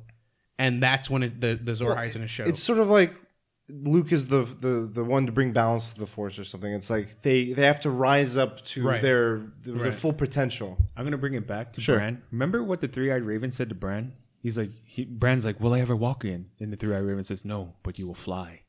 and 0.58 0.82
that's 0.82 1.10
when 1.10 1.22
it, 1.24 1.42
the 1.42 1.52
the 1.62 1.74
Azor 1.74 1.86
Ahai 1.94 2.06
is 2.06 2.14
going 2.16 2.28
to 2.28 2.28
show. 2.38 2.46
It's 2.46 2.64
sort 2.64 2.80
of 2.80 2.90
like 2.90 3.14
Luke 3.70 4.12
is 4.14 4.28
the, 4.30 4.44
the 4.66 4.90
the 4.98 5.04
one 5.04 5.26
to 5.26 5.32
bring 5.34 5.52
balance 5.52 5.92
to 5.94 6.00
the 6.00 6.06
force 6.08 6.40
or 6.40 6.46
something. 6.46 6.72
It's 6.72 6.90
like 6.90 7.22
they 7.22 7.52
they 7.52 7.66
have 7.66 7.82
to 7.82 7.90
rise 7.90 8.38
up 8.38 8.64
to 8.68 8.84
Right. 8.88 9.02
their 9.02 9.40
their 9.64 9.76
Right. 9.76 9.94
full 9.94 10.14
potential. 10.14 10.78
I'm 10.96 11.04
gonna 11.06 11.18
bring 11.18 11.34
it 11.34 11.46
back 11.48 11.74
to 11.74 11.82
Sure. 11.82 11.98
Bran. 11.98 12.22
Remember 12.32 12.64
what 12.64 12.80
the 12.80 12.88
three-eyed 12.88 13.24
raven 13.24 13.52
said 13.52 13.68
to 13.70 13.76
Bran? 13.76 14.14
He's 14.42 14.58
like, 14.58 14.72
he, 14.86 15.04
Bran's 15.04 15.44
like, 15.46 15.60
"Will 15.60 15.74
I 15.74 15.82
ever 15.82 15.96
walk 15.98 16.24
in?" 16.24 16.46
And 16.62 16.72
the 16.72 16.78
three-eyed 16.78 17.04
raven 17.04 17.24
says, 17.26 17.44
"No, 17.44 17.74
but 17.84 18.00
you 18.00 18.08
will 18.08 18.14
fly." 18.30 18.62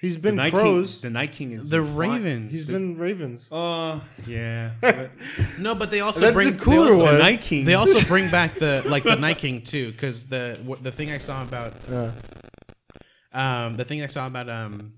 He's 0.00 0.14
The 0.14 0.20
been 0.20 0.36
Night 0.36 0.52
crows. 0.52 0.94
King, 0.94 1.02
the 1.02 1.10
Night 1.10 1.32
King 1.32 1.52
is 1.52 1.68
the 1.68 1.82
fly- 1.84 2.14
Ravens. 2.16 2.52
He's 2.52 2.64
been 2.66 2.96
ravens. 2.96 3.48
Oh 3.50 4.00
yeah. 4.28 4.70
but 4.80 5.10
no, 5.58 5.74
but 5.74 5.90
they 5.90 6.00
also 6.00 6.20
That's 6.20 6.34
bring 6.34 6.56
the 6.56 6.62
cooler 6.64 6.86
they 6.86 6.92
also, 6.92 7.04
one. 7.04 7.14
the 7.14 7.18
Night 7.18 7.40
King. 7.40 7.64
They 7.64 7.74
also 7.74 8.00
bring 8.06 8.30
back 8.30 8.54
the 8.54 8.82
like 8.86 9.02
the 9.02 9.16
Night 9.16 9.38
King 9.38 9.62
too, 9.62 9.90
because 9.90 10.26
the 10.26 10.60
what, 10.64 10.84
the 10.84 10.92
thing 10.92 11.10
I 11.10 11.18
saw 11.18 11.42
about 11.42 11.74
Yeah. 11.90 12.12
um 13.32 13.76
the 13.76 13.84
thing 13.84 14.02
I 14.02 14.06
saw 14.06 14.26
about 14.26 14.48
um 14.48 14.92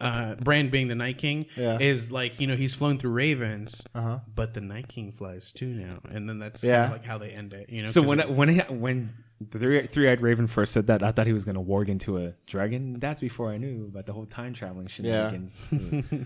uh, 0.00 0.34
Bran 0.34 0.68
being 0.68 0.88
the 0.88 0.96
Night 0.96 1.16
King 1.18 1.46
Yeah. 1.56 1.78
is 1.80 2.10
like 2.10 2.40
you 2.40 2.48
know 2.48 2.56
he's 2.56 2.74
flown 2.74 2.98
through 2.98 3.12
ravens, 3.12 3.80
Uh-huh. 3.94 4.18
but 4.34 4.52
the 4.52 4.60
Night 4.60 4.88
King 4.88 5.12
flies 5.12 5.52
too 5.52 5.68
now, 5.68 6.00
and 6.10 6.28
then 6.28 6.38
that's 6.40 6.62
Yeah. 6.64 6.82
kind 6.82 6.84
of 6.86 6.98
like 6.98 7.06
how 7.06 7.18
they 7.18 7.30
end 7.30 7.52
it. 7.52 7.70
You 7.70 7.82
know, 7.82 7.86
So 7.88 8.00
'cause 8.02 8.08
when 8.08 8.20
it- 8.20 8.30
when 8.30 8.48
he- 8.48 8.60
when 8.74 9.10
the 9.50 9.58
three 9.58 9.86
three 9.86 10.08
eyed 10.08 10.20
raven 10.20 10.46
first 10.46 10.72
said 10.72 10.86
that, 10.86 11.02
I 11.02 11.12
thought 11.12 11.26
he 11.26 11.32
was 11.32 11.44
gonna 11.44 11.62
warg 11.62 11.88
into 11.88 12.18
a 12.18 12.34
dragon. 12.46 12.98
That's 13.00 13.20
before 13.20 13.50
I 13.50 13.58
knew 13.58 13.86
about 13.90 14.06
the 14.06 14.12
whole 14.12 14.26
time 14.26 14.54
traveling 14.54 14.86
shenanigans. 14.86 15.60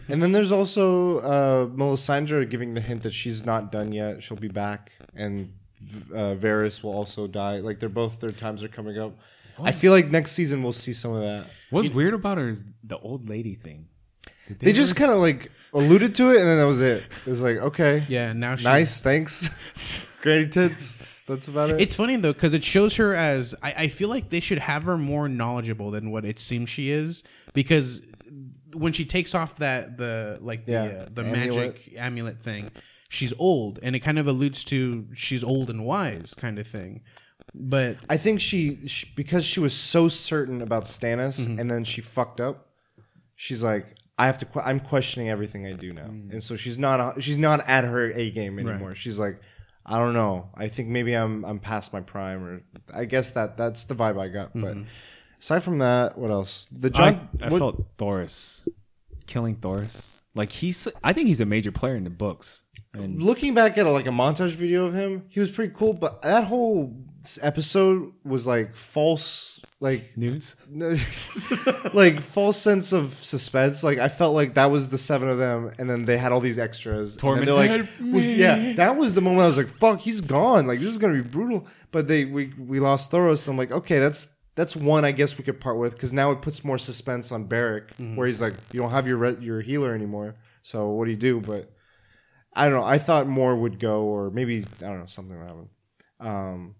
And 0.09 0.23
then 0.23 0.33
there's 0.33 0.53
also 0.53 1.19
uh, 1.21 1.67
Melisandre 1.67 2.49
giving 2.49 2.75
the 2.75 2.81
hint 2.81 3.03
that 3.03 3.13
she's 3.13 3.45
not 3.45 3.73
done 3.73 3.93
yet. 3.93 4.23
She'll 4.23 4.37
be 4.37 4.49
back, 4.49 4.93
and 5.15 5.53
uh, 6.13 6.35
Varys 6.35 6.83
will 6.83 6.93
also 6.93 7.27
die. 7.27 7.59
Like 7.59 7.81
they're 7.81 7.89
both 7.89 8.21
their 8.21 8.31
times 8.31 8.63
are 8.63 8.69
coming 8.69 8.99
up. 8.99 9.19
I 9.63 9.73
feel 9.73 9.93
like 9.93 10.11
next 10.11 10.33
season 10.33 10.63
we'll 10.63 10.73
see 10.73 10.93
some 10.93 11.13
of 11.13 11.23
that. 11.23 11.47
What's 11.71 11.89
weird 11.89 12.15
about 12.15 12.39
her 12.39 12.49
is 12.49 12.65
the 12.85 12.99
old 12.99 13.29
lady 13.29 13.55
thing. 13.55 13.89
Did 14.49 14.61
They 14.61 14.73
just 14.73 14.95
kind 14.97 15.11
of 15.11 15.19
like 15.19 15.51
alluded 15.73 16.15
to 16.17 16.31
it, 16.31 16.39
and 16.41 16.47
then 16.49 16.59
that 16.59 16.67
was 16.67 16.81
it. 16.81 17.03
It 17.27 17.31
was 17.31 17.41
like, 17.41 17.57
okay, 17.57 18.05
yeah, 18.09 18.33
now 18.33 18.55
she's, 18.57 18.65
nice, 18.65 19.01
thanks, 19.01 19.49
granny 20.23 20.47
tits. 20.49 21.03
That's 21.27 21.49
about 21.49 21.71
it. 21.71 21.81
It's 21.81 21.95
funny 21.95 22.17
though 22.17 22.33
because 22.33 22.55
it 22.55 22.65
shows 22.65 22.97
her 22.97 23.15
as 23.15 23.55
I, 23.63 23.73
I 23.77 23.89
feel 23.89 24.09
like 24.09 24.29
they 24.31 24.41
should 24.41 24.59
have 24.61 24.85
her 24.85 24.97
more 24.97 25.29
knowledgeable 25.29 25.91
than 25.91 26.11
what 26.11 26.25
it 26.25 26.39
seems 26.41 26.69
she 26.71 26.91
is 26.91 27.23
because 27.53 28.01
when 28.73 28.93
she 28.93 29.05
takes 29.05 29.35
off 29.35 29.57
that 29.57 29.97
the 29.99 30.39
like 30.41 30.67
the 30.67 30.73
Yeah, 30.73 30.83
uh, 30.83 31.09
the 31.13 31.25
amulet. 31.25 31.75
magic 31.75 31.95
amulet 31.97 32.43
thing, 32.43 32.71
she's 33.09 33.33
old 33.39 33.79
and 33.83 33.97
it 33.97 34.01
kind 34.01 34.19
of 34.19 34.27
alludes 34.29 34.63
to 34.65 35.07
she's 35.15 35.43
old 35.43 35.69
and 35.71 35.85
wise 35.85 36.35
kind 36.37 36.59
of 36.59 36.67
thing. 36.67 37.03
But 37.55 37.97
I 38.11 38.17
think 38.19 38.41
she, 38.41 38.87
she 38.87 39.11
because 39.17 39.45
she 39.45 39.61
was 39.61 39.73
so 39.73 40.09
certain 40.09 40.61
about 40.61 40.85
Stannis, 40.85 41.41
Mm-hmm. 41.41 41.59
and 41.59 41.71
then 41.71 41.85
she 41.85 42.03
fucked 42.03 42.41
up. 42.41 42.67
She's 43.35 43.63
like, 43.63 43.95
I 44.19 44.27
have 44.27 44.37
to. 44.39 44.45
Que- 44.47 44.63
I'm 44.65 44.81
questioning 44.81 45.29
everything 45.31 45.67
I 45.67 45.73
do 45.73 45.93
now, 45.93 46.07
and 46.07 46.43
so 46.45 46.55
she's 46.57 46.79
not. 46.79 47.23
She's 47.23 47.37
not 47.39 47.67
at 47.69 47.85
her 47.85 48.11
A 48.13 48.31
game 48.31 48.59
anymore. 48.59 48.95
She's 48.95 49.19
like, 49.19 49.41
I 49.87 49.99
don't 49.99 50.15
know. 50.15 50.51
I 50.55 50.69
think 50.69 50.89
maybe 50.89 51.15
I'm. 51.15 51.45
I'm 51.45 51.61
past 51.61 51.93
my 51.93 52.01
prime, 52.01 52.45
or 52.45 52.63
I 52.93 53.05
guess 53.05 53.31
that 53.33 53.57
that's 53.57 53.85
the 53.85 53.95
vibe 53.95 54.21
I 54.21 54.29
got. 54.29 54.53
But 54.53 54.75
mm-hmm. 54.75 54.89
aside 55.39 55.63
from 55.63 55.79
that, 55.79 56.19
what 56.19 56.33
else? 56.33 56.67
The 56.73 56.91
Jon. 56.91 57.29
I, 57.41 57.47
I 57.47 57.49
what- 57.49 57.59
felt 57.59 57.97
Thoros 57.97 58.67
killing 59.27 59.57
Thoros. 59.57 60.05
Like 60.35 60.53
he's, 60.53 60.87
I 61.03 61.15
think 61.15 61.29
he's 61.29 61.41
a 61.41 61.47
major 61.47 61.73
player 61.73 61.95
in 61.95 62.05
the 62.05 62.11
books. 62.11 62.65
And 62.93 63.23
looking 63.23 63.55
back 63.55 63.79
at 63.79 63.87
like 63.87 64.07
a 64.07 64.11
montage 64.11 64.51
video 64.51 64.85
of 64.85 64.93
him, 64.95 65.25
he 65.29 65.41
was 65.41 65.51
pretty 65.51 65.73
cool. 65.75 65.95
But 65.95 66.23
that 66.23 66.45
whole 66.45 66.95
s- 67.25 67.39
episode 67.43 68.13
was 68.23 68.47
like 68.47 68.77
false. 68.77 69.56
Like 69.81 70.17
news. 70.17 70.57
Like 71.93 72.21
false 72.21 72.61
sense 72.61 72.93
of 72.93 73.13
suspense. 73.13 73.83
Like 73.85 73.99
I 73.99 74.09
felt 74.09 74.35
like 74.35 74.55
that 74.55 74.71
was 74.71 74.89
the 74.89 74.99
seven 74.99 75.29
of 75.29 75.39
them, 75.39 75.71
and 75.79 75.89
then 75.89 76.05
they 76.05 76.17
had 76.17 76.33
all 76.33 76.41
these 76.41 76.59
extras. 76.59 77.17
and 77.41 77.47
they're 77.47 77.55
like, 77.55 77.71
help 77.71 78.01
we- 78.01 78.35
yeah, 78.35 78.73
that 78.75 78.97
was 78.97 79.15
the 79.15 79.21
moment 79.21 79.43
I 79.43 79.47
was 79.47 79.57
like, 79.59 79.67
"Fuck, 79.69 80.01
he's 80.01 80.21
gone." 80.21 80.67
Like 80.67 80.79
this 80.79 80.89
is 80.89 80.99
gonna 80.99 81.15
be 81.15 81.21
brutal. 81.29 81.67
But 81.93 82.09
they 82.09 82.25
we 82.25 82.53
we 82.59 82.81
lost 82.81 83.11
Thoros. 83.11 83.47
I'm 83.49 83.57
like, 83.57 83.71
okay, 83.71 83.99
that's 83.99 84.29
that's 84.55 84.75
one 84.75 85.05
I 85.05 85.13
guess 85.13 85.37
we 85.39 85.45
could 85.45 85.61
part 85.61 85.79
with 85.79 85.93
because 85.93 86.13
now 86.13 86.31
it 86.33 86.41
puts 86.43 86.65
more 86.65 86.79
suspense 86.79 87.31
on 87.31 87.45
Beric, 87.45 87.91
where 88.17 88.27
he's 88.27 88.41
like, 88.41 88.55
you 88.73 88.81
don't 88.81 88.91
have 88.91 89.07
your 89.07 89.19
re- 89.19 89.37
your 89.41 89.61
healer 89.61 89.95
anymore. 89.95 90.37
So 90.63 90.89
what 90.91 91.05
do 91.05 91.11
you 91.11 91.17
do? 91.19 91.41
But 91.41 91.71
I 92.55 92.69
don't 92.69 92.81
know. 92.81 92.87
I 92.87 92.99
thought 92.99 93.29
more 93.29 93.55
would 93.55 93.79
go, 93.79 94.03
or 94.05 94.31
maybe 94.31 94.65
I 94.83 94.87
don't 94.89 95.01
know 95.01 95.07
something 95.07 95.39
would 95.39 95.47
happen. 95.47 95.69
Um, 96.21 96.75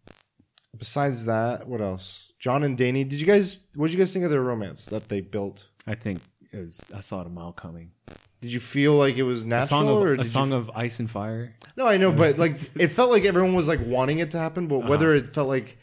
besides 0.79 1.25
that, 1.27 1.67
what 1.67 1.81
else? 1.81 2.33
Jon 2.39 2.63
and 2.63 2.77
Dany. 2.79 3.09
Did 3.09 3.21
you 3.21 3.27
guys? 3.27 3.59
What 3.75 3.87
did 3.87 3.95
you 3.95 3.99
guys 3.99 4.13
think 4.13 4.25
of 4.25 4.31
their 4.31 4.43
romance 4.43 4.87
that 4.87 5.09
they 5.09 5.21
built? 5.21 5.67
I 5.87 5.95
think 5.95 6.21
it 6.53 6.59
was. 6.59 6.81
I 6.95 7.01
saw 7.01 7.21
it 7.21 7.27
a 7.27 7.31
mile 7.31 7.53
coming. 7.53 7.93
Did 8.41 8.53
you 8.53 8.61
feel 8.61 8.95
like 8.95 9.17
it 9.17 9.23
was 9.23 9.43
A 9.43 9.47
natural, 9.47 9.67
song 9.67 9.89
of 9.89 10.03
or 10.03 10.15
a 10.15 10.25
song 10.25 10.51
you, 10.51 10.57
of 10.57 10.71
ice 10.75 11.01
and 11.01 11.11
fire. 11.11 11.55
No, 11.77 11.89
I 11.89 11.97
know, 11.97 12.13
but 12.13 12.39
like 12.45 12.53
it 12.79 12.89
felt 12.89 13.11
like 13.11 13.25
everyone 13.25 13.55
was 13.55 13.69
like 13.69 13.81
wanting 13.85 14.19
it 14.19 14.31
to 14.33 14.39
happen, 14.39 14.69
but 14.69 14.79
uh-huh. 14.79 14.89
whether 14.89 15.15
it 15.15 15.33
felt 15.33 15.49
like 15.49 15.79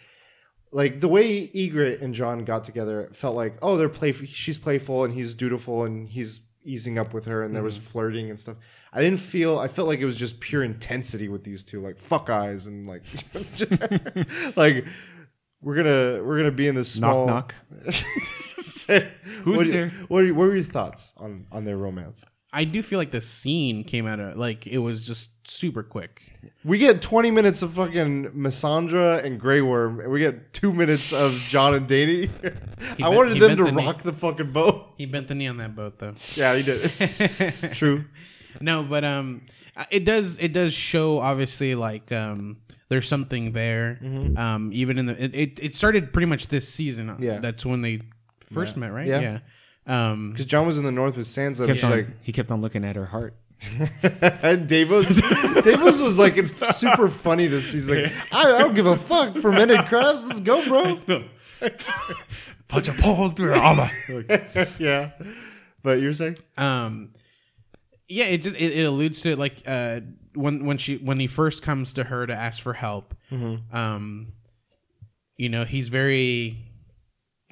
like 0.71 0.99
the 0.99 1.07
way 1.07 1.47
Ygritte 1.47 2.01
and 2.01 2.13
Jon 2.13 2.45
got 2.45 2.63
together, 2.63 3.01
it 3.01 3.15
felt 3.15 3.35
like 3.35 3.57
oh 3.61 3.77
they're 3.77 3.89
playful. 3.89 4.27
She's 4.27 4.57
playful 4.57 5.03
and 5.03 5.13
he's 5.13 5.33
dutiful 5.33 5.83
and 5.83 6.07
he's 6.07 6.41
easing 6.63 6.97
up 6.97 7.13
with 7.13 7.25
her, 7.25 7.43
and 7.43 7.55
there 7.55 7.63
was 7.63 7.77
mm-hmm. 7.77 7.87
flirting 7.87 8.29
and 8.29 8.39
stuff. 8.39 8.57
I 8.91 9.01
didn't 9.01 9.19
feel. 9.19 9.59
I 9.59 9.67
felt 9.67 9.87
like 9.87 9.99
it 9.99 10.05
was 10.05 10.15
just 10.15 10.39
pure 10.39 10.63
intensity 10.63 11.27
with 11.27 11.43
these 11.43 11.63
two, 11.63 11.81
like 11.81 11.97
fuck 11.97 12.29
eyes 12.29 12.67
and 12.67 12.87
like 12.87 13.03
like 14.55 14.85
we're 15.61 15.75
gonna 15.75 16.23
we're 16.23 16.37
gonna 16.37 16.51
be 16.51 16.67
in 16.67 16.75
this 16.75 16.91
small 16.91 17.27
Knock 17.27 17.55
knock. 17.69 17.93
Who's 17.93 18.85
Who's 19.43 19.69
there? 19.69 19.89
What, 20.07 20.23
are, 20.23 20.33
what 20.33 20.47
were 20.47 20.53
your 20.53 20.63
thoughts 20.63 21.13
on 21.17 21.47
on 21.51 21.65
their 21.65 21.77
romance? 21.77 22.23
I 22.53 22.63
do 22.65 22.83
feel 22.83 22.99
like 22.99 23.11
the 23.11 23.21
scene 23.21 23.83
came 23.83 24.05
out 24.07 24.19
of 24.19 24.37
like 24.37 24.67
it 24.67 24.77
was 24.77 25.01
just 25.01 25.29
super 25.49 25.81
quick. 25.83 26.21
We 26.63 26.77
get 26.77 27.01
20 27.01 27.31
minutes 27.31 27.61
of 27.63 27.73
fucking 27.73 28.31
Missandra 28.31 29.23
and 29.23 29.39
Grey 29.39 29.61
Worm, 29.61 29.99
and 30.01 30.11
we 30.11 30.19
get 30.19 30.53
two 30.53 30.71
minutes 30.73 31.11
of 31.13 31.31
Jon 31.49 31.73
and 31.73 31.87
Dany. 31.87 32.29
I 32.43 32.95
bent- 32.95 33.15
wanted 33.15 33.33
he 33.33 33.39
them 33.39 33.49
bent 33.49 33.57
to 33.59 33.63
the 33.65 33.71
knee. 33.71 33.85
rock 33.85 34.03
the 34.03 34.13
fucking 34.13 34.51
boat. 34.51 34.87
He 34.97 35.05
bent 35.07 35.27
the 35.27 35.35
knee 35.35 35.47
on 35.47 35.57
that 35.57 35.75
boat 35.75 35.97
though. 35.99 36.13
Yeah, 36.35 36.55
he 36.55 36.63
did. 36.63 36.91
True. 37.73 38.05
no, 38.61 38.83
but 38.83 39.03
um, 39.03 39.41
it 39.89 40.05
does 40.05 40.37
it 40.37 40.53
does 40.53 40.73
show 40.73 41.17
obviously 41.19 41.73
like 41.75 42.11
um, 42.11 42.57
there's 42.89 43.07
something 43.07 43.53
there. 43.53 43.99
Um, 44.37 44.69
even 44.73 44.99
in 44.99 45.07
the 45.07 45.23
it, 45.23 45.33
it, 45.35 45.59
it 45.61 45.75
started 45.75 46.13
pretty 46.13 46.27
much 46.27 46.49
this 46.49 46.67
season. 46.69 47.15
Yeah. 47.19 47.39
that's 47.39 47.65
when 47.65 47.81
they 47.81 48.01
first 48.53 48.77
met, 48.77 48.93
right? 48.93 49.07
Yeah. 49.07 49.39
Yeah. 49.87 50.11
Um, 50.11 50.29
Because 50.31 50.45
Jon 50.45 50.65
was 50.65 50.77
in 50.77 50.83
the 50.83 50.91
north 50.91 51.17
with 51.17 51.27
Sansa, 51.27 51.65
Kept 51.65 51.79
she's 51.79 51.83
on, 51.83 51.91
like, 51.91 52.07
he 52.21 52.31
kept 52.31 52.51
on 52.51 52.61
looking 52.61 52.85
at 52.85 52.95
her 52.95 53.05
heart. 53.05 53.35
and 54.41 54.67
Davos, 54.67 55.21
Davos 55.63 56.01
was 56.01 56.19
like 56.19 56.35
it's 56.35 56.51
super 56.77 57.07
funny. 57.09 57.47
This 57.47 57.71
he's 57.71 57.87
like, 57.89 58.11
I, 58.31 58.55
I 58.55 58.59
don't 58.59 58.75
give 58.75 58.85
a 58.85 58.95
fuck. 58.97 59.33
Fermented 59.35 59.85
crabs, 59.85 60.23
let's 60.25 60.41
go, 60.41 60.65
bro. 60.67 61.23
Punch 62.67 62.89
a 62.89 62.93
pole 62.93 63.29
through 63.29 63.49
her 63.49 63.55
armor. 63.55 63.89
yeah, 64.79 65.11
but 65.81 66.01
you're 66.01 66.11
saying, 66.11 66.35
um, 66.57 67.11
yeah, 68.09 68.25
it 68.25 68.39
just 68.41 68.57
it, 68.57 68.73
it 68.77 68.83
alludes 68.85 69.21
to 69.21 69.31
it 69.31 69.39
like 69.39 69.61
uh 69.65 70.01
when 70.33 70.65
when 70.65 70.77
she 70.77 70.97
when 70.97 71.19
he 71.21 71.27
first 71.27 71.61
comes 71.61 71.93
to 71.93 72.03
her 72.05 72.27
to 72.27 72.33
ask 72.33 72.61
for 72.61 72.73
help. 72.73 73.15
Um, 73.71 74.33
you 75.37 75.47
know, 75.49 75.63
he's 75.63 75.87
very 75.87 76.57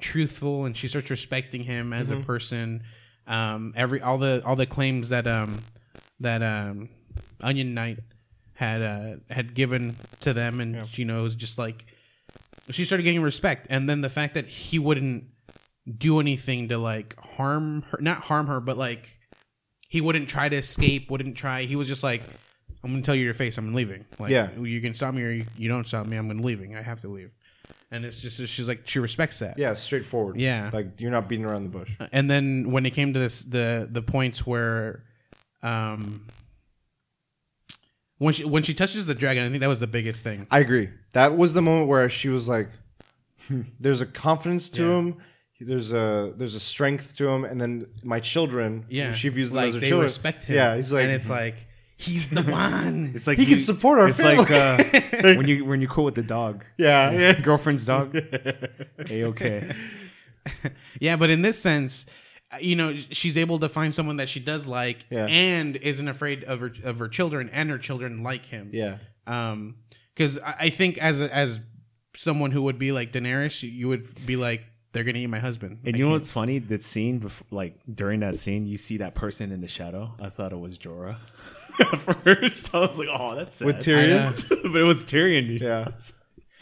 truthful, 0.02 0.64
and 0.66 0.76
she 0.76 0.88
starts 0.88 1.10
respecting 1.10 1.62
him 1.62 1.92
as 1.92 2.10
a 2.10 2.16
person. 2.16 2.82
Um, 3.26 3.72
every 3.76 4.02
all 4.02 4.18
the 4.18 4.42
all 4.44 4.56
the 4.56 4.66
claims 4.66 5.08
that 5.10 5.26
um 5.26 5.62
that 6.20 6.42
um 6.42 6.88
Onion 7.40 7.72
Knight 7.74 8.00
had 8.54 8.82
uh 8.82 9.16
had 9.32 9.54
given 9.54 9.96
to 10.20 10.32
them, 10.32 10.60
and 10.60 10.86
you 10.98 11.04
know, 11.04 11.20
it 11.20 11.22
was 11.22 11.34
just 11.36 11.56
like 11.56 11.86
she 12.70 12.84
started 12.84 13.04
getting 13.04 13.22
respect, 13.22 13.66
and 13.70 13.88
then 13.88 14.00
the 14.02 14.10
fact 14.10 14.34
that 14.34 14.46
he 14.46 14.78
wouldn't 14.78 15.24
do 15.98 16.20
anything 16.20 16.68
to 16.68 16.78
like 16.78 17.16
harm 17.18 17.82
her, 17.90 17.98
not 18.00 18.18
harm 18.24 18.46
her, 18.48 18.60
but 18.60 18.76
like 18.76 19.08
he 19.88 20.00
wouldn't 20.00 20.28
try 20.28 20.48
to 20.48 20.56
escape, 20.56 21.10
wouldn't 21.10 21.36
try. 21.36 21.62
He 21.62 21.76
was 21.76 21.88
just 21.88 22.02
like, 22.02 22.22
I'm 22.84 22.90
gonna 22.92 23.02
tell 23.02 23.14
you 23.14 23.24
your 23.24 23.34
face, 23.34 23.58
I'm 23.58 23.74
leaving. 23.74 24.04
Like, 24.18 24.30
Yeah. 24.30 24.50
you 24.58 24.80
can 24.80 24.94
stop 24.94 25.12
me 25.14 25.22
or 25.22 25.30
you, 25.30 25.44
you 25.56 25.68
don't 25.68 25.86
stop 25.86 26.06
me, 26.06 26.16
I'm 26.16 26.28
gonna 26.28 26.42
leaving. 26.42 26.76
I 26.76 26.82
have 26.82 27.00
to 27.00 27.08
leave. 27.08 27.30
And 27.92 28.04
it's 28.06 28.20
just 28.22 28.38
she's 28.48 28.66
like 28.66 28.88
she 28.88 28.98
respects 28.98 29.38
that. 29.40 29.58
yeah, 29.58 29.74
straightforward. 29.74 30.40
Yeah. 30.40 30.70
like 30.72 30.98
you're 30.98 31.10
not 31.10 31.28
beating 31.28 31.44
around 31.44 31.64
the 31.64 31.68
bush. 31.68 31.92
Uh, 32.00 32.08
and 32.10 32.28
then 32.30 32.70
when 32.72 32.86
it 32.86 32.90
came 32.94 33.12
to 33.12 33.20
this, 33.20 33.42
the 33.44 33.86
the 33.90 34.00
points 34.02 34.46
where, 34.46 35.04
um, 35.62 36.26
when 38.18 38.32
she 38.32 38.44
when 38.44 38.62
she 38.62 38.74
touches 38.74 39.06
the 39.06 39.14
dragon, 39.14 39.44
I 39.44 39.48
think 39.50 39.60
that 39.60 39.68
was 39.68 39.80
the 39.80 39.86
biggest 39.86 40.22
thing. 40.24 40.46
I 40.50 40.60
agree. 40.60 40.88
That 41.12 41.36
was 41.36 41.52
the 41.52 41.62
moment 41.62 41.88
where 41.88 42.08
she 42.08 42.28
was 42.28 42.48
like, 42.48 42.70
hmm, 43.48 43.62
"There's 43.78 44.00
a 44.00 44.06
confidence 44.06 44.68
to 44.70 44.82
Yeah. 44.82 44.98
him. 44.98 45.16
There's 45.60 45.92
a 45.92 46.32
there's 46.36 46.54
a 46.54 46.60
strength 46.60 47.16
to 47.18 47.28
him." 47.28 47.44
And 47.44 47.60
then 47.60 47.86
my 48.02 48.20
children, 48.20 48.86
Yeah, 48.88 49.12
she 49.12 49.28
views 49.28 49.50
them 49.50 49.56
like 49.56 49.68
as 49.68 49.74
her 49.74 49.80
they 49.80 49.88
children. 49.88 50.04
respect 50.06 50.44
him. 50.44 50.56
Yeah, 50.56 50.76
he's 50.76 50.92
like, 50.92 51.04
and 51.04 51.12
it's 51.12 51.26
hmm. 51.26 51.32
like 51.32 51.56
he's 52.02 52.28
the 52.28 52.42
one. 52.42 53.12
It's 53.14 53.26
like 53.26 53.38
he 53.38 53.44
you- 53.44 53.50
can 53.56 53.58
support 53.58 53.98
our 53.98 54.08
It's 54.08 54.18
family. 54.18 54.36
like 54.44 54.50
uh, 54.50 55.34
when 55.36 55.48
you 55.48 55.64
when 55.64 55.80
you 55.80 55.88
cool 55.88 56.04
with 56.04 56.14
the 56.14 56.22
dog, 56.22 56.64
yeah, 56.78 57.10
yeah. 57.12 57.40
girlfriend's 57.48 57.86
dog. 57.86 58.14
A 58.16 59.24
okay. 59.24 59.70
Yeah, 61.00 61.16
but 61.16 61.30
in 61.30 61.42
this 61.42 61.58
sense, 61.58 62.06
uh, 62.52 62.56
you 62.60 62.76
know, 62.76 62.94
she's 63.10 63.38
able 63.38 63.58
to 63.60 63.68
find 63.68 63.94
someone 63.94 64.16
that 64.16 64.28
she 64.28 64.40
does 64.40 64.66
like, 64.66 65.06
Yeah. 65.10 65.26
and 65.26 65.76
isn't 65.76 66.08
afraid 66.08 66.44
of 66.44 66.60
her 66.60 66.72
of 66.84 66.98
her 66.98 67.08
children, 67.08 67.48
and 67.52 67.70
her 67.70 67.78
children 67.78 68.22
like 68.22 68.44
him. 68.46 68.70
yeah. 68.72 68.98
Um, 69.26 69.76
because 70.14 70.38
I, 70.38 70.54
I 70.66 70.70
think 70.70 70.98
as 70.98 71.20
a, 71.20 71.34
as 71.34 71.60
someone 72.14 72.50
who 72.50 72.62
would 72.62 72.78
be 72.78 72.92
like 72.92 73.12
Daenerys, 73.12 73.62
you- 73.62 73.88
would 73.88 74.26
be 74.26 74.36
like, 74.36 74.62
they're 74.92 75.04
gonna 75.04 75.18
eat 75.20 75.28
my 75.28 75.38
husband. 75.38 75.78
And 75.84 75.94
I 75.94 75.98
you 75.98 76.04
know 76.04 76.10
can't- 76.10 76.20
what's 76.20 76.32
funny? 76.32 76.58
That 76.58 76.82
scene, 76.82 77.18
before, 77.18 77.46
like 77.50 77.78
during 77.92 78.20
that 78.20 78.36
scene, 78.36 78.66
you 78.66 78.76
see 78.76 78.98
that 78.98 79.14
person 79.14 79.50
in 79.52 79.60
the 79.60 79.68
shadow. 79.68 80.14
I 80.20 80.28
thought 80.28 80.52
it 80.52 80.58
was 80.58 80.76
Jorah. 80.78 81.16
At 81.80 81.98
first, 82.24 82.74
I 82.74 82.80
was 82.80 82.98
like, 82.98 83.08
"Oh, 83.10 83.34
that's 83.34 83.56
sad. 83.56 83.66
With 83.66 83.76
Tyrion? 83.76 84.48
but 84.72 84.80
it 84.80 84.84
was 84.84 85.04
Tyrion. 85.04 85.60
Yeah. 85.60 85.88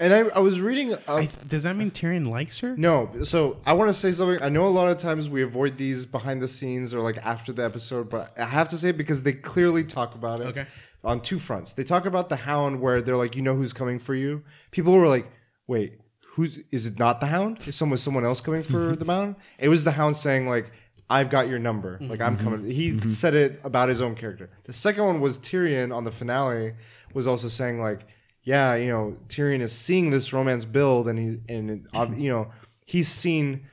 And 0.03 0.15
I, 0.15 0.21
I 0.35 0.39
was 0.39 0.63
reading. 0.63 0.95
A, 0.95 0.99
I, 1.07 1.29
does 1.47 1.65
that 1.65 1.77
mean 1.77 1.91
Tyrion 1.91 2.27
likes 2.27 2.59
her? 2.61 2.75
no, 2.75 3.11
so 3.23 3.59
I 3.67 3.75
want 3.75 3.91
to 3.91 3.95
say 3.95 4.13
something. 4.13 4.43
I 4.43 4.49
know 4.49 4.67
a 4.67 4.69
lot 4.69 4.91
of 4.91 4.97
times 4.97 5.29
we 5.29 5.43
avoid 5.43 5.77
these 5.77 6.07
behind 6.07 6.41
the 6.41 6.49
scenes 6.49 6.95
or 6.95 7.03
like 7.03 7.19
after 7.19 7.53
the 7.53 7.63
episode, 7.63 8.09
but 8.09 8.33
I 8.39 8.47
have 8.47 8.71
to 8.71 8.79
say 8.79 8.89
it 8.89 8.97
because 8.97 9.25
they 9.25 9.35
clearly 9.35 9.85
talk 9.85 10.15
about 10.15 10.41
it. 10.41 10.47
Okay. 10.47 10.67
On 11.05 11.21
two 11.21 11.39
fronts, 11.39 11.75
they 11.75 11.85
talk 11.85 12.07
about 12.07 12.31
the 12.31 12.37
Hound, 12.37 12.81
where 12.81 13.03
they're 13.03 13.19
like, 13.19 13.37
you 13.37 13.43
know 13.43 13.55
who's 13.55 13.75
coming 13.75 13.99
for 13.99 14.15
you. 14.15 14.43
People 14.71 14.95
were 14.95 15.07
like, 15.07 15.31
wait, 15.67 16.01
who's? 16.29 16.59
Is 16.71 16.87
it 16.87 16.99
not 16.99 17.21
the 17.21 17.27
Hound? 17.27 17.59
Is 17.67 17.77
someone 17.77 17.99
someone 17.99 18.25
else 18.25 18.41
coming 18.41 18.63
for 18.63 18.79
mm-hmm. 18.79 18.95
the 18.95 19.05
Mound? 19.05 19.37
It 19.59 19.69
was 19.69 19.85
the 19.85 19.93
Hound 19.93 20.17
saying 20.17 20.49
like. 20.49 20.73
I've 21.11 21.29
got 21.29 21.49
your 21.49 21.59
number. 21.59 21.97
Mm-hmm. 21.97 22.09
Like 22.09 22.21
I'm 22.21 22.39
coming. 22.39 22.61
Mm-hmm. 22.61 22.71
He 22.71 22.93
mm-hmm. 22.93 23.09
said 23.09 23.35
it 23.35 23.61
about 23.65 23.89
his 23.89 24.01
own 24.01 24.15
character. 24.15 24.49
The 24.65 24.73
second 24.73 25.05
one 25.05 25.21
was 25.21 25.37
Tyrion 25.37 25.95
on 25.95 26.05
the 26.05 26.13
finale 26.13 26.75
was 27.13 27.27
also 27.27 27.49
saying 27.49 27.81
like, 27.81 28.03
yeah, 28.45 28.77
you 28.77 28.89
know, 28.89 29.17
Tyrion 29.29 29.61
is 29.61 29.73
seeing 29.73 30.11
this 30.11 30.33
romance 30.33 30.65
build, 30.65 31.09
and 31.09 31.19
he 31.19 31.53
and 31.53 31.71
it, 31.71 31.81
ob- 31.93 32.17
you 32.17 32.31
know 32.31 32.51
he's 32.87 33.09
seen 33.09 33.67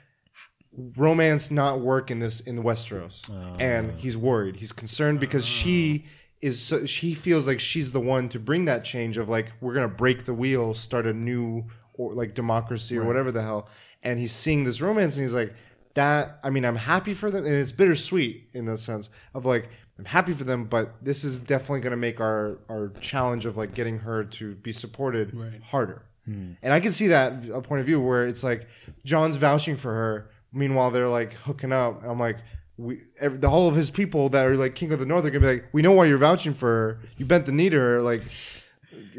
romance 0.96 1.50
not 1.50 1.80
work 1.80 2.12
in 2.12 2.20
this 2.20 2.40
in 2.42 2.64
Westeros, 2.64 3.30
and 3.62 3.92
uh. 3.92 3.94
he's 3.98 4.18
worried. 4.18 4.58
He's 4.58 4.72
concerned 4.72 5.20
because 5.20 5.44
uh. 5.44 5.48
she 5.48 6.06
is. 6.42 6.60
So, 6.60 6.86
she 6.86 7.14
feels 7.14 7.48
like 7.48 7.60
she's 7.60 7.92
the 7.92 8.02
one 8.02 8.30
to 8.30 8.40
bring 8.40 8.66
that 8.66 8.84
change 8.84 9.18
of 9.18 9.30
like 9.30 9.52
we're 9.62 9.76
gonna 9.76 9.88
break 9.88 10.26
the 10.26 10.34
wheel, 10.34 10.74
start 10.74 11.06
a 11.06 11.14
new 11.14 11.66
or 11.94 12.14
like 12.14 12.34
democracy 12.34 12.98
or 12.98 13.06
whatever 13.06 13.32
the 13.32 13.44
hell. 13.44 13.70
And 14.04 14.20
he's 14.20 14.32
seeing 14.32 14.64
this 14.64 14.82
romance, 14.82 15.16
and 15.16 15.24
he's 15.24 15.34
like 15.34 15.54
that. 15.98 16.40
I 16.44 16.50
mean, 16.50 16.66
I'm 16.66 16.78
happy 16.78 17.14
for 17.14 17.30
them, 17.30 17.46
and 17.46 17.54
it's 17.54 17.72
bittersweet 17.72 18.50
in 18.54 18.66
the 18.66 18.78
sense 18.78 19.10
of 19.34 19.46
like. 19.46 19.70
I'm 20.00 20.06
happy 20.06 20.32
for 20.32 20.44
them, 20.44 20.66
but 20.66 20.94
this 21.02 21.24
is 21.24 21.40
definitely 21.40 21.80
going 21.80 21.90
to 21.90 21.98
make 21.98 22.20
our, 22.22 22.60
our 22.70 22.92
challenge 23.02 23.48
of 23.48 23.58
like 23.58 23.74
getting 23.74 23.98
her 23.98 24.24
to 24.26 24.54
be 24.54 24.72
supported 24.72 25.36
harder. 25.64 26.04
Hmm. 26.26 26.52
And 26.62 26.72
I 26.72 26.80
can 26.80 26.92
see 26.92 27.08
that 27.08 27.50
a 27.50 27.62
point 27.64 27.80
of 27.80 27.88
view 27.88 28.00
where 28.00 28.28
it's 28.28 28.44
like 28.44 28.68
Jon's 29.06 29.38
vouching 29.38 29.76
for 29.76 29.92
her, 29.92 30.30
meanwhile 30.54 30.92
they're 30.92 31.08
like 31.08 31.34
hooking 31.34 31.72
up. 31.72 32.04
And 32.04 32.12
I'm 32.12 32.20
like, 32.20 32.38
we 32.78 33.02
every, 33.20 33.40
the 33.40 33.50
whole 33.50 33.68
of 33.68 33.76
his 33.76 33.90
people 33.90 34.30
that 34.30 34.46
are 34.46 34.56
like 34.56 34.76
king 34.76 34.92
of 34.92 35.00
the 35.00 35.06
north 35.08 35.26
are 35.26 35.32
gonna 35.32 35.40
be 35.40 35.54
like, 35.54 35.66
we 35.72 35.82
know 35.82 35.94
why 35.94 36.06
you're 36.06 36.20
vouching 36.20 36.54
for 36.54 36.68
her. 36.68 37.00
You 37.18 37.26
bent 37.26 37.48
the 37.48 37.52
knee 37.52 37.72
to 37.72 37.80
her, 37.80 38.00
like 38.02 38.22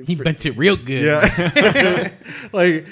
He 0.07 0.15
bent 0.15 0.47
it 0.47 0.53
real 0.53 0.77
good. 0.77 1.03
yeah, 1.05 2.13
like 2.53 2.87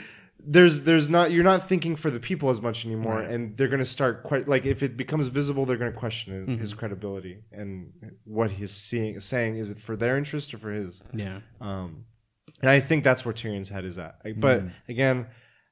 there's 0.48 0.82
there's 0.82 1.10
not 1.10 1.32
you're 1.32 1.44
not 1.44 1.68
thinking 1.68 1.96
for 1.96 2.10
the 2.10 2.20
people 2.20 2.50
as 2.50 2.60
much 2.60 2.86
anymore, 2.86 3.16
Right. 3.20 3.30
and 3.30 3.56
they're 3.56 3.68
gonna 3.68 3.84
start 3.84 4.22
que- 4.24 4.44
like 4.46 4.64
if 4.64 4.82
it 4.82 4.96
becomes 4.96 5.28
visible, 5.28 5.66
they're 5.66 5.76
gonna 5.76 5.92
question 5.92 6.46
his, 6.46 6.60
his 6.60 6.74
credibility 6.74 7.42
and 7.52 7.92
what 8.24 8.52
he's 8.52 8.70
seeing 8.70 9.18
saying. 9.20 9.56
Is 9.56 9.70
it 9.70 9.80
for 9.80 9.96
their 9.96 10.16
interest 10.16 10.54
or 10.54 10.58
for 10.58 10.70
his? 10.70 11.02
Yeah. 11.12 11.40
Um, 11.60 12.04
and 12.60 12.70
I 12.70 12.80
think 12.80 13.02
that's 13.04 13.24
where 13.24 13.34
Tyrion's 13.34 13.68
head 13.68 13.84
is 13.84 13.98
at. 13.98 14.18
Like, 14.24 14.38
But 14.40 14.60
mm-hmm. 14.60 14.68
again, 14.88 15.26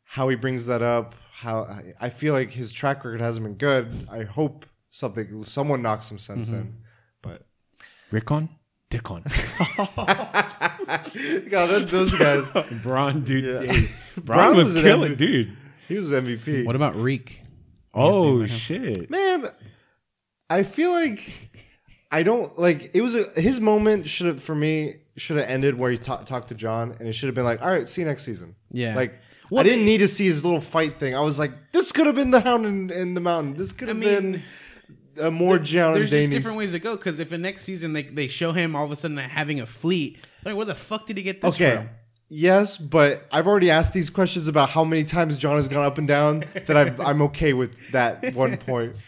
how 0.04 0.28
he 0.28 0.36
brings 0.36 0.66
that 0.66 0.82
up, 0.82 1.14
how 1.32 1.62
I- 1.64 1.94
I 2.00 2.10
feel 2.10 2.34
like 2.34 2.50
his 2.50 2.72
track 2.72 2.98
record 3.04 3.20
hasn't 3.20 3.44
been 3.44 3.54
good. 3.56 4.08
I 4.10 4.24
hope 4.24 4.66
something, 4.90 5.42
someone 5.44 5.82
knocks 5.82 6.06
some 6.06 6.18
sense 6.18 6.48
mm-hmm. 6.48 6.56
in. 6.60 6.76
But 7.22 7.46
Rickon, 8.10 8.50
Dickon, 8.90 9.22
God, 11.48 11.66
that, 11.66 11.88
those 11.90 12.12
guys, 12.14 12.44
Bronn, 12.82 13.24
dude. 13.24 13.44
Yeah. 13.44 13.72
Dave. 13.72 13.96
Bronn 14.20 14.50
Bronn 14.50 14.56
was, 14.56 14.72
was 14.74 14.82
killing, 14.82 15.12
MVP. 15.12 15.18
dude. 15.18 15.56
he 15.88 15.96
was 15.96 16.10
MVP. 16.10 16.64
What 16.64 16.76
about 16.76 16.94
Reek? 16.96 17.42
Oh 17.92 18.46
shit! 18.46 19.10
man? 19.10 19.48
I 20.50 20.62
feel 20.62 20.92
like 20.92 21.50
I 22.10 22.22
don't 22.22 22.56
like. 22.58 22.90
It 22.94 23.00
was 23.00 23.14
a, 23.14 23.24
his 23.40 23.60
moment. 23.60 24.08
Should 24.08 24.26
have 24.26 24.42
for 24.42 24.54
me 24.54 24.96
should 25.16 25.36
have 25.38 25.48
ended 25.48 25.76
where 25.78 25.90
he 25.90 25.98
ta- 25.98 26.18
talked 26.18 26.48
to 26.48 26.54
Jon, 26.54 26.94
and 26.98 27.08
it 27.08 27.14
should 27.14 27.26
have 27.26 27.34
been 27.34 27.44
like, 27.44 27.62
all 27.62 27.68
right, 27.70 27.88
see 27.88 28.02
you 28.02 28.06
next 28.06 28.24
season. 28.24 28.54
Yeah. 28.70 28.94
like. 28.96 29.14
Well, 29.50 29.60
I 29.60 29.64
didn't 29.64 29.80
they- 29.80 29.84
need 29.84 29.98
to 29.98 30.08
see 30.08 30.24
his 30.24 30.42
little 30.44 30.60
fight 30.60 30.98
thing. 30.98 31.14
I 31.14 31.20
was 31.20 31.38
like, 31.38 31.52
this 31.72 31.92
could 31.92 32.06
have 32.06 32.14
been 32.14 32.30
the 32.30 32.40
Hound 32.40 32.64
in, 32.64 32.90
in 32.90 33.14
the 33.14 33.20
Mountain. 33.20 33.54
This 33.54 33.72
could 33.72 33.88
I 33.88 33.90
have 33.90 33.98
mean, 33.98 34.32
been 34.32 34.42
a 35.18 35.30
more 35.30 35.58
Jon 35.58 35.94
and 35.94 35.96
There's 35.96 36.10
just 36.10 36.30
different 36.30 36.56
ways 36.56 36.72
to 36.72 36.78
go 36.78 36.96
because 36.96 37.18
if 37.18 37.32
in 37.32 37.42
next 37.42 37.64
season 37.64 37.92
they, 37.92 38.02
they 38.02 38.28
show 38.28 38.52
him 38.52 38.74
all 38.74 38.84
of 38.84 38.92
a 38.92 38.96
sudden 38.96 39.16
having 39.16 39.60
a 39.60 39.66
fleet, 39.66 40.22
like 40.44 40.56
where 40.56 40.66
the 40.66 40.74
fuck 40.74 41.06
did 41.06 41.16
he 41.16 41.22
get 41.22 41.42
this 41.42 41.54
Okay. 41.54 41.76
from? 41.78 41.90
Yes, 42.28 42.78
but 42.78 43.26
I've 43.30 43.46
already 43.46 43.70
asked 43.70 43.92
these 43.92 44.10
questions 44.10 44.48
about 44.48 44.70
how 44.70 44.82
many 44.82 45.04
times 45.04 45.38
Jon 45.38 45.56
has 45.56 45.68
gone 45.68 45.84
up 45.84 45.98
and 45.98 46.08
down 46.08 46.44
that 46.66 46.76
I've, 46.76 46.98
I'm 47.00 47.22
okay 47.22 47.52
with 47.52 47.76
that 47.92 48.34
one 48.34 48.56
point. 48.56 48.96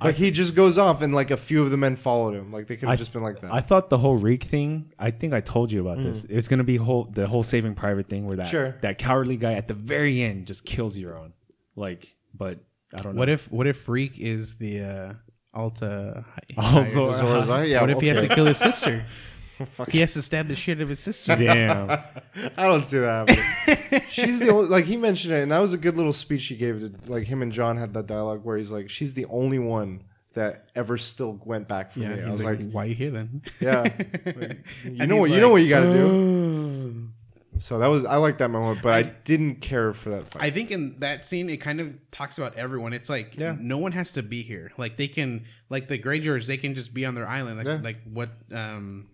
Like 0.00 0.16
he 0.16 0.30
just 0.30 0.54
goes 0.54 0.78
off 0.78 1.02
and 1.02 1.14
like 1.14 1.30
a 1.30 1.36
few 1.36 1.62
of 1.62 1.70
the 1.70 1.76
men 1.76 1.96
followed 1.96 2.34
him. 2.34 2.52
Like 2.52 2.66
they 2.66 2.76
could 2.76 2.88
have 2.88 2.98
just 2.98 3.12
been 3.12 3.22
like 3.22 3.40
that. 3.40 3.52
I 3.52 3.60
thought 3.60 3.88
the 3.88 3.98
whole 3.98 4.16
Reek 4.16 4.44
thing. 4.44 4.92
I 4.98 5.10
think 5.10 5.32
I 5.32 5.40
told 5.40 5.70
you 5.70 5.80
about 5.80 5.98
mm. 5.98 6.04
this. 6.04 6.24
It's 6.28 6.48
gonna 6.48 6.64
be 6.64 6.76
whole 6.76 7.04
the 7.04 7.26
whole 7.26 7.42
Saving 7.42 7.74
Private 7.74 8.08
thing 8.08 8.26
where 8.26 8.36
that 8.36 8.48
Sure. 8.48 8.76
that 8.82 8.98
cowardly 8.98 9.36
guy 9.36 9.54
at 9.54 9.68
the 9.68 9.74
very 9.74 10.22
end 10.22 10.46
just 10.46 10.64
kills 10.64 10.96
Euron. 10.96 11.32
Like, 11.76 12.16
but 12.34 12.64
I 12.94 13.02
don't 13.02 13.14
know. 13.14 13.18
What 13.18 13.28
if 13.28 13.50
what 13.50 13.66
if 13.66 13.78
Freak 13.78 14.18
is 14.18 14.56
the 14.56 14.82
uh, 14.82 15.14
Alta? 15.54 16.24
Also, 16.56 17.08
Azor 17.08 17.24
Ahai? 17.24 17.68
yeah, 17.68 17.80
what 17.80 17.90
if 17.90 18.00
he 18.00 18.08
has 18.08 18.18
okay. 18.18 18.28
to 18.28 18.34
kill 18.34 18.46
his 18.46 18.58
sister? 18.58 19.04
he 19.90 20.00
has 20.00 20.12
to 20.14 20.22
stab 20.22 20.48
the 20.48 20.56
shit 20.56 20.80
of 20.80 20.88
his 20.88 20.98
sister. 21.00 21.36
Damn. 21.36 21.90
I 22.56 22.64
don't 22.64 22.84
see 22.84 22.98
that 22.98 23.28
happening. 23.28 24.02
she's 24.08 24.38
the 24.38 24.50
only 24.50 24.68
like 24.68 24.84
he 24.84 24.96
mentioned 24.96 25.34
it, 25.34 25.42
and 25.42 25.52
that 25.52 25.58
was 25.58 25.72
a 25.72 25.78
good 25.78 25.96
little 25.96 26.12
speech 26.12 26.46
he 26.46 26.56
gave. 26.56 26.80
To, 26.80 26.92
like 27.10 27.24
him 27.24 27.42
and 27.42 27.52
Jon 27.52 27.76
had 27.76 27.94
that 27.94 28.06
dialogue 28.06 28.44
where 28.44 28.56
he's 28.56 28.70
like, 28.70 28.90
"She's 28.90 29.14
the 29.14 29.26
only 29.26 29.58
one 29.58 30.04
that 30.34 30.68
ever 30.74 30.96
still 30.98 31.40
went 31.44 31.68
back 31.68 31.92
for 31.92 32.00
Yeah, 32.00 32.14
me." 32.16 32.22
I 32.22 32.30
was 32.30 32.42
like, 32.42 32.58
like, 32.58 32.70
"Why 32.70 32.84
are 32.84 32.88
you 32.88 32.94
here 32.94 33.10
then?" 33.10 33.42
"Yeah, 33.60 33.82
Like, 33.82 34.64
you 34.84 34.96
And 34.98 35.08
know 35.08 35.16
what 35.16 35.30
he's 35.30 35.36
you 35.36 35.40
know 35.40 35.50
what 35.50 35.62
you 35.62 35.68
got 35.68 35.80
to 35.80 35.92
do." 35.92 37.08
So 37.58 37.78
that 37.78 37.86
was 37.88 38.04
I 38.06 38.16
like 38.16 38.38
that 38.38 38.48
moment, 38.50 38.80
but 38.82 38.92
I 38.94 39.02
didn't 39.02 39.56
care 39.56 39.92
for 39.92 40.10
that 40.10 40.28
fight. 40.28 40.42
I 40.42 40.50
think 40.50 40.70
in 40.70 40.98
that 41.00 41.24
scene, 41.24 41.50
it 41.50 41.58
kind 41.58 41.80
of 41.80 41.92
talks 42.10 42.38
about 42.38 42.56
everyone. 42.56 42.92
It's 42.92 43.10
like 43.10 43.36
Yeah. 43.38 43.56
no 43.60 43.76
one 43.78 43.92
has 43.92 44.12
to 44.12 44.22
be 44.22 44.42
here. 44.42 44.72
Like 44.78 44.96
they 44.96 45.06
can, 45.08 45.44
like 45.68 45.86
the 45.88 45.98
Greyjoys, 45.98 46.46
they 46.46 46.56
can 46.56 46.74
just 46.74 46.94
be 46.94 47.04
on 47.04 47.14
their 47.14 47.28
island. 47.28 47.58
Like 47.58 47.66
Yeah. 47.66 47.80
like 47.82 47.98
what, 48.04 48.30
um, 48.52 49.08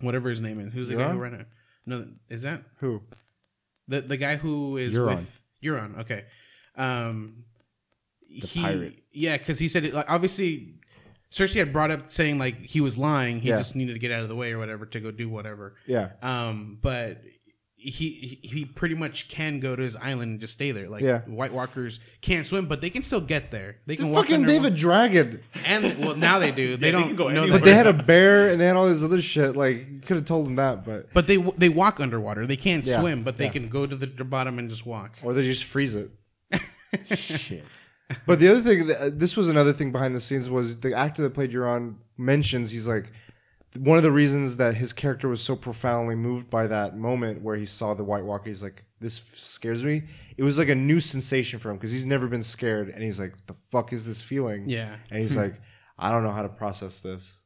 whatever 0.00 0.28
his 0.30 0.40
name 0.40 0.60
is. 0.60 0.72
Who's 0.72 0.88
the 0.88 0.94
guy 0.96 1.08
who 1.10 1.18
Euron? 1.18 1.20
ran 1.20 1.34
it? 1.34 1.46
No, 1.84 2.06
is 2.28 2.42
that 2.42 2.62
Who? 2.78 3.02
the 3.88 4.00
the 4.02 4.16
guy 4.16 4.36
who 4.36 4.76
is 4.76 4.94
Euron. 4.94 5.16
with 5.16 5.42
Euron? 5.64 5.98
Okay, 6.00 6.24
um, 6.76 7.44
the 8.28 8.46
pirate. 8.48 9.02
Yeah, 9.12 9.36
because 9.36 9.58
he 9.58 9.68
said 9.68 9.84
it. 9.84 9.94
Like 9.94 10.06
obviously, 10.08 10.75
Cersei 11.36 11.56
had 11.56 11.72
brought 11.72 11.90
up 11.90 12.10
saying 12.10 12.38
like 12.38 12.56
he 12.62 12.80
was 12.80 12.96
lying. 12.96 13.40
He 13.40 13.48
Yeah. 13.50 13.58
just 13.58 13.76
needed 13.76 13.92
to 13.92 13.98
get 13.98 14.10
out 14.10 14.22
of 14.22 14.28
the 14.28 14.36
way 14.36 14.52
or 14.52 14.58
whatever 14.58 14.86
to 14.86 15.00
go 15.00 15.10
do 15.10 15.28
whatever. 15.28 15.74
Yeah, 15.86 16.10
Um, 16.22 16.78
but 16.80 17.22
he 17.78 18.40
he 18.42 18.64
pretty 18.64 18.94
much 18.96 19.28
can 19.28 19.60
go 19.60 19.76
to 19.76 19.82
his 19.82 19.94
island 19.96 20.30
and 20.32 20.40
just 20.40 20.54
stay 20.54 20.72
there. 20.72 20.88
Like 20.88 21.02
Yeah. 21.02 21.20
White 21.26 21.52
Walkers 21.52 22.00
can't 22.20 22.44
swim, 22.46 22.66
but 22.66 22.80
they 22.80 22.90
can 22.90 23.02
still 23.02 23.20
get 23.20 23.50
there. 23.52 23.76
They 23.86 23.94
the 23.96 24.02
can 24.04 24.12
walk 24.12 24.24
fucking 24.24 24.36
under- 24.42 24.48
David 24.48 24.74
Dragon. 24.76 25.40
and 25.64 25.98
well 25.98 26.16
now 26.16 26.38
they 26.40 26.50
do. 26.50 26.70
They 26.78 26.86
they 26.86 26.90
don't 26.90 27.08
can 27.08 27.16
go 27.16 27.28
know 27.28 27.46
But 27.48 27.62
they 27.64 27.74
had 27.74 27.86
a 27.86 27.92
bear 28.12 28.48
and 28.48 28.60
they 28.60 28.64
had 28.66 28.74
all 28.76 28.88
this 28.88 29.02
other 29.04 29.20
shit. 29.22 29.56
Like 29.56 29.76
you 29.90 30.00
could 30.04 30.16
have 30.16 30.24
told 30.24 30.46
them 30.46 30.56
that, 30.56 30.84
but 30.84 31.12
But 31.12 31.26
they 31.28 31.36
they 31.58 31.68
walk 31.68 32.00
underwater. 32.00 32.46
They 32.46 32.56
can't 32.56 32.84
Yeah. 32.84 32.98
swim, 33.00 33.22
but 33.22 33.36
they 33.36 33.44
Yeah. 33.44 33.52
can 33.52 33.68
go 33.68 33.86
to 33.86 33.94
the, 33.94 34.06
the 34.06 34.24
bottom 34.24 34.58
and 34.58 34.68
just 34.70 34.84
walk. 34.86 35.16
or 35.22 35.34
they 35.34 35.42
just 35.44 35.64
freeze 35.64 35.94
it. 35.94 36.10
Shit. 37.14 37.64
But 38.26 38.38
the 38.38 38.48
other 38.48 38.60
thing, 38.60 38.86
that, 38.86 39.00
uh, 39.00 39.10
this 39.12 39.36
was 39.36 39.48
another 39.48 39.72
thing 39.72 39.92
behind 39.92 40.14
the 40.14 40.20
scenes 40.20 40.48
was 40.48 40.78
the 40.78 40.96
actor 40.96 41.22
that 41.22 41.34
played 41.34 41.50
Euron 41.52 41.96
mentions 42.16 42.70
he's 42.70 42.86
like 42.86 43.12
one 43.78 43.96
of 43.98 44.02
the 44.02 44.12
reasons 44.12 44.56
that 44.56 44.74
his 44.74 44.92
character 44.92 45.28
was 45.28 45.42
so 45.42 45.54
profoundly 45.54 46.14
moved 46.14 46.48
by 46.48 46.66
that 46.66 46.96
moment 46.96 47.42
where 47.42 47.56
he 47.56 47.66
saw 47.66 47.94
the 47.94 48.04
White 48.04 48.24
Walker. 48.24 48.48
He's 48.48 48.62
like, 48.62 48.84
"This 49.00 49.22
scares 49.34 49.84
me." 49.84 50.04
It 50.36 50.42
was 50.42 50.56
like 50.58 50.68
a 50.68 50.74
new 50.74 51.00
sensation 51.00 51.58
for 51.58 51.70
him 51.70 51.76
because 51.76 51.92
he's 51.92 52.06
never 52.06 52.26
been 52.26 52.42
scared, 52.42 52.88
and 52.88 53.02
he's 53.02 53.18
like, 53.20 53.34
"The 53.46 53.54
fuck 53.70 53.92
is 53.92 54.06
this 54.06 54.20
feeling?" 54.20 54.68
Yeah. 54.68 54.96
and 55.10 55.20
he's 55.20 55.36
like, 55.36 55.60
"I 55.98 56.10
don't 56.10 56.22
know 56.22 56.32
how 56.32 56.42
to 56.42 56.48
process 56.48 57.00
this." 57.00 57.38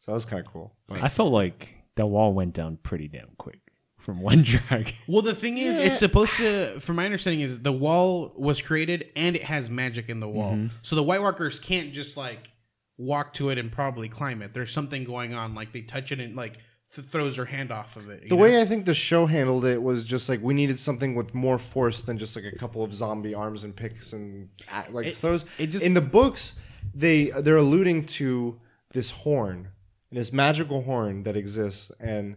So 0.00 0.10
that 0.10 0.16
was 0.16 0.24
kind 0.24 0.44
of 0.44 0.52
cool. 0.52 0.74
But 0.86 1.02
I 1.02 1.08
felt 1.08 1.32
like 1.32 1.74
that 1.96 2.06
wall 2.06 2.32
went 2.32 2.54
down 2.54 2.78
pretty 2.82 3.08
damn 3.08 3.30
quick 3.38 3.60
from 4.08 4.22
one 4.22 4.40
drag. 4.42 4.94
Well, 5.06 5.20
the 5.20 5.34
thing 5.34 5.58
is, 5.58 5.78
it's 5.78 5.98
supposed 5.98 6.32
to. 6.38 6.80
From 6.80 6.96
my 6.96 7.04
understanding, 7.04 7.42
is 7.42 7.60
the 7.60 7.72
wall 7.72 8.32
was 8.38 8.62
created 8.62 9.10
and 9.14 9.36
it 9.36 9.42
has 9.44 9.68
magic 9.68 10.08
in 10.08 10.18
the 10.20 10.28
wall, 10.28 10.52
Mm-hmm. 10.54 10.68
so 10.80 10.96
the 10.96 11.02
White 11.02 11.20
Walkers 11.20 11.58
can't 11.60 11.92
just 11.92 12.16
like 12.16 12.50
walk 12.96 13.34
to 13.34 13.50
it 13.50 13.58
and 13.58 13.70
probably 13.70 14.08
climb 14.08 14.40
it. 14.40 14.54
There's 14.54 14.72
something 14.72 15.04
going 15.04 15.34
on. 15.34 15.54
Like 15.54 15.74
they 15.74 15.82
touch 15.82 16.10
it 16.10 16.20
and 16.20 16.34
like 16.34 16.56
th- 16.94 17.06
throws 17.06 17.36
her 17.36 17.44
hand 17.44 17.70
off 17.70 17.96
of 17.96 18.08
it. 18.08 18.22
you 18.22 18.28
The 18.30 18.34
know? 18.36 18.40
way 18.40 18.58
I 18.62 18.64
think 18.64 18.86
the 18.86 18.94
show 18.94 19.26
handled 19.26 19.66
it 19.66 19.82
was 19.82 20.06
just 20.06 20.26
like 20.30 20.40
we 20.42 20.54
needed 20.54 20.78
something 20.78 21.14
with 21.14 21.34
more 21.34 21.58
force 21.58 22.00
than 22.00 22.16
just 22.16 22.34
like 22.34 22.46
a 22.46 22.56
couple 22.56 22.82
of 22.82 22.94
zombie 22.94 23.34
arms 23.34 23.62
and 23.64 23.76
picks 23.76 24.14
and 24.14 24.48
uh, 24.72 24.84
like 24.90 25.04
It- 25.08 25.16
throws. 25.16 25.44
it 25.58 25.66
just- 25.66 25.84
in 25.84 25.92
the 25.92 26.00
books, 26.00 26.54
they 26.94 27.26
they're 27.26 27.58
alluding 27.58 28.06
to 28.06 28.58
this 28.94 29.10
horn, 29.10 29.68
this 30.10 30.32
magical 30.32 30.80
horn 30.82 31.24
that 31.24 31.36
exists, 31.36 31.92
and 32.00 32.36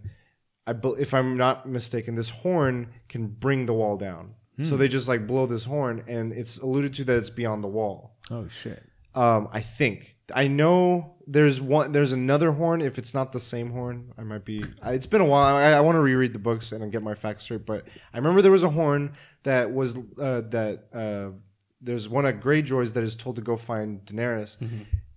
I 0.67 0.75
if 0.99 1.13
I'm 1.13 1.37
not 1.37 1.67
mistaken, 1.67 2.15
this 2.15 2.29
horn 2.29 2.87
can 3.09 3.27
bring 3.27 3.65
the 3.65 3.73
wall 3.73 3.97
down. 3.97 4.35
So 4.63 4.77
they 4.77 4.87
just 4.87 5.07
like 5.07 5.25
blow 5.25 5.47
this 5.47 5.65
horn, 5.65 6.03
and 6.07 6.31
it's 6.31 6.59
alluded 6.59 6.93
to 6.95 7.03
that 7.05 7.17
it's 7.17 7.31
beyond 7.31 7.63
the 7.63 7.67
wall. 7.67 8.15
Oh 8.29 8.47
shit. 8.47 8.83
Um, 9.15 9.47
I 9.51 9.59
think 9.61 10.17
I 10.35 10.47
know 10.47 11.15
there's 11.25 11.59
one. 11.59 11.93
There's 11.93 12.11
another 12.11 12.51
horn. 12.51 12.79
If 12.81 12.99
it's 12.99 13.15
not 13.15 13.31
the 13.31 13.39
same 13.39 13.71
horn, 13.71 14.13
I 14.19 14.21
might 14.23 14.45
be. 14.45 14.63
I- 14.83 14.91
It's 14.93 15.07
been 15.07 15.19
a 15.21 15.25
while. 15.25 15.55
I, 15.55 15.71
I 15.71 15.79
want 15.81 15.95
to 15.95 15.99
reread 15.99 16.33
the 16.33 16.39
books 16.39 16.71
and 16.71 16.91
get 16.91 17.01
my 17.01 17.15
facts 17.15 17.45
straight. 17.45 17.65
But 17.65 17.87
I 18.13 18.17
remember 18.17 18.43
there 18.43 18.51
was 18.51 18.61
a 18.63 18.69
horn 18.69 19.13
that 19.43 19.73
was 19.73 19.97
uh, 20.19 20.41
that. 20.51 20.83
Uh, 20.93 21.37
there's 21.81 22.07
one 22.07 22.27
at 22.27 22.39
Greyjoy's 22.39 22.93
that 22.93 23.03
is 23.03 23.15
told 23.15 23.37
to 23.37 23.41
go 23.41 23.57
find 23.57 24.05
Daenerys. 24.05 24.57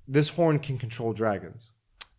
This 0.09 0.31
horn 0.31 0.59
can 0.59 0.79
control 0.79 1.13
dragons, 1.13 1.71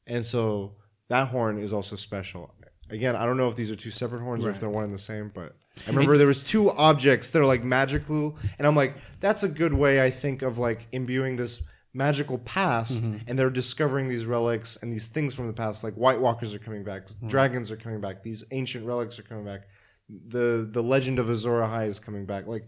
and 0.05 0.23
so 0.23 0.76
that 1.09 1.30
horn 1.30 1.57
is 1.57 1.73
also 1.73 1.95
special. 1.95 2.53
Again, 2.89 3.15
I 3.15 3.25
don't 3.25 3.38
know 3.38 3.47
if 3.47 3.55
these 3.55 3.71
are 3.71 3.75
two 3.75 3.89
separate 3.89 4.21
horns 4.21 4.45
or 4.45 4.49
if 4.49 4.59
they're 4.59 4.69
one 4.69 4.83
and 4.83 4.93
the 4.93 4.99
same, 4.99 5.31
but 5.33 5.55
I 5.86 5.89
remember 5.89 6.17
there 6.17 6.27
was 6.27 6.43
two 6.43 6.69
objects 6.71 7.31
that 7.31 7.41
are 7.41 7.45
like 7.45 7.63
magical, 7.63 8.38
and 8.57 8.67
I'm 8.67 8.75
like, 8.75 8.95
that's 9.19 9.43
a 9.43 9.47
good 9.47 9.73
way 9.73 10.03
I 10.03 10.11
think 10.11 10.41
of 10.41 10.57
like 10.57 10.88
imbuing 10.91 11.36
this 11.36 11.63
magical 11.93 12.38
past, 12.39 13.03
mm-hmm. 13.03 13.17
and 13.27 13.39
they're 13.39 13.49
discovering 13.49 14.07
these 14.07 14.25
relics 14.25 14.77
and 14.81 14.93
these 14.93 15.07
things 15.07 15.33
from 15.33 15.47
the 15.47 15.53
past. 15.53 15.83
Like 15.83 15.95
White 15.95 16.19
Walkers 16.21 16.53
are 16.53 16.59
coming 16.59 16.83
back, 16.83 17.07
dragons 17.25 17.71
are 17.71 17.77
coming 17.77 18.01
back, 18.01 18.21
these 18.21 18.43
ancient 18.51 18.86
relics 18.86 19.17
are 19.17 19.23
coming 19.23 19.45
back, 19.45 19.61
the 20.09 20.67
the 20.69 20.83
legend 20.83 21.19
of 21.19 21.29
Azor 21.29 21.61
Ahai 21.61 21.88
is 21.88 21.99
coming 21.99 22.25
back. 22.25 22.47
Like 22.47 22.67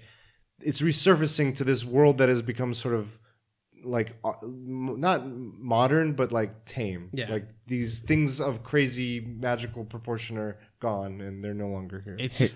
it's 0.62 0.82
resurfacing 0.82 1.56
to 1.56 1.64
this 1.64 1.86
world 1.86 2.18
that 2.18 2.30
has 2.30 2.42
become 2.42 2.74
sort 2.74 2.96
of 2.96 3.20
like 3.88 4.14
uh, 4.24 4.34
m- 4.44 5.00
not 5.00 5.26
modern 5.28 6.14
but 6.14 6.32
like 6.32 6.66
tame 6.66 7.10
Yeah. 7.14 7.30
like 7.32 7.48
these 7.68 8.00
things 8.00 8.40
of 8.42 8.64
crazy 8.64 9.20
magical 9.22 9.86
proportion 9.86 10.38
are 10.38 10.58
gone 10.80 11.22
and 11.22 11.44
they're 11.44 11.54
no 11.54 11.68
longer 11.68 12.02
here 12.04 12.16
It's 12.20 12.38
Hey- 12.38 12.50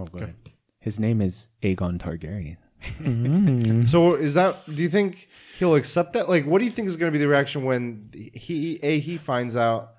Oh, 0.00 0.04
go 0.06 0.18
ahead. 0.18 0.34
His 0.80 0.98
name 1.00 1.20
is 1.20 1.48
Aegon 1.62 1.98
Targaryen. 1.98 2.56
so 3.88 4.14
is 4.14 4.34
that 4.34 4.62
do 4.66 4.82
you 4.82 4.88
think 4.88 5.28
he'll 5.58 5.74
accept 5.74 6.12
that 6.12 6.28
like 6.28 6.44
what 6.44 6.58
do 6.60 6.64
you 6.64 6.70
think 6.70 6.86
is 6.88 6.96
going 6.96 7.12
to 7.12 7.16
be 7.18 7.22
the 7.22 7.28
reaction 7.28 7.64
when 7.64 8.10
he 8.34 8.78
a 8.82 8.98
he 9.00 9.16
finds 9.16 9.56
out 9.56 9.94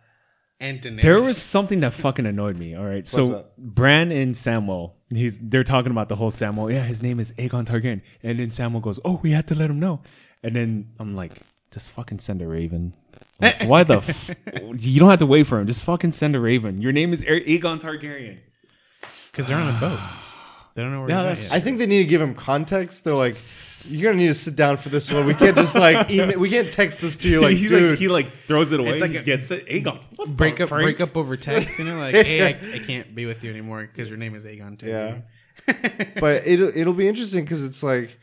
and 0.61 0.81
There 1.01 1.21
was 1.21 1.37
something 1.41 1.79
that 1.81 1.93
fucking 1.93 2.25
annoyed 2.25 2.57
me. 2.57 2.75
All 2.75 2.83
right, 2.83 3.07
so 3.07 3.27
that? 3.27 3.57
Bran 3.57 4.11
and 4.11 4.35
Samuel, 4.35 4.97
he's 5.09 5.37
they're 5.41 5.63
talking 5.63 5.89
about 5.91 6.09
the 6.09 6.17
whole 6.17 6.31
Samuel. 6.31 6.69
Yeah, 6.69 6.83
his 6.83 7.01
name 7.01 7.17
is 7.17 7.31
Aegon 7.37 7.65
Targaryen, 7.65 8.01
and 8.23 8.39
then 8.39 8.51
Samuel 8.51 8.81
goes, 8.81 8.99
"Oh, 9.05 9.21
we 9.23 9.31
had 9.31 9.47
to 9.47 9.55
let 9.55 9.69
him 9.69 9.79
know." 9.79 10.01
And 10.43 10.55
then 10.55 10.89
I'm 10.99 11.15
like, 11.15 11.33
just 11.71 11.91
fucking 11.91 12.19
send 12.19 12.41
a 12.41 12.47
raven. 12.47 12.93
Like, 13.41 13.63
why 13.63 13.83
the? 13.85 13.97
F- 13.99 14.31
you 14.79 14.99
don't 14.99 15.09
have 15.09 15.19
to 15.19 15.25
wait 15.25 15.47
for 15.47 15.59
him. 15.61 15.65
Just 15.67 15.83
fucking 15.85 16.11
send 16.11 16.35
a 16.35 16.41
raven. 16.41 16.81
Your 16.81 16.91
name 16.91 17.13
is 17.13 17.21
A- 17.23 17.39
Aegon 17.45 17.79
Targaryen. 17.79 18.37
because 19.31 19.47
they're 19.47 19.55
on 19.57 19.73
a 19.75 19.79
boat. 19.79 19.99
They 20.75 20.83
don't 20.83 20.91
know 20.93 21.01
where 21.01 21.09
Yeah, 21.09 21.29
he's 21.31 21.45
at 21.47 21.51
i 21.51 21.59
think 21.59 21.77
they 21.77 21.87
need 21.87 22.03
to 22.03 22.05
give 22.09 22.21
him 22.21 22.33
context 22.35 23.03
they're 23.03 23.15
like 23.15 23.35
you're 23.85 24.11
gonna 24.11 24.21
need 24.21 24.29
to 24.29 24.35
sit 24.35 24.55
down 24.55 24.77
for 24.77 24.87
this 24.87 25.11
one 25.11 25.25
we 25.25 25.33
can't 25.33 25.57
just 25.57 25.75
like 25.75 26.09
email, 26.11 26.39
we 26.39 26.49
can't 26.49 26.71
text 26.71 27.01
this 27.01 27.17
to 27.17 27.27
you 27.27 27.41
like 27.41 27.57
He's 27.57 27.69
dude 27.69 27.89
like, 27.89 27.99
he 27.99 28.07
like 28.07 28.27
throws 28.47 28.71
it 28.71 28.79
away. 28.79 28.91
like 28.91 29.01
like 29.01 29.11
he 29.11 29.17
a- 29.17 29.23
gets 29.23 29.51
it. 29.51 29.65
Aegon. 29.67 30.01
What 30.15 30.27
the 30.29 30.33
break 30.35 30.61
up, 30.61 30.69
Frank? 30.69 30.83
break 30.85 31.01
up 31.01 31.17
over 31.17 31.35
text. 31.35 31.79
You 31.79 31.85
know, 31.85 31.97
like, 31.97 32.15
hey, 32.15 32.43
I, 32.45 32.49
I 32.75 32.79
can't 32.79 33.13
be 33.13 33.25
with 33.25 33.43
you 33.43 33.49
anymore 33.49 33.81
because 33.81 34.07
your 34.09 34.17
name 34.19 34.35
is 34.35 34.45
Aegon. 34.45 34.77
Targaryen. 34.77 35.23
yeah. 35.67 36.05
but 36.21 36.47
it'll 36.47 36.69
it'll 36.77 36.93
be 36.93 37.07
interesting 37.09 37.43
because 37.43 37.63
it's 37.63 37.83
like 37.83 38.17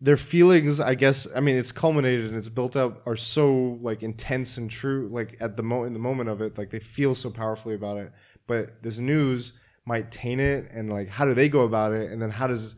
their 0.00 0.16
feelings 0.16 0.80
i 0.80 0.94
guess 0.94 1.26
i 1.34 1.40
mean 1.40 1.56
it's 1.56 1.72
culminated 1.72 2.26
and 2.26 2.36
it's 2.36 2.48
built 2.48 2.76
up 2.76 3.02
are 3.06 3.16
so 3.16 3.78
like 3.82 4.02
intense 4.02 4.56
and 4.56 4.70
true 4.70 5.08
like 5.10 5.36
at 5.40 5.56
the 5.56 5.62
mo 5.62 5.84
in 5.84 5.92
the 5.92 5.98
moment 5.98 6.28
of 6.28 6.40
it 6.40 6.56
like 6.56 6.70
they 6.70 6.78
feel 6.78 7.14
so 7.14 7.30
powerfully 7.30 7.74
about 7.74 7.96
it 7.96 8.12
but 8.46 8.82
this 8.82 8.98
news 8.98 9.52
might 9.84 10.10
taint 10.12 10.40
it 10.40 10.70
and 10.72 10.90
like 10.90 11.08
how 11.08 11.24
do 11.24 11.34
they 11.34 11.48
go 11.48 11.60
about 11.60 11.92
it 11.92 12.12
and 12.12 12.22
then 12.22 12.30
how 12.30 12.46
does 12.46 12.76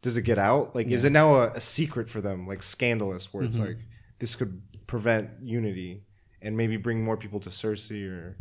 does 0.00 0.16
it 0.16 0.22
get 0.22 0.38
out 0.38 0.74
like 0.74 0.86
is 0.88 1.04
it 1.04 1.10
now 1.10 1.34
a, 1.36 1.48
a 1.50 1.60
secret 1.60 2.08
for 2.08 2.20
them 2.20 2.46
like 2.46 2.62
scandalous 2.62 3.32
where 3.32 3.44
it's 3.44 3.56
mm-hmm. 3.56 3.66
like 3.66 3.78
this 4.18 4.34
could 4.34 4.62
prevent 4.86 5.28
unity 5.42 6.04
and 6.40 6.56
maybe 6.56 6.76
bring 6.76 7.04
more 7.04 7.16
people 7.16 7.38
to 7.38 7.50
cersei 7.50 8.08
or 8.08 8.36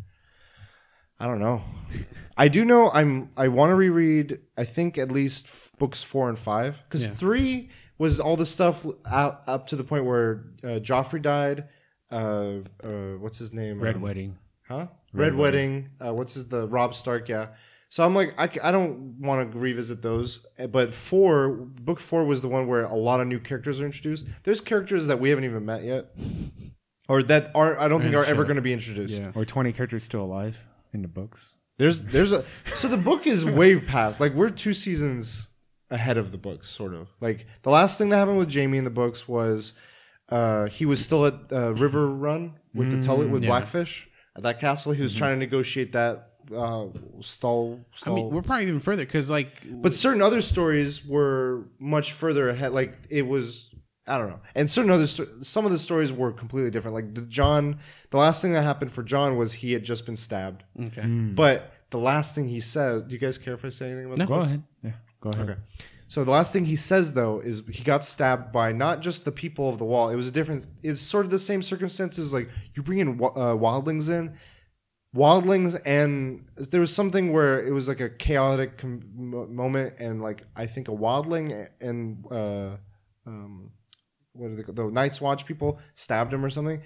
I 1.22 1.28
don't 1.28 1.40
know. 1.40 1.62
I 2.36 2.48
do 2.48 2.66
know 2.66 2.90
I'm. 2.90 3.30
I 3.38 3.48
want 3.48 3.70
to 3.70 3.76
reread. 3.76 4.40
I 4.58 4.64
think 4.64 4.98
at 4.98 5.12
least 5.12 5.46
f- 5.46 5.72
books 5.78 6.02
four 6.02 6.28
and 6.30 6.38
five 6.38 6.82
because 6.86 7.06
Yeah. 7.06 7.14
three 7.14 7.70
was 8.02 8.20
all 8.20 8.36
the 8.36 8.48
stuff 8.48 8.84
out, 9.06 9.44
up 9.46 9.68
to 9.68 9.76
the 9.76 9.84
point 9.84 10.06
where 10.06 10.46
uh, 10.64 10.80
Joffrey 10.90 11.22
died. 11.22 11.68
Uh, 12.12 12.62
uh, 12.84 12.90
what's 13.20 13.38
his 13.38 13.54
name? 13.54 13.80
Red 13.80 13.96
Um, 13.98 14.02
Wedding. 14.02 14.38
Huh? 14.68 14.88
Red, 15.14 15.36
Wedding. 15.36 15.90
Uh, 16.04 16.12
what's 16.14 16.34
his 16.34 16.48
the 16.48 16.68
Robb 16.68 16.96
Stark? 16.96 17.30
Yeah. 17.30 17.50
So 17.90 18.04
I'm 18.04 18.16
like, 18.16 18.34
I 18.40 18.72
don't 18.72 19.20
want 19.20 19.52
to 19.52 19.60
revisit 19.60 20.02
those. 20.02 20.44
Uh, 20.58 20.66
But 20.66 20.94
four, 20.96 21.50
book 21.50 22.00
four 22.00 22.26
was 22.26 22.42
the 22.42 22.48
one 22.48 22.68
where 22.68 22.86
a 22.86 22.96
lot 22.96 23.20
of 23.22 23.28
new 23.28 23.40
characters 23.40 23.80
are 23.82 23.86
introduced. 23.86 24.26
There's 24.46 24.62
characters 24.62 25.06
that 25.08 25.20
we 25.20 25.30
haven't 25.30 25.44
even 25.46 25.64
met 25.64 25.84
yet, 25.84 26.08
or 27.08 27.22
that 27.24 27.52
are 27.54 27.78
I 27.80 27.88
don't 27.88 28.02
think 28.02 28.16
are 28.16 28.26
ever 28.26 28.46
going 28.46 28.56
to 28.56 28.62
be 28.64 28.74
introduced. 28.74 29.14
Yeah. 29.14 29.32
Or 29.36 29.46
20 29.46 29.74
characters 29.74 30.04
still 30.04 30.24
alive 30.24 30.58
in 30.92 31.04
the 31.04 31.08
books. 31.08 31.54
There's 31.78 32.02
there's 32.02 32.32
a 32.32 32.46
so 32.74 32.88
the 32.88 32.98
book 32.98 33.28
is 33.28 33.46
way 33.46 33.80
past. 33.94 34.20
Like 34.20 34.34
we're 34.34 34.50
two 34.50 34.74
seasons 34.74 35.48
ahead 35.92 36.18
of 36.18 36.32
the 36.32 36.38
books, 36.38 36.70
sort 36.70 36.94
of. 36.96 37.10
Like 37.20 37.46
the 37.62 37.70
last 37.70 37.98
thing 38.00 38.10
that 38.10 38.18
happened 38.18 38.40
with 38.40 38.52
Jaime 38.54 38.78
in 38.78 38.84
the 38.84 38.90
books 38.90 39.28
was 39.28 39.74
uh, 40.30 40.66
he 40.68 40.86
was 40.86 41.04
still 41.04 41.26
at 41.28 41.34
uh, 41.52 41.74
Riverrun 41.74 42.54
with 42.74 42.90
the 42.90 43.02
Tully 43.02 43.28
with 43.28 43.44
yeah. 43.44 43.50
Blackfish 43.50 44.10
at 44.36 44.44
that 44.44 44.60
castle. 44.60 44.94
He 44.94 45.02
was 45.04 45.14
trying 45.14 45.34
to 45.36 45.40
negotiate 45.40 45.92
that 45.94 46.30
uh, 46.56 46.88
stall. 47.20 47.80
I 48.06 48.10
mean, 48.10 48.30
we're 48.30 48.42
probably 48.42 48.68
even 48.68 48.80
further 48.80 49.06
because, 49.06 49.30
like, 49.30 49.52
but 49.70 49.94
certain 49.94 50.22
other 50.22 50.42
stories 50.42 51.06
were 51.06 51.66
much 51.80 52.14
further 52.14 52.50
ahead. 52.50 52.72
Like 52.72 52.94
it 53.10 53.28
was. 53.28 53.68
I 54.08 54.18
don't 54.18 54.30
know. 54.30 54.40
And 54.56 54.70
certain 54.70 54.90
other 54.90 55.06
sto- 55.06 55.28
some 55.42 55.64
of 55.66 55.72
the 55.72 55.78
stories 55.78 56.12
were 56.12 56.32
completely 56.34 56.72
different. 56.72 56.96
Like 56.96 57.14
the 57.14 57.22
Jon, 57.22 57.80
the 58.10 58.18
last 58.18 58.42
thing 58.42 58.52
that 58.54 58.64
happened 58.64 58.92
for 58.92 59.04
Jon 59.04 59.38
was 59.38 59.54
he 59.54 59.74
had 59.74 59.84
just 59.84 60.06
been 60.08 60.18
stabbed. 60.18 60.64
okay, 60.88 61.06
But 61.06 61.72
the 61.92 62.00
last 62.00 62.34
thing 62.34 62.48
he 62.48 62.62
said, 62.62 63.08
do 63.08 63.14
you 63.14 63.20
guys 63.20 63.38
care 63.38 63.54
if 63.54 63.64
I 63.64 63.70
say 63.70 63.92
anything 63.92 64.06
about 64.08 64.18
No. 64.18 64.26
the 64.26 64.28
Go 64.30 64.38
books? 64.40 64.48
ahead. 64.50 64.64
Yeah, 64.84 64.92
go 65.22 65.30
ahead. 65.30 65.50
Okay. 65.50 65.60
So 66.08 66.26
the 66.26 66.32
last 66.32 66.52
thing 66.52 66.66
he 66.66 66.76
says 66.76 67.14
though 67.14 67.40
is 67.40 67.64
he 67.72 67.84
got 67.84 68.04
stabbed 68.04 68.52
by 68.52 68.74
not 68.74 69.00
just 69.00 69.24
the 69.24 69.32
people 69.32 69.70
of 69.70 69.78
the 69.78 69.86
wall. 69.86 70.10
It 70.10 70.18
was 70.18 70.28
a 70.28 70.32
different. 70.32 70.68
It's 70.84 71.00
sort 71.00 71.24
of 71.24 71.32
the 71.32 71.40
same 71.40 71.62
circumstances. 71.62 72.34
Like 72.34 72.50
you 72.76 72.84
bring 72.84 73.00
in 73.00 73.18
wi- 73.18 73.34
uh, 73.34 73.56
wildlings 73.56 74.10
in, 74.10 74.36
wildlings, 75.16 75.80
and 75.86 76.46
there 76.58 76.82
was 76.82 76.94
something 76.94 77.32
where 77.32 77.66
it 77.66 77.72
was 77.72 77.88
like 77.88 78.02
a 78.02 78.10
chaotic 78.10 78.78
com- 78.78 79.04
moment, 79.16 79.96
and 80.00 80.22
like 80.22 80.44
I 80.54 80.66
think 80.66 80.90
a 80.90 80.92
wildling 80.92 81.70
and 81.80 82.26
uh, 82.30 82.76
um, 83.26 83.72
what 84.34 84.52
are 84.52 84.56
they 84.56 84.64
called? 84.64 84.76
The 84.76 84.90
Night's 84.90 85.22
Watch 85.22 85.46
people 85.46 85.80
stabbed 85.96 86.34
him 86.34 86.44
or 86.44 86.50
something, 86.50 86.82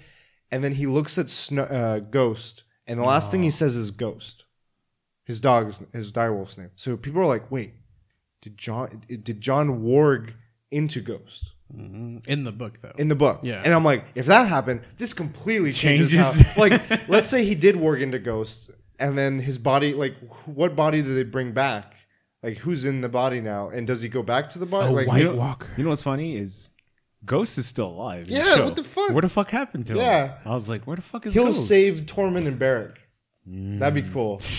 and 0.52 0.62
then 0.62 0.72
he 0.72 0.86
looks 0.86 1.18
at 1.18 1.30
Sno- 1.30 1.64
uh, 1.64 1.98
Ghost, 1.98 2.62
and 2.86 3.00
the 3.00 3.04
last 3.04 3.32
thing 3.32 3.42
he 3.42 3.50
says 3.50 3.74
is 3.74 3.90
Ghost. 3.90 4.44
His 5.24 5.40
dog's 5.40 5.80
his 5.92 6.12
direwolf's 6.12 6.56
name. 6.56 6.70
So 6.76 6.96
people 6.96 7.20
are 7.20 7.26
like, 7.26 7.50
wait, 7.50 7.72
did 8.46 8.56
Jon 8.56 9.02
did 9.08 9.40
Jon 9.40 9.80
warg 9.82 10.34
into 10.70 11.00
Ghost 11.00 11.52
Mhm. 11.74 12.24
in 12.28 12.44
the 12.44 12.52
book 12.52 12.78
though. 12.80 12.92
in 12.96 13.08
the 13.08 13.16
book? 13.16 13.40
Yeah. 13.42 13.60
And 13.64 13.74
I'm 13.74 13.84
like, 13.84 14.04
if 14.14 14.26
that 14.26 14.46
happened, 14.46 14.82
this 14.98 15.12
completely 15.12 15.72
changes. 15.72 16.12
Changes. 16.12 16.40
How, 16.46 16.60
like, 16.60 17.08
let's 17.08 17.28
say 17.28 17.44
he 17.44 17.56
did 17.56 17.74
warg 17.74 18.00
into 18.00 18.20
Ghost, 18.20 18.70
and 19.00 19.18
then 19.18 19.40
his 19.40 19.58
body, 19.58 19.92
like, 19.94 20.14
what 20.44 20.76
body 20.76 21.02
do 21.02 21.12
they 21.12 21.24
bring 21.24 21.50
back? 21.52 21.94
Like, 22.42 22.58
who's 22.58 22.84
in 22.84 23.00
the 23.00 23.08
body 23.08 23.40
now, 23.40 23.68
and 23.70 23.84
does 23.84 24.00
he 24.02 24.08
go 24.08 24.22
back 24.22 24.48
to 24.50 24.60
the 24.60 24.66
body? 24.66 24.88
A 24.92 24.92
like, 24.92 25.08
White 25.08 25.18
You 25.22 25.24
know, 25.32 25.34
Walker. 25.34 25.68
You 25.76 25.82
know 25.82 25.90
what's 25.90 26.02
funny 26.04 26.36
is 26.36 26.70
Ghost 27.24 27.58
is 27.58 27.66
still 27.66 27.88
alive. 27.88 28.28
Yeah, 28.28 28.60
what 28.64 28.76
the 28.76 28.84
fuck? 28.84 29.10
Where 29.10 29.22
the 29.22 29.28
fuck 29.28 29.50
happened 29.50 29.86
to 29.88 29.94
him? 29.94 29.98
Yeah. 29.98 30.38
I 30.44 30.50
was 30.54 30.68
like, 30.68 30.84
where 30.86 30.94
the 30.94 31.02
fuck 31.02 31.26
is 31.26 31.34
he'll 31.34 31.46
Ghost? 31.46 31.66
save 31.66 32.02
Tormund 32.06 32.46
and 32.46 32.58
Beric. 32.60 32.94
Mm. 33.48 33.80
That'd 33.80 34.04
be 34.04 34.08
cool. 34.12 34.40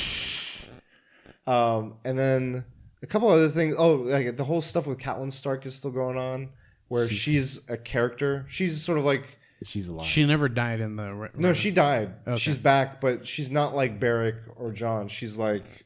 Um, 1.46 1.94
and 2.04 2.20
then 2.20 2.66
a 3.02 3.08
couple 3.08 3.30
other 3.30 3.50
things. 3.50 3.76
Oh, 3.78 3.96
like 3.96 4.38
the 4.38 4.44
whole 4.44 4.62
stuff 4.62 4.88
with 4.88 4.98
Catelyn 4.98 5.32
Stark 5.32 5.66
is 5.66 5.76
still 5.76 5.92
going 5.92 6.18
on, 6.18 6.50
where 6.88 7.08
she's, 7.10 7.68
a 7.70 7.78
character. 7.78 8.46
She's 8.50 8.82
sort 8.82 8.98
of 8.98 9.04
like 9.04 9.38
She's 9.64 9.88
alive. 9.88 10.06
she 10.06 10.26
never 10.26 10.50
died 10.50 10.80
in 10.82 10.96
the. 10.96 11.14
re- 11.14 11.30
no, 11.36 11.54
she 11.54 11.72
died. 11.72 12.14
Okay. 12.28 12.38
She's 12.38 12.58
back, 12.58 13.02
but 13.02 13.26
she's 13.26 13.50
not 13.50 13.76
like 13.76 14.00
Beric 14.00 14.36
or 14.56 14.72
Jon. 14.72 15.08
She's 15.08 15.38
like, 15.38 15.86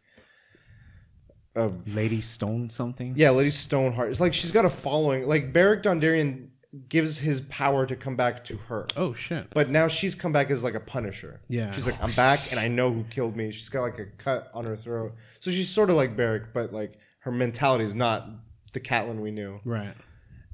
uh, 1.55 1.69
Lady 1.87 2.21
Stone 2.21 2.69
something. 2.69 3.13
yeah, 3.15 3.29
Lady 3.31 3.51
Stoneheart. 3.51 4.09
It's 4.11 4.19
like 4.19 4.33
she's 4.33 4.51
got 4.51 4.65
a 4.65 4.69
following. 4.69 5.27
Like 5.27 5.53
Beric 5.53 5.83
Dondarrion 5.83 6.47
gives 6.87 7.17
his 7.19 7.41
power 7.41 7.85
to 7.85 7.95
come 7.97 8.15
back 8.15 8.45
to 8.45 8.55
her. 8.55 8.87
Oh 8.95 9.13
shit! 9.13 9.47
But 9.51 9.69
now 9.69 9.87
she's 9.89 10.15
come 10.15 10.31
back 10.31 10.49
as 10.51 10.63
like 10.63 10.75
a 10.75 10.79
punisher. 10.79 11.41
Yeah. 11.49 11.71
She's 11.71 11.85
like, 11.85 12.01
I'm 12.01 12.11
back 12.11 12.39
and 12.51 12.59
I 12.59 12.67
know 12.69 12.91
who 12.91 13.03
killed 13.05 13.35
me. 13.35 13.51
She's 13.51 13.67
got 13.69 13.81
like 13.81 13.99
a 13.99 14.05
cut 14.17 14.49
on 14.53 14.63
her 14.65 14.77
throat. 14.77 15.13
So 15.39 15.51
she's 15.51 15.69
sort 15.69 15.89
of 15.89 15.97
like 15.97 16.15
Beric, 16.15 16.53
but 16.53 16.71
like 16.71 16.97
her 17.21 17.31
mentality 17.31 17.83
is 17.83 17.95
not 17.95 18.27
the 18.73 18.79
Catelyn 18.79 19.19
we 19.19 19.31
knew. 19.31 19.59
Right. 19.65 19.93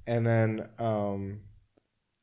And 0.06 0.26
then 0.26 0.70
um, 0.80 1.42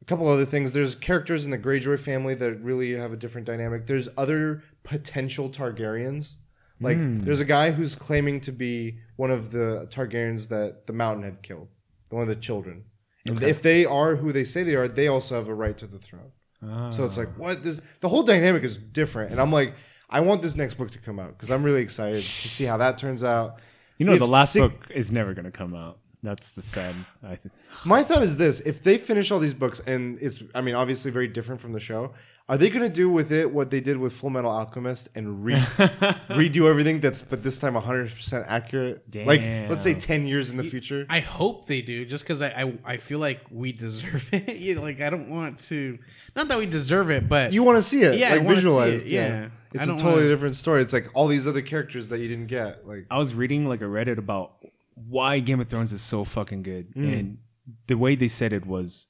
a 0.01 0.05
couple 0.07 0.29
other 0.29 0.47
things. 0.47 0.73
There's 0.73 0.95
characters 0.95 1.45
in 1.45 1.51
the 1.51 1.59
Greyjoy 1.59 2.01
family 2.01 2.35
that 2.37 2.63
really 2.63 2.93
have 2.93 3.13
a 3.13 3.17
different 3.17 3.47
dynamic. 3.47 3.87
There's 3.87 4.09
other 4.17 4.63
potential 4.83 5.51
Targaryens. 5.51 6.35
Like 6.81 6.99
there's 7.25 7.41
a 7.41 7.47
guy 7.47 7.71
who's 7.71 7.95
claiming 7.95 8.41
to 8.43 8.53
be 8.53 8.99
one 9.17 9.31
of 9.31 9.53
the 9.53 9.89
Targaryens 9.91 10.49
that 10.49 10.87
the 10.87 10.93
Mountain 10.93 11.25
had 11.25 11.43
killed, 11.43 11.69
one 12.11 12.23
of 12.23 12.29
the 12.29 12.37
children. 12.37 12.85
And 13.27 13.43
if 13.43 13.63
they 13.63 13.87
are 13.87 14.17
who 14.17 14.33
they 14.33 14.45
say 14.45 14.65
they 14.65 14.75
are, 14.75 14.87
they 14.87 15.07
also 15.07 15.37
have 15.37 15.49
a 15.49 15.55
right 15.55 15.79
to 15.79 15.87
the 15.87 15.99
throne. 15.99 16.33
So 16.93 17.05
it's 17.05 17.17
like 17.17 17.39
what 17.39 17.63
this 17.63 17.81
the 18.01 18.09
whole 18.09 18.23
dynamic 18.23 18.65
is 18.65 18.77
different, 18.77 19.33
and 19.33 19.41
I'm 19.41 19.53
like, 19.53 19.75
I 20.09 20.21
want 20.21 20.43
this 20.43 20.57
next 20.57 20.75
book 20.75 20.91
to 20.91 20.99
come 20.99 21.19
out 21.19 21.31
because 21.31 21.51
I'm 21.51 21.63
really 21.63 21.83
excited 21.83 22.23
to 22.23 22.49
see 22.49 22.65
how 22.65 22.77
that 22.79 22.99
turns 22.99 23.23
out. 23.23 23.61
You 23.99 24.07
know, 24.07 24.13
We 24.13 24.19
the 24.19 24.27
last 24.27 24.53
six- 24.53 24.63
book 24.67 24.91
is 24.95 25.11
never 25.13 25.35
going 25.35 25.45
to 25.45 25.51
come 25.51 25.75
out. 25.75 25.99
That's 26.23 26.53
the 26.53 26.63
sad. 26.63 26.95
I 27.23 27.37
think. 27.37 27.53
My 27.85 28.03
thought 28.03 28.23
is 28.23 28.39
this: 28.39 28.61
if 28.61 28.83
they 28.83 28.97
finish 28.97 29.31
all 29.31 29.39
these 29.39 29.53
books, 29.53 29.81
and 29.87 30.19
it's, 30.23 30.43
I 30.55 30.63
mean, 30.63 30.75
obviously 30.75 31.11
very 31.11 31.29
different 31.29 31.61
from 31.61 31.75
the 31.75 31.81
show, 31.81 32.15
are 32.49 32.57
they 32.57 32.71
going 32.71 32.83
to 32.83 32.89
do 32.89 33.11
with 33.11 33.31
it 33.31 33.53
what 33.53 33.71
they 33.71 33.81
did 33.83 33.99
with 33.99 34.19
Fullmetal 34.19 34.47
Alchemist 34.47 35.11
and 35.15 35.45
re- 35.45 35.57
redo 36.31 36.69
everything 36.69 37.01
that's, 37.01 37.21
but 37.21 37.43
this 37.43 37.59
time 37.59 37.75
100 37.75 38.11
percent 38.11 38.47
accurate? 38.49 39.03
Like, 39.15 39.43
let's 39.69 39.85
say 39.85 39.93
10 39.93 40.27
years 40.27 40.51
in 40.51 40.57
the 40.57 40.65
future. 40.65 41.05
I 41.11 41.21
hope 41.21 41.67
they 41.67 41.83
do, 41.83 42.07
just 42.07 42.25
because 42.25 42.41
I, 42.41 42.49
I 42.49 42.73
I 42.95 42.97
feel 42.97 43.19
like 43.19 43.41
we 43.51 43.73
deserve 43.73 44.27
it. 44.33 44.57
you 44.57 44.77
know, 44.77 44.83
like 44.83 45.03
I 45.03 45.11
don't 45.11 45.29
want 45.29 45.59
to, 45.69 45.99
not 46.35 46.49
that 46.49 46.59
we 46.59 46.65
deserve 46.67 47.11
it, 47.11 47.29
but 47.29 47.53
You 47.53 47.63
want 47.63 47.77
to 47.77 47.83
see 47.83 48.03
it, 48.03 48.19
Yeah, 48.19 48.29
I 48.29 48.37
like 48.37 48.45
wanna 48.45 48.49
see 48.49 48.55
visualized. 48.57 49.07
it, 49.07 49.13
yeah. 49.13 49.49
It's 49.75 49.85
a 49.85 49.87
totally 49.89 50.13
wanna- 50.15 50.29
different 50.29 50.57
story. 50.57 50.83
It's 50.83 50.93
like 50.93 51.09
all 51.15 51.27
these 51.27 51.47
other 51.47 51.63
characters 51.63 52.09
that 52.11 52.19
you 52.21 52.29
didn't 52.29 52.47
get. 52.47 52.87
Like, 52.87 53.07
I 53.11 53.19
was 53.19 53.35
reading 53.35 53.67
like 53.67 53.81
a 53.81 53.85
Reddit 53.87 54.19
about 54.19 54.53
why 54.95 55.41
Game 55.41 55.61
of 55.61 55.69
Thrones 55.69 55.93
is 55.93 56.01
so 56.03 56.25
fucking 56.25 56.63
good, 56.63 56.95
Mm. 56.95 57.19
and 57.19 57.39
the 57.89 57.95
way 57.97 58.15
they 58.15 58.29
said 58.29 58.53
it 58.53 58.65
was 58.67 59.07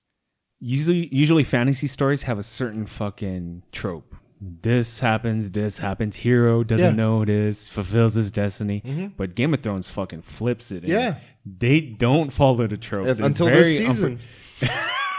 usually 0.61 1.09
usually 1.13 1.45
fantasy 1.45 1.87
stories 1.87 2.23
have 2.23 2.39
a 2.39 2.43
certain 2.43 2.87
fucking 2.87 3.63
trope. 3.73 4.15
This 4.41 5.01
happens, 5.01 5.51
this 5.53 5.79
happens. 5.79 6.17
Hero 6.17 6.63
doesn't 6.65 6.85
Yeah. 6.85 6.91
Mm-hmm. 6.91 6.97
know 6.97 7.25
this, 7.25 7.67
fulfills 7.69 8.15
his 8.15 8.31
destiny. 8.31 9.11
But 9.17 9.35
Game 9.35 9.55
of 9.55 9.61
Thrones 9.61 9.89
fucking 9.89 10.23
flips 10.23 10.71
it. 10.71 10.83
and 10.85 10.89
Yeah. 10.89 11.17
they 11.47 11.81
don't 11.81 12.31
follow 12.33 12.67
the 12.67 12.77
tropes 12.77 13.11
It's 13.11 13.21
until 13.21 13.47
very 13.47 13.63
this 13.63 13.77
season. 13.79 14.21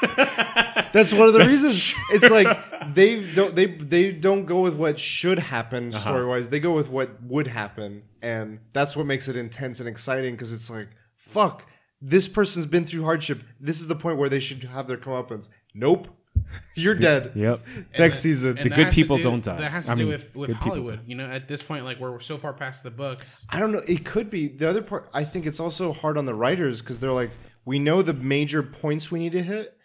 That's 0.02 1.14
one 1.14 1.28
of 1.28 1.34
the 1.34 1.40
reasons. 1.46 1.94
It's 2.12 2.30
like 2.30 2.94
they 2.94 3.34
don't 3.34 3.56
they 3.56 3.66
they 3.66 4.12
don't 4.12 4.46
go 4.46 4.62
with 4.62 4.76
what 4.76 5.00
should 5.00 5.40
happen 5.40 5.90
Uh-huh. 5.90 6.00
story 6.00 6.26
wise. 6.26 6.50
They 6.50 6.60
go 6.60 6.72
with 6.74 6.88
what 6.90 7.22
would 7.24 7.48
happen, 7.48 8.04
and 8.22 8.60
that's 8.74 8.96
what 8.96 9.06
makes 9.06 9.28
it 9.28 9.36
intense 9.36 9.80
and 9.80 9.90
exciting. 9.90 10.34
Because 10.36 10.54
it's 10.54 10.70
like, 10.70 10.90
fuck, 11.16 11.66
this 12.02 12.28
person's 12.28 12.66
been 12.66 12.86
through 12.86 13.04
hardship. 13.04 13.42
This 13.60 13.80
is 13.80 13.88
the 13.88 13.96
point 13.96 14.18
where 14.18 14.30
they 14.30 14.40
should 14.40 14.64
have 14.64 14.88
their 14.88 14.98
comeuppance. 14.98 15.50
Nope, 15.74 16.08
you're 16.76 16.96
dead. 16.96 17.34
Yep. 17.36 17.66
Next 18.00 18.20
season, 18.20 18.58
And 18.58 18.72
The 18.72 18.76
good 18.76 18.94
people 18.94 19.18
do- 19.18 19.24
don't 19.24 19.44
die. 19.44 19.58
That 19.58 19.72
has 19.72 19.88
to 19.88 19.92
I 19.92 19.96
do 19.96 20.00
mean, 20.04 20.08
with 20.10 20.36
with 20.36 20.52
Hollywood. 20.52 21.02
You 21.06 21.16
know, 21.16 21.26
at 21.26 21.48
this 21.50 21.62
point, 21.62 21.84
like 21.84 22.00
we're 22.00 22.20
so 22.22 22.38
far 22.38 22.54
past 22.54 22.84
the 22.84 22.92
books. 22.92 23.46
I 23.50 23.60
don't 23.60 23.72
know. 23.74 23.82
It 23.88 24.06
could 24.06 24.30
be 24.30 24.48
the 24.48 24.70
other 24.70 24.82
part. 24.82 25.10
I 25.14 25.24
think 25.26 25.46
it's 25.46 25.60
also 25.60 25.92
hard 25.92 26.18
on 26.18 26.26
the 26.26 26.36
writers 26.36 26.82
because 26.82 27.00
they're 27.00 27.12
like, 27.12 27.32
we 27.66 27.80
know 27.80 28.02
the 28.02 28.14
major 28.14 28.62
points 28.64 29.12
we 29.12 29.20
need 29.20 29.32
to 29.34 29.42
hit, 29.42 29.76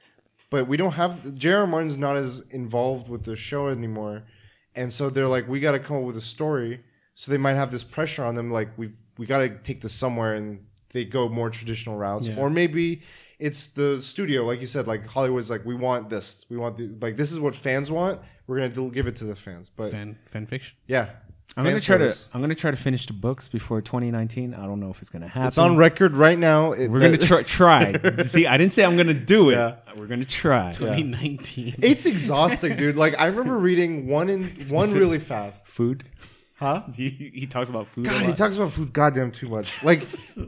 but 0.51 0.67
we 0.69 0.77
don't 0.77 0.93
have. 0.93 1.35
J.R. 1.35 1.67
Martin's 1.67 1.97
not 1.99 2.17
as 2.17 2.41
involved 2.51 3.09
with 3.09 3.25
the 3.25 3.37
show 3.37 3.69
anymore, 3.69 4.25
and 4.75 4.93
so 4.93 5.11
they're 5.11 5.27
like, 5.29 5.49
we 5.49 5.61
got 5.61 5.73
to 5.73 5.79
come 5.79 5.97
up 5.97 6.03
with 6.03 6.17
a 6.17 6.21
story. 6.23 6.83
So 7.15 7.31
they 7.31 7.39
might 7.39 7.55
have 7.55 7.71
this 7.71 7.85
pressure 7.85 8.25
on 8.25 8.35
them, 8.35 8.51
like 8.51 8.77
we 8.79 8.93
we 9.19 9.27
got 9.27 9.39
to 9.39 9.49
take 9.51 9.81
this 9.83 9.93
somewhere, 9.93 10.35
and 10.35 10.65
they 10.93 11.05
go 11.05 11.29
more 11.29 11.51
traditional 11.51 11.97
routes, 11.97 12.29
Yeah. 12.29 12.37
or 12.39 12.51
maybe 12.51 13.03
it's 13.39 13.69
the 13.69 14.03
studio, 14.03 14.45
like 14.45 14.61
you 14.61 14.67
said, 14.67 14.87
like 14.87 15.07
Hollywood's 15.07 15.51
like, 15.51 15.65
we 15.65 15.75
want 15.75 16.11
this, 16.11 16.45
we 16.51 16.57
want 16.57 16.77
the 16.77 16.89
like 17.01 17.17
this 17.17 17.31
is 17.31 17.39
what 17.39 17.55
fans 17.55 17.91
want. 17.91 18.21
We're 18.47 18.57
gonna 18.69 18.91
give 18.91 19.07
it 19.07 19.17
to 19.17 19.25
the 19.25 19.37
fans, 19.37 19.71
but 19.75 19.91
Fan 19.93 20.19
fan 20.33 20.47
fiction. 20.47 20.77
yeah. 20.87 21.11
I'm 21.57 21.65
gonna 21.65 21.81
try 21.81 21.99
to. 21.99 22.15
I'm 22.33 22.41
gonna 22.41 22.55
try 22.55 22.71
to 22.71 22.77
finish 22.77 23.07
the 23.07 23.13
books 23.13 23.49
before 23.49 23.81
2019. 23.83 24.55
I 24.55 24.67
don't 24.67 24.81
know 24.81 24.91
if 24.91 25.01
it's 25.01 25.11
gonna 25.11 25.27
happen. 25.29 25.49
It's 25.49 25.59
on 25.59 25.77
record 25.77 26.17
right 26.17 26.39
now. 26.39 26.73
It- 26.73 26.89
We're 26.91 27.01
gonna 27.01 27.15
uh, 27.19 27.43
try. 27.43 27.43
try. 27.93 28.23
See, 28.23 28.47
I 28.47 28.57
didn't 28.57 28.73
say 28.73 28.85
I'm 28.85 28.97
gonna 28.97 29.13
do 29.15 29.51
it. 29.51 29.55
Yeah. 29.55 29.77
We're 29.97 30.07
gonna 30.07 30.25
try. 30.25 30.71
2019. 30.75 31.77
It's 31.83 32.07
exhausting, 32.07 32.77
dude. 32.77 32.97
Like 32.97 33.19
I 33.21 33.27
remember 33.27 33.59
reading 33.59 34.07
one 34.07 34.29
in 34.31 34.45
one 34.69 34.93
really 34.93 35.19
fast. 35.19 35.67
Food. 35.67 36.05
Huh? 36.55 36.83
He, 36.95 37.33
he 37.35 37.47
talks 37.47 37.69
about 37.69 37.89
food. 37.89 38.07
a 38.07 38.11
God, 38.11 38.23
he 38.27 38.33
talks 38.33 38.57
about 38.57 38.73
food 38.73 38.93
goddamn 38.93 39.33
too 39.33 39.49
much. 39.49 39.83
Like 39.83 40.03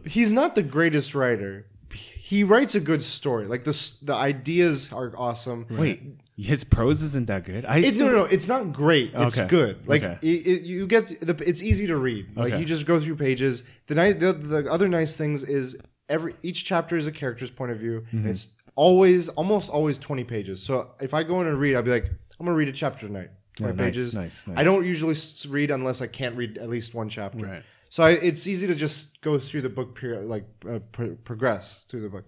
he's 0.07 0.33
not 0.33 0.55
the 0.55 0.63
greatest 0.63 1.15
writer. 1.15 1.67
He 1.91 2.45
writes 2.45 2.75
a 2.75 2.81
good 2.81 3.03
story. 3.03 3.47
Like 3.47 3.65
the 3.65 3.93
the 4.03 4.15
ideas 4.15 4.93
are 4.93 5.13
awesome. 5.17 5.67
Wait, 5.71 6.03
his 6.37 6.65
prose 6.65 7.03
isn't 7.03 7.27
that 7.27 7.45
good. 7.45 7.65
I 7.67 7.79
It, 7.79 7.97
no, 7.97 8.07
no, 8.07 8.13
no. 8.13 8.25
It's 8.25 8.49
not 8.49 8.73
great. 8.73 9.13
It's 9.15 9.39
Okay. 9.39 9.49
good. 9.49 9.87
Like 9.87 10.03
Okay. 10.03 10.19
it, 10.23 10.47
it, 10.47 10.63
you 10.63 10.87
get 10.87 11.09
the. 11.21 11.35
It's 11.47 11.63
easy 11.63 11.87
to 11.89 11.97
read. 11.97 12.37
Like 12.37 12.53
Okay. 12.53 12.61
you 12.61 12.65
just 12.67 12.87
go 12.87 12.99
through 13.01 13.17
pages. 13.17 13.65
The 13.87 13.95
nice, 13.95 14.15
the, 14.15 14.33
the 14.33 14.73
other 14.73 14.89
nice 14.89 15.17
things 15.17 15.43
is 15.45 15.77
every 16.09 16.35
each 16.43 16.65
chapter 16.65 16.97
is 16.97 17.07
a 17.07 17.13
character's 17.13 17.51
point 17.51 17.73
of 17.73 17.79
view. 17.79 18.05
Mm-hmm. 18.13 18.29
It's 18.29 18.49
always, 18.75 19.29
almost 19.31 19.69
always 19.71 19.99
twenty 19.99 20.25
pages. 20.25 20.63
So 20.63 20.93
if 21.01 21.13
I 21.15 21.23
go 21.23 21.41
in 21.43 21.47
and 21.47 21.59
read, 21.59 21.77
I'll 21.77 21.83
be 21.83 21.91
like, 21.91 22.07
I'm 22.41 22.47
gonna 22.47 22.57
read 22.57 22.69
a 22.69 22.73
chapter 22.73 23.07
tonight. 23.07 23.31
Twenty 23.59 23.77
nice, 23.77 23.85
pages. 23.87 24.15
nice, 24.15 24.47
nice. 24.47 24.57
I 24.57 24.65
don't 24.65 24.87
usually 24.87 25.15
read 25.49 25.71
unless 25.71 26.01
I 26.01 26.07
can't 26.07 26.35
read 26.37 26.57
at 26.57 26.71
least 26.71 26.95
one 26.95 27.09
chapter. 27.11 27.45
Right. 27.45 27.63
So 27.91 28.03
I, 28.03 28.13
it's 28.13 28.47
easy 28.47 28.67
to 28.69 28.75
just 28.75 29.21
go 29.21 29.39
through 29.39 29.61
the 29.61 29.69
book, 29.69 29.95
period, 29.95 30.25
like 30.25 30.47
uh, 30.67 30.79
pro- 30.93 31.15
progress 31.17 31.85
through 31.91 32.01
the 32.01 32.09
book. 32.09 32.25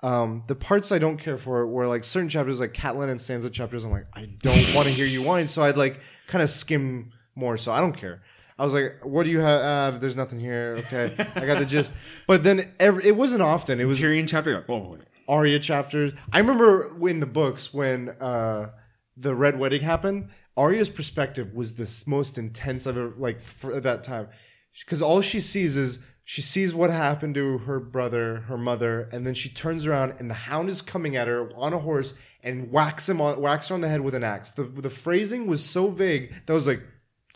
Um, 0.00 0.42
the 0.48 0.54
parts 0.54 0.92
I 0.92 0.98
don't 0.98 1.16
care 1.16 1.38
for 1.38 1.66
were 1.66 1.86
like 1.86 2.04
certain 2.04 2.28
chapters, 2.28 2.60
like 2.60 2.74
Catelyn 2.74 3.08
and 3.08 3.18
Sansa 3.18 3.50
chapters. 3.50 3.84
I'm 3.84 3.90
like, 3.90 4.06
I 4.12 4.26
don't 4.40 4.74
want 4.74 4.86
to 4.86 4.92
hear 4.92 5.06
you 5.06 5.22
whine, 5.22 5.48
so 5.48 5.62
I'd 5.62 5.76
like 5.76 6.00
kind 6.26 6.42
of 6.42 6.50
skim 6.50 7.10
more. 7.34 7.56
So 7.56 7.72
I 7.72 7.80
don't 7.80 7.96
care. 7.96 8.22
I 8.58 8.64
was 8.64 8.72
like, 8.72 9.00
what 9.02 9.24
do 9.24 9.30
you 9.30 9.40
have? 9.40 9.94
Uh, 9.94 9.98
there's 9.98 10.16
nothing 10.16 10.38
here. 10.38 10.76
Okay, 10.86 11.14
I 11.34 11.46
got 11.46 11.58
the 11.58 11.66
gist. 11.66 11.92
But 12.26 12.44
then 12.44 12.72
every, 12.78 13.04
it 13.06 13.16
wasn't 13.16 13.42
often. 13.42 13.80
It 13.80 13.84
was 13.84 13.98
Tyrion 13.98 14.28
chapter. 14.28 14.64
Oh, 14.68 14.98
Arya 15.26 15.58
chapters. 15.58 16.12
I 16.32 16.38
remember 16.38 16.94
in 17.08 17.20
the 17.20 17.26
books 17.26 17.74
when 17.74 18.10
uh, 18.10 18.70
the 19.16 19.34
Red 19.34 19.58
Wedding 19.58 19.82
happened. 19.82 20.28
Arya's 20.56 20.90
perspective 20.90 21.52
was 21.52 21.74
the 21.74 22.04
most 22.06 22.38
intense 22.38 22.86
I've 22.86 22.96
ever 22.96 23.14
like 23.18 23.40
for 23.40 23.74
at 23.74 23.82
that 23.82 24.04
time, 24.04 24.28
because 24.84 25.02
all 25.02 25.20
she 25.20 25.40
sees 25.40 25.76
is 25.76 25.98
she 26.24 26.40
sees 26.40 26.74
what 26.74 26.90
happened 26.90 27.34
to 27.34 27.58
her 27.58 27.78
brother, 27.78 28.44
her 28.48 28.56
mother, 28.56 29.08
and 29.12 29.26
then 29.26 29.34
she 29.34 29.48
turns 29.50 29.86
around 29.86 30.14
and 30.18 30.30
the 30.30 30.34
Hound 30.34 30.68
is 30.70 30.80
coming 30.80 31.16
at 31.16 31.28
her 31.28 31.48
on 31.56 31.72
a 31.74 31.78
horse 31.78 32.14
and 32.42 32.70
whacks 32.72 33.08
him 33.08 33.20
on 33.20 33.40
whacks 33.40 33.68
her 33.68 33.74
on 33.74 33.80
the 33.82 33.88
head 33.88 34.00
with 34.00 34.14
an 34.14 34.24
axe. 34.24 34.52
The 34.52 34.62
the 34.64 34.90
phrasing 34.90 35.46
was 35.46 35.64
so 35.64 35.90
vague 35.90 36.30
that 36.46 36.52
I 36.52 36.54
was 36.54 36.66
like. 36.66 36.82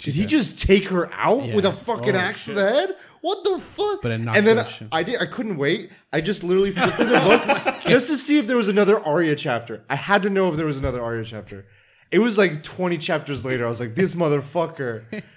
Did 0.01 0.15
he 0.15 0.27
just 0.27 0.60
take 0.65 0.90
her 0.90 1.10
out 1.12 1.43
with 1.52 1.65
a 1.65 1.70
Yeah. 1.70 1.74
fucking 1.74 2.15
axe 2.15 2.44
to 2.44 2.55
the 2.55 2.69
head? 2.70 2.97
What 3.20 3.43
the 3.43 3.59
fuck? 3.59 4.01
But 4.01 4.12
in 4.12 4.28
and 4.28 4.47
then 4.47 4.55
nocturne. 4.59 4.89
I 4.93 5.02
did. 5.02 5.20
I 5.20 5.27
couldn't 5.27 5.56
wait. 5.56 5.90
I 6.12 6.20
just 6.20 6.44
literally 6.44 6.70
flipped 6.70 6.98
through 6.98 7.06
the 7.09 7.19
book 7.65 7.81
just 7.81 8.06
to 8.06 8.16
see 8.16 8.39
if 8.39 8.47
there 8.47 8.56
was 8.56 8.69
another 8.69 9.01
Arya 9.05 9.35
chapter. 9.35 9.82
I 9.90 9.97
had 9.97 10.23
to 10.23 10.31
know 10.31 10.51
if 10.51 10.56
there 10.56 10.66
was 10.66 10.78
another 10.78 11.02
Arya 11.02 11.24
chapter. 11.24 11.65
It 12.12 12.20
was 12.20 12.39
like 12.39 12.62
20 12.62 12.97
chapters 12.98 13.44
later. 13.44 13.66
I 13.66 13.69
was 13.69 13.81
like, 13.81 13.97
this 13.97 14.15
motherfucker. 14.15 15.02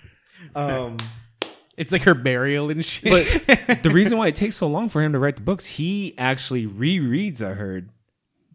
Um, 0.55 0.97
It's 1.77 1.91
like 1.91 2.03
her 2.03 2.13
burial 2.13 2.69
and 2.69 2.83
shit. 2.83 3.11
But 3.57 3.81
the 3.83 3.89
reason 3.89 4.17
why 4.17 4.27
it 4.27 4.35
takes 4.35 4.55
so 4.55 4.67
long 4.67 4.89
for 4.89 5.01
him 5.01 5.13
to 5.13 5.19
write 5.19 5.37
the 5.37 5.41
books, 5.41 5.65
he 5.65 6.13
actually 6.17 6.67
rereads. 6.67 7.41
I 7.41 7.53
heard 7.53 7.89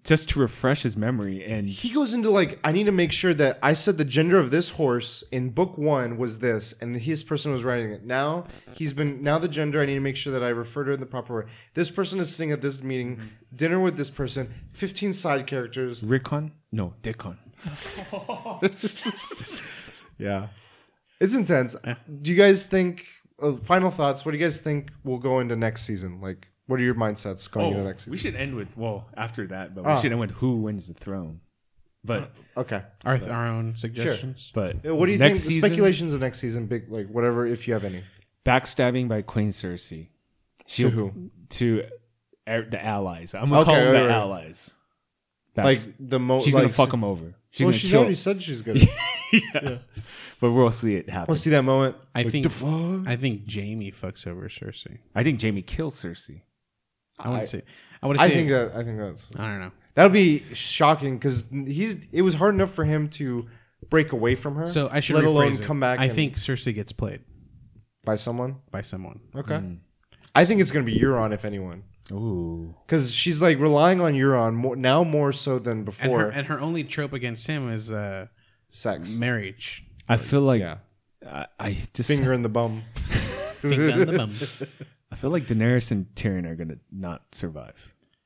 just 0.05 0.29
to 0.31 0.39
refresh 0.39 0.83
his 0.83 0.97
memory, 0.97 1.45
and 1.45 1.67
he 1.67 1.91
goes 1.91 2.15
into 2.15 2.31
like, 2.31 2.61
I 2.63 2.73
need 2.73 2.85
to 2.85 2.93
make 2.93 3.13
sure 3.13 3.35
that 3.35 3.59
I 3.63 3.73
said 3.73 3.99
the 3.99 4.05
gender 4.05 4.39
of 4.39 4.51
this 4.51 4.71
horse 4.71 5.25
in 5.33 5.51
book 5.51 5.77
one 5.77 6.17
was 6.17 6.39
this, 6.39 6.75
and 6.81 6.95
his 6.97 7.25
person 7.25 7.53
was 7.53 7.65
writing 7.65 7.91
it. 7.91 8.05
Now 8.05 8.47
he's 8.75 8.93
been 8.93 9.23
now 9.23 9.39
the 9.39 9.49
gender. 9.49 9.83
I 9.83 9.87
need 9.87 9.95
to 9.95 10.01
make 10.01 10.17
sure 10.17 10.33
that 10.33 10.45
I 10.45 10.49
refer 10.49 10.85
to 10.85 10.93
it 10.93 10.95
in 10.95 11.01
the 11.01 11.07
proper 11.07 11.41
way. 11.41 11.51
This 11.75 11.91
person 11.91 12.21
is 12.21 12.35
sitting 12.35 12.53
at 12.53 12.63
this 12.63 12.83
meeting, 12.83 13.17
mm-hmm. 13.17 13.27
dinner 13.55 13.81
with 13.81 13.97
this 13.97 14.11
person, 14.11 14.53
15 14.73 15.13
side 15.13 15.47
characters. 15.47 16.03
Rickon, 16.03 16.53
no, 16.71 16.95
Dickon. 17.03 17.39
Yeah, 20.19 20.49
it's 21.21 21.35
intense. 21.35 21.75
Do 22.23 22.31
you 22.31 22.37
guys 22.37 22.67
think? 22.67 23.07
Uh, 23.41 23.53
final 23.53 23.91
thoughts. 23.91 24.25
What 24.25 24.33
do 24.33 24.39
you 24.39 24.45
guys 24.45 24.61
think 24.61 24.91
will 25.05 25.19
go 25.19 25.41
into 25.41 25.57
next 25.57 25.83
season? 25.85 26.21
Like, 26.23 26.49
what 26.67 26.81
are 26.81 26.83
your 26.83 26.95
mindsets 26.95 27.51
going 27.51 27.69
into 27.73 27.83
Oh, 27.83 27.85
next 27.85 28.03
season? 28.03 28.11
we 28.13 28.17
should 28.19 28.35
end 28.35 28.55
with 28.55 28.77
well 28.77 29.09
after 29.17 29.47
that, 29.49 29.75
but 29.75 29.85
we 29.85 29.91
Ah. 29.91 30.01
should 30.01 30.11
end 30.13 30.21
with 30.21 30.31
who 30.39 30.57
wins 30.57 30.87
the 30.89 30.95
throne. 30.95 31.41
But 32.03 32.31
Okay. 32.57 32.83
our, 33.05 33.19
our 33.31 33.47
own 33.49 33.75
suggestions. 33.77 34.53
but 34.55 34.87
Uh, 34.87 34.95
What 34.95 35.07
do 35.07 35.13
you 35.13 35.19
think? 35.19 35.37
season, 35.37 35.61
Speculations 35.61 36.13
of 36.15 36.21
next 36.21 36.39
season, 36.39 36.67
big 36.67 36.89
like 36.91 37.09
whatever, 37.09 37.45
if 37.47 37.67
you 37.69 37.75
have 37.75 37.85
any. 37.85 38.05
backstabbing 38.45 39.09
by 39.09 39.23
Queen 39.23 39.49
Cersei 39.49 40.09
To 40.69 40.89
who? 40.89 41.31
to 41.51 41.83
er, 42.49 42.63
the 42.71 42.83
allies. 42.83 43.35
I'm 43.35 43.51
gonna 43.51 43.61
Okay, 43.63 43.65
call 43.65 43.75
them 43.75 43.87
right, 43.95 44.01
the 44.03 44.09
right. 44.09 44.15
allies. 44.17 44.71
Like 45.57 45.79
the 45.99 46.21
most. 46.21 46.45
she's 46.45 46.55
like, 46.55 46.63
gonna 46.65 46.73
fuck 46.73 46.91
them 46.91 47.03
over. 47.05 47.35
She's 47.51 47.65
well, 47.65 47.71
gonna 47.73 47.79
she's 47.79 47.91
kill. 47.91 48.01
already 48.01 48.15
said 48.15 48.41
she's 48.43 48.63
gonna. 48.63 48.81
yeah. 49.33 49.79
but 50.41 50.53
we'll 50.53 50.71
see 50.71 50.97
it 50.97 51.09
happen. 51.09 51.27
we'll 51.29 51.37
see 51.37 51.51
that 51.51 51.63
moment. 51.63 51.97
I 52.15 52.23
Like, 52.23 52.33
think? 52.33 52.47
I 53.09 53.17
think 53.17 53.51
Jaime 53.53 53.93
fucks 53.93 54.27
over 54.27 54.49
Cersei. 54.49 54.99
I 55.15 55.23
think 55.25 55.41
Jaime 55.41 55.63
kills 55.63 55.95
Cersei. 56.01 56.43
I 57.19 57.27
I- 57.27 57.31
want 57.31 57.43
to 57.43 57.49
say. 57.49 57.63
I 58.03 58.07
would 58.09 58.19
I 58.19 58.29
say. 58.29 58.35
think 58.35 58.49
that. 58.51 58.73
I 58.77 58.85
think 58.85 58.99
that's. 58.99 59.31
I 59.37 59.47
don't 59.47 59.61
know. 59.61 59.73
That 59.95 60.03
would 60.05 60.13
be 60.13 60.41
shocking 60.53 61.17
because 61.17 61.47
he's. 61.51 61.97
It 62.13 62.23
was 62.23 62.35
hard 62.35 62.55
enough 62.55 62.71
for 62.71 62.85
him 62.85 63.09
to 63.11 63.47
break 63.89 64.13
away 64.13 64.35
from 64.35 64.55
her. 64.57 64.67
So 64.67 64.89
I 64.93 65.01
should 65.01 65.17
let 65.17 65.25
alone 65.25 65.55
it. 65.55 65.63
come 65.63 65.81
back. 65.81 65.99
I 65.99 66.09
think 66.11 66.35
Cersei 66.37 66.75
gets 66.75 66.93
played 66.93 67.21
by 68.05 68.17
someone. 68.17 68.57
by 68.71 68.83
someone. 68.83 69.21
Okay. 69.35 69.63
I 70.35 70.45
think 70.45 70.61
it's 70.61 70.71
going 70.71 70.85
to 70.85 70.93
be 70.93 71.01
Euron, 71.01 71.33
if 71.33 71.47
anyone. 71.47 71.85
Ooh. 72.13 72.75
Because 72.87 73.11
she's 73.13 73.41
like 73.41 73.59
relying 73.59 74.01
on 74.03 74.13
Euron 74.13 74.53
more, 74.55 74.77
now 74.77 75.03
more 75.03 75.33
so 75.33 75.59
than 75.59 75.79
And 75.79 75.85
before. 75.87 76.21
her, 76.21 76.29
and 76.29 76.47
her 76.49 76.61
only 76.61 76.85
trope 76.85 77.15
against 77.15 77.47
him 77.47 77.71
is 77.71 77.91
uh, 77.91 78.27
sex. 78.71 79.15
marriage. 79.17 79.85
I 80.09 80.17
feel 80.17 80.43
like 80.43 80.61
yeah. 80.61 80.79
I, 81.27 81.47
I 81.59 81.79
just 81.95 82.09
Finger 82.09 82.33
in 82.33 82.43
the 82.43 82.49
bum. 82.49 82.83
Finger 83.61 83.93
on 83.93 84.07
the 84.07 84.17
bum. 84.17 84.35
I 85.11 85.17
feel 85.17 85.31
like 85.31 85.45
Daenerys 85.47 85.91
and 85.91 86.07
Tyrion 86.15 86.47
are 86.47 86.55
gonna 86.55 86.79
not 86.93 87.23
survive. 87.33 87.75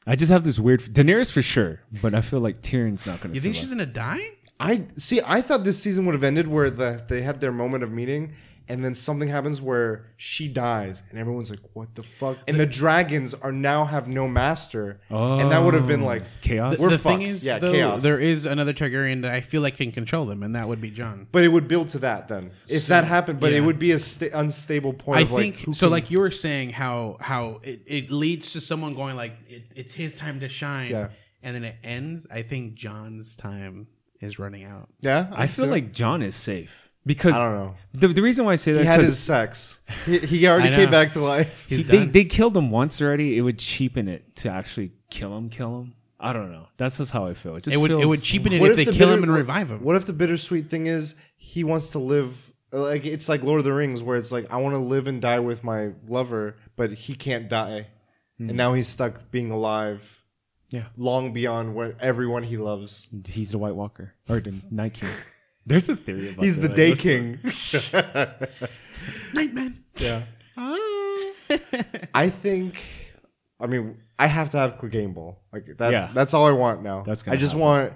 I 0.06 0.16
just 0.16 0.32
have 0.32 0.44
this 0.44 0.58
weird 0.58 0.80
Daenerys 0.80 1.30
for 1.30 1.42
sure, 1.42 1.80
but 2.02 2.14
I 2.14 2.20
feel 2.20 2.40
like 2.40 2.62
Tyrion's 2.62 3.06
not 3.06 3.20
gonna. 3.20 3.34
You 3.34 3.40
think 3.40 3.54
survive. 3.54 3.68
she's 3.68 3.70
gonna 3.70 3.86
die? 3.86 4.30
I 4.58 4.84
see. 4.96 5.20
I 5.24 5.40
thought 5.40 5.64
this 5.64 5.80
season 5.80 6.04
would 6.06 6.14
have 6.14 6.24
ended 6.24 6.46
where 6.48 6.70
the 6.70 7.02
they 7.08 7.22
had 7.22 7.40
their 7.40 7.52
moment 7.52 7.82
of 7.82 7.90
meeting, 7.90 8.34
and 8.70 8.84
then 8.84 8.94
something 8.94 9.28
happens 9.28 9.60
where 9.60 10.06
she 10.16 10.46
dies, 10.48 11.02
and 11.10 11.18
everyone's 11.18 11.50
like, 11.50 11.60
"What 11.74 11.94
the 11.96 12.02
fuck?" 12.04 12.38
And 12.46 12.58
the 12.58 12.66
dragons 12.66 13.34
are 13.34 13.50
now 13.52 13.84
have 13.84 14.06
no 14.08 14.28
master, 14.28 15.00
and 15.10 15.50
that 15.50 15.58
would 15.62 15.74
have 15.74 15.86
been 15.86 16.02
like 16.02 16.22
oh. 16.22 16.26
chaos? 16.40 16.76
The, 16.76 16.82
We're 16.82 16.90
the 16.90 16.98
fucked. 16.98 17.18
thing 17.18 17.28
is, 17.28 17.44
Yeah, 17.44 17.58
though, 17.58 17.72
chaos. 17.72 18.02
there 18.02 18.20
is 18.20 18.46
another 18.46 18.72
Targaryen 18.72 19.22
that 19.22 19.32
I 19.32 19.40
feel 19.40 19.60
like 19.60 19.76
can 19.76 19.90
control 19.92 20.24
them, 20.24 20.42
and 20.42 20.54
that 20.54 20.68
would 20.68 20.80
be 20.80 20.90
Jon. 20.90 21.26
But 21.32 21.42
it 21.44 21.48
would 21.48 21.66
build 21.68 21.90
to 21.90 21.98
that 21.98 22.28
then, 22.28 22.52
if 22.68 22.86
that 22.86 23.04
happened. 23.04 23.40
But 23.40 23.52
it 23.52 23.60
would 23.60 23.78
be 23.78 23.90
a 23.90 23.98
sta- 23.98 24.30
unstable 24.32 24.92
point. 24.92 25.18
I 25.18 25.22
of 25.22 25.32
like, 25.32 25.42
think 25.42 25.56
who 25.58 25.72
so. 25.74 25.86
can- 25.86 25.90
Like 25.92 26.10
you 26.10 26.20
were 26.20 26.30
saying, 26.30 26.70
how 26.70 27.16
how 27.20 27.60
it, 27.64 27.82
it 27.86 28.10
leads 28.10 28.52
to 28.52 28.60
someone 28.60 28.94
going 28.94 29.16
like 29.16 29.32
it, 29.48 29.64
it's 29.74 29.92
his 29.92 30.14
time 30.14 30.40
to 30.40 30.48
shine, 30.48 30.90
Yeah. 30.92 31.08
and 31.42 31.56
then 31.56 31.64
it 31.64 31.74
ends. 31.82 32.26
I 32.30 32.42
think 32.42 32.74
Jon's 32.74 33.34
time 33.36 33.88
is 34.20 34.38
running 34.38 34.64
out. 34.64 34.88
yeah, 35.00 35.28
I 35.32 35.42
I'd 35.44 35.50
feel 35.50 35.64
say- 35.64 35.70
like 35.70 35.92
Jon 35.92 36.22
is 36.22 36.36
safe 36.36 36.89
because 37.06 37.34
I 37.34 37.44
don't 37.44 37.54
know. 37.54 37.74
The, 37.92 38.08
the 38.08 38.22
reason 38.22 38.44
why 38.44 38.52
I 38.52 38.56
say 38.56 38.72
that 38.72 38.80
He 38.80 38.86
had 38.86 38.96
'cause 39.00 39.06
his 39.06 39.18
sex. 39.18 39.78
He, 40.06 40.18
he 40.18 40.46
already 40.46 40.68
I 40.68 40.70
know. 40.70 40.76
came 40.76 40.90
back 40.90 41.12
to 41.12 41.20
life. 41.20 41.66
He's 41.68 41.78
he- 41.78 41.84
they, 41.84 41.98
done. 41.98 42.12
they 42.12 42.24
killed 42.24 42.56
him 42.56 42.70
once 42.70 43.00
already. 43.00 43.36
It 43.36 43.42
would 43.42 43.58
cheapen 43.58 44.08
it 44.08 44.36
to 44.36 44.50
actually 44.50 44.92
kill 45.10 45.36
him. 45.36 45.48
Kill 45.48 45.80
him. 45.80 45.94
I 46.18 46.32
don't 46.34 46.52
know. 46.52 46.66
That's 46.76 46.98
just 46.98 47.12
how 47.12 47.26
I 47.26 47.34
feel. 47.34 47.56
It 47.56 47.64
just 47.64 47.74
It 47.74 47.78
would 47.78 47.90
it 47.90 48.06
would 48.06 48.22
cheapen 48.22 48.52
it 48.52 48.60
What 48.60 48.70
if 48.72 48.76
they 48.76 48.84
the 48.84 48.92
kill 48.92 49.08
bitter- 49.08 49.16
him 49.18 49.22
and 49.24 49.32
revive 49.32 49.70
him. 49.70 49.82
What 49.82 49.96
if 49.96 50.04
the 50.04 50.12
bittersweet 50.12 50.68
thing 50.68 50.86
is 50.86 51.14
he 51.36 51.64
wants 51.64 51.90
to 51.92 51.98
live 51.98 52.52
like 52.72 53.04
it's 53.06 53.28
like 53.28 53.42
Lord 53.42 53.58
of 53.58 53.64
the 53.64 53.72
Rings 53.72 54.02
where 54.02 54.16
it's 54.16 54.30
like 54.30 54.52
I 54.52 54.56
want 54.58 54.74
to 54.74 54.78
live 54.78 55.06
and 55.06 55.20
die 55.22 55.38
with 55.40 55.64
my 55.64 55.90
lover, 56.06 56.56
but 56.76 56.92
he 56.92 57.14
can't 57.14 57.48
die, 57.48 57.86
and 58.38 58.50
hmm. 58.50 58.56
now 58.56 58.74
he's 58.74 58.86
stuck 58.86 59.30
being 59.30 59.50
alive 59.50 60.22
Yeah, 60.68 60.84
long 60.96 61.32
beyond 61.32 61.74
what 61.74 61.98
everyone 62.00 62.42
he 62.44 62.58
loves. 62.58 63.08
he's 63.26 63.50
the 63.52 63.58
White 63.58 63.74
Walker 63.74 64.14
or 64.28 64.40
the 64.40 64.54
Night 64.70 64.94
King. 64.94 65.08
There's 65.66 65.88
a 65.88 65.96
theory 65.96 66.30
about 66.30 66.44
He's 66.44 66.56
the 66.58 66.68
that. 66.68 66.76
Day 66.76 66.94
King. 66.94 67.38
Nightman. 69.34 69.84
yeah, 69.96 70.22
I 72.14 72.30
think. 72.30 72.80
I 73.58 73.66
mean, 73.66 73.98
I 74.18 74.26
have 74.26 74.50
to 74.50 74.58
have 74.58 74.78
Clegane 74.78 75.14
Bowl. 75.14 75.38
Like 75.52 75.66
that. 75.78 75.92
Yeah. 75.92 76.10
That's 76.14 76.32
all 76.34 76.46
I 76.46 76.52
want 76.52 76.82
now. 76.82 77.02
That's 77.02 77.22
I 77.22 77.26
gonna 77.26 77.38
just 77.38 77.52
happen. 77.52 77.60
want. 77.60 77.92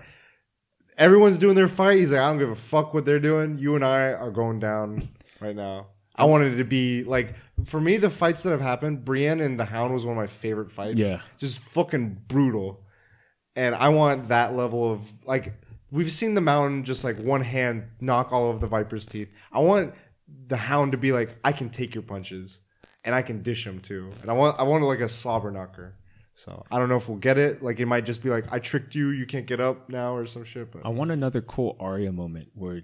Everyone's 0.96 1.38
doing 1.38 1.56
their 1.56 1.68
fight. 1.68 1.98
He's 1.98 2.12
like, 2.12 2.20
I 2.20 2.28
don't 2.28 2.38
give 2.38 2.50
a 2.50 2.54
fuck 2.54 2.94
what 2.94 3.04
they're 3.04 3.18
doing. 3.20 3.58
You 3.58 3.74
and 3.74 3.84
I 3.84 4.12
are 4.12 4.30
going 4.30 4.60
down 4.60 5.08
right 5.40 5.56
now. 5.56 5.88
I 6.14 6.26
wanted 6.26 6.54
it 6.54 6.56
to 6.58 6.64
be 6.64 7.02
like 7.02 7.34
for 7.64 7.80
me 7.80 7.96
the 7.96 8.10
fights 8.10 8.44
that 8.44 8.50
have 8.50 8.60
happened. 8.60 9.04
Brienne 9.04 9.40
and 9.40 9.58
the 9.58 9.64
Hound 9.64 9.92
was 9.92 10.04
one 10.04 10.16
of 10.16 10.20
my 10.22 10.28
favorite 10.28 10.70
fights. 10.70 10.96
Yeah. 10.98 11.20
just 11.38 11.58
fucking 11.60 12.22
brutal. 12.28 12.80
And 13.56 13.74
I 13.74 13.88
want 13.88 14.28
that 14.28 14.54
level 14.54 14.92
of 14.92 15.00
like 15.24 15.54
we've 15.94 16.12
seen 16.12 16.34
the 16.34 16.40
Mountain 16.40 16.82
just 16.84 17.04
like 17.04 17.16
one 17.18 17.40
hand 17.40 17.84
knock 18.00 18.32
all 18.32 18.50
of 18.50 18.60
the 18.60 18.66
Viper's 18.66 19.06
teeth. 19.06 19.30
I 19.52 19.60
want 19.60 19.94
the 20.48 20.56
Hound 20.56 20.92
to 20.92 20.98
be 20.98 21.12
like 21.12 21.36
I 21.44 21.52
can 21.52 21.70
take 21.70 21.94
your 21.94 22.02
punches 22.02 22.60
and 23.04 23.14
I 23.14 23.22
can 23.22 23.42
dish 23.42 23.64
them 23.64 23.78
too. 23.78 24.10
And 24.20 24.30
I 24.30 24.34
want 24.34 24.58
I 24.58 24.64
want 24.64 24.82
like 24.82 25.00
a 25.00 25.08
slobber 25.08 25.50
knocker. 25.50 25.96
So 26.34 26.64
I 26.68 26.80
don't 26.80 26.88
know 26.88 26.96
if 26.96 27.08
we'll 27.08 27.18
get 27.18 27.38
it. 27.38 27.62
Like 27.62 27.78
it 27.78 27.86
might 27.86 28.04
just 28.04 28.22
be 28.22 28.28
like 28.28 28.52
I 28.52 28.58
tricked 28.58 28.94
you. 28.94 29.10
You 29.10 29.24
can't 29.24 29.46
get 29.46 29.60
up 29.60 29.88
now 29.88 30.16
or 30.16 30.26
some 30.26 30.44
shit. 30.44 30.72
But 30.72 30.84
I 30.84 30.88
want 30.88 31.12
another 31.12 31.40
cool 31.40 31.76
Arya 31.78 32.12
moment 32.12 32.48
where 32.54 32.82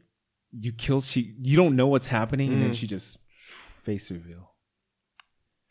you 0.52 0.72
kill 0.72 1.00
she 1.00 1.34
you 1.38 1.56
don't 1.56 1.74
know 1.74 1.88
what's 1.88 2.06
happening 2.06 2.52
and 2.52 2.62
then 2.62 2.70
mm. 2.70 2.74
she 2.74 2.86
just 2.86 3.18
face 3.26 4.10
reveal. 4.10 4.49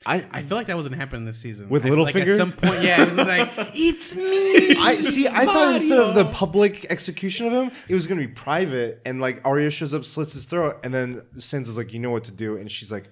I 0.06 0.24
I 0.32 0.42
feel 0.44 0.56
like 0.58 0.68
that 0.68 0.78
wasn't 0.78 0.96
happening 0.96 1.26
this 1.26 1.40
season. 1.40 1.68
With 1.70 1.86
I 1.86 1.90
feel 1.90 2.02
like 2.04 2.16
Littlefinger? 2.16 2.32
at 2.32 2.38
some 2.38 2.52
point, 2.54 2.82
yeah, 2.84 3.04
it 3.04 3.10
was 3.10 3.18
like 3.18 3.50
it's 3.76 4.16
me. 4.16 4.76
I 4.78 4.94
see. 4.94 5.28
I 5.28 5.46
thought 5.46 5.74
instead 5.74 6.00
of 6.00 6.16
the 6.16 6.26
public 6.26 6.86
execution 6.90 7.48
of 7.48 7.54
him, 7.54 7.72
it 7.88 7.94
was 7.96 8.08
going 8.08 8.20
to 8.22 8.26
be 8.28 8.34
private. 8.34 9.02
And 9.06 9.20
like 9.20 9.42
Arya 9.46 9.72
shows 9.72 9.94
up, 9.94 10.06
slits 10.06 10.34
his 10.34 10.46
throat, 10.46 10.80
and 10.84 10.94
then 10.94 11.24
Sansa's 11.38 11.76
like, 11.78 11.92
"You 11.92 12.00
know 12.00 12.12
what 12.12 12.24
to 12.26 12.32
do," 12.32 12.56
and 12.56 12.72
she's 12.72 12.92
like, 12.94 13.10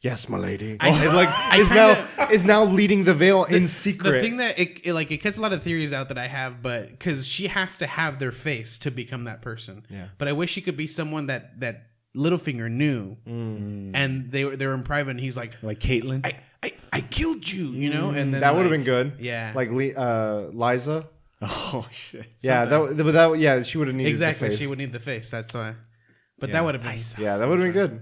"Yes, 0.00 0.28
my 0.28 0.38
lady." 0.38 0.76
I- 0.80 0.88
and 0.88 1.14
like 1.14 1.28
I 1.32 1.58
is 1.60 1.68
kinda- 1.68 2.08
now 2.18 2.28
is 2.30 2.44
now 2.44 2.64
leading 2.64 3.04
the 3.04 3.14
Vale 3.14 3.44
in 3.44 3.68
secret. 3.68 4.10
the 4.10 4.20
thing 4.20 4.38
that 4.38 4.58
it, 4.58 4.80
it 4.84 4.94
like 4.94 5.12
it 5.12 5.18
gets 5.22 5.38
a 5.38 5.40
lot 5.40 5.52
of 5.52 5.62
theories 5.62 5.92
out 5.92 6.08
that 6.08 6.18
I 6.18 6.26
have, 6.26 6.60
but 6.60 6.90
because 6.90 7.24
she 7.26 7.46
has 7.46 7.78
to 7.78 7.86
have 7.86 8.18
their 8.18 8.32
face 8.32 8.78
to 8.78 8.90
become 8.90 9.24
that 9.24 9.42
person. 9.42 9.86
Yeah. 9.88 10.08
But 10.18 10.26
I 10.26 10.32
wish 10.32 10.50
she 10.50 10.60
could 10.60 10.76
be 10.76 10.88
someone 10.88 11.26
that 11.28 11.60
that 11.60 11.84
Littlefinger 12.16 12.70
knew, 12.70 13.16
Mm. 13.28 13.90
and 13.94 14.30
they 14.32 14.44
were 14.44 14.56
they 14.56 14.66
were 14.66 14.74
in 14.74 14.82
private, 14.82 15.10
and 15.12 15.20
he's 15.20 15.36
like, 15.36 15.52
Like 15.62 15.78
Catelyn. 15.78 16.24
I 16.24 16.38
I, 16.62 16.72
I 16.92 17.00
killed 17.02 17.48
you, 17.48 17.66
you 17.68 17.90
know, 17.90 18.10
and 18.10 18.32
then 18.32 18.40
that 18.40 18.54
would 18.54 18.62
have 18.62 18.70
like- 18.72 18.78
been 18.78 18.84
good. 18.84 19.12
Yeah. 19.20 19.52
like 19.54 19.70
Li- 19.70 19.94
uh, 19.94 20.48
Lysa. 20.52 21.06
oh 21.42 21.86
shit. 21.92 22.26
Yeah, 22.40 22.64
that, 22.64 22.80
would- 22.80 22.96
but 22.96 23.12
that 23.12 23.38
yeah, 23.38 23.62
she 23.62 23.76
would 23.78 23.88
have 23.88 23.96
needed 23.96 24.08
exactly. 24.10 24.48
The 24.48 24.52
face. 24.52 24.54
Exactly. 24.54 24.64
She 24.64 24.68
would 24.68 24.78
need 24.78 24.92
the 24.92 25.00
face. 25.00 25.28
That's 25.30 25.52
why. 25.54 25.74
But 26.38 26.48
Yeah. 26.48 26.52
that 26.54 26.64
would 26.64 26.74
have 26.74 26.82
been 26.82 26.98
Yeah, 27.22 27.36
that 27.36 27.46
would 27.48 27.58
have 27.60 27.66
been 27.72 27.82
good. 27.82 28.00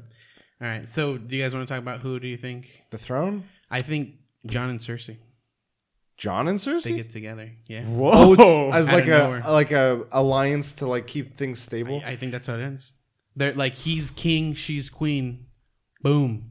All 0.62 0.68
right. 0.68 0.88
So, 0.88 1.18
do 1.18 1.34
you 1.36 1.42
guys 1.42 1.52
want 1.54 1.66
to 1.66 1.72
talk 1.74 1.82
about 1.82 2.00
who 2.00 2.18
do 2.20 2.28
you 2.28 2.36
think? 2.36 2.84
The 2.90 2.98
throne, 2.98 3.44
I 3.70 3.80
think 3.80 4.14
Jon 4.46 4.70
and 4.70 4.78
Cersei 4.80 5.16
Jon 6.16 6.46
and 6.46 6.58
Cersei 6.60 6.82
they 6.84 6.92
get 6.96 7.10
together. 7.10 7.50
Yeah. 7.66 7.82
Whoa. 7.84 8.36
Oh, 8.38 8.70
as 8.72 8.90
like 8.90 9.02
of 9.08 9.08
a 9.08 9.18
nowhere. 9.18 9.40
like 9.48 9.72
a 9.72 10.04
alliance 10.12 10.72
to 10.74 10.86
like 10.86 11.06
keep 11.08 11.36
things 11.36 11.58
stable. 11.60 12.00
I, 12.06 12.12
I 12.12 12.16
think 12.16 12.30
that's 12.32 12.46
how 12.46 12.54
it 12.54 12.62
ends. 12.62 12.92
They're 13.36 13.52
like 13.54 13.74
he's 13.74 14.10
king, 14.10 14.54
she's 14.54 14.90
queen. 14.90 15.46
Boom. 16.02 16.50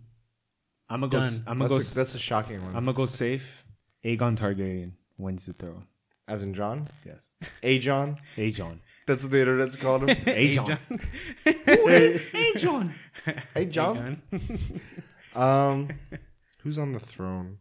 I'm 0.90 1.00
gonna 1.02 1.10
go. 1.12 1.20
Done. 1.22 1.44
I'm 1.48 1.58
gonna 1.58 1.70
go. 1.70 1.78
that's, 1.78 1.92
a, 1.92 1.96
that's 1.96 2.16
a 2.16 2.20
shocking 2.20 2.60
one. 2.62 2.76
I'm 2.76 2.86
gonna 2.86 2.94
go 2.94 3.06
safe. 3.06 3.64
Aegon 4.04 4.38
Targaryen 4.38 4.92
wins 5.18 5.46
the 5.46 5.54
throne. 5.54 5.88
As 6.28 6.44
in 6.44 6.54
Jon, 6.54 6.88
Yes. 7.06 7.32
A 7.64 7.80
Jon. 7.80 8.18
Aegon. 8.38 8.80
That's 9.08 9.24
what 9.24 9.32
the 9.32 9.40
internet's 9.42 9.76
called 9.76 10.10
him. 10.10 10.16
Aegon. 10.26 10.78
Who 11.66 11.88
is 11.88 12.24
Jon? 12.62 12.94
hey 13.54 13.66
Jon. 13.66 14.22
Um, 15.36 15.90
who's 16.60 16.78
on 16.78 16.92
the 16.92 17.00
throne? 17.00 17.58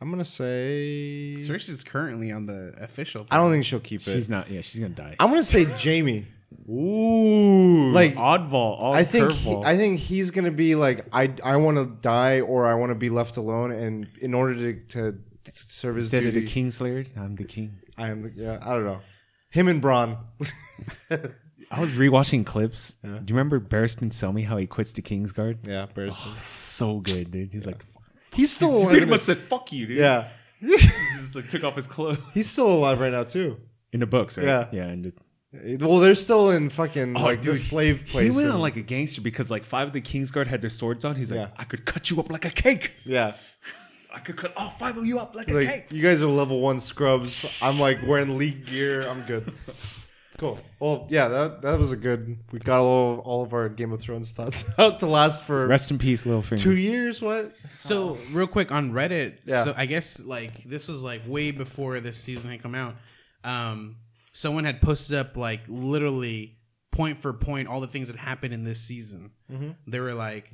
I'm 0.00 0.10
gonna 0.10 0.24
say. 0.24 1.36
Cersei's 1.38 1.84
currently 1.84 2.32
on 2.32 2.46
the 2.46 2.74
official. 2.80 3.28
I 3.30 3.36
don't 3.36 3.52
think 3.52 3.64
she'll 3.64 3.78
keep 3.78 4.00
it. 4.00 4.12
She's 4.12 4.28
not. 4.28 4.50
Yeah, 4.50 4.60
she's 4.62 4.80
gonna 4.80 4.92
die. 4.92 5.14
I'm 5.20 5.30
gonna 5.30 5.44
say 5.44 5.62
Jaime. 5.62 6.26
Ooh. 6.68 7.92
Like, 7.92 8.14
oddball. 8.14 8.82
Odd 8.82 8.94
I 8.94 9.04
think 9.04 9.32
he. 9.32 9.54
I 9.56 9.76
think 9.76 9.98
he's 9.98 10.30
gonna 10.30 10.50
be 10.50 10.74
like 10.74 11.06
I 11.12 11.32
I 11.44 11.56
want 11.56 11.76
to 11.78 11.86
die 11.86 12.40
or 12.40 12.66
I 12.66 12.74
want 12.74 12.90
to 12.90 12.94
be 12.96 13.10
left 13.10 13.36
alone, 13.36 13.72
and 13.72 14.08
in 14.20 14.34
order 14.34 14.54
to 14.74 14.80
to 14.90 15.18
serve 15.52 15.96
his 15.96 16.06
Instead 16.06 16.26
of 16.26 16.34
duty, 16.34 16.46
the 16.46 16.52
Kingslayer, 16.52 17.08
I'm 17.16 17.36
the 17.36 17.44
king. 17.44 17.78
I 17.98 18.10
am 18.10 18.22
the, 18.22 18.32
yeah 18.34 18.58
I 18.62 18.74
don't 18.74 18.84
know 18.84 19.00
him 19.52 19.68
and 19.68 19.82
Bronn. 19.82 20.16
I 21.70 21.80
was 21.80 21.92
rewatching 21.92 22.44
clips. 22.44 22.96
Do 23.02 23.08
you 23.08 23.20
remember 23.30 23.60
Barristan 23.60 24.10
Selmy 24.10 24.44
how 24.46 24.56
he 24.56 24.66
quits 24.66 24.92
the 24.92 25.02
Kingsguard? 25.02 25.66
yeah, 25.66 25.86
Barristan. 25.94 26.32
Oh, 26.32 26.36
so 26.38 27.00
good, 27.00 27.30
dude. 27.30 27.52
He's 27.52 27.66
like, 27.66 27.84
He's 28.34 28.50
still 28.50 28.80
he 28.88 28.88
pretty 28.88 29.06
much 29.06 29.20
the- 29.20 29.36
said, 29.36 29.38
"Fuck 29.38 29.72
you, 29.72 29.86
dude." 29.86 29.98
yeah, 29.98 30.28
he 30.60 30.76
just 31.16 31.36
like 31.36 31.48
took 31.48 31.64
off 31.64 31.76
his 31.76 31.86
clothes 31.86 32.18
he's 32.34 32.50
still 32.50 32.68
alive 32.68 32.98
right 32.98 33.12
now 33.12 33.24
too. 33.24 33.60
in 33.92 34.00
the 34.00 34.06
books, 34.06 34.38
right? 34.38 34.46
Yeah. 34.46 34.68
yeah. 34.72 34.94
And 35.52 35.80
Well, 35.82 35.98
they're 35.98 36.14
still 36.14 36.50
in 36.50 36.70
fucking 36.70 37.14
like 37.14 37.42
the 37.42 37.54
slave 37.56 38.06
place. 38.06 38.30
he 38.30 38.36
went 38.36 38.50
on 38.50 38.60
like 38.60 38.76
a 38.76 38.82
gangster 38.82 39.20
because 39.20 39.50
like 39.50 39.64
five 39.64 39.88
of 39.88 39.92
the 39.92 40.00
Kingsguard 40.00 40.46
had 40.46 40.60
their 40.62 40.70
swords 40.70 41.04
on. 41.04 41.14
He's 41.16 41.30
like, 41.30 41.40
Yeah. 41.40 41.48
I 41.56 41.64
could 41.64 41.84
cut 41.84 42.10
you 42.10 42.18
up 42.20 42.30
like 42.30 42.44
a 42.44 42.50
cake. 42.50 42.92
yeah. 43.04 43.34
I 44.14 44.18
could 44.18 44.36
cut 44.36 44.52
all 44.58 44.68
five 44.70 44.98
of 44.98 45.06
you 45.06 45.18
up 45.18 45.34
like 45.34 45.50
a 45.50 45.64
cake. 45.64 45.86
you 45.90 46.02
guys 46.02 46.22
are 46.22 46.26
level 46.26 46.60
one 46.60 46.80
scrubs. 46.80 47.62
I'm 47.62 47.78
like 47.80 47.98
wearing 48.06 48.36
league 48.36 48.66
gear. 48.66 49.08
I'm 49.08 49.22
good. 49.22 49.52
Cool. 50.38 50.58
Well, 50.80 51.06
yeah, 51.08 51.28
that 51.28 51.62
that 51.62 51.78
was 51.78 51.92
a 51.92 51.96
good. 51.96 52.36
We 52.50 52.58
got 52.58 52.80
all 52.80 53.18
all 53.20 53.42
of 53.42 53.52
our 53.54 53.68
Game 53.70 53.90
of 53.92 54.00
Thrones 54.00 54.32
thoughts 54.32 54.64
out 54.78 55.00
to 55.00 55.06
last 55.06 55.44
for 55.44 55.66
Rest 55.66 55.90
in 55.90 55.98
peace, 55.98 56.24
Littlefinger. 56.24 56.58
two 56.58 56.76
years. 56.76 57.22
What? 57.22 57.54
So 57.78 58.18
real 58.32 58.46
quick 58.46 58.70
on 58.72 58.92
Reddit, 58.92 59.34
Yeah. 59.46 59.64
so 59.64 59.74
I 59.76 59.86
guess 59.86 60.20
like 60.20 60.64
this 60.64 60.88
was 60.88 61.00
like 61.02 61.22
way 61.26 61.50
before 61.50 62.00
this 62.00 62.18
season 62.18 62.50
had 62.50 62.62
come 62.62 62.74
out. 62.74 62.96
Um, 63.44 63.96
someone 64.32 64.64
had 64.64 64.80
posted 64.80 65.16
up 65.16 65.36
like 65.36 65.60
literally 65.68 66.58
point 66.90 67.18
for 67.18 67.32
point 67.32 67.68
all 67.68 67.80
the 67.80 67.86
things 67.86 68.08
that 68.08 68.16
happened 68.16 68.52
in 68.52 68.64
this 68.64 68.80
season. 68.80 69.30
Mm-hmm. 69.50 69.70
They 69.86 70.00
were 70.00 70.14
like, 70.14 70.52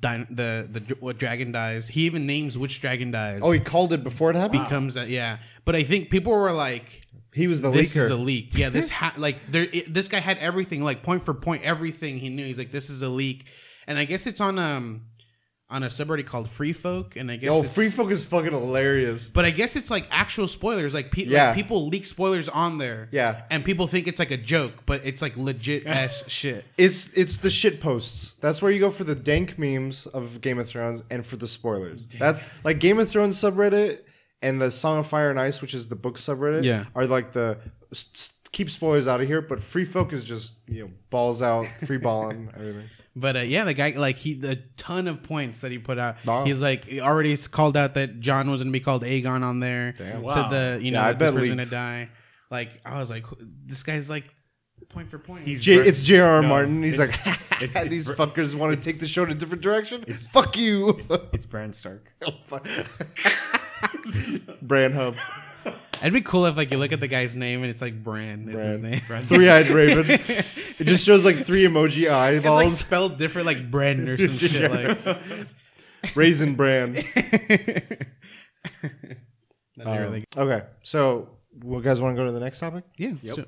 din- 0.00 0.26
the 0.30 0.68
the 0.70 0.96
what 1.00 1.18
dragon 1.18 1.52
dies. 1.52 1.88
He 1.88 2.02
even 2.02 2.26
names 2.26 2.56
which 2.58 2.80
dragon 2.80 3.10
dies. 3.10 3.40
Oh, 3.42 3.50
he 3.50 3.60
called 3.60 3.92
it 3.92 4.04
before 4.04 4.30
it 4.30 4.36
happened. 4.36 4.64
becomes 4.64 4.94
that 4.94 5.08
yeah. 5.08 5.38
But 5.64 5.76
I 5.76 5.82
think 5.82 6.10
people 6.10 6.32
were 6.32 6.52
like, 6.52 7.02
he 7.34 7.46
was 7.46 7.62
the 7.62 7.70
this 7.70 7.94
leaker. 7.94 8.04
is 8.04 8.10
a 8.10 8.16
leak. 8.16 8.56
Yeah, 8.56 8.68
this 8.70 8.88
ha- 9.00 9.14
like 9.16 9.38
there. 9.50 9.66
It, 9.72 9.92
this 9.92 10.08
guy 10.08 10.18
had 10.20 10.38
everything, 10.38 10.82
like 10.82 11.02
point 11.02 11.24
for 11.24 11.34
point, 11.34 11.62
everything 11.62 12.18
he 12.18 12.28
knew. 12.28 12.46
He's 12.46 12.58
like, 12.58 12.72
this 12.72 12.90
is 12.90 13.02
a 13.02 13.08
leak, 13.08 13.46
and 13.86 13.98
I 13.98 14.04
guess 14.04 14.26
it's 14.26 14.40
on 14.40 14.58
um 14.58 15.06
on 15.72 15.82
a 15.82 15.88
subreddit 15.88 16.26
called 16.26 16.48
Free 16.48 16.72
Folk, 16.72 17.16
and 17.16 17.30
I 17.30 17.36
guess 17.36 17.50
oh, 17.50 17.62
Free 17.64 17.88
Folk 17.90 18.10
is 18.12 18.24
fucking 18.24 18.52
hilarious. 18.52 19.30
But 19.30 19.44
I 19.44 19.50
guess 19.50 19.74
it's 19.74 19.90
like 19.90 20.06
actual 20.10 20.46
spoilers. 20.46 20.94
Like, 20.94 21.10
pe- 21.10 21.24
Yeah. 21.24 21.46
like 21.48 21.56
people 21.56 21.88
leak 21.88 22.06
spoilers 22.06 22.48
on 22.48 22.78
there. 22.78 23.08
Yeah. 23.10 23.42
and 23.50 23.64
people 23.64 23.86
think 23.86 24.06
it's 24.06 24.18
like 24.20 24.30
a 24.30 24.36
joke, 24.36 24.72
but 24.86 25.00
it's 25.04 25.20
like 25.22 25.36
legit 25.36 25.86
ass 26.00 26.22
shit. 26.28 26.64
It's 26.78 27.12
it's 27.14 27.38
the 27.38 27.50
shit 27.50 27.80
posts. 27.80 28.36
That's 28.40 28.62
where 28.62 28.70
you 28.70 28.78
go 28.78 28.90
for 28.92 29.02
the 29.04 29.14
dank 29.16 29.58
memes 29.58 30.06
of 30.06 30.40
Game 30.40 30.58
of 30.58 30.68
Thrones 30.68 31.02
and 31.10 31.24
for 31.26 31.36
the 31.36 31.48
spoilers. 31.48 32.06
That's 32.06 32.40
like 32.62 32.78
Game 32.78 32.98
of 33.00 33.08
Thrones 33.08 33.36
subreddit 33.38 34.00
and 34.42 34.60
the 34.60 34.70
Song 34.70 34.98
of 34.98 35.06
Fire 35.06 35.30
and 35.30 35.40
Ice, 35.40 35.60
which 35.62 35.72
is 35.74 35.88
the 35.88 35.96
book 35.96 36.16
subreddit. 36.18 36.64
Yeah. 36.64 36.84
are 36.94 37.06
like 37.06 37.32
the 37.32 37.58
s- 37.92 38.06
s- 38.14 38.38
keep 38.52 38.70
spoilers 38.70 39.08
out 39.08 39.20
of 39.20 39.26
here. 39.26 39.40
But 39.40 39.62
Free 39.62 39.84
Folk 39.84 40.12
is 40.12 40.24
just 40.24 40.52
you 40.68 40.82
know 40.84 40.90
balls 41.10 41.40
out, 41.40 41.66
free 41.86 41.98
balling 41.98 42.50
everything. 42.56 42.90
But 43.14 43.36
uh, 43.36 43.40
yeah, 43.40 43.64
the 43.64 43.74
guy 43.74 43.90
like 43.90 44.16
he 44.16 44.34
the 44.34 44.56
ton 44.76 45.06
of 45.06 45.22
points 45.22 45.60
that 45.60 45.70
he 45.70 45.78
put 45.78 45.98
out. 45.98 46.16
Wow. 46.24 46.44
He's 46.44 46.60
like 46.60 46.84
he 46.86 47.00
already 47.00 47.36
called 47.36 47.76
out 47.76 47.94
that 47.94 48.20
Jon 48.20 48.50
was 48.50 48.60
going 48.62 48.72
to 48.72 48.78
be 48.78 48.82
called 48.82 49.02
Aegon 49.02 49.42
on 49.42 49.60
there. 49.60 49.94
Damn. 49.98 50.22
Wow. 50.22 50.34
Said 50.34 50.50
the 50.50 50.80
you 50.82 50.90
know 50.92 51.00
Yeah, 51.00 51.06
I 51.08 51.12
that 51.12 51.18
this 51.18 51.30
bet 51.30 51.38
person 51.40 51.56
leaked. 51.58 51.68
to 51.70 51.76
die. 51.76 52.08
Like 52.50 52.70
I 52.86 52.98
was 52.98 53.10
like, 53.10 53.26
this 53.66 53.82
guy's 53.82 54.08
like 54.08 54.24
point 54.88 55.10
for 55.10 55.18
point. 55.18 55.46
He's 55.46 55.60
J- 55.60 55.76
Br- 55.76 55.82
it's 55.82 56.00
J.R.R. 56.02 56.40
No, 56.42 56.48
Martin. 56.48 56.82
He's 56.82 56.98
like, 56.98 57.10
it's- 57.26 57.62
it's- 57.76 57.88
these 57.90 58.06
Br- 58.06 58.14
fuckers 58.14 58.54
want 58.54 58.74
to 58.74 58.80
take 58.82 58.98
the 59.00 59.06
show 59.08 59.24
in 59.24 59.30
a 59.30 59.34
different 59.34 59.62
direction. 59.62 60.04
It's 60.06 60.26
fuck 60.26 60.56
you. 60.56 61.00
It's 61.32 61.44
Bran 61.46 61.72
Stark. 61.74 62.12
Brand 64.62 64.94
Hub. 64.94 65.16
It'd 66.02 66.12
be 66.12 66.20
cool 66.20 66.46
if 66.46 66.56
like 66.56 66.70
you 66.72 66.78
look 66.78 66.92
at 66.92 67.00
the 67.00 67.08
guy's 67.08 67.36
name 67.36 67.62
and 67.62 67.70
it's 67.70 67.80
like 67.80 68.02
Bran 68.02 68.48
is 68.48 68.60
his 68.60 68.80
name. 68.80 69.00
Three 69.22 69.48
eyed 69.48 69.68
raven. 69.68 70.06
it 70.10 70.18
just 70.20 71.04
shows 71.06 71.24
like 71.24 71.36
three 71.46 71.64
emoji 71.64 72.02
It's 72.02 72.44
like 72.44 72.44
eyeballs. 72.44 72.78
spelled 72.78 73.18
different, 73.18 73.46
like 73.46 73.70
Bren 73.70 74.06
or 74.08 74.18
some 74.28 74.48
shit. 74.48 74.70
Like 74.70 75.18
Raisin 76.16 76.54
brand. 76.56 76.96
That'd 76.96 78.08
be 79.76 79.84
really 79.84 80.24
Um, 80.36 80.48
okay, 80.48 80.66
so 80.82 81.28
you 81.64 81.80
guys 81.82 82.00
want 82.00 82.16
to 82.16 82.20
go 82.20 82.26
to 82.26 82.32
the 82.32 82.40
next 82.40 82.58
topic? 82.58 82.84
Yeah. 82.96 83.14
so- 83.34 83.44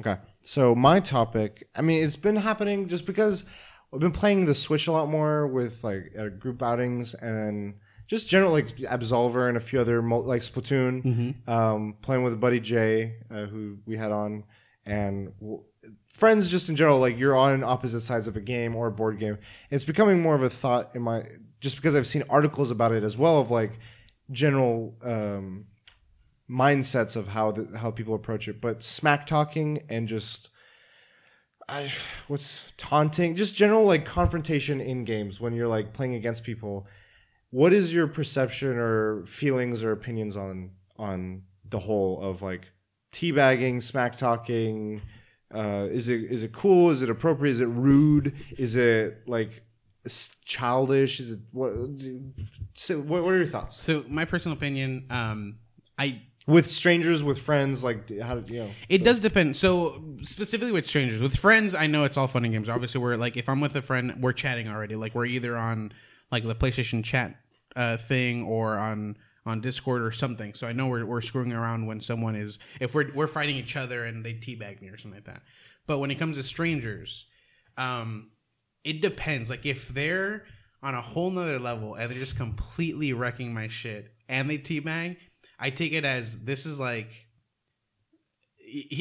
Okay. 0.00 0.16
So 0.42 0.74
my 0.76 1.00
topic, 1.00 1.66
I 1.74 1.82
mean, 1.82 2.04
it's 2.04 2.14
been 2.16 2.36
happening 2.36 2.86
just 2.88 3.04
because 3.04 3.44
I've 3.92 3.98
been 3.98 4.12
playing 4.12 4.46
the 4.46 4.54
Switch 4.54 4.86
a 4.86 4.92
lot 4.92 5.08
more 5.08 5.46
with 5.48 5.82
like 5.82 6.12
uh, 6.18 6.28
group 6.28 6.62
outings 6.62 7.14
and 7.14 7.74
just 8.08 8.28
general 8.28 8.50
like 8.50 8.76
Absolver 8.78 9.48
and 9.48 9.56
a 9.56 9.60
few 9.60 9.78
other 9.80 10.02
like 10.02 10.42
Splatoon. 10.42 11.04
Um, 11.46 11.96
playing 12.02 12.24
with 12.24 12.32
a 12.32 12.36
buddy 12.36 12.58
Jay, 12.58 13.18
uh, 13.30 13.44
who 13.44 13.78
we 13.86 13.96
had 13.96 14.10
on, 14.10 14.44
and 14.84 15.32
w- 15.38 15.62
friends 16.08 16.48
just 16.48 16.68
in 16.68 16.74
general. 16.74 16.98
Like 16.98 17.16
you're 17.16 17.36
on 17.36 17.62
opposite 17.62 18.00
sides 18.00 18.26
of 18.26 18.36
a 18.36 18.40
game 18.40 18.74
or 18.74 18.88
a 18.88 18.90
board 18.90 19.20
game. 19.20 19.38
It's 19.70 19.84
becoming 19.84 20.20
more 20.20 20.34
of 20.34 20.42
a 20.42 20.50
thought 20.50 20.90
in 20.96 21.02
my 21.02 21.22
just 21.60 21.76
because 21.76 21.94
I've 21.94 22.06
seen 22.06 22.24
articles 22.28 22.72
about 22.72 22.92
it 22.92 23.04
as 23.04 23.16
well 23.16 23.38
of 23.40 23.52
like 23.52 23.78
general. 24.32 24.96
Um, 25.02 25.66
mindsets 26.50 27.14
of 27.14 27.28
how 27.28 27.50
the, 27.50 27.76
how 27.76 27.90
people 27.90 28.14
approach 28.14 28.48
it, 28.48 28.58
but 28.58 28.82
smack 28.82 29.26
talking 29.26 29.82
and 29.90 30.08
just 30.08 30.48
I, 31.68 31.92
what's 32.28 32.72
taunting, 32.78 33.36
just 33.36 33.54
general 33.54 33.84
like 33.84 34.06
confrontation 34.06 34.80
in 34.80 35.04
games 35.04 35.38
when 35.40 35.52
you're 35.52 35.68
like 35.68 35.92
playing 35.92 36.14
against 36.14 36.44
people. 36.44 36.86
What 37.50 37.72
is 37.72 37.94
your 37.94 38.06
perception 38.06 38.76
or 38.76 39.24
feelings 39.26 39.82
or 39.82 39.92
opinions 39.92 40.36
on 40.36 40.70
on 40.96 41.42
the 41.68 41.78
whole 41.78 42.20
of 42.20 42.42
like 42.42 42.68
teabagging, 43.12 43.82
smack 43.82 44.16
talking? 44.16 45.00
Uh, 45.52 45.86
is 45.90 46.08
it 46.08 46.24
is 46.24 46.42
it 46.42 46.52
cool? 46.52 46.90
Is 46.90 47.02
it 47.02 47.10
appropriate? 47.10 47.52
Is 47.52 47.60
it 47.60 47.66
rude? 47.66 48.34
Is 48.58 48.76
it 48.76 49.22
like 49.26 49.62
childish? 50.44 51.20
Is 51.20 51.30
it 51.32 51.40
what? 51.52 51.72
So 52.74 53.00
what, 53.00 53.24
what 53.24 53.34
are 53.34 53.38
your 53.38 53.46
thoughts 53.46 53.82
So 53.82 54.04
my 54.08 54.24
personal 54.24 54.56
opinion, 54.56 55.06
um, 55.10 55.58
I 55.98 56.22
with 56.46 56.70
strangers, 56.70 57.24
with 57.24 57.38
friends? 57.38 57.82
Like 57.82 58.10
how 58.20 58.36
do 58.36 58.52
you 58.52 58.60
know? 58.60 58.70
It 58.88 59.04
does 59.04 59.20
depend. 59.20 59.56
So 59.56 60.02
specifically 60.22 60.72
with 60.72 60.86
strangers, 60.86 61.22
with 61.22 61.36
friends, 61.36 61.74
I 61.74 61.86
know 61.86 62.04
it's 62.04 62.16
all 62.16 62.26
fun 62.26 62.44
and 62.44 62.52
games. 62.52 62.68
Obviously, 62.68 63.00
we're 63.00 63.16
like 63.16 63.36
if 63.36 63.48
I'm 63.48 63.60
with 63.60 63.74
a 63.74 63.82
friend, 63.82 64.16
we're 64.20 64.32
chatting 64.32 64.68
already. 64.68 64.96
Like 64.96 65.14
we're 65.14 65.26
either 65.26 65.56
on 65.56 65.92
like 66.30 66.46
the 66.46 66.54
PlayStation 66.54 67.04
chat 67.04 67.36
uh, 67.76 67.96
thing 67.96 68.44
or 68.44 68.78
on 68.78 69.16
on 69.46 69.60
Discord 69.60 70.02
or 70.02 70.12
something. 70.12 70.54
So 70.54 70.66
I 70.66 70.72
know 70.72 70.88
we're 70.88 71.06
we're 71.06 71.20
screwing 71.20 71.52
around 71.52 71.86
when 71.86 72.00
someone 72.00 72.36
is 72.36 72.58
if 72.80 72.94
we're 72.94 73.12
we're 73.14 73.26
fighting 73.26 73.56
each 73.56 73.76
other 73.76 74.04
and 74.04 74.24
they 74.24 74.34
teabag 74.34 74.82
me 74.82 74.88
or 74.88 74.98
something 74.98 75.16
like 75.16 75.26
that. 75.26 75.42
But 75.86 75.98
when 75.98 76.10
it 76.10 76.16
comes 76.16 76.36
to 76.36 76.42
strangers, 76.42 77.26
um, 77.78 78.30
it 78.84 79.00
depends. 79.00 79.48
Like 79.48 79.64
if 79.64 79.88
they're 79.88 80.44
on 80.82 80.94
a 80.94 81.00
whole 81.00 81.30
nother 81.30 81.58
level 81.58 81.94
and 81.94 82.10
they're 82.10 82.18
just 82.18 82.36
completely 82.36 83.12
wrecking 83.12 83.52
my 83.52 83.68
shit 83.68 84.12
and 84.28 84.50
they 84.50 84.58
teabag, 84.58 85.16
I 85.58 85.70
take 85.70 85.92
it 85.92 86.04
as 86.04 86.40
this 86.40 86.66
is 86.66 86.78
like 86.78 87.26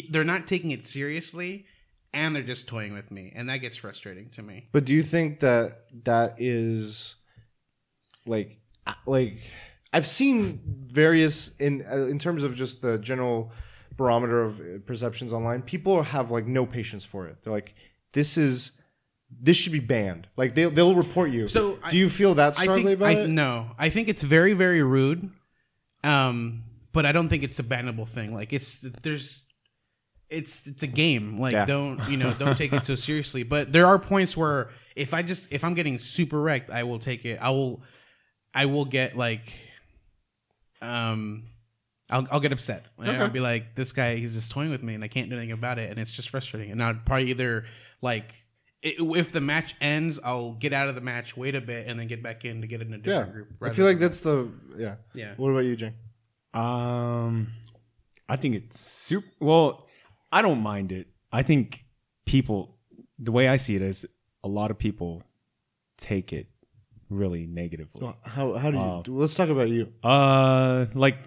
they're 0.10 0.24
not 0.24 0.48
taking 0.48 0.72
it 0.72 0.88
seriously 0.88 1.66
and 2.14 2.34
they're 2.36 2.44
just 2.44 2.68
toying 2.68 2.94
with 2.94 3.12
me 3.12 3.34
and 3.36 3.50
that 3.50 3.58
gets 3.58 3.76
frustrating 3.76 4.30
to 4.30 4.42
me 4.42 4.70
But 4.72 4.86
do 4.86 4.94
you 4.94 5.04
think 5.04 5.42
that 5.42 5.74
that 6.06 6.36
is 6.38 7.17
like 8.28 8.60
like 9.06 9.40
I've 9.94 10.08
seen 10.08 10.60
various 10.92 11.56
in 11.58 11.86
uh, 11.92 12.08
in 12.08 12.20
terms 12.20 12.44
of 12.44 12.56
just 12.56 12.82
the 12.82 12.98
general 12.98 13.52
barometer 13.96 14.42
of 14.44 14.60
uh, 14.60 14.64
perceptions 14.86 15.34
online. 15.34 15.62
People 15.64 16.04
have 16.04 16.30
like 16.32 16.46
no 16.46 16.66
patience 16.66 17.04
for 17.06 17.26
it. 17.28 17.38
They're 17.42 17.54
like, 17.54 17.74
this 18.14 18.38
is 18.38 18.72
this 19.42 19.58
should 19.58 19.74
be 19.74 19.80
banned. 19.80 20.28
Like 20.38 20.56
they 20.56 20.66
they'll 20.66 20.96
report 20.96 21.32
you. 21.32 21.48
So 21.48 21.74
do 21.76 21.80
I- 21.84 21.92
you 21.92 22.10
feel 22.10 22.36
that 22.36 22.56
strongly 22.56 22.84
think 22.96 22.98
about 23.00 23.10
I, 23.10 23.12
it? 23.22 23.28
no 23.30 23.72
i 23.78 23.90
think 23.90 24.08
it's 24.08 24.24
very 24.24 24.54
very 24.54 24.82
rude 24.84 25.30
um 26.04 26.64
but 26.94 27.06
i 27.06 27.12
don't 27.12 27.28
think 27.30 27.44
it's 27.44 27.60
a 27.60 27.64
bannable 27.64 28.08
thing 28.08 28.34
like 28.34 28.54
it's 28.54 28.86
there's 29.02 29.44
it's 30.30 30.66
it's 30.68 30.84
a 30.84 30.88
game 30.88 31.40
like 31.40 31.54
Yeah. 31.54 31.66
don't 31.66 32.08
you 32.10 32.18
know 32.18 32.34
don't 32.34 32.58
take 32.58 32.74
it 32.74 32.86
so 32.86 32.96
seriously 33.10 33.44
but 33.44 33.72
there 33.74 33.86
are 33.86 33.98
points 34.00 34.36
where 34.38 34.70
if 34.96 35.14
i 35.14 35.22
just 35.22 35.52
if 35.52 35.64
i'm 35.64 35.74
getting 35.74 36.00
super 36.00 36.40
wrecked 36.42 36.70
i 36.70 36.84
will 36.84 37.00
take 37.00 37.26
it 37.26 37.40
i 37.42 37.50
will 37.50 37.82
i 38.62 38.66
will 38.66 38.86
get 38.86 39.16
like 39.16 39.54
um 40.82 41.44
I'll, 42.10 42.26
I'll 42.32 42.40
get 42.40 42.54
upset. 42.54 42.86
And 42.98 43.10
Okay. 43.10 43.18
I'll 43.18 43.30
be 43.30 43.42
like, 43.42 43.76
this 43.76 43.92
guy, 43.92 44.16
he's 44.16 44.34
just 44.34 44.50
toying 44.50 44.70
with 44.70 44.82
me, 44.82 44.94
and 44.96 45.04
I 45.04 45.10
can't 45.10 45.30
do 45.30 45.36
anything 45.36 45.52
about 45.52 45.78
it, 45.78 45.90
and 45.90 46.00
it's 46.00 46.12
just 46.12 46.30
frustrating. 46.30 46.72
And 46.72 46.82
I'd 46.82 47.06
probably 47.06 47.30
either 47.32 47.66
like, 48.02 48.34
i 48.86 48.94
if 48.98 49.34
the 49.34 49.42
match 49.42 49.76
ends, 49.82 50.18
I'll 50.24 50.54
get 50.54 50.72
out 50.72 50.88
of 50.88 50.96
the 50.96 51.02
match, 51.02 51.36
wait 51.36 51.54
a 51.54 51.60
bit, 51.60 51.86
and 51.88 52.00
then 52.00 52.08
get 52.08 52.24
back 52.24 52.46
in 52.46 52.62
to 52.62 52.68
get 52.68 52.82
in 52.82 52.94
a 52.94 52.98
Yeah. 52.98 53.02
different 53.04 53.34
group. 53.34 53.48
I 53.62 53.72
feel 53.72 53.86
like 53.86 54.00
that's 54.00 54.22
the 54.22 54.50
yeah. 54.78 54.96
yeah. 55.14 55.34
What 55.36 55.50
about 55.50 55.66
you, 55.66 55.76
Jane? 55.76 55.96
Um, 56.54 57.52
I 58.30 58.38
think 58.38 58.56
it's 58.56 58.80
super. 58.80 59.28
Well, 59.42 59.86
I 60.32 60.42
don't 60.42 60.62
mind 60.62 60.94
it. 60.94 61.08
I 61.34 61.44
think 61.44 61.84
people, 62.26 62.78
the 63.20 63.34
way 63.34 63.50
I 63.50 63.58
see 63.58 63.76
it 63.76 63.82
is, 63.82 64.06
a 64.46 64.48
lot 64.48 64.72
of 64.72 64.78
people 64.78 65.24
take 65.98 66.32
it 66.32 66.48
really 67.10 67.46
negatively. 67.48 68.14
How 68.24 68.54
how 68.54 68.72
do 68.72 68.78
you 68.78 68.84
Uh, 68.84 69.02
let's 69.08 69.36
talk 69.36 69.50
about 69.50 69.70
you. 69.70 69.92
Uh, 70.04 70.86
like 70.94 71.18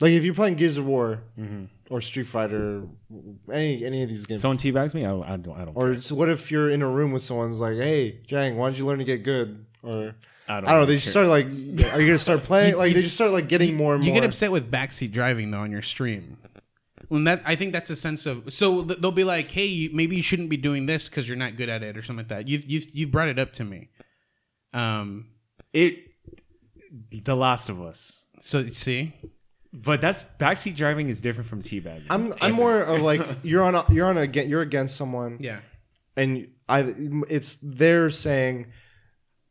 Like 0.00 0.12
if 0.12 0.24
you're 0.24 0.34
playing 0.34 0.56
Gears 0.56 0.76
of 0.78 0.86
War 0.86 1.22
Mm-hmm. 1.38 1.64
or 1.94 2.00
Street 2.00 2.26
Fighter, 2.26 2.82
any 3.52 3.84
any 3.84 4.02
of 4.02 4.08
these 4.08 4.26
games. 4.26 4.40
someone 4.40 4.58
teabags 4.58 4.94
me, 4.94 5.04
I, 5.04 5.08
don't- 5.10 5.24
I 5.24 5.36
don't. 5.36 5.56
I 5.56 5.64
don't. 5.64 5.74
Or 5.76 5.92
it's, 5.92 6.10
what 6.10 6.28
if 6.28 6.50
you're 6.50 6.70
in 6.70 6.82
a 6.82 6.88
room 6.88 7.12
with 7.12 7.22
someone's 7.22 7.60
like, 7.60 7.76
"Hey, 7.76 8.20
Jang, 8.26 8.56
why 8.56 8.66
don't 8.68 8.78
you 8.78 8.86
learn 8.86 8.98
to 8.98 9.04
get 9.04 9.22
good?" 9.22 9.64
Or 9.82 10.14
I 10.48 10.56
I 10.58 10.60
don't, 10.60 10.64
don't, 10.70 10.80
know. 10.80 10.86
They 10.86 10.94
just 10.96 11.08
start 11.10 11.26
like, 11.28 11.46
are 11.46 12.00
you 12.00 12.06
gonna 12.06 12.18
start 12.18 12.42
playing? 12.50 12.76
Like 12.76 12.94
they 12.94 13.02
just 13.02 13.14
start 13.14 13.30
like 13.32 13.48
getting 13.48 13.76
more 13.76 13.94
and 13.94 14.04
You 14.04 14.12
more. 14.12 14.20
get 14.20 14.28
upset 14.28 14.50
with 14.52 14.70
backseat 14.70 15.12
driving 15.12 15.50
though 15.50 15.60
on 15.60 15.70
your 15.70 15.82
stream. 15.82 16.38
When 17.08 17.24
that, 17.24 17.42
I 17.44 17.54
think 17.54 17.72
that's 17.74 17.90
a 17.90 17.96
sense 17.96 18.24
of. 18.26 18.50
So 18.52 18.82
th- 18.82 18.98
they'll 18.98 19.12
be 19.12 19.24
like, 19.24 19.46
"Hey, 19.50 19.66
you, 19.66 19.90
maybe 19.92 20.16
you 20.16 20.22
shouldn't 20.22 20.48
be 20.48 20.56
doing 20.56 20.86
this 20.86 21.08
because 21.08 21.28
you're 21.28 21.36
not 21.36 21.56
good 21.56 21.68
at 21.68 21.82
it 21.82 21.96
or 21.98 22.02
something 22.02 22.24
like 22.24 22.28
that." 22.28 22.48
You've 22.48 22.64
you've 22.70 22.88
you 22.94 23.06
brought 23.06 23.28
it 23.28 23.38
up 23.38 23.52
to 23.54 23.64
me. 23.64 23.90
Um. 24.74 25.28
it. 25.72 25.98
The 27.10 27.34
Last 27.34 27.68
of 27.68 27.80
Us, 27.80 28.24
So 28.40 28.68
see, 28.68 29.12
but 29.72 30.00
that's 30.00 30.24
backseat 30.38 30.76
driving 30.76 31.08
is 31.08 31.20
different 31.20 31.48
from 31.50 31.60
teabagging. 31.62 32.06
I'm 32.08 32.32
I'm 32.40 32.54
more 32.54 32.82
of 32.82 33.02
like 33.02 33.26
you're 33.42 33.62
on 33.64 33.74
a, 33.74 33.84
you're 33.92 34.06
on 34.06 34.16
a 34.16 34.26
you're 34.26 34.60
against 34.62 34.94
someone 34.96 35.38
yeah. 35.40 35.58
and 36.16 36.46
I 36.68 36.94
it's 37.28 37.58
they're 37.62 38.10
saying 38.10 38.66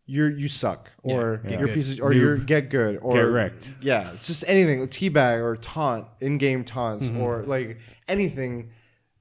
you're 0.06 0.30
you 0.32 0.48
suck 0.48 0.90
or 1.02 1.42
Yeah, 1.44 1.50
get 1.52 1.60
you're 1.60 1.68
piece 1.70 1.92
of, 1.92 2.00
or 2.02 2.12
Noob. 2.12 2.16
you're 2.16 2.38
get 2.38 2.70
good 2.70 2.98
or 3.02 3.14
Get 3.14 3.20
wrecked. 3.22 3.74
Yeah, 3.82 4.12
it's 4.14 4.28
just 4.28 4.46
anything 4.48 4.82
a 4.82 4.88
teabag 4.88 5.42
or 5.42 5.58
taunt 5.58 6.06
in-game 6.22 6.64
taunts 6.64 7.08
Mm-hmm. 7.10 7.22
or 7.22 7.44
like 7.44 7.80
anything 8.08 8.70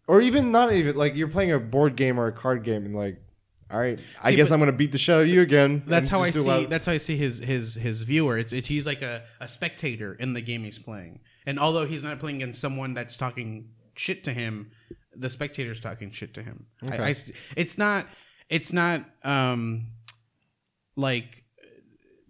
or 0.06 0.20
even 0.20 0.52
not 0.52 0.72
even 0.72 0.96
like 0.96 1.16
you're 1.16 1.28
playing 1.28 1.50
a 1.52 1.58
board 1.58 1.96
game 1.96 2.20
or 2.20 2.28
a 2.28 2.32
card 2.32 2.62
game 2.62 2.84
and 2.84 2.94
like 2.94 3.20
all 3.72 3.80
right, 3.80 3.98
I 4.22 4.30
See, 4.30 4.36
guess 4.36 4.48
but- 4.50 4.54
I'm 4.54 4.60
gonna 4.60 4.72
beat 4.72 4.92
the 4.92 4.98
shit 4.98 5.14
out 5.14 5.22
of 5.22 5.28
you 5.28 5.40
again. 5.40 5.82
That's 5.86 6.08
and 6.08 6.16
how 6.18 6.22
I 6.22 6.30
just 6.30 6.44
do 6.46 6.52
see. 6.60 6.66
That's 6.66 6.86
how 6.86 6.92
I 6.92 6.98
see 6.98 7.16
his 7.16 7.38
his 7.38 7.74
his 7.74 8.02
viewer. 8.02 8.36
It's, 8.38 8.52
it's 8.52 8.68
he's 8.68 8.86
like 8.86 9.02
a, 9.02 9.22
a 9.40 9.48
spectator 9.48 10.14
in 10.14 10.32
the 10.34 10.40
game 10.42 10.64
he's 10.64 10.78
playing, 10.78 11.20
and 11.46 11.58
although 11.58 11.86
he's 11.86 12.04
not 12.04 12.18
playing 12.20 12.36
against 12.42 12.60
someone 12.60 12.94
that's 12.94 13.16
talking 13.16 13.70
shit 13.94 14.24
to 14.24 14.32
him, 14.32 14.70
the 15.16 15.30
spectator's 15.30 15.80
talking 15.80 16.10
shit 16.10 16.34
to 16.34 16.42
him. 16.42 16.66
I- 16.82 16.86
Okay. 16.94 17.02
I 17.04 17.14
it's 17.56 17.78
not. 17.78 18.06
It's 18.48 18.72
not. 18.72 19.04
Um, 19.24 19.86
like 20.96 21.44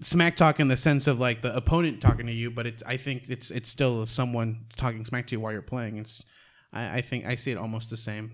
smack 0.02 0.36
talk 0.36 0.60
in 0.60 0.69
the 0.69 0.77
sense 0.77 1.06
of 1.06 1.19
like 1.20 1.43
the 1.43 1.55
opponent 1.56 2.01
talking 2.01 2.27
to 2.27 2.32
you, 2.32 2.51
but 2.51 2.66
it's 2.66 2.82
I 2.86 2.97
think 2.97 3.24
it's 3.28 3.51
it's 3.51 3.69
still 3.69 4.06
someone 4.06 4.66
talking 4.77 5.05
smack 5.05 5.27
to 5.28 5.32
you 5.35 5.40
while 5.40 5.52
you're 5.52 5.62
playing. 5.62 5.98
It's 5.98 6.24
I, 6.73 6.98
I 6.98 7.01
think 7.01 7.24
I 7.27 7.35
see 7.35 7.51
it 7.51 7.59
almost 7.59 7.90
the 7.90 7.97
same. 7.97 8.32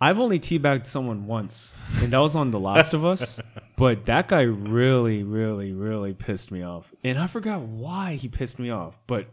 I've 0.00 0.18
only 0.18 0.38
teabagged 0.38 0.86
someone 0.86 1.26
once, 1.26 1.74
and 2.02 2.12
that 2.12 2.18
was 2.18 2.36
on 2.36 2.50
The 2.50 2.60
Last 2.60 2.94
of 2.94 3.04
Us. 3.04 3.40
But 3.76 4.06
that 4.06 4.26
guy 4.26 4.40
really, 4.40 5.22
really, 5.22 5.72
really 5.72 6.12
pissed 6.12 6.50
me 6.50 6.62
off, 6.64 6.92
and 7.04 7.16
I 7.16 7.28
forgot 7.28 7.60
why 7.60 8.14
he 8.14 8.26
pissed 8.26 8.58
me 8.58 8.70
off. 8.70 8.98
But 9.06 9.28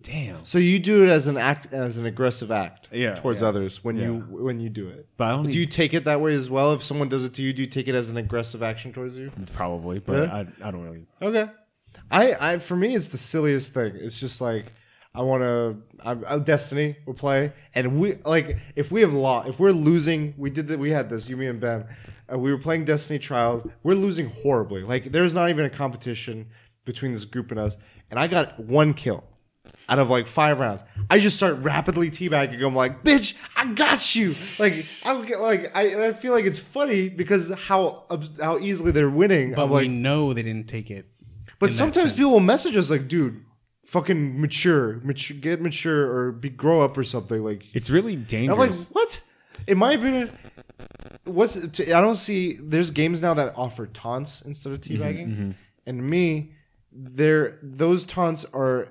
damn, 0.00 0.44
So 0.44 0.58
you 0.58 0.78
do 0.78 1.02
it 1.04 1.08
as 1.08 1.26
an 1.26 1.36
act, 1.36 1.72
as 1.72 1.98
an 1.98 2.06
aggressive 2.06 2.52
act, 2.52 2.88
Yeah, 2.92 3.16
towards 3.16 3.42
yeah. 3.42 3.48
others 3.48 3.82
when 3.82 3.96
you 3.96 4.20
when 4.30 4.60
you 4.60 4.68
do 4.68 4.86
it. 4.88 5.08
but 5.16 5.24
I 5.24 5.32
only 5.32 5.50
Do 5.50 5.58
you 5.58 5.66
take 5.66 5.94
it 5.94 6.04
that 6.04 6.20
way 6.20 6.34
as 6.34 6.48
well? 6.48 6.72
If 6.74 6.84
someone 6.84 7.08
does 7.08 7.24
it 7.24 7.34
to 7.34 7.42
you, 7.42 7.52
do 7.52 7.62
you 7.62 7.68
take 7.68 7.88
it 7.88 7.94
as 7.96 8.08
an 8.08 8.16
aggressive 8.16 8.62
action 8.62 8.92
towards 8.92 9.16
you? 9.16 9.32
probably, 9.52 9.98
but? 9.98 10.30
I, 10.30 10.46
I 10.62 10.70
don't 10.70 10.82
really. 10.84 11.06
Okay. 11.20 11.50
I, 12.08 12.52
I 12.52 12.58
for 12.60 12.76
me 12.76 12.94
it's 12.94 13.08
the 13.08 13.18
silliest 13.18 13.74
thing. 13.74 13.96
It's 13.96 14.20
just 14.20 14.40
like 14.40 14.72
I 15.14 15.22
want 15.22 15.42
to. 15.42 15.76
I'm 16.28 16.44
Destiny 16.44 16.96
will 17.04 17.14
play, 17.14 17.52
and 17.74 17.98
we 17.98 18.14
like 18.24 18.58
if 18.76 18.92
we 18.92 19.00
have 19.00 19.12
lost, 19.12 19.48
if 19.48 19.58
we're 19.58 19.72
losing, 19.72 20.34
we 20.36 20.50
did 20.50 20.68
that. 20.68 20.78
We 20.78 20.90
had 20.90 21.10
this. 21.10 21.28
You, 21.28 21.36
me, 21.36 21.46
and 21.46 21.60
Ben. 21.60 21.86
Uh, 22.32 22.38
we 22.38 22.52
were 22.52 22.58
playing 22.58 22.84
Destiny 22.84 23.18
Trials. 23.18 23.66
We're 23.82 23.94
losing 23.94 24.28
horribly. 24.30 24.82
Like 24.82 25.10
there's 25.10 25.34
not 25.34 25.50
even 25.50 25.64
a 25.64 25.70
competition 25.70 26.46
between 26.84 27.12
this 27.12 27.24
group 27.24 27.50
and 27.50 27.58
us, 27.58 27.76
and 28.10 28.20
I 28.20 28.28
got 28.28 28.60
one 28.60 28.94
kill 28.94 29.24
out 29.88 29.98
of 29.98 30.10
like 30.10 30.28
five 30.28 30.60
rounds. 30.60 30.84
I 31.10 31.18
just 31.18 31.36
start 31.36 31.58
rapidly 31.58 32.08
teabagging. 32.10 32.64
I'm 32.64 32.76
like, 32.76 33.02
bitch, 33.02 33.34
I 33.56 33.66
got 33.72 34.14
you. 34.14 34.32
Like 34.60 34.74
I 35.04 35.26
get 35.26 35.40
like 35.40 35.76
I, 35.76 35.88
and 35.88 36.02
I 36.02 36.12
feel 36.12 36.32
like 36.32 36.44
it's 36.44 36.60
funny 36.60 37.08
because 37.08 37.52
how 37.66 38.04
how 38.40 38.58
easily 38.60 38.92
they're 38.92 39.10
winning. 39.10 39.54
But 39.54 39.64
I'm 39.64 39.70
we 39.70 39.74
like, 39.74 39.90
know 39.90 40.32
they 40.32 40.44
didn't 40.44 40.68
take 40.68 40.88
it. 40.88 41.06
but 41.58 41.72
sometimes 41.72 42.12
people 42.12 42.30
will 42.30 42.40
message 42.40 42.76
us 42.76 42.90
like, 42.90 43.08
dude, 43.08 43.44
fucking 43.90 44.40
mature, 44.40 45.00
mature, 45.02 45.36
get 45.36 45.60
mature 45.60 46.10
or 46.10 46.32
be 46.32 46.48
grow 46.48 46.80
up 46.82 46.96
or 46.96 47.04
something. 47.04 47.42
Like, 47.42 47.66
It's 47.74 47.90
really 47.90 48.16
dangerous. 48.16 48.54
I'm 48.54 48.58
like, 48.58 48.70
dangerous. 48.70 48.88
what? 48.92 49.22
In 49.66 49.78
my 49.78 49.92
opinion, 49.92 50.30
what's 51.24 51.54
to, 51.54 51.92
I 51.92 52.00
don't 52.00 52.14
see. 52.14 52.58
There's 52.62 52.90
games 52.90 53.20
now 53.20 53.34
that 53.34 53.52
offer 53.56 53.86
taunts 53.86 54.42
instead 54.42 54.72
of 54.72 54.80
teabagging, 54.80 55.54
and 55.86 56.02
me, 56.08 56.52
there 56.92 57.58
those 57.62 58.04
taunts 58.04 58.46
are 58.54 58.88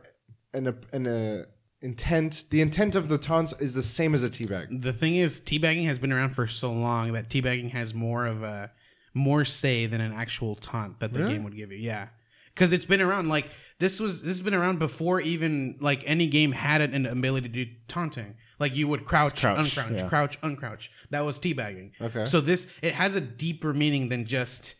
an 0.53 0.75
an 0.93 1.07
uh, 1.07 1.45
intent. 1.81 2.43
The 2.51 2.61
intent 2.61 2.95
of 2.95 3.09
the 3.09 3.17
taunts 3.17 3.53
is 3.59 3.73
the 3.73 3.81
same 3.81 4.13
as 4.13 4.21
a 4.23 4.29
teabag. 4.29 4.81
The 4.83 4.93
thing 4.93 5.15
is, 5.15 5.39
teabagging 5.39 5.85
has 5.85 5.97
been 5.97 6.13
around 6.13 6.35
for 6.35 6.45
so 6.47 6.71
long 6.71 7.13
that 7.13 7.29
teabagging 7.29 7.71
has 7.71 7.93
more 7.93 8.25
of 8.25 8.43
a 8.43 8.71
more 9.15 9.45
say 9.45 9.87
than 9.87 10.01
an 10.01 10.13
actual 10.13 10.55
taunt 10.55 10.99
that 10.99 11.13
the 11.13 11.19
Really? 11.19 11.33
game 11.33 11.43
would 11.45 11.55
give 11.55 11.71
you. 11.71 11.79
Yeah, 11.79 12.09
because 12.53 12.71
it's 12.73 12.85
been 12.85 13.01
around. 13.01 13.29
Like 13.29 13.49
this 13.79 13.99
was 13.99 14.21
this 14.21 14.31
has 14.31 14.41
been 14.41 14.53
around 14.53 14.79
before 14.79 15.19
even 15.21 15.77
like 15.79 16.03
any 16.05 16.27
game 16.27 16.51
had 16.51 16.81
an 16.81 17.05
ability 17.05 17.47
to 17.49 17.65
do 17.65 17.71
taunting. 17.87 18.35
Like 18.59 18.75
you 18.75 18.87
would 18.89 19.05
crouch, 19.05 19.39
crouch, 19.39 19.75
uncrouch, 19.75 19.97
yeah. 19.99 20.09
crouch, 20.09 20.39
uncrouch. 20.41 20.89
That 21.11 21.21
was 21.21 21.39
teabagging. 21.39 21.91
Okay. 22.01 22.25
So 22.25 22.41
this 22.41 22.67
it 22.81 22.93
has 22.93 23.15
a 23.15 23.21
deeper 23.21 23.73
meaning 23.73 24.09
than 24.09 24.25
just, 24.25 24.75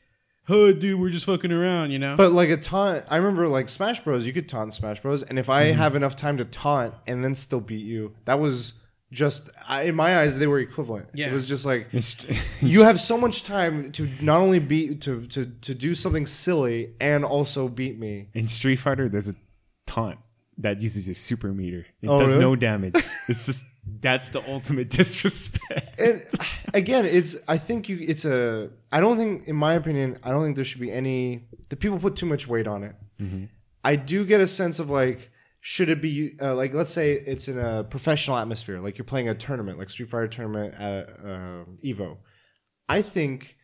oh, 0.50 0.74
dude, 0.74 1.00
we're 1.00 1.12
just 1.12 1.26
fucking 1.26 1.52
around. 1.52 1.92
You 1.92 2.00
know. 2.00 2.16
But 2.18 2.34
like 2.34 2.50
a 2.50 2.58
taunt, 2.58 3.06
I 3.10 3.16
remember 3.18 3.48
like 3.48 3.70
Smash 3.70 4.02
Bros. 4.04 4.28
You 4.28 4.34
could 4.34 4.50
taunt 4.50 4.74
Smash 4.74 5.02
Bros. 5.02 5.24
And 5.24 5.40
if 5.40 5.50
I 5.50 5.68
Mm-hmm. 5.68 5.78
have 5.78 5.96
enough 5.96 6.16
time 6.18 6.36
to 6.38 6.46
taunt 6.46 6.94
and 7.08 7.24
then 7.24 7.36
still 7.36 7.62
beat 7.62 7.86
you, 7.86 8.16
that 8.26 8.40
was 8.40 8.74
just 9.12 9.50
I, 9.68 9.84
in 9.84 9.96
my 9.96 10.20
eyes 10.20 10.38
they 10.38 10.48
were 10.48 10.60
equivalent. 10.60 11.10
Yeah. 11.14 11.30
It 11.30 11.34
was 11.34 11.48
just 11.48 11.66
like 11.66 11.88
you 12.62 12.84
have 12.84 13.00
so 13.00 13.18
much 13.18 13.44
time 13.44 13.92
to 13.94 14.08
not 14.22 14.42
only 14.42 14.60
beat 14.60 15.02
to 15.02 15.26
to 15.28 15.46
to 15.62 15.74
do 15.76 15.96
something 15.96 16.26
silly 16.26 16.94
and 17.00 17.26
also 17.26 17.68
beat 17.68 17.98
me. 18.00 18.28
in 18.34 18.48
Street 18.48 18.78
Fighter, 18.78 19.10
there's 19.10 19.28
a 19.30 19.36
taunt 19.88 20.20
that 20.60 20.82
uses 20.82 21.08
your 21.08 21.16
super 21.16 21.54
meter. 21.54 21.86
It 22.02 22.08
Oh, 22.10 22.20
does 22.20 22.30
really? 22.30 22.42
no 22.42 22.56
damage. 22.70 22.94
it's 23.28 23.46
just 23.46 23.64
that's 24.02 24.30
the 24.30 24.48
ultimate 24.48 24.90
disrespect. 25.00 26.00
And 26.00 26.24
again, 26.74 27.06
it's 27.06 27.36
I 27.48 27.58
think 27.58 27.90
you 27.90 27.98
it's 28.00 28.26
a 28.26 28.70
I 28.92 29.00
don't 29.00 29.18
think 29.18 29.48
in 29.48 29.56
my 29.56 29.74
opinion 29.74 30.20
I 30.24 30.30
don't 30.30 30.44
think 30.44 30.56
there 30.56 30.66
should 30.66 30.82
be 30.82 30.92
any 30.92 31.48
the 31.70 31.76
people 31.76 31.98
put 31.98 32.16
too 32.16 32.26
much 32.28 32.48
weight 32.48 32.68
on 32.68 32.84
it. 32.84 32.96
Mm-hmm. 33.20 33.46
I 33.84 33.96
do 33.96 34.26
get 34.26 34.42
a 34.42 34.48
sense 34.48 34.78
of 34.80 34.90
like 34.90 35.32
should 35.72 35.90
it 35.90 36.02
be 36.02 36.34
uh, 36.42 36.56
like 36.56 36.74
let's 36.74 36.90
say 37.00 37.12
it's 37.14 37.48
in 37.48 37.60
a 37.60 37.84
professional 37.84 38.36
atmosphere 38.44 38.80
like 38.80 38.98
you're 38.98 39.06
playing 39.14 39.30
a 39.30 39.36
tournament 39.36 39.78
like 39.78 39.88
Street 39.92 40.10
Fighter 40.10 40.28
tournament 40.28 40.74
at 40.74 41.04
uh, 41.24 41.64
Evo. 41.90 42.18
I 42.98 43.04
think 43.04 43.56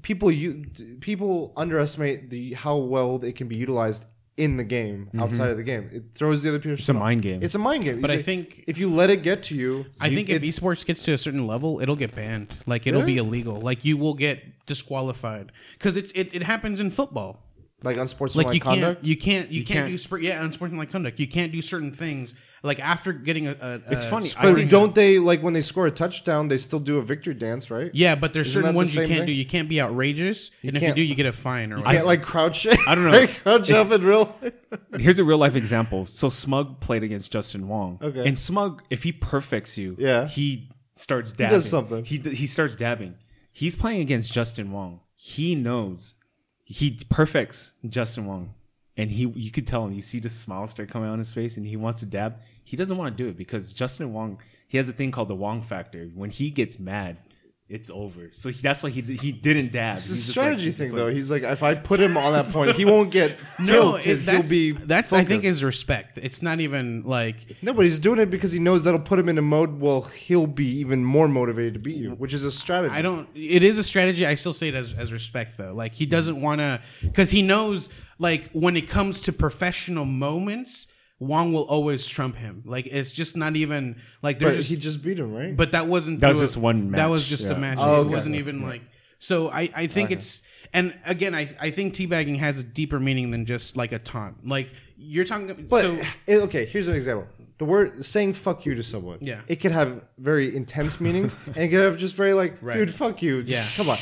people 0.00 0.30
you 0.30 0.64
people 1.00 1.52
underestimate 1.54 2.30
the 2.30 2.54
how 2.54 2.76
well 2.78 3.22
it 3.22 3.36
can 3.36 3.46
be 3.46 3.56
utilized 3.56 4.06
in 4.38 4.56
the 4.56 4.64
game 4.64 5.10
outside 5.18 5.50
of 5.50 5.58
the 5.58 5.62
game. 5.62 5.90
It 5.92 6.04
throws 6.14 6.42
the 6.42 6.48
other 6.48 6.58
people. 6.58 6.78
It's 6.78 6.88
a 6.88 6.94
mind 6.94 7.20
game. 7.22 7.40
It's 7.42 7.54
a 7.54 7.58
mind 7.58 7.84
game. 7.84 8.00
But 8.00 8.10
I 8.10 8.14
It's 8.14 8.20
like, 8.20 8.24
think 8.24 8.64
if 8.66 8.78
you 8.78 8.88
let 8.88 9.10
it 9.10 9.22
get 9.22 9.42
to 9.44 9.54
you, 9.54 9.84
I 10.00 10.08
you- 10.08 10.16
think 10.16 10.30
it, 10.30 10.42
if 10.42 10.42
esports 10.42 10.84
gets 10.86 11.02
to 11.04 11.12
a 11.12 11.18
certain 11.18 11.46
level, 11.46 11.80
it'll 11.82 11.94
get 12.04 12.14
banned. 12.16 12.48
Like 12.66 12.86
it'll 12.86 13.02
be 13.02 13.18
illegal. 13.18 13.60
Like 13.60 13.84
you 13.84 13.98
will 13.98 14.14
get 14.14 14.64
disqualified 14.66 15.52
because 15.74 15.96
it's 15.98 16.10
it, 16.12 16.30
it 16.34 16.42
happens 16.42 16.80
in 16.80 16.90
football. 16.90 17.43
Like 17.84 17.96
unsportsmanlike 17.96 18.46
Like 18.46 18.54
you 18.54 18.60
conduct. 18.60 18.96
can't 19.02 19.06
you 19.06 19.16
can't 19.16 19.50
you, 19.50 19.64
can't, 19.64 19.78
can't- 19.80 19.90
do 19.92 19.98
sport 19.98 20.22
yeah 20.22 20.42
unsportsmanlike 20.44 20.90
conduct. 20.90 21.20
You 21.20 21.28
can't 21.28 21.52
do 21.52 21.62
certain 21.62 21.92
things 21.92 22.34
like 22.62 22.80
after 22.80 23.12
getting 23.12 23.46
a. 23.46 23.50
a 23.60 23.80
It's 23.92 24.04
a 24.04 24.08
funny, 24.08 24.30
I 24.38 24.50
But 24.52 24.68
don't 24.70 24.94
they 24.94 25.18
like 25.18 25.42
when 25.42 25.52
they 25.52 25.60
score 25.60 25.86
a 25.86 25.90
touchdown? 25.90 26.48
They 26.48 26.56
still 26.56 26.80
do 26.80 26.96
a 26.96 27.02
victory 27.02 27.34
dance, 27.34 27.70
right? 27.70 27.90
yeah, 27.92 28.14
but 28.14 28.32
there's 28.32 28.48
Isn't 28.48 28.62
that 28.62 28.68
certain 28.68 28.74
the 28.74 28.76
ones 28.78 28.94
you 28.96 29.00
can't 29.06 29.18
thing? 29.18 29.26
do. 29.26 29.32
You 29.32 29.44
can't 29.44 29.68
be 29.68 29.82
outrageous, 29.82 30.50
and 30.62 30.70
if 30.70 30.82
you 30.82 30.86
can't- 30.88 30.96
do, 30.96 31.02
you 31.02 31.14
get 31.14 31.26
a 31.26 31.32
fine 31.32 31.72
or 31.72 31.76
You 31.76 31.82
whatever. 31.82 31.96
can't 31.98 32.06
like 32.06 32.22
crouch. 32.22 32.66
I 32.66 32.94
don't 32.94 33.04
know. 33.04 33.10
like, 33.18 33.42
crouch 33.42 33.70
up 33.70 33.90
in 33.90 34.02
real. 34.02 34.34
Here's 34.98 35.18
a 35.18 35.24
real 35.24 35.36
life 35.36 35.56
example. 35.56 36.06
So 36.06 36.30
Smug 36.30 36.80
played 36.80 37.02
against 37.02 37.30
Justin 37.30 37.68
Wong. 37.68 37.98
Okay. 38.00 38.26
And 38.26 38.38
Smug, 38.38 38.82
if 38.88 39.02
he 39.02 39.12
perfects 39.12 39.76
you, 39.76 39.96
Yeah. 39.98 40.26
he 40.26 40.70
starts 40.96 41.32
dabbing. 41.32 41.50
He 41.50 41.56
does 41.56 41.68
something. 41.68 42.04
He 42.06 42.16
d- 42.18 42.34
he 42.34 42.46
starts 42.46 42.74
dabbing. 42.76 43.16
He's 43.52 43.76
playing 43.76 44.00
against 44.00 44.32
Justin 44.32 44.72
Wong. 44.72 45.00
He 45.16 45.54
knows 45.54 46.16
he 46.64 46.98
perfects 47.08 47.74
Justin 47.88 48.26
Wong, 48.26 48.54
and 48.96 49.10
he 49.10 49.26
you 49.26 49.50
could 49.50 49.66
tell 49.66 49.84
him. 49.84 49.92
You 49.92 50.02
see 50.02 50.18
the 50.18 50.30
smile 50.30 50.66
start 50.66 50.90
coming 50.90 51.10
on 51.10 51.18
his 51.18 51.32
face, 51.32 51.56
and 51.56 51.66
he 51.66 51.76
wants 51.76 52.00
to 52.00 52.06
dab. 52.06 52.40
He 52.62 52.76
doesn't 52.76 52.96
want 52.96 53.16
to 53.16 53.22
do 53.22 53.28
it 53.28 53.36
because 53.36 53.72
Justin 53.72 54.12
Wong. 54.12 54.38
He 54.66 54.78
has 54.78 54.88
a 54.88 54.92
thing 54.92 55.12
called 55.12 55.28
the 55.28 55.34
Wong 55.36 55.62
factor. 55.62 56.10
When 56.14 56.30
he 56.30 56.50
gets 56.50 56.78
mad, 56.78 57.18
it's 57.66 57.88
over. 57.88 58.28
So 58.32 58.50
he, 58.50 58.60
that's 58.60 58.82
why 58.82 58.90
he 58.90 59.00
he 59.00 59.32
didn't 59.32 59.72
dab. 59.72 59.96
It's 59.96 60.04
a 60.04 60.08
He's 60.08 60.26
just 60.26 60.36
like- 60.36 60.44
strategy 60.44 60.64
he's 60.66 60.76
thing, 60.76 60.84
just 60.88 60.96
though. 60.96 61.06
like- 61.06 61.14
He's 61.14 61.30
like, 61.30 61.42
if 61.44 61.62
I 61.62 61.74
put 61.74 61.98
him 61.98 62.16
on 62.18 62.34
that 62.34 62.48
point, 62.52 62.76
he 62.76 62.84
won't 62.84 63.10
get 63.10 63.38
no, 63.58 63.64
tilted. 63.96 64.06
it, 64.06 64.26
that's, 64.26 64.50
He'll 64.50 64.76
be. 64.76 64.84
that's 64.84 65.12
I 65.14 65.18
think 65.24 65.42
focused. 65.42 65.46
is 65.46 65.64
respect. 65.64 66.18
It's 66.18 66.42
not 66.42 66.60
even 66.60 67.04
like 67.04 67.36
no, 67.62 67.72
but 67.72 67.86
he's 67.86 67.98
doing 67.98 68.18
it 68.20 68.26
because 68.28 68.52
he 68.52 68.58
knows 68.58 68.82
that'll 68.82 69.00
put 69.00 69.18
him 69.18 69.28
in 69.30 69.38
a 69.38 69.42
mode. 69.42 69.80
Well, 69.80 70.02
he'll 70.02 70.46
be 70.46 70.66
even 70.78 71.04
more 71.04 71.26
motivated 71.26 71.74
to 71.74 71.80
beat 71.80 71.96
you, 71.96 72.10
which 72.10 72.34
is 72.34 72.44
a 72.44 72.52
strategy. 72.52 72.94
I 72.94 73.00
don't. 73.00 73.28
It 73.34 73.62
is 73.62 73.78
a 73.78 73.82
strategy. 73.82 74.26
I 74.26 74.34
still 74.34 74.54
say 74.54 74.68
it 74.68 74.74
as 74.74 74.92
as 74.92 75.10
respect 75.10 75.56
though. 75.56 75.72
Like 75.72 75.94
he 75.94 76.04
doesn't 76.04 76.38
want 76.40 76.60
to 76.60 76.82
because 77.00 77.30
he 77.30 77.40
knows 77.40 77.88
like 78.18 78.50
when 78.52 78.76
it 78.76 78.90
comes 78.90 79.20
to 79.20 79.32
professional 79.32 80.04
moments, 80.04 80.86
Wong 81.20 81.52
will 81.52 81.64
always 81.64 82.06
trump 82.06 82.36
him. 82.36 82.62
Like 82.66 82.86
it's 82.86 83.12
just 83.12 83.36
not 83.36 83.56
even 83.56 84.00
like 84.22 84.38
But 84.38 84.46
there's 84.46 84.56
just. 84.58 84.68
he 84.70 84.76
just 84.76 85.02
beat 85.02 85.18
him, 85.18 85.32
right? 85.32 85.56
but 85.56 85.72
that 85.72 85.86
wasn't. 85.86 86.20
That 86.20 86.28
was 86.28 86.38
through 86.38 86.46
just 86.48 86.56
one 86.56 86.90
That 86.92 87.08
was 87.10 87.26
just 87.26 87.44
yeah. 87.44 87.50
the 87.50 87.58
match. 87.58 87.78
Oh, 87.80 88.02
it 88.02 88.08
wasn't 88.08 88.34
even 88.36 88.62
like. 88.62 88.82
So 89.18 89.48
I 89.50 89.70
I 89.74 89.86
think 89.86 90.10
it's 90.10 90.42
and 90.72 90.92
again 91.06 91.34
I 91.34 91.48
I 91.60 91.70
think 91.70 91.94
teabagging 91.94 92.38
has 92.38 92.58
a 92.58 92.62
deeper 92.62 92.98
meaning 93.00 93.30
than 93.30 93.46
just 93.46 93.76
like 93.76 93.92
a 93.92 93.98
taunt. 93.98 94.46
Like 94.46 94.68
you're 94.96 95.24
talking. 95.24 95.66
But 95.68 95.82
so 95.82 95.98
eh, 96.28 96.36
okay, 96.36 96.66
here's 96.66 96.88
an 96.88 96.96
example. 96.96 97.26
The 97.58 97.64
word 97.64 98.04
saying 98.04 98.32
"fuck 98.32 98.66
you" 98.66 98.74
to 98.74 98.82
someone, 98.82 99.18
Yeah. 99.22 99.40
it 99.46 99.56
could 99.56 99.70
have 99.70 100.02
very 100.18 100.54
intense 100.56 101.00
meanings, 101.00 101.36
and 101.46 101.56
it 101.56 101.68
could 101.68 101.80
have 101.80 101.96
just 101.96 102.16
very 102.16 102.32
like, 102.34 102.58
Right. 102.60 102.74
"Dude, 102.76 102.92
fuck 102.92 103.22
you." 103.22 103.44
Yeah. 103.46 103.64
come 103.76 103.88
on. 103.88 103.96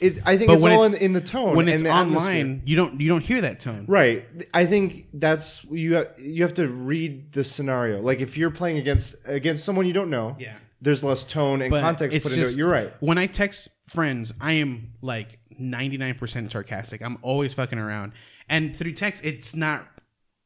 It, 0.00 0.18
I 0.26 0.36
think 0.38 0.48
but 0.48 0.54
it's 0.56 0.64
all 0.64 0.84
it's 0.84 0.94
in, 0.94 1.02
in 1.02 1.12
the 1.12 1.20
tone. 1.20 1.56
when 1.56 1.68
and 1.68 1.80
it's 1.82 1.88
online, 1.88 2.62
you 2.64 2.74
don't 2.76 3.00
you 3.00 3.08
don't 3.08 3.20
hear 3.22 3.40
that 3.42 3.60
tone. 3.60 3.84
Right. 3.86 4.24
I 4.54 4.64
think 4.66 5.06
that's 5.12 5.62
you. 5.64 5.94
Have, 5.96 6.08
you 6.18 6.42
have 6.42 6.54
to 6.54 6.68
read 6.68 7.32
the 7.32 7.44
scenario. 7.44 8.00
Like 8.00 8.20
if 8.20 8.36
you're 8.38 8.50
playing 8.50 8.78
against 8.78 9.14
against 9.26 9.64
someone 9.64 9.86
you 9.86 9.92
don't 9.92 10.08
know, 10.10 10.36
Yeah. 10.38 10.54
there's 10.80 11.02
less 11.04 11.24
tone 11.24 11.60
and 11.60 11.70
But 11.70 11.82
context 11.82 12.22
put 12.22 12.32
into 12.32 12.42
just- 12.44 12.54
it. 12.54 12.58
You're 12.58 12.70
right. 12.70 12.92
When 13.00 13.18
I 13.18 13.26
text 13.26 13.68
friends, 13.88 14.32
I 14.40 14.52
am 14.52 14.92
like 15.02 15.38
99% 15.60 16.50
sarcastic. 16.50 17.02
I'm 17.02 17.18
always 17.22 17.54
fucking 17.54 17.78
around. 17.78 18.12
And 18.48 18.74
through 18.74 18.92
text, 18.92 19.24
it's 19.24 19.54
not 19.54 19.86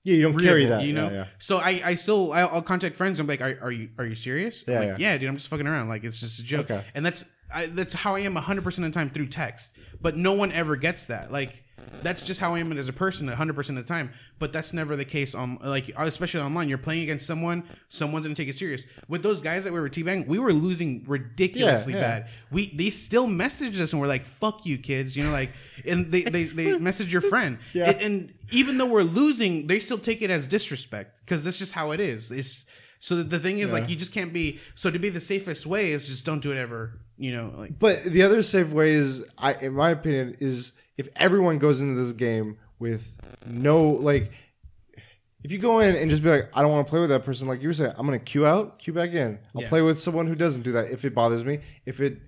Yeah, 0.03 0.17
you 0.17 0.23
don't 0.23 0.39
carry 0.39 0.67
that. 0.67 0.83
you 0.83 0.93
know. 0.93 1.07
Yeah, 1.09 1.13
yeah. 1.13 1.25
So 1.39 1.59
I, 1.59 1.81
I 1.85 1.95
still, 1.95 2.33
I'll, 2.33 2.49
I'll 2.49 2.63
contact 2.63 2.97
friends. 2.97 3.19
I'm 3.21 3.27
like, 3.27 3.41
are, 3.41 3.57
are 3.63 3.73
you, 3.73 3.91
are 3.99 4.05
you 4.05 4.15
serious? 4.15 4.65
Yeah, 4.67 4.79
like, 4.81 4.89
yeah. 4.89 4.97
yeah, 4.99 5.19
dude. 5.19 5.29
I'm 5.29 5.37
just 5.37 5.49
fucking 5.49 5.67
around. 5.67 5.89
Like 5.89 6.05
it's 6.05 6.21
just 6.21 6.39
a 6.41 6.43
joke. 6.43 6.71
Okay. 6.71 6.85
And 6.95 7.05
that's, 7.07 7.25
I, 7.55 7.67
that's 7.67 7.93
how 7.95 8.15
I 8.17 8.21
am 8.21 8.35
100 8.35 8.63
percent 8.65 8.87
of 8.87 8.93
the 8.93 8.99
time 8.99 9.11
through 9.11 9.27
text. 9.29 9.71
But 10.01 10.17
no 10.17 10.33
one 10.33 10.53
ever 10.53 10.77
gets 10.77 11.05
that. 11.07 11.33
Like 11.33 11.63
that's 12.03 12.23
just 12.23 12.41
how 12.41 12.55
I 12.55 12.59
am 12.61 12.73
as 12.73 12.89
a 12.89 12.93
person 12.93 13.27
100 13.27 13.55
percent 13.55 13.79
of 13.79 13.87
the 13.87 13.89
time. 13.89 14.11
But 14.39 14.53
that's 14.53 14.73
never 14.73 14.97
the 14.97 15.05
case 15.05 15.35
on 15.35 15.59
like 15.63 15.91
especially 15.97 16.41
online. 16.41 16.69
You're 16.69 16.79
playing 16.79 17.05
against 17.05 17.27
someone, 17.27 17.63
someone's 17.89 18.27
gonna 18.27 18.35
take 18.35 18.49
it 18.49 18.57
serious. 18.57 18.87
With 19.09 19.23
those 19.23 19.41
guys 19.41 19.65
that 19.65 19.73
we 19.73 19.79
were 19.81 19.89
teabagging, 19.89 20.27
we 20.27 20.39
were 20.39 20.53
losing 20.53 21.05
ridiculously 21.07 21.93
Yeah, 21.95 21.99
yeah. 22.01 22.19
bad. 22.21 22.29
We 22.51 22.75
they 22.75 22.91
still 22.91 23.27
messaged 23.29 23.79
us 23.81 23.93
and 23.93 24.01
we're 24.01 24.09
like, 24.09 24.25
"Fuck 24.25 24.67
you, 24.67 24.77
kids," 24.77 25.17
you 25.17 25.25
know, 25.25 25.31
like, 25.31 25.51
and 25.87 26.11
they 26.11 26.23
they 26.25 26.45
they 26.45 26.79
message 26.91 27.13
your 27.13 27.23
friend, 27.23 27.59
Yeah. 27.73 27.91
and, 27.91 28.01
and 28.03 28.35
even 28.51 28.77
though 28.79 28.87
we're 28.87 29.03
losing, 29.03 29.67
they 29.69 29.81
still 29.81 29.99
take 29.99 30.21
it 30.21 30.31
as 30.31 30.49
disrespect 30.49 31.21
because 31.25 31.45
that's 31.45 31.57
just 31.59 31.73
how 31.73 31.93
it 31.93 32.01
is. 32.01 32.31
It's 32.33 32.65
so 32.99 33.23
the 33.23 33.39
thing 33.39 33.59
is 33.61 33.73
like 33.73 33.85
Yeah. 33.85 33.89
you 33.91 33.97
just 33.97 34.13
can't 34.13 34.33
be. 34.33 34.59
So 34.75 34.91
to 34.91 34.99
be 34.99 35.09
the 35.11 35.21
safest 35.21 35.65
way 35.67 35.93
is 35.93 36.07
just 36.09 36.25
don't 36.27 36.41
do 36.41 36.51
it 36.53 36.57
ever. 36.59 36.99
You 37.17 37.33
know, 37.37 37.55
like 37.57 37.79
But 37.79 38.05
the 38.05 38.23
other 38.23 38.43
safe 38.43 38.71
way 38.71 38.93
is, 38.93 39.27
I, 39.39 39.55
in 39.55 39.73
my 39.75 39.91
opinion, 39.91 40.37
is 40.41 40.73
if 40.97 41.09
everyone 41.17 41.59
goes 41.59 41.81
into 41.81 41.95
this 41.95 42.13
game 42.13 42.59
with 42.79 43.13
no 43.47 43.83
like. 43.91 44.33
If 45.43 45.53
you 45.53 45.59
go 45.59 45.81
in 45.81 45.95
and 45.95 46.09
just 46.11 46.23
be 46.23 46.31
like, 46.31 46.49
I 46.55 46.63
don't 46.63 46.71
want 46.73 46.87
to 46.87 46.91
play 46.91 47.01
with 47.01 47.11
that 47.11 47.23
person, 47.23 47.47
like 47.47 47.61
you 47.61 47.69
were 47.69 47.75
saying, 47.75 47.93
I'm 47.99 48.07
gonna 48.07 48.19
queue 48.19 48.47
out, 48.47 48.79
queue 48.79 48.95
back 48.95 49.11
in. 49.11 49.39
I'll 49.55 49.61
Yeah. 49.63 49.69
play 49.69 49.83
with 49.83 50.01
someone 50.01 50.27
who 50.27 50.35
doesn't 50.35 50.63
do 50.63 50.73
that 50.73 50.91
if 50.91 51.05
it 51.05 51.15
bothers 51.15 51.45
me. 51.45 51.59
If 51.85 52.01
it, 52.01 52.19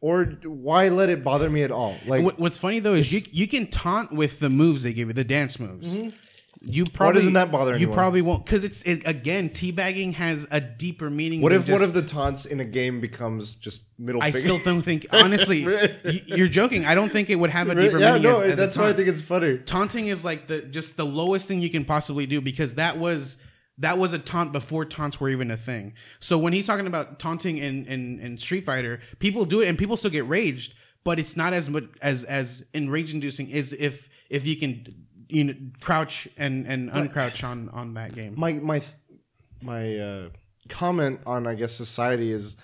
or 0.00 0.24
why 0.44 0.88
let 0.88 1.10
it 1.10 1.24
bother 1.24 1.50
me 1.50 1.62
at 1.64 1.72
all? 1.72 1.96
Like, 2.06 2.38
what's 2.38 2.58
funny 2.58 2.78
though 2.78 2.94
is 2.94 3.12
you 3.12 3.22
you 3.32 3.48
can 3.48 3.66
taunt 3.66 4.12
with 4.12 4.38
the 4.38 4.48
moves 4.48 4.84
they 4.84 4.92
give 4.92 5.08
you, 5.08 5.14
the 5.14 5.24
dance 5.24 5.58
moves. 5.58 5.96
Mm-hmm. 5.96 6.10
You 6.62 6.84
probably 6.84 7.20
doesn't 7.20 7.32
that 7.32 7.50
bother 7.50 7.70
You 7.70 7.76
anyone? 7.76 7.94
probably 7.94 8.20
won't 8.22 8.44
because 8.44 8.64
it's 8.64 8.82
it, 8.82 9.00
again 9.06 9.48
teabagging 9.48 10.12
has 10.14 10.46
a 10.50 10.60
deeper 10.60 11.08
meaning. 11.08 11.40
what 11.40 11.52
than 11.52 11.62
if 11.62 11.68
one 11.70 11.80
of 11.82 11.92
just- 11.94 12.06
the 12.06 12.12
taunts 12.12 12.44
in 12.44 12.60
a 12.60 12.66
game 12.66 13.00
becomes 13.00 13.54
just 13.54 13.84
middle? 13.98 14.20
I 14.22 14.26
finger? 14.30 14.38
still 14.40 14.58
don't 14.58 14.82
think 14.82 15.06
honestly 15.12 15.64
y- 15.66 16.22
you're 16.26 16.48
joking. 16.48 16.84
I 16.84 16.94
don't 16.94 17.10
think 17.10 17.30
it 17.30 17.36
would 17.36 17.48
have 17.50 17.70
a 17.70 17.74
deeper 17.74 17.98
yeah, 17.98 18.08
meaning. 18.12 18.24
no, 18.24 18.36
as, 18.40 18.42
as 18.42 18.52
a 18.52 18.56
that's 18.56 18.76
why 18.76 18.82
I 18.84 18.86
taunt. 18.88 18.96
think 18.98 19.08
it's 19.08 19.20
funny. 19.22 19.58
taunting 19.58 20.08
is 20.08 20.22
like 20.24 20.48
the 20.48 20.60
just 20.62 20.98
the 20.98 21.06
lowest 21.06 21.48
thing 21.48 21.60
you 21.62 21.70
can 21.70 21.86
possibly 21.86 22.26
do 22.26 22.42
because 22.42 22.74
that 22.74 22.98
was 22.98 23.38
that 23.78 23.96
was 23.96 24.12
a 24.12 24.18
taunt 24.18 24.52
before 24.52 24.84
taunts 24.84 25.18
were 25.18 25.30
even 25.30 25.50
a 25.50 25.56
thing. 25.56 25.94
So 26.18 26.36
when 26.38 26.52
he's 26.52 26.66
talking 26.66 26.86
about 26.86 27.18
taunting 27.18 27.56
in 27.56 27.86
in, 27.86 28.20
in 28.20 28.36
Street 28.36 28.66
Fighter, 28.66 29.00
people 29.18 29.46
do 29.46 29.62
it 29.62 29.68
and 29.68 29.78
people 29.78 29.96
still 29.96 30.10
get 30.10 30.28
raged, 30.28 30.74
but 31.04 31.18
it's 31.18 31.38
not 31.38 31.54
as 31.54 31.70
much 31.70 31.84
as 32.02 32.24
as 32.24 32.62
in 32.74 32.90
rage 32.90 33.14
inducing 33.14 33.50
as 33.54 33.72
if 33.72 34.10
if 34.28 34.46
you 34.46 34.56
can 34.56 35.06
you 35.32 35.44
know 35.44 35.54
crouch 35.80 36.28
and 36.36 36.66
and 36.66 36.90
uncrouch 36.90 37.42
on 37.44 37.68
on 37.70 37.94
that 37.94 38.14
game. 38.14 38.34
my 38.36 38.52
my 38.54 38.80
my 39.62 39.96
uh, 39.96 40.28
comment 40.68 41.20
on 41.26 41.46
I 41.46 41.54
guess 41.54 41.72
society 41.74 42.30
is 42.30 42.56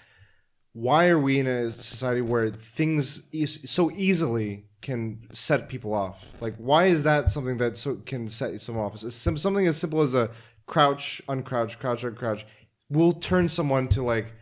why 0.73 1.09
are 1.09 1.19
we 1.19 1.39
in 1.39 1.47
a 1.47 1.71
society 1.71 2.21
where 2.21 2.51
things 2.51 3.29
e- 3.33 3.47
so 3.47 3.91
easily 3.93 4.67
can 4.83 5.27
set 5.33 5.69
people 5.69 5.95
off? 5.95 6.27
Like 6.41 6.55
why 6.57 6.87
is 6.87 7.03
that 7.05 7.31
something 7.31 7.59
that 7.59 7.77
so 7.77 7.97
can 8.05 8.29
set 8.29 8.61
someone 8.61 8.85
off? 8.85 8.99
Sim- 8.99 9.39
something 9.39 9.67
as 9.67 9.77
simple 9.77 10.03
as 10.03 10.15
a 10.15 10.31
crouch, 10.67 11.23
uncrouch, 11.29 11.79
crouch, 11.79 12.03
uncrouch 12.03 12.45
will 12.91 13.13
turn 13.13 13.49
someone 13.49 13.89
to 13.89 14.03
like 14.03 14.35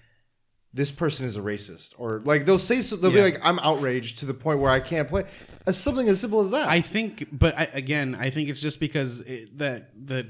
this 0.75 0.91
person 0.91 1.25
is 1.25 1.37
a 1.37 1.41
racist 1.41 1.93
or 1.99 2.21
like 2.25 2.45
they'll 2.47 2.59
say 2.59 2.83
so, 2.83 2.97
they'll 2.97 3.13
Yeah. 3.13 3.25
be 3.29 3.33
like 3.33 3.41
I'm 3.47 3.59
outraged 3.61 4.19
to 4.19 4.27
the 4.27 4.35
point 4.35 4.59
where 4.59 4.71
I 4.73 4.81
can't 4.81 5.09
play. 5.09 5.23
As 5.67 5.79
something 5.79 6.09
as 6.09 6.21
simple 6.21 6.41
as 6.41 6.51
that. 6.51 6.69
I 6.69 6.81
think, 6.81 7.29
but 7.33 7.57
I, 7.57 7.69
again, 7.73 8.17
I 8.19 8.29
think 8.31 8.49
it's 8.51 8.61
just 8.61 8.81
because 8.81 9.21
it, 9.21 9.57
that 9.59 9.91
that 10.09 10.27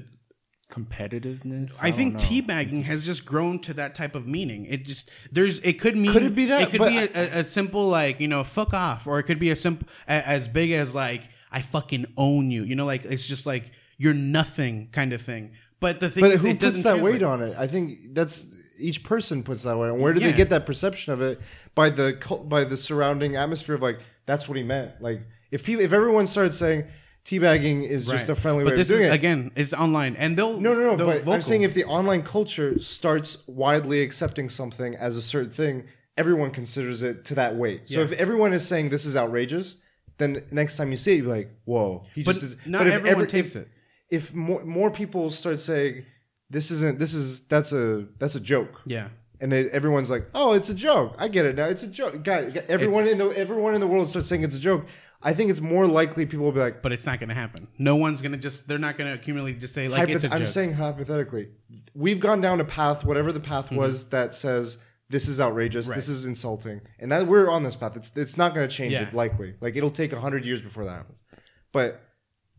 Competitiveness. 0.69 1.77
I, 1.81 1.91
think 1.91 2.17
don't 2.17 2.27
teabagging 2.29 2.83
has 2.85 3.05
just 3.05 3.23
grown 3.23 3.59
to 3.59 3.73
that 3.75 3.93
type 3.95 4.15
of 4.15 4.27
meaning. 4.27 4.65
It 4.65 4.83
just 4.85 5.09
there's 5.31 5.59
it 5.59 5.73
could 5.79 5.95
mean 5.95 6.11
Could 6.11 6.23
it 6.23 6.35
be 6.35 6.45
that? 6.45 6.63
It 6.63 6.71
could 6.71 6.79
But 6.79 6.89
be 6.89 6.97
I- 6.99 7.09
a, 7.13 7.37
a, 7.37 7.39
a 7.39 7.43
simple 7.43 7.87
like 7.87 8.19
you 8.19 8.27
know 8.27 8.43
fuck 8.43 8.73
off, 8.73 9.05
or 9.07 9.19
it 9.19 9.23
could 9.23 9.39
be 9.39 9.51
a 9.51 9.55
simple 9.55 9.87
a, 10.07 10.27
as 10.27 10.47
big 10.47 10.71
as 10.71 10.95
like 10.95 11.29
I 11.51 11.61
fucking 11.61 12.05
own 12.17 12.49
you. 12.51 12.63
You 12.63 12.75
know, 12.75 12.85
like 12.85 13.05
it's 13.05 13.27
just 13.27 13.45
like 13.45 13.71
you're 13.97 14.13
nothing 14.15 14.89
kind 14.91 15.13
of 15.13 15.21
thing. 15.21 15.51
But 15.79 15.99
the 15.99 16.09
thing 16.09 16.21
But 16.23 16.31
is, 16.31 16.41
who 16.41 16.47
it 16.47 16.53
puts 16.59 16.61
doesn't 16.61 16.83
that 16.83 16.89
translate. 16.99 17.13
weight 17.13 17.23
on 17.23 17.41
it? 17.43 17.55
I 17.57 17.67
think 17.67 18.13
that's 18.15 18.47
each 18.77 19.03
person 19.03 19.43
puts 19.43 19.63
that 19.63 19.77
weight 19.77 19.89
on. 19.89 19.99
Where 19.99 20.13
do 20.13 20.19
Yeah. 20.19 20.31
they 20.31 20.37
get 20.37 20.49
that 20.49 20.65
perception 20.65 21.13
of 21.13 21.21
it? 21.21 21.39
By 21.75 21.89
the 21.89 22.17
by 22.47 22.63
the 22.63 22.77
surrounding 22.77 23.35
atmosphere 23.35 23.75
of 23.75 23.81
like 23.81 23.99
that's 24.25 24.47
what 24.47 24.57
he 24.57 24.63
meant. 24.63 25.01
Like 25.01 25.21
if 25.51 25.63
people, 25.63 25.83
if 25.83 25.93
everyone 25.93 26.27
started 26.27 26.53
saying 26.53 26.85
teabagging 27.25 27.87
is 27.89 28.05
just 28.05 28.29
a 28.29 28.35
friendly 28.35 28.63
But 28.63 28.75
way 28.75 28.81
of 28.81 28.87
doing 28.87 29.01
is 29.01 29.07
it. 29.07 29.13
again, 29.13 29.51
it's 29.55 29.73
online, 29.73 30.15
and 30.15 30.37
they'll 30.37 30.59
no, 30.59 30.73
no, 30.73 30.95
no. 30.95 31.05
But 31.05 31.27
I'm 31.27 31.41
saying 31.41 31.63
if 31.63 31.73
the 31.73 31.85
online 31.85 32.21
culture 32.23 32.79
starts 32.79 33.37
widely 33.47 34.01
accepting 34.01 34.49
something 34.49 34.95
as 34.95 35.15
a 35.15 35.21
certain 35.21 35.51
thing, 35.51 35.83
everyone 36.17 36.51
considers 36.51 37.01
it 37.03 37.25
to 37.25 37.35
that 37.35 37.55
weight. 37.55 37.89
So 37.89 37.99
Yeah. 37.99 38.05
if 38.05 38.11
everyone 38.13 38.53
is 38.53 38.67
saying 38.67 38.89
this 38.89 39.05
is 39.05 39.17
outrageous, 39.17 39.77
then 40.17 40.43
next 40.51 40.77
time 40.77 40.91
you 40.91 40.97
see 40.97 41.13
it, 41.13 41.17
you're 41.23 41.27
like, 41.35 41.49
whoa. 41.65 42.05
He 42.13 42.23
But 42.23 42.33
just 42.33 42.43
is. 42.43 42.55
not 42.65 42.85
if 42.87 42.93
everyone 42.93 43.21
every- 43.23 43.27
takes 43.31 43.49
if- 43.55 43.63
it. 43.63 43.67
If 44.11 44.33
more 44.35 44.63
more 44.63 44.91
people 44.91 45.31
start 45.31 45.59
saying 45.59 46.05
this 46.49 46.71
isn't 46.71 46.99
this 46.99 47.13
is 47.13 47.41
that's 47.47 47.71
a 47.71 48.05
that's 48.19 48.35
a 48.35 48.39
joke 48.39 48.81
yeah. 48.85 49.07
and 49.41 49.51
they, 49.51 49.69
everyone's 49.71 50.09
like, 50.09 50.27
"Oh, 50.33 50.53
it's 50.53 50.69
a 50.69 50.73
joke. 50.73 51.15
I 51.17 51.27
get 51.27 51.45
it 51.45 51.55
now. 51.55 51.65
It's 51.65 51.83
a 51.83 51.87
joke." 51.87 52.23
Guy, 52.23 52.51
everyone 52.69 53.07
in 53.07 53.17
the 53.17 53.29
everyone 53.37 53.73
in 53.73 53.79
the 53.81 53.87
world 53.87 54.09
starts 54.09 54.27
saying 54.29 54.43
it's 54.43 54.55
a 54.55 54.59
joke. 54.59 54.85
I 55.21 55.33
think 55.33 55.49
it's 55.49 55.61
more 55.61 55.87
likely 55.87 56.27
people 56.27 56.45
will 56.45 56.51
be 56.51 56.59
like, 56.59 56.83
But 56.83 56.91
it's 56.93 57.07
not 57.07 57.19
going 57.19 57.29
to 57.29 57.35
happen. 57.35 57.67
No 57.79 57.95
one's 57.95 58.21
going 58.21 58.33
to 58.33 58.37
just. 58.37 58.67
They're 58.67 58.77
not 58.77 58.95
going 58.95 59.11
to 59.11 59.19
accumulate. 59.19 59.59
Just 59.59 59.73
say 59.73 59.87
like 59.87 60.07
it's 60.09 60.23
a 60.23 60.27
joke. 60.29 60.39
I'm 60.39 60.45
saying 60.47 60.73
hypothetically, 60.73 61.49
we've 61.95 62.19
gone 62.19 62.41
down 62.41 62.61
a 62.61 62.65
path, 62.65 63.03
whatever 63.03 63.31
the 63.31 63.39
path 63.39 63.65
Mm-hmm. 63.67 63.77
was, 63.77 64.09
that 64.09 64.35
says 64.35 64.77
this 65.09 65.27
is 65.27 65.41
outrageous, 65.41 65.87
this 65.87 66.07
is 66.07 66.25
insulting, 66.25 66.81
and 66.99 67.11
that 67.11 67.25
we're 67.25 67.49
on 67.49 67.63
this 67.63 67.75
path. 67.75 67.95
It's 67.97 68.15
it's 68.15 68.37
not 68.37 68.53
going 68.53 68.69
to 68.69 68.75
change 68.75 68.93
Yeah. 68.93 69.07
it 69.07 69.15
likely. 69.15 69.55
Like 69.61 69.75
it'll 69.75 69.89
take 69.89 70.13
hundred 70.13 70.45
years 70.45 70.61
before 70.61 70.85
that 70.85 70.91
happens, 70.93 71.23
but 71.71 72.01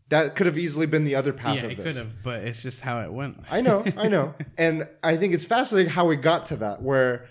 that 0.09 0.35
could 0.35 0.45
have 0.45 0.57
easily 0.57 0.85
been 0.85 1.03
the 1.03 1.15
other 1.15 1.33
path 1.33 1.57
yeah, 1.57 1.63
of 1.63 1.71
it 1.71 1.77
this. 1.77 1.85
could 1.85 1.95
have, 1.97 2.23
but 2.23 2.43
it's 2.43 2.61
just 2.61 2.81
how 2.81 3.01
it 3.01 3.11
went. 3.11 3.39
I 3.49 3.61
know, 3.61 3.83
I 3.97 4.07
know. 4.07 4.33
and 4.57 4.87
I 5.03 5.17
think 5.17 5.33
it's 5.33 5.45
fascinating 5.45 5.91
how 5.91 6.07
we 6.07 6.15
got 6.15 6.45
to 6.47 6.57
that. 6.57 6.81
Where 6.81 7.27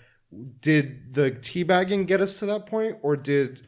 did 0.61 1.13
the 1.13 1.31
teabagging 1.31 2.05
get 2.05 2.21
us 2.21 2.39
to 2.39 2.45
that 2.47 2.65
point, 2.65 2.97
or 3.01 3.15
did 3.15 3.67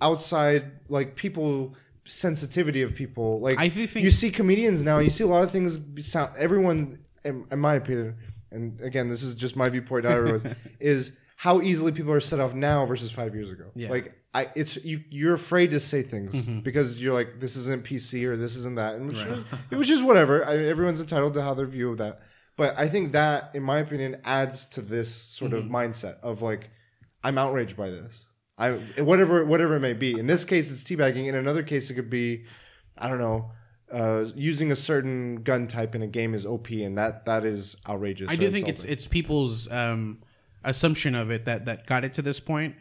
outside 0.00 0.72
like 0.88 1.14
people 1.14 1.74
sensitivity 2.04 2.80
of 2.80 2.94
people 2.94 3.38
like 3.40 3.58
I 3.58 3.68
think- 3.68 3.94
you 3.96 4.10
see 4.10 4.30
comedians 4.30 4.82
now, 4.82 4.98
you 4.98 5.10
see 5.10 5.24
a 5.24 5.26
lot 5.28 5.44
of 5.44 5.50
things 5.50 5.78
sound 6.06 6.32
everyone 6.38 7.00
in, 7.24 7.46
in 7.50 7.58
my 7.58 7.74
opinion, 7.74 8.16
and 8.50 8.80
again 8.80 9.08
this 9.08 9.22
is 9.22 9.34
just 9.34 9.56
my 9.56 9.68
viewpoint, 9.68 10.04
not 10.04 10.12
everyone's, 10.12 10.44
is 10.80 11.12
how 11.36 11.60
easily 11.60 11.92
people 11.92 12.12
are 12.12 12.20
set 12.20 12.40
off 12.40 12.54
now 12.54 12.84
versus 12.84 13.12
five 13.12 13.34
years 13.34 13.50
ago. 13.50 13.66
Yeah. 13.76 13.90
Like 13.90 14.17
I, 14.34 14.48
it's 14.54 14.76
you. 14.84 15.02
You're 15.10 15.34
afraid 15.34 15.70
to 15.70 15.80
say 15.80 16.02
things 16.02 16.34
Mm-hmm. 16.34 16.60
because 16.60 17.00
you're 17.00 17.14
like, 17.14 17.40
this 17.40 17.56
isn't 17.56 17.84
PC 17.84 18.24
or 18.24 18.36
this 18.36 18.56
isn't 18.56 18.74
that, 18.76 18.94
and 18.96 19.08
which, 19.08 19.20
which 19.70 19.90
is 19.90 20.02
whatever. 20.02 20.44
I, 20.46 20.56
everyone's 20.58 21.00
entitled 21.00 21.34
to 21.34 21.42
how 21.42 21.54
their 21.54 21.66
view 21.66 21.90
of 21.92 21.98
that. 21.98 22.20
But 22.56 22.76
I 22.78 22.88
think 22.88 23.12
that, 23.12 23.50
in 23.54 23.62
my 23.62 23.78
opinion, 23.78 24.20
adds 24.24 24.66
to 24.66 24.82
this 24.82 25.14
sort 25.14 25.52
Mm-hmm. 25.52 25.66
of 25.66 25.72
mindset 25.72 26.20
of 26.22 26.42
like, 26.42 26.70
I'm 27.24 27.38
outraged 27.38 27.76
by 27.76 27.88
this. 27.90 28.26
I 28.58 28.72
whatever 29.00 29.44
whatever 29.44 29.76
it 29.76 29.80
may 29.80 29.92
be. 29.94 30.18
In 30.18 30.26
this 30.26 30.44
case, 30.44 30.70
it's 30.70 30.82
teabagging. 30.84 31.26
In 31.26 31.34
another 31.36 31.62
case, 31.62 31.90
it 31.90 31.94
could 31.94 32.10
be, 32.10 32.44
I 32.98 33.08
don't 33.08 33.18
know. 33.18 33.52
Uh, 33.90 34.26
using 34.34 34.70
a 34.70 34.76
certain 34.76 35.36
gun 35.42 35.66
type 35.68 35.94
in 35.94 36.02
a 36.02 36.06
game 36.06 36.34
is 36.34 36.44
OP, 36.44 36.68
and 36.70 36.98
that 36.98 37.24
that 37.26 37.44
is 37.44 37.76
outrageous. 37.88 38.28
I 38.30 38.36
do 38.36 38.50
think 38.50 38.68
it's 38.68 38.84
it's 38.84 39.06
people's 39.06 39.70
um, 39.70 40.18
assumption 40.64 41.14
of 41.14 41.30
it 41.30 41.44
that 41.46 41.64
that 41.66 41.86
got 41.86 42.04
it 42.04 42.12
to 42.14 42.22
this 42.22 42.40
point, 42.40 42.74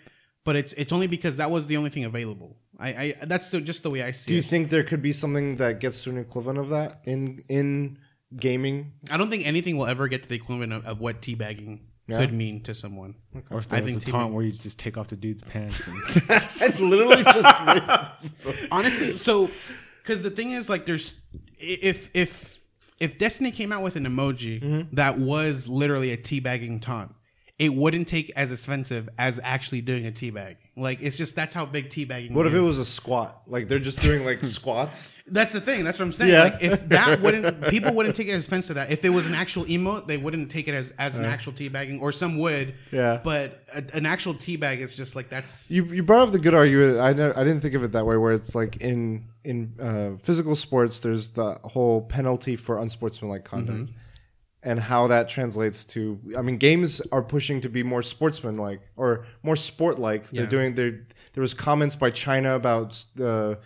but 0.48 0.56
it's 0.56 0.72
it's 0.74 0.94
only 0.94 1.07
because 1.07 1.36
that 1.38 1.52
was 1.52 1.68
the 1.68 1.76
only 1.76 1.90
thing 1.90 2.06
available. 2.06 2.56
I, 2.80 2.90
I 2.90 3.15
that's 3.26 3.49
the, 3.52 3.60
just 3.60 3.84
the 3.84 3.90
way 3.90 4.02
I 4.02 4.11
see 4.11 4.28
it. 4.28 4.28
Do 4.30 4.34
you 4.36 4.40
it. 4.40 4.45
think 4.45 4.69
there 4.69 4.84
could 4.84 5.02
be 5.02 5.11
something 5.11 5.57
that 5.57 5.82
gets 5.82 6.03
to 6.06 6.10
an 6.10 6.18
equivalent 6.18 6.57
of 6.57 6.69
that 6.69 7.02
in 7.03 7.44
in 7.49 7.98
gaming? 8.36 8.94
I 9.11 9.18
don't 9.18 9.30
think 9.30 9.45
anything 9.45 9.76
will 9.78 9.88
ever 9.88 10.07
get 10.07 10.24
to 10.24 10.30
the 10.30 10.36
equivalent 10.36 10.72
of, 10.72 10.86
of 10.86 10.99
what 11.02 11.22
teabagging 11.22 11.80
Yeah? 12.07 12.19
could 12.22 12.32
mean 12.34 12.64
to 12.64 12.74
someone. 12.74 13.15
Or 13.52 13.57
if 13.60 13.74
I 13.74 13.82
there's 13.82 13.95
think 13.95 14.07
a 14.07 14.11
taunt 14.11 14.34
where 14.34 14.45
you 14.45 14.53
just 14.53 14.80
take 14.80 14.95
off 14.98 15.07
the 15.10 15.18
dude's 15.18 15.41
pants. 15.41 15.86
And 15.86 15.98
it's 16.30 16.80
literally 16.80 17.24
just 17.24 18.36
Honestly, 18.72 19.11
so 19.11 19.49
because 20.02 20.22
the 20.22 20.30
thing 20.32 20.52
is, 20.52 20.69
like, 20.69 20.86
there's 20.86 21.14
if 21.60 22.10
if 22.14 22.61
if 23.02 23.18
Destiny 23.19 23.52
came 23.52 23.72
out 23.74 23.84
with 23.84 23.95
an 23.98 24.06
emoji 24.06 24.61
Mm-hmm. 24.61 24.95
that 24.95 25.19
was 25.19 25.68
literally 25.68 26.11
a 26.14 26.18
teabagging 26.18 26.82
taunt, 26.82 27.14
it 27.60 27.74
wouldn't 27.74 28.08
take 28.08 28.32
as 28.36 28.52
offensive 28.52 29.10
as 29.18 29.40
actually 29.44 29.82
doing 29.82 30.06
a 30.06 30.12
teabag. 30.12 30.58
Like, 30.76 31.00
it's 31.02 31.18
just 31.18 31.36
that's 31.36 31.56
how 31.56 31.66
big 31.66 31.90
teabagging. 31.90 32.32
What 32.32 32.46
if 32.46 32.54
it 32.54 32.60
was 32.60 32.78
a 32.78 32.86
squat? 32.86 33.42
Like 33.48 33.68
they're 33.68 33.80
just 33.80 34.00
doing 34.00 34.24
like 34.24 34.44
squats. 34.46 35.14
That's 35.26 35.54
the 35.54 35.62
thing. 35.62 35.84
That's 35.84 35.98
what 35.98 36.06
I'm 36.06 36.12
saying. 36.12 36.32
Yeah. 36.32 36.44
Like 36.44 36.62
if 36.62 36.88
that 36.90 37.20
wouldn't 37.22 37.68
people 37.70 37.96
wouldn't 37.96 38.16
take 38.16 38.28
it 38.28 38.34
as 38.34 38.46
offense 38.46 38.68
to 38.68 38.76
that. 38.76 38.92
If 38.92 39.04
it 39.04 39.10
was 39.10 39.26
an 39.26 39.34
actual 39.34 39.66
emote, 39.66 40.06
they 40.06 40.18
wouldn't 40.18 40.52
take 40.52 40.68
it 40.68 40.76
as 40.76 40.92
as 41.00 41.16
an 41.16 41.26
actual 41.26 41.54
teabagging, 41.54 42.00
or 42.00 42.12
some 42.12 42.38
would. 42.38 42.76
Yeah. 42.92 43.22
But 43.24 43.64
a, 43.74 43.84
an 43.94 44.06
actual 44.06 44.36
teabag 44.36 44.78
is 44.78 44.96
just 44.96 45.16
like 45.16 45.30
that's 45.30 45.72
You 45.72 45.86
you 45.86 46.04
brought 46.04 46.28
up 46.28 46.32
the 46.32 46.40
good 46.40 46.54
argument. 46.54 47.00
I 47.00 47.14
never, 47.14 47.38
I 47.38 47.44
didn't 47.44 47.62
think 47.62 47.74
of 47.74 47.84
it 47.84 47.94
that 47.94 48.06
way. 48.06 48.18
Where 48.18 48.34
it's 48.34 48.54
like 48.54 48.78
in 48.78 49.26
in 49.44 49.74
uh, 49.82 50.18
physical 50.22 50.56
sports, 50.56 51.00
there's 51.00 51.30
the 51.30 51.58
whole 51.64 52.02
penalty 52.02 52.56
for 52.56 52.78
unsportsmanlike 52.78 53.46
conduct, 53.46 53.90
and 54.68 54.80
how 54.81 55.07
that 55.07 55.30
translates 55.30 55.85
to. 55.85 56.19
I 56.38 56.41
mean, 56.41 56.57
games 56.57 57.02
are 57.14 57.23
pushing 57.23 57.61
to 57.61 57.69
be 57.69 57.84
more 57.84 58.03
sportsman-like 58.03 58.81
or 58.98 59.26
more 59.41 59.56
sport-like. 59.56 60.30
They're 60.30 60.44
Yeah. 60.44 60.49
doing. 60.49 60.76
There, 60.76 60.91
there 61.34 61.41
was 61.41 61.53
comments 61.53 61.95
by 61.95 62.10
China 62.11 62.53
about 62.56 62.89
the 63.15 63.60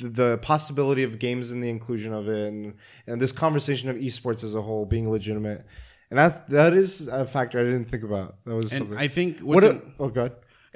the 0.00 0.38
possibility 0.38 1.02
of 1.02 1.18
games 1.18 1.50
and 1.50 1.62
the 1.62 1.68
inclusion 1.68 2.12
of 2.12 2.28
it, 2.28 2.48
and 2.52 2.74
and 3.08 3.20
this 3.20 3.32
conversation 3.32 3.88
of 3.90 3.96
esports 3.96 4.42
as 4.44 4.54
a 4.54 4.62
whole 4.62 4.86
being 4.86 5.10
legitimate. 5.10 5.66
And 6.10 6.18
that's 6.18 6.38
that 6.48 6.72
is 6.74 7.08
a 7.08 7.26
factor 7.26 7.58
I 7.60 7.64
didn't 7.64 7.86
think 7.86 8.04
about. 8.04 8.36
That 8.44 8.54
was 8.54 8.72
And 8.72 8.78
something. 8.82 8.98
I 8.98 9.08
think 9.08 9.40
what? 9.40 9.64
A, 9.64 9.82
oh 9.98 10.08
God. 10.08 10.32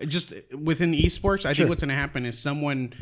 just 0.09 0.32
within 0.52 0.93
esports, 0.93 1.47
I 1.47 1.52
Sure. 1.52 1.55
think 1.55 1.68
what's 1.70 1.82
going 1.82 1.89
to 1.90 1.94
happen 1.94 2.26
is 2.26 2.36
someone 2.39 2.93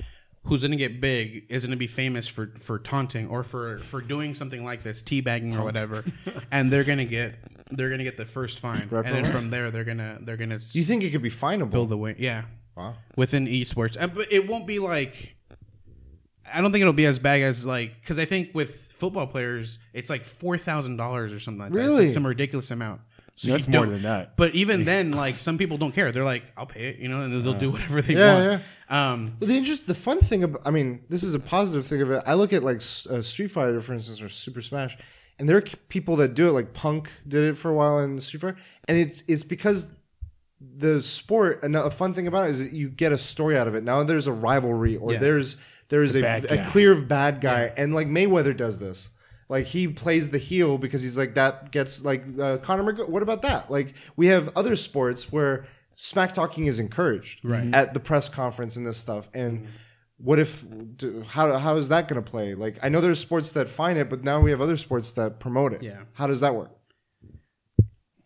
who's 0.45 0.63
going 0.63 0.73
to 0.73 0.77
get 0.77 1.01
big 1.01 1.45
is 1.49 1.63
going 1.65 1.71
to 1.71 1.77
be 1.77 1.87
famous 1.87 2.27
for 2.27 2.53
for 2.59 2.79
taunting 2.79 3.29
or 3.29 3.43
for 3.45 3.79
for 3.79 4.01
doing 4.01 4.35
something 4.35 4.65
like 4.65 4.83
this, 4.83 5.03
teabagging 5.03 5.55
or 5.57 5.61
oh. 5.61 5.65
whatever, 5.65 6.05
and 6.53 6.71
they're 6.73 6.85
going 6.85 6.99
to 6.99 7.05
get 7.05 7.35
they're 7.73 7.89
going 7.89 7.99
to 7.99 8.05
get 8.05 8.17
the 8.17 8.25
first 8.27 8.61
fine, 8.61 8.83
and 8.83 8.91
then 8.91 8.97
Reprimand. 9.03 9.29
from 9.33 9.51
there 9.51 9.71
they're 9.73 9.83
gonna 9.85 10.19
they're 10.21 10.37
gonna 10.37 10.59
Do 10.59 10.79
you 10.79 10.85
think 10.85 11.03
it 11.03 11.11
could 11.11 11.23
be 11.23 11.31
finable? 11.31 11.73
build 11.73 11.91
a 11.93 11.97
way. 11.97 12.15
Yeah, 12.19 12.43
Wow. 12.77 12.95
within 13.17 13.47
esports, 13.47 13.97
and, 13.99 14.15
but 14.15 14.31
it 14.33 14.47
won't 14.47 14.67
be 14.67 14.79
like. 14.79 15.35
I 16.53 16.61
don't 16.61 16.73
think 16.73 16.83
it'll 16.83 16.93
be 16.93 17.07
as 17.07 17.19
bad 17.19 17.41
as 17.41 17.65
like 17.65 18.01
because 18.01 18.19
I 18.19 18.25
think 18.25 18.51
with 18.55 18.93
football 18.93 19.27
players 19.27 19.79
it's 19.95 20.11
like 20.11 20.25
four 20.25 20.59
thousand 20.59 20.97
dollars 20.97 21.33
or 21.33 21.41
something 21.41 21.61
like 21.63 21.73
that. 21.73 21.79
It's 21.79 21.89
Really? 21.89 22.05
like 22.07 22.15
some 22.15 22.27
ridiculous 22.27 22.71
amount. 22.71 23.01
So 23.35 23.51
That's 23.51 23.67
more 23.67 23.85
don't- 23.87 23.95
than 23.95 24.03
that. 24.03 24.37
But 24.37 24.55
even 24.55 24.85
then, 24.93 25.13
like 25.13 25.35
some 25.35 25.57
people 25.57 25.79
don't 25.79 25.95
care. 25.95 26.13
They're 26.13 26.25
like, 26.25 26.43
"I'll 26.57 26.67
pay 26.67 26.89
it," 26.91 26.99
you 26.99 27.09
know, 27.09 27.21
and 27.23 27.45
they'll 27.45 27.55
do 27.55 27.71
whatever 27.71 28.03
they 28.03 28.15
Yeah, 28.15 28.49
want. 28.49 28.63
Um, 28.91 29.37
Well, 29.41 29.49
the 29.49 29.57
interest, 29.57 29.87
the 29.87 29.95
fun 29.95 30.21
thing 30.21 30.43
about, 30.45 30.61
I 30.67 30.71
mean, 30.71 31.01
this 31.09 31.23
is 31.23 31.35
a 31.35 31.41
positive 31.41 31.87
thing 31.87 32.03
of 32.03 32.11
it. 32.11 32.23
I 32.27 32.35
look 32.35 32.53
at 32.53 32.63
like 32.63 32.77
s- 32.77 33.07
uh, 33.07 33.23
Street 33.23 33.51
Fighter, 33.51 33.81
for 33.81 33.95
instance, 33.95 34.21
or 34.21 34.29
Super 34.29 34.61
Smash, 34.61 34.99
and 35.43 35.49
there 35.49 35.57
are 35.59 35.65
people 35.89 36.15
that 36.17 36.35
do 36.35 36.49
it. 36.49 36.53
Like 36.53 36.73
Punk 36.73 37.11
did 37.27 37.43
it 37.43 37.57
for 37.57 37.69
a 37.69 37.75
while 37.75 37.99
in 37.99 38.19
Street 38.21 38.41
Fighter, 38.41 38.57
and 38.89 38.97
it's 38.97 39.23
it's 39.29 39.43
because 39.43 39.93
the 40.61 41.03
sport. 41.03 41.63
And 41.65 41.75
a 41.77 41.91
fun 41.91 42.15
thing 42.15 42.27
about 42.29 42.47
it 42.47 42.51
is 42.53 42.61
that 42.61 42.73
you 42.73 42.89
get 42.89 43.11
a 43.11 43.19
story 43.19 43.59
out 43.59 43.67
of 43.69 43.75
it. 43.75 43.83
Now 43.83 44.03
there's 44.05 44.29
a 44.29 44.33
rivalry, 44.33 44.97
or 44.97 45.13
Yeah. 45.13 45.19
there's 45.19 45.57
there's 45.89 46.15
a, 46.15 46.23
a 46.49 46.71
clear 46.71 46.95
bad 46.95 47.41
guy, 47.41 47.73
and 47.77 47.93
like 47.95 48.07
Mayweather 48.07 48.57
does 48.57 48.79
this. 48.79 49.11
Like 49.49 49.67
he 49.67 49.89
plays 49.89 50.31
the 50.31 50.39
heel 50.39 50.79
because 50.79 51.03
he's 51.03 51.19
like 51.19 51.35
that 51.35 51.73
gets 51.73 52.03
like 52.03 52.25
uh, 52.41 52.59
Conor 52.59 52.85
McGregor. 52.93 53.09
What 53.09 53.23
about 53.23 53.43
that? 53.43 53.71
Like 53.71 53.95
we 54.17 54.29
have 54.29 54.57
other 54.57 54.77
sports 54.77 55.31
where 55.33 55.67
smack 55.97 56.33
talking 56.33 56.67
is 56.67 56.79
encouraged 56.79 57.45
Right. 57.45 57.75
at 57.75 57.93
the 57.93 58.01
press 58.01 58.29
conference 58.29 58.77
and 58.77 58.87
this 58.87 58.97
stuff. 58.97 59.29
And 59.35 59.67
what 60.23 60.39
if 60.39 60.65
how 61.27 61.59
how 61.59 61.77
is 61.77 61.89
that 61.89 62.09
going 62.09 62.23
to 62.23 62.31
play? 62.31 62.55
Like 62.55 62.79
I 62.83 62.89
know 62.89 63.01
there's 63.01 63.21
sports 63.21 63.53
that 63.53 63.69
find 63.69 63.99
it, 63.99 64.09
but 64.09 64.25
now 64.25 64.41
we 64.41 64.51
have 64.51 64.61
other 64.61 64.77
sports 64.77 65.13
that 65.13 65.41
promote 65.41 65.73
it. 65.73 65.83
Yeah. 65.83 66.03
How 66.15 66.27
does 66.27 66.41
that 66.41 66.55
work? 66.55 66.71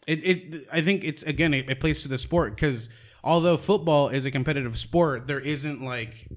it, 0.07 0.25
it 0.25 0.69
I 0.73 0.81
think 0.81 1.05
it's 1.05 1.23
again 1.23 1.53
it, 1.53 1.69
it 1.69 1.81
plays 1.81 2.03
to 2.03 2.09
the 2.09 2.19
sport 2.19 2.55
because 2.55 2.89
although 3.25 3.57
football 3.57 4.09
is 4.09 4.25
a 4.25 4.31
competitive 4.31 4.79
sport, 4.79 5.27
there 5.27 5.41
isn't 5.41 5.83
like 5.83 6.29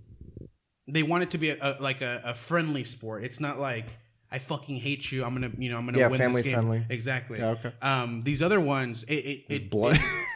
they 0.88 1.04
want 1.04 1.24
it 1.24 1.32
to 1.32 1.38
be 1.38 1.52
a, 1.52 1.58
a, 1.62 1.78
like 1.80 2.02
a, 2.02 2.22
a 2.26 2.34
friendly 2.34 2.84
sport. 2.84 3.24
It's 3.24 3.40
not 3.40 3.60
like 3.60 3.86
I 4.32 4.38
fucking 4.38 4.76
hate 4.76 5.12
you. 5.12 5.24
I'm 5.24 5.34
gonna 5.34 5.52
you 5.58 5.72
know 5.72 5.78
I'm 5.78 5.86
gonna 5.86 5.98
Yeah, 5.98 6.08
win 6.08 6.20
family 6.20 6.42
this 6.44 6.52
game. 6.52 6.54
friendly. 6.54 6.86
Exactly. 6.90 7.40
Yeah, 7.40 7.48
okay. 7.58 7.72
Um, 7.82 8.22
these 8.24 8.42
other 8.44 8.60
ones, 8.60 9.04
it 9.08 9.14
it 9.16 9.44
it, 9.50 9.70
blood. 9.72 9.96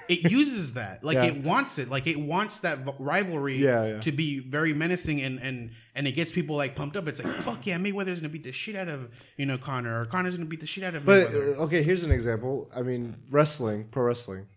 it, 0.10 0.26
it 0.26 0.32
uses 0.40 0.74
that 0.74 1.04
like 1.04 1.16
Yeah. 1.16 1.26
it 1.26 1.44
wants 1.44 1.78
it 1.78 1.90
like 1.92 2.08
it 2.08 2.20
wants 2.20 2.60
that 2.62 2.80
rivalry 3.00 3.58
Yeah, 3.58 3.86
yeah. 3.86 4.00
to 4.00 4.12
be 4.12 4.40
very 4.40 4.74
menacing 4.74 5.22
and 5.22 5.40
and 5.40 5.70
and 5.94 6.08
it 6.08 6.14
gets 6.14 6.32
people 6.32 6.56
like 6.56 6.76
pumped 6.76 6.96
up. 6.98 7.08
It's 7.08 7.24
like 7.24 7.36
fuck 7.44 7.68
yeah, 7.68 7.78
Mayweather's 7.78 8.20
gonna 8.20 8.30
beat 8.30 8.44
the 8.46 8.52
shit 8.52 8.76
out 8.76 8.88
of 8.88 9.10
you 9.38 9.46
know 9.46 9.60
Conor 9.60 10.02
or 10.02 10.06
Conor's 10.06 10.36
gonna 10.38 10.50
beat 10.50 10.62
the 10.62 10.66
shit 10.66 10.84
out 10.84 10.96
of 10.96 11.06
But 11.06 11.28
Mayweather. 11.28 11.58
uh, 11.60 11.64
okay, 11.66 11.84
here's 11.84 12.04
an 12.04 12.12
example. 12.12 12.72
I 12.76 12.82
mean, 12.82 13.16
wrestling, 13.30 13.86
pro 13.92 14.06
wrestling. 14.06 14.48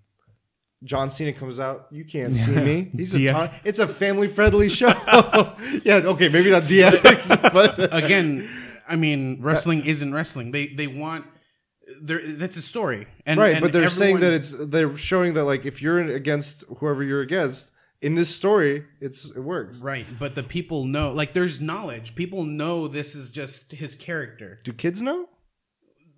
John 0.85 1.09
Cena 1.11 1.33
comes 1.33 1.59
out. 1.59 1.87
You 1.91 2.05
can't 2.05 2.35
see 2.35 2.55
me. 2.55 2.91
He's 2.95 3.15
a 3.15 3.19
DX. 3.19 3.31
ta- 3.33 3.53
it's 3.65 3.79
a 3.79 3.89
family 3.89 4.29
friendly 4.29 4.69
show. 4.79 4.89
yeah, 5.85 5.97
okay, 6.05 6.29
maybe 6.29 6.51
not 6.51 6.63
DX, 6.65 7.53
but 7.53 7.93
again, 7.95 8.47
I 8.89 8.97
mean, 8.97 9.41
wrestling 9.43 9.85
isn't 9.87 10.13
wrestling. 10.13 10.53
They 10.53 10.69
they 10.69 10.87
want 10.87 11.27
there. 12.01 12.21
That's 12.25 12.57
a 12.57 12.63
story, 12.63 13.07
and 13.25 13.39
right. 13.39 13.55
and 13.55 13.63
but 13.63 13.73
they're 13.73 13.89
saying 13.89 14.21
that 14.21 14.33
it's 14.33 14.53
they're 14.53 14.97
showing 14.97 15.35
that 15.35 15.45
like 15.45 15.67
if 15.67 15.83
you're 15.83 15.99
against 15.99 16.65
whoever 16.79 17.03
you're 17.03 17.23
against 17.23 17.73
in 18.03 18.15
this 18.15 18.35
story, 18.35 18.85
it's 19.01 19.35
it 19.35 19.41
works. 19.41 19.79
right. 19.79 20.07
But 20.19 20.35
the 20.35 20.43
people 20.43 20.85
know, 20.85 21.13
like, 21.13 21.33
there's 21.33 21.61
knowledge. 21.61 22.15
People 22.15 22.45
know 22.45 22.89
this 22.89 23.15
is 23.15 23.31
just 23.31 23.73
his 23.73 23.95
character. 23.95 24.59
Do 24.65 24.73
kids 24.73 25.03
know? 25.03 25.29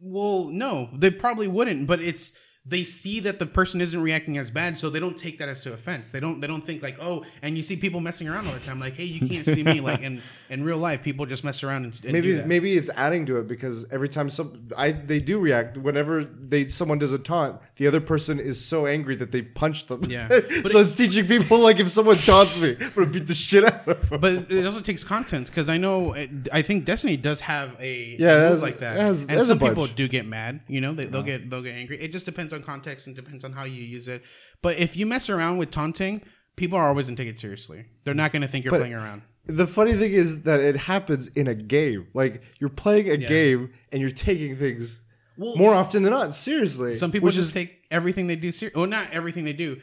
Well, 0.01 0.45
no, 0.47 0.90
they 0.93 1.11
probably 1.11 1.49
wouldn't. 1.49 1.86
But 1.86 2.01
it's 2.01 2.32
they 2.69 2.85
see 2.85 3.20
that 3.20 3.39
the 3.39 3.47
person 3.47 3.81
isn't 3.81 4.01
reacting 4.01 4.36
as 4.36 4.51
bad, 4.51 4.78
so 4.78 4.90
they 4.90 5.01
don't 5.01 5.16
take 5.16 5.39
that 5.39 5.49
as 5.49 5.62
to 5.62 5.73
offense. 5.73 6.11
They 6.11 6.20
don't. 6.20 6.40
They 6.40 6.47
don't 6.47 6.65
think 6.65 6.82
like, 6.82 6.99
oh, 7.01 7.24
and 7.40 7.57
you 7.57 7.62
see 7.62 7.77
people 7.77 8.01
messing 8.01 8.28
around 8.28 8.47
all 8.47 8.53
the 8.53 8.61
time, 8.61 8.78
like, 8.78 8.95
hey, 8.95 9.05
you 9.05 9.27
can't 9.27 9.47
see 9.47 9.62
me. 9.62 9.78
Like 9.89 10.03
in 10.03 10.20
in 10.51 10.65
real 10.65 10.77
life, 10.77 11.03
people 11.03 11.24
just 11.24 11.45
mess 11.45 11.62
around 11.62 11.85
and, 11.85 12.01
and 12.03 12.12
maybe 12.12 12.43
maybe 12.43 12.73
it's 12.74 12.90
adding 12.90 13.24
to 13.27 13.39
it 13.39 13.47
because 13.47 13.86
every 13.90 14.09
time 14.09 14.28
some 14.28 14.69
I 14.77 14.93
they 14.93 15.20
do 15.20 15.39
react 15.39 15.77
whenever 15.77 16.24
they 16.24 16.69
someone 16.69 16.99
does 16.99 17.12
a 17.12 17.19
taunt, 17.19 17.61
the 17.77 17.86
other 17.86 18.01
person 18.01 18.39
is 18.39 18.62
so 18.62 18.86
angry 18.86 19.15
that 19.16 19.31
they 19.31 19.43
punch 19.43 19.86
them. 19.86 20.05
Yeah. 20.09 20.28
so 20.66 20.81
it's 20.81 20.95
teaching 20.95 21.27
people 21.27 21.59
like 21.59 21.78
if 21.78 21.90
someone 21.90 22.16
taunts 22.16 22.61
me, 22.61 22.77
I'm 22.81 22.90
gonna 22.90 23.07
beat 23.07 23.27
the 23.27 23.35
shit 23.35 23.65
out 23.65 23.89
of 23.89 24.11
them. 24.11 24.20
But 24.20 24.51
it 24.51 24.66
also 24.66 24.81
takes 24.81 25.05
content 25.05 25.47
because 25.47 25.69
I 25.69 25.77
know 25.77 26.15
uh, 26.15 26.27
I 26.53 26.62
think 26.62 26.85
Destiny 26.85 27.16
does 27.16 27.40
have 27.40 27.77
a 27.81 28.16
Yeah, 28.19 28.49
a 28.49 28.55
it 28.55 28.61
like 28.61 28.78
that, 28.78 28.97
it 28.97 29.01
has- 29.01 29.28
and 29.28 29.40
some 29.40 29.59
people 29.59 29.86
do 29.86 30.09
get 30.09 30.27
mad. 30.27 30.61
You 30.66 30.81
know, 30.81 30.93
they, 30.93 31.05
they'll 31.05 31.20
uh-huh. 31.20 31.27
get 31.27 31.51
they'll 31.51 31.62
get 31.62 31.77
angry. 31.77 32.01
It 32.01 32.12
just 32.12 32.27
depends 32.27 32.53
on 32.53 32.57
context 32.62 33.06
and 33.06 33.16
depends 33.16 33.44
on 33.44 33.52
how 33.52 33.64
you 33.64 33.82
use 33.82 34.09
it. 34.09 34.22
But 34.62 34.78
if 34.78 34.97
you 34.97 35.06
mess 35.06 35.28
around 35.30 35.59
with 35.59 35.70
taunting, 35.70 36.22
people 36.56 36.78
are 36.78 36.89
always 36.89 37.06
gonna 37.06 37.16
take 37.16 37.28
it 37.28 37.39
seriously. 37.39 37.85
They're 38.05 38.14
not 38.14 38.32
gonna 38.32 38.48
think 38.48 38.64
you're 38.64 38.72
But- 38.72 38.80
playing 38.80 38.94
around. 38.94 39.22
The 39.47 39.66
funny 39.66 39.94
thing 39.94 40.12
is 40.12 40.43
that 40.43 40.60
it 40.60 40.76
happens 40.76 41.28
in 41.28 41.47
a 41.47 41.55
game. 41.55 42.09
Like 42.12 42.43
you're 42.60 42.68
playing 42.68 43.09
a 43.09 43.16
game 43.16 43.70
and 43.90 44.02
you're 44.02 44.10
taking 44.10 44.56
things 44.59 45.01
Well, 45.39 45.56
more 45.56 45.72
often 45.72 46.02
than 46.02 46.12
not 46.12 46.35
seriously. 46.35 46.97
Some 46.97 47.10
people 47.10 47.30
just 47.30 47.48
is 47.48 47.55
take 47.55 47.78
everything 47.90 48.26
they 48.26 48.36
do 48.36 48.52
seriously. 48.52 48.78
Well, 48.78 48.90
not 48.90 49.10
everything 49.10 49.44
they 49.44 49.55
do. 49.55 49.80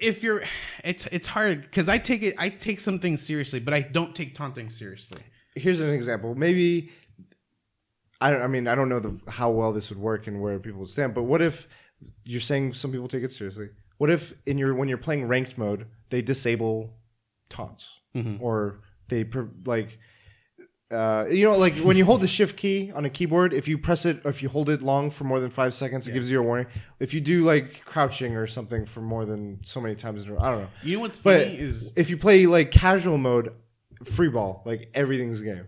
If 0.00 0.22
you're, 0.22 0.44
it's 0.84 1.06
it's 1.12 1.26
hard 1.26 1.62
because 1.62 1.88
I 1.88 1.98
take 1.98 2.22
it. 2.22 2.34
I 2.38 2.48
take 2.50 2.80
some 2.80 2.98
things 3.00 3.20
seriously, 3.20 3.58
but 3.60 3.74
I 3.74 3.80
don't 3.82 4.14
take 4.14 4.34
taunting 4.34 4.70
seriously. 4.70 5.20
here's 5.54 5.80
an 5.80 5.90
example. 5.90 6.34
Maybe 6.34 6.90
I 8.20 8.30
don't, 8.32 8.42
I 8.42 8.46
mean 8.46 8.66
I 8.66 8.74
don't 8.74 8.88
know 8.88 9.00
the, 9.00 9.18
how 9.30 9.50
well 9.50 9.72
this 9.72 9.90
would 9.90 9.98
work 9.98 10.26
and 10.26 10.40
where 10.40 10.58
people 10.58 10.80
would 10.80 10.88
stand. 10.90 11.14
But 11.14 11.24
what 11.24 11.40
if 11.42 11.68
you're 12.24 12.40
saying 12.40 12.74
some 12.74 12.90
people 12.92 13.08
take 13.08 13.22
it 13.22 13.30
seriously? 13.32 13.68
What 13.98 14.10
if 14.10 14.32
in 14.46 14.58
your 14.58 14.74
when 14.74 14.88
you're 14.88 14.98
playing 14.98 15.26
ranked 15.28 15.56
mode 15.58 15.86
they 16.10 16.22
disable 16.22 16.94
taunts 17.48 17.90
Mm-hmm. 18.16 18.42
or 18.42 18.80
they 19.08 19.24
like 19.66 19.98
uh, 20.90 21.26
you 21.30 21.44
know 21.44 21.56
like 21.58 21.74
when 21.76 21.98
you 21.98 22.04
hold 22.06 22.22
the 22.22 22.26
shift 22.26 22.56
key 22.56 22.90
on 22.94 23.04
a 23.04 23.10
keyboard 23.10 23.52
if 23.52 23.68
you 23.68 23.76
press 23.76 24.06
it 24.06 24.24
or 24.24 24.30
if 24.30 24.42
you 24.42 24.48
hold 24.48 24.70
it 24.70 24.80
long 24.82 25.10
for 25.10 25.24
more 25.24 25.38
than 25.38 25.50
five 25.50 25.74
seconds 25.74 26.08
it 26.08 26.12
gives 26.12 26.30
you 26.30 26.40
a 26.40 26.42
warning. 26.42 26.66
If 26.98 27.12
you 27.12 27.20
do 27.20 27.44
like 27.44 27.84
crouching 27.84 28.34
or 28.36 28.46
something 28.46 28.86
for 28.86 29.02
more 29.02 29.26
than 29.26 29.60
so 29.62 29.80
many 29.82 29.94
times 29.94 30.22
in 30.24 30.30
a 30.30 30.32
row, 30.32 30.40
I 30.40 30.50
don't 30.50 30.60
know. 30.62 30.68
You 30.82 30.96
know 30.96 31.00
what's 31.02 31.20
But 31.20 31.44
funny 31.44 31.58
is 31.58 31.92
if 31.96 32.08
you 32.08 32.16
play 32.16 32.46
like 32.46 32.70
casual 32.70 33.18
mode, 33.18 33.52
free 34.04 34.28
ball, 34.30 34.62
like 34.64 34.88
everything's 34.94 35.42
a 35.42 35.44
game. 35.44 35.66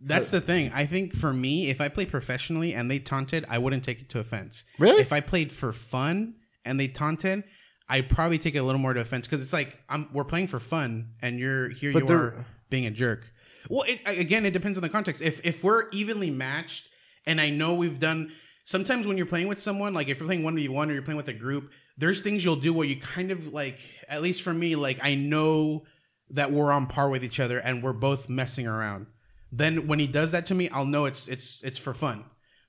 That's 0.00 0.32
uh, 0.32 0.38
the 0.38 0.46
thing. 0.46 0.70
I 0.74 0.86
think 0.86 1.14
for 1.14 1.32
me, 1.32 1.70
if 1.70 1.80
I 1.80 1.88
play 1.88 2.06
professionally 2.06 2.74
and 2.74 2.90
they 2.90 2.98
taunted, 2.98 3.44
I 3.48 3.58
wouldn't 3.58 3.84
take 3.84 4.00
it 4.00 4.08
to 4.10 4.20
offense. 4.20 4.64
Really? 4.78 5.00
If 5.00 5.12
I 5.12 5.20
played 5.20 5.52
for 5.52 5.72
fun 5.72 6.34
and 6.64 6.78
they 6.78 6.88
taunted, 6.88 7.44
I'd 7.88 8.08
probably 8.08 8.38
take 8.38 8.54
it 8.54 8.58
a 8.58 8.62
little 8.62 8.80
more 8.80 8.94
to 8.94 9.00
offense 9.00 9.26
because 9.26 9.40
it's 9.42 9.52
like 9.52 9.76
I'm 9.88 10.08
we're 10.12 10.24
playing 10.24 10.48
for 10.48 10.60
fun 10.60 11.14
and 11.22 11.38
you're 11.38 11.68
here 11.70 11.92
But 11.92 12.02
you 12.02 12.08
they're- 12.08 12.18
are 12.18 12.46
being 12.70 12.86
a 12.86 12.90
jerk. 12.90 13.24
Well, 13.68 13.82
it, 13.88 14.00
again, 14.06 14.46
it 14.46 14.52
depends 14.52 14.78
on 14.78 14.82
the 14.82 14.88
context. 14.88 15.20
If 15.20 15.44
if 15.44 15.64
we're 15.64 15.88
evenly 15.90 16.30
matched 16.30 16.88
and 17.26 17.40
I 17.40 17.50
know 17.50 17.74
we've 17.74 17.98
done 17.98 18.32
sometimes 18.64 19.06
when 19.06 19.16
you're 19.16 19.26
playing 19.26 19.48
with 19.48 19.60
someone, 19.60 19.94
like 19.94 20.08
if 20.08 20.20
you're 20.20 20.26
playing 20.26 20.44
one 20.44 20.54
v 20.54 20.68
one 20.68 20.90
or 20.90 20.94
you're 20.94 21.02
playing 21.02 21.16
with 21.16 21.28
a 21.28 21.34
group, 21.34 21.70
there's 21.96 22.20
things 22.22 22.44
you'll 22.44 22.56
do 22.56 22.72
where 22.72 22.86
you 22.86 23.00
kind 23.00 23.30
of 23.30 23.52
like, 23.52 23.78
at 24.08 24.22
least 24.22 24.42
for 24.42 24.54
me, 24.54 24.76
like 24.76 24.98
I 25.02 25.14
know 25.16 25.84
that 26.30 26.52
we're 26.52 26.70
on 26.72 26.86
par 26.86 27.10
with 27.10 27.24
each 27.24 27.40
other 27.40 27.58
and 27.58 27.82
we're 27.82 27.92
both 27.92 28.28
messing 28.28 28.66
around. 28.66 29.06
Then 29.50 29.86
when 29.86 29.98
he 29.98 30.06
does 30.06 30.32
that 30.32 30.46
to 30.46 30.54
me, 30.54 30.68
I'll 30.68 30.84
know 30.84 31.06
it's 31.06 31.28
it's 31.28 31.60
it's 31.62 31.78
for 31.78 31.94
fun. 31.94 32.24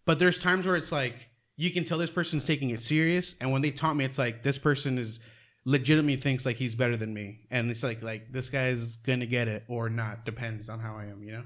But 0.06 0.20
there's 0.20 0.40
times 0.40 0.66
where 0.66 0.76
it's 0.76 0.92
like 0.92 1.30
you 1.58 1.72
can 1.72 1.84
tell 1.84 1.98
this 1.98 2.10
person's 2.10 2.46
taking 2.46 2.70
it 2.70 2.80
serious, 2.80 3.36
and 3.42 3.52
when 3.52 3.62
they 3.62 3.72
taunt 3.72 3.98
me, 3.98 4.06
it's 4.06 4.18
like 4.18 4.44
this 4.44 4.58
person 4.58 4.98
is 4.98 5.20
legitimately 5.66 6.16
thinks 6.16 6.46
like 6.46 6.56
he's 6.56 6.76
better 6.76 6.96
than 6.96 7.14
me, 7.14 7.42
and 7.52 7.70
it's 7.70 7.84
like 7.84 8.02
like 8.02 8.32
this 8.32 8.50
guy's 8.50 8.98
gonna 8.98 9.26
get 9.26 9.48
it 9.48 9.64
or 9.68 9.90
not, 9.90 10.26
depends 10.26 10.70
on 10.70 10.80
how 10.80 10.96
I 10.96 11.06
am, 11.06 11.22
you 11.22 11.34
know. 11.34 11.44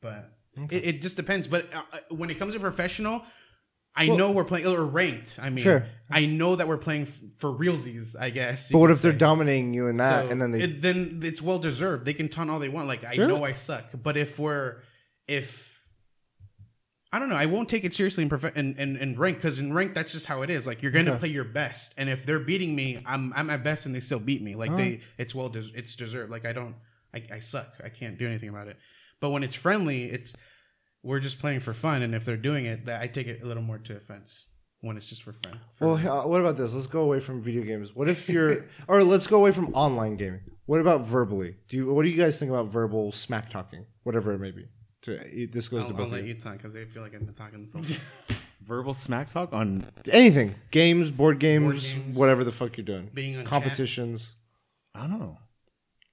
But 0.00 0.32
it, 0.70 0.84
it 0.84 1.02
just 1.02 1.16
depends. 1.16 1.46
But 1.46 1.72
uh, 1.74 1.82
uh, 1.92 1.98
when 2.14 2.30
it 2.30 2.38
comes 2.38 2.54
to 2.54 2.60
professional, 2.60 3.22
I 3.96 4.06
Well- 4.08 4.18
know 4.18 4.30
we're 4.30 4.44
playing 4.44 4.66
or 4.66 4.84
ranked. 4.84 5.36
I 5.40 5.50
mean, 5.50 5.62
Sure. 5.62 5.86
I 6.10 6.24
know 6.26 6.56
that 6.56 6.66
we're 6.68 6.78
playing 6.78 7.02
f- 7.02 7.18
for 7.38 7.50
realsies. 7.52 8.14
I 8.18 8.30
guess. 8.30 8.70
But 8.70 8.78
what 8.78 8.90
if 8.90 9.02
they're 9.02 9.12
dominating 9.12 9.74
you 9.74 9.88
in 9.88 9.96
that, 9.96 10.26
So 10.26 10.30
and 10.30 10.40
then 10.40 10.52
they? 10.52 10.62
it, 10.62 10.82
then 10.82 11.20
it's 11.22 11.42
well 11.42 11.58
deserved. 11.58 12.04
They 12.04 12.14
can 12.14 12.28
taunt 12.28 12.50
all 12.50 12.58
they 12.60 12.68
want. 12.68 12.86
Like 12.88 13.04
I 13.04 13.14
Really? 13.16 13.26
know 13.34 13.44
I 13.44 13.52
suck, 13.54 13.84
but 14.02 14.16
if 14.16 14.38
we're 14.38 14.76
if 15.28 15.68
I 17.12 17.18
don't 17.18 17.28
know. 17.28 17.34
I 17.34 17.46
won't 17.46 17.68
take 17.68 17.84
it 17.84 17.92
seriously 17.92 18.22
in 18.22 18.28
prof- 18.28 18.56
in, 18.56 18.76
in, 18.78 18.96
in 18.96 19.16
rank 19.18 19.38
because 19.38 19.58
in 19.58 19.72
rank 19.72 19.94
that's 19.94 20.12
just 20.12 20.26
how 20.26 20.42
it 20.42 20.50
is. 20.50 20.64
Like 20.64 20.80
you're 20.80 20.92
gonna 20.92 21.10
Okay. 21.12 21.18
play 21.20 21.28
your 21.30 21.42
best, 21.44 21.92
and 21.96 22.08
if 22.08 22.24
they're 22.24 22.38
beating 22.38 22.76
me, 22.76 23.02
I'm 23.04 23.32
I'm 23.34 23.50
at 23.50 23.64
best, 23.64 23.84
and 23.86 23.92
they 23.94 23.98
still 24.00 24.20
beat 24.20 24.40
me. 24.42 24.54
Like 24.54 24.76
they, 24.76 25.00
it's 25.18 25.34
well, 25.34 25.48
des- 25.48 25.72
it's 25.74 25.96
deserved. 25.96 26.30
Like 26.30 26.46
I 26.46 26.52
don't, 26.52 26.76
I, 27.12 27.22
I 27.32 27.38
suck. 27.40 27.74
I 27.82 27.88
can't 27.88 28.16
do 28.16 28.26
anything 28.28 28.48
about 28.48 28.68
it. 28.68 28.76
But 29.18 29.30
when 29.30 29.42
it's 29.42 29.56
friendly, 29.56 30.04
it's 30.04 30.34
we're 31.02 31.20
just 31.20 31.38
playing 31.38 31.60
for 31.60 31.72
fun, 31.72 32.02
and 32.02 32.14
if 32.14 32.24
they're 32.24 32.36
doing 32.36 32.66
it, 32.66 32.84
that 32.86 33.00
I 33.00 33.06
take 33.06 33.26
it 33.26 33.42
a 33.42 33.46
little 33.46 33.62
more 33.62 33.78
to 33.78 33.96
offense 33.96 34.46
when 34.80 34.96
it's 34.96 35.06
just 35.06 35.22
for 35.22 35.32
fun. 35.32 35.58
For 35.76 35.86
Well, 35.94 35.96
uh, 36.22 36.26
what 36.26 36.40
about 36.40 36.56
this? 36.56 36.74
Let's 36.74 36.86
go 36.86 37.02
away 37.02 37.20
from 37.20 37.42
video 37.42 37.62
games. 37.62 37.94
What 37.94 38.08
if 38.08 38.28
you're, 38.28 38.66
or 38.88 39.02
let's 39.04 39.26
go 39.26 39.38
away 39.38 39.52
from 39.52 39.72
online 39.74 40.16
gaming. 40.16 40.40
What 40.66 40.80
about 40.80 41.02
verbally? 41.06 41.56
Do 41.68 41.76
you? 41.76 41.92
What 41.92 42.04
do 42.04 42.10
you 42.10 42.16
guys 42.16 42.38
think 42.38 42.50
about 42.50 42.68
verbal 42.68 43.10
smack 43.12 43.50
talking, 43.50 43.86
whatever 44.04 44.32
it 44.32 44.38
may 44.38 44.52
be? 44.52 44.66
To 45.02 45.16
this 45.50 45.66
goes 45.68 45.82
to 45.84 45.88
I'll, 45.90 45.92
both 45.94 46.00
I'll 46.00 46.06
of 46.06 46.12
let 46.12 46.22
you. 46.22 46.28
you 46.28 46.34
talk 46.40 46.58
because 46.58 46.76
I 46.76 46.84
feel 46.84 47.02
like 47.02 47.14
I've 47.14 47.24
been 47.24 47.34
talking 47.34 47.66
so 47.66 47.80
Verbal 48.62 48.92
smack 48.94 49.26
talk 49.26 49.52
on 49.52 49.84
Anything, 50.12 50.54
games, 50.70 51.10
board 51.10 51.38
games, 51.40 51.94
games. 51.94 52.16
whatever 52.16 52.44
the 52.44 52.52
fuck 52.52 52.76
you're 52.76 52.84
doing. 52.84 53.10
being 53.12 53.36
on 53.36 53.44
chat. 53.44 53.48
Competitions. 53.50 54.34
I 54.94 55.00
don't 55.06 55.18
know. 55.18 55.38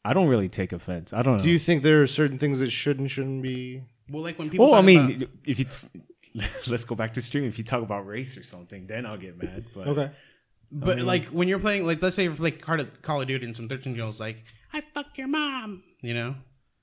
I 0.05 0.13
don't 0.13 0.27
really 0.29 0.47
take 0.49 0.71
offense. 0.71 1.11
I 1.13 1.21
don't 1.21 1.37
know. 1.37 1.43
Do 1.43 1.49
you 1.49 1.59
think 1.59 1.83
there 1.83 2.01
are 2.01 2.07
certain 2.07 2.39
things 2.39 2.59
that 2.59 2.71
should 2.71 2.97
and 2.99 3.11
shouldn't 3.11 3.43
be? 3.43 3.83
Well, 4.09 4.23
like 4.23 4.37
when 4.39 4.49
people. 4.49 4.67
well, 4.69 4.75
I 4.75 4.81
mean, 4.81 5.23
about- 5.23 5.29
if 5.45 5.59
you 5.59 5.65
t- 6.35 6.41
let's 6.67 6.85
go 6.85 6.95
back 6.95 7.13
to 7.13 7.21
stream. 7.21 7.45
If 7.45 7.57
you 7.57 7.63
talk 7.63 7.81
about 7.81 8.05
race 8.05 8.37
or 8.37 8.43
something, 8.43 8.87
then 8.87 9.05
I'll 9.05 9.17
get 9.17 9.41
mad. 9.41 9.65
But 9.73 9.87
Okay. 9.87 10.11
But 10.71 10.99
like 10.99 11.25
when 11.29 11.47
you're 11.47 11.59
playing, 11.59 11.85
like 11.85 12.01
let's 12.01 12.15
say 12.15 12.27
for 12.27 12.43
like 12.43 12.61
Call 12.61 12.79
of, 12.79 13.01
Call 13.01 13.21
of 13.21 13.27
Duty 13.27 13.45
and 13.45 13.55
some 13.55 13.69
13 13.69 13.95
year 13.95 14.03
olds 14.03 14.19
like, 14.19 14.43
I 14.73 14.81
fuck 14.81 15.17
your 15.17 15.27
mom. 15.27 15.83
You 16.01 16.13
know, 16.13 16.35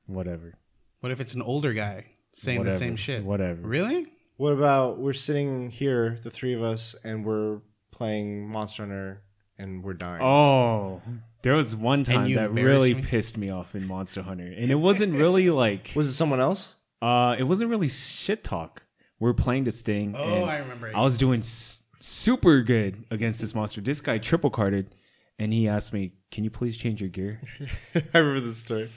whatever, 0.06 0.54
what 1.00 1.12
if 1.12 1.20
it's 1.20 1.34
an 1.34 1.42
older 1.42 1.72
guy 1.72 2.06
saying 2.32 2.58
whatever, 2.58 2.74
the 2.74 2.78
same 2.78 2.96
shit? 2.96 3.22
Whatever. 3.24 3.60
Really? 3.60 4.06
What 4.36 4.50
about 4.52 4.98
we're 4.98 5.12
sitting 5.12 5.70
here, 5.70 6.16
the 6.22 6.30
three 6.30 6.54
of 6.54 6.62
us, 6.62 6.96
and 7.04 7.24
we're 7.24 7.60
playing 7.92 8.48
Monster 8.48 8.82
Hunter, 8.84 9.22
and 9.58 9.84
we're 9.84 9.92
dying. 9.94 10.22
Oh, 10.22 11.00
there 11.42 11.54
was 11.54 11.76
one 11.76 12.04
time 12.04 12.32
that 12.34 12.52
really 12.52 12.94
me? 12.94 13.02
pissed 13.02 13.36
me 13.36 13.50
off 13.50 13.74
in 13.74 13.86
Monster 13.86 14.22
Hunter, 14.22 14.46
and 14.46 14.70
it 14.70 14.74
wasn't 14.76 15.14
really 15.14 15.50
like 15.50 15.92
Was 15.94 16.08
it 16.08 16.14
someone 16.14 16.40
else? 16.40 16.74
Uh, 17.04 17.36
it 17.38 17.42
wasn't 17.44 17.68
really 17.70 17.88
shit 17.88 18.42
talk. 18.44 18.82
We 19.20 19.28
are 19.30 19.34
playing 19.34 19.64
this 19.64 19.82
thing. 19.82 20.14
Oh, 20.16 20.44
I 20.44 20.58
remember. 20.58 20.90
I 20.94 21.00
was 21.02 21.16
doing 21.16 21.40
s- 21.40 21.82
super 22.00 22.62
good 22.62 23.04
against 23.10 23.40
this 23.40 23.54
monster. 23.54 23.80
This 23.80 24.00
guy 24.00 24.18
triple 24.18 24.50
carted, 24.50 24.94
and 25.38 25.52
he 25.52 25.68
asked 25.68 25.92
me, 25.92 26.12
"Can 26.30 26.44
you 26.44 26.50
please 26.50 26.76
change 26.76 27.00
your 27.00 27.10
gear?" 27.10 27.40
I 27.94 28.18
remember 28.18 28.40
this 28.46 28.58
story. 28.58 28.90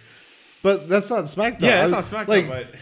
But 0.64 0.90
that's 0.90 1.10
not 1.10 1.26
SmackDown. 1.26 1.62
Yeah, 1.62 1.84
it's 1.84 1.94
I- 1.94 1.98
not 1.98 2.04
SmackDown, 2.04 2.28
Like, 2.30 2.48
but 2.48 2.76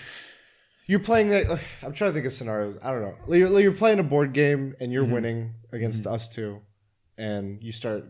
you're 0.87 0.99
playing 0.99 1.29
that. 1.29 1.49
ugh, 1.49 1.59
I'm 1.83 1.93
trying 1.93 2.11
to 2.11 2.13
think 2.13 2.25
of 2.25 2.33
scenarios. 2.33 2.77
I 2.83 2.91
don't 2.91 3.01
know. 3.01 3.15
Like, 3.27 3.39
You're, 3.39 3.59
you're 3.59 3.71
playing 3.73 3.99
a 3.99 4.03
board 4.03 4.33
game 4.33 4.75
and 4.79 4.91
you're 4.93 5.03
Mm-hmm. 5.03 5.13
winning 5.13 5.53
against 5.73 6.05
us 6.07 6.29
two, 6.29 6.61
and 7.17 7.61
you 7.63 7.71
start, 7.71 8.05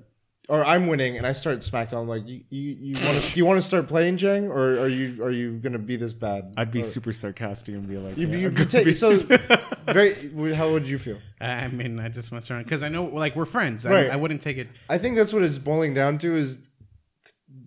or 0.50 0.64
I'm 0.64 0.88
winning 0.88 1.18
and 1.18 1.26
I 1.26 1.32
start 1.34 1.60
SmackDown. 1.60 2.02
I'm 2.02 2.08
like, 2.08 2.28
you 2.28 2.42
you 2.50 2.76
you 2.80 3.06
want 3.06 3.18
to 3.18 3.38
you 3.38 3.46
want 3.46 3.58
to 3.58 3.62
start 3.62 3.88
playing 3.88 4.18
Jang, 4.18 4.48
or 4.48 4.80
are 4.80 4.88
you 4.88 5.24
are 5.24 5.32
you 5.32 5.54
gonna 5.58 5.80
be 5.80 5.96
this 5.98 6.14
bad? 6.14 6.54
I'd 6.58 6.72
be 6.72 6.80
Or- 6.80 6.84
super 6.84 7.14
sarcastic 7.14 7.74
and 7.76 7.88
be 7.88 7.98
like, 7.98 8.18
You, 8.18 8.28
yeah, 8.28 8.34
you, 8.38 8.48
I'm 8.48 8.52
you 8.54 8.58
gonna 8.58 8.70
take 8.70 8.86
be- 8.86 8.94
so 8.94 9.16
very. 9.88 10.14
How 10.54 10.72
would 10.72 10.88
you 10.88 10.98
feel? 11.00 11.20
I 11.42 11.68
mean, 11.68 12.00
I 12.00 12.10
just 12.10 12.32
mess 12.32 12.50
around 12.52 12.64
because 12.64 12.84
I 12.84 12.90
know, 12.90 13.06
like, 13.06 13.36
we're 13.36 13.46
friends. 13.46 13.86
Right. 13.86 14.10
I, 14.10 14.14
I 14.14 14.16
wouldn't 14.16 14.42
take 14.42 14.58
it. 14.58 14.68
I 14.90 14.98
think 14.98 15.16
that's 15.16 15.34
what 15.34 15.42
it's 15.44 15.58
boiling 15.58 15.94
down 15.94 16.18
to 16.20 16.36
is 16.36 16.68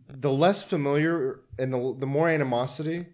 the 0.09 0.31
less 0.31 0.63
familiar 0.63 1.41
and 1.59 1.73
the 1.73 1.95
the 1.99 2.07
more 2.07 2.29
animosity, 2.29 3.07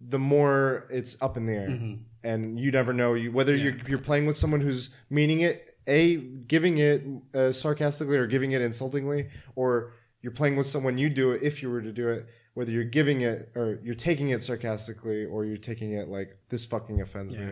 the 0.00 0.18
more 0.18 0.86
it's 0.90 1.16
up 1.20 1.36
in 1.36 1.46
the 1.46 1.54
air, 1.54 1.68
Mm-hmm. 1.68 1.94
and 2.22 2.58
you 2.60 2.70
never 2.70 2.92
know 2.92 3.14
you 3.14 3.32
whether 3.32 3.54
you're 3.56 3.76
you're 3.88 3.98
playing 3.98 4.26
with 4.26 4.36
someone 4.36 4.60
who's 4.60 4.90
meaning 5.10 5.40
it, 5.40 5.73
a 5.86 6.16
giving 6.16 6.78
it 6.78 7.02
uh, 7.34 7.52
sarcastically 7.52 8.16
or 8.16 8.26
giving 8.26 8.52
it 8.52 8.60
insultingly, 8.62 9.28
or 9.56 9.92
you're 10.22 10.32
playing 10.32 10.56
with 10.56 10.66
someone 10.66 10.96
you 10.98 11.10
do 11.10 11.32
it 11.32 11.42
if 11.42 11.62
you 11.62 11.70
were 11.70 11.82
to 11.82 11.92
do 11.92 12.08
it. 12.08 12.26
Whether 12.54 12.70
you're 12.70 12.84
giving 12.84 13.22
it 13.22 13.50
or 13.56 13.80
you're 13.82 13.96
taking 13.96 14.28
it 14.28 14.40
sarcastically 14.42 15.24
or 15.24 15.44
you're 15.44 15.56
taking 15.56 15.92
it 15.92 16.08
like 16.08 16.36
this 16.50 16.64
fucking 16.64 17.00
offends 17.00 17.34
me. 17.34 17.46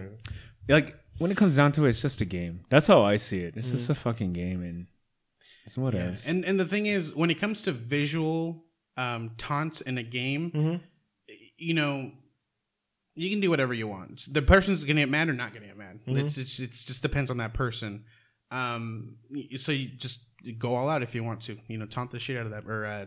like 0.69 0.97
when 1.19 1.31
it 1.33 1.37
comes 1.37 1.57
down 1.57 1.73
to 1.73 1.87
it, 1.87 1.89
it's 1.91 2.01
just 2.01 2.21
a 2.21 2.25
game. 2.25 2.61
That's 2.71 2.87
how 2.87 3.03
I 3.03 3.17
see 3.17 3.41
it. 3.41 3.57
It's 3.57 3.67
Mm-hmm. 3.69 3.77
just 3.79 3.91
a 3.91 3.95
fucking 3.97 4.33
game, 4.33 4.63
and 4.63 4.87
it's 5.67 5.77
what 5.77 5.95
Yeah. 5.95 6.07
else. 6.11 6.27
And 6.29 6.45
and 6.45 6.59
the 6.59 6.65
thing 6.65 6.87
is, 6.87 7.15
when 7.15 7.31
it 7.31 7.39
comes 7.41 7.63
to 7.63 7.73
visual 7.73 8.65
um, 8.97 9.33
taunts 9.39 9.81
in 9.81 9.99
a 9.99 10.03
game, 10.03 10.51
Mhm. 10.53 10.81
you 11.57 11.75
know, 11.75 12.13
you 13.15 13.29
can 13.31 13.41
do 13.41 13.51
whatever 13.51 13.75
you 13.75 13.89
want. 13.89 14.33
The 14.33 14.43
person's 14.43 14.85
gonna 14.85 15.01
get 15.01 15.09
mad 15.11 15.29
or 15.29 15.33
not 15.35 15.53
gonna 15.53 15.67
get 15.67 15.77
mad. 15.77 16.01
Mm-hmm. 16.07 16.19
It's, 16.19 16.39
it's 16.39 16.61
it's 16.61 16.83
just 16.85 17.03
depends 17.03 17.31
on 17.31 17.39
that 17.39 17.55
person. 17.55 18.05
Um, 18.53 19.17
so 19.57 19.73
you 19.73 19.89
just 19.97 20.21
go 20.59 20.75
all 20.75 20.89
out 20.89 21.03
if 21.03 21.15
you 21.15 21.25
want 21.25 21.41
to. 21.43 21.57
You 21.69 21.79
know, 21.79 21.87
taunt 21.87 22.11
the 22.11 22.21
shit 22.21 22.37
out 22.37 22.45
of 22.47 22.51
that 22.53 22.67
or 22.67 22.85
uh, 22.87 23.07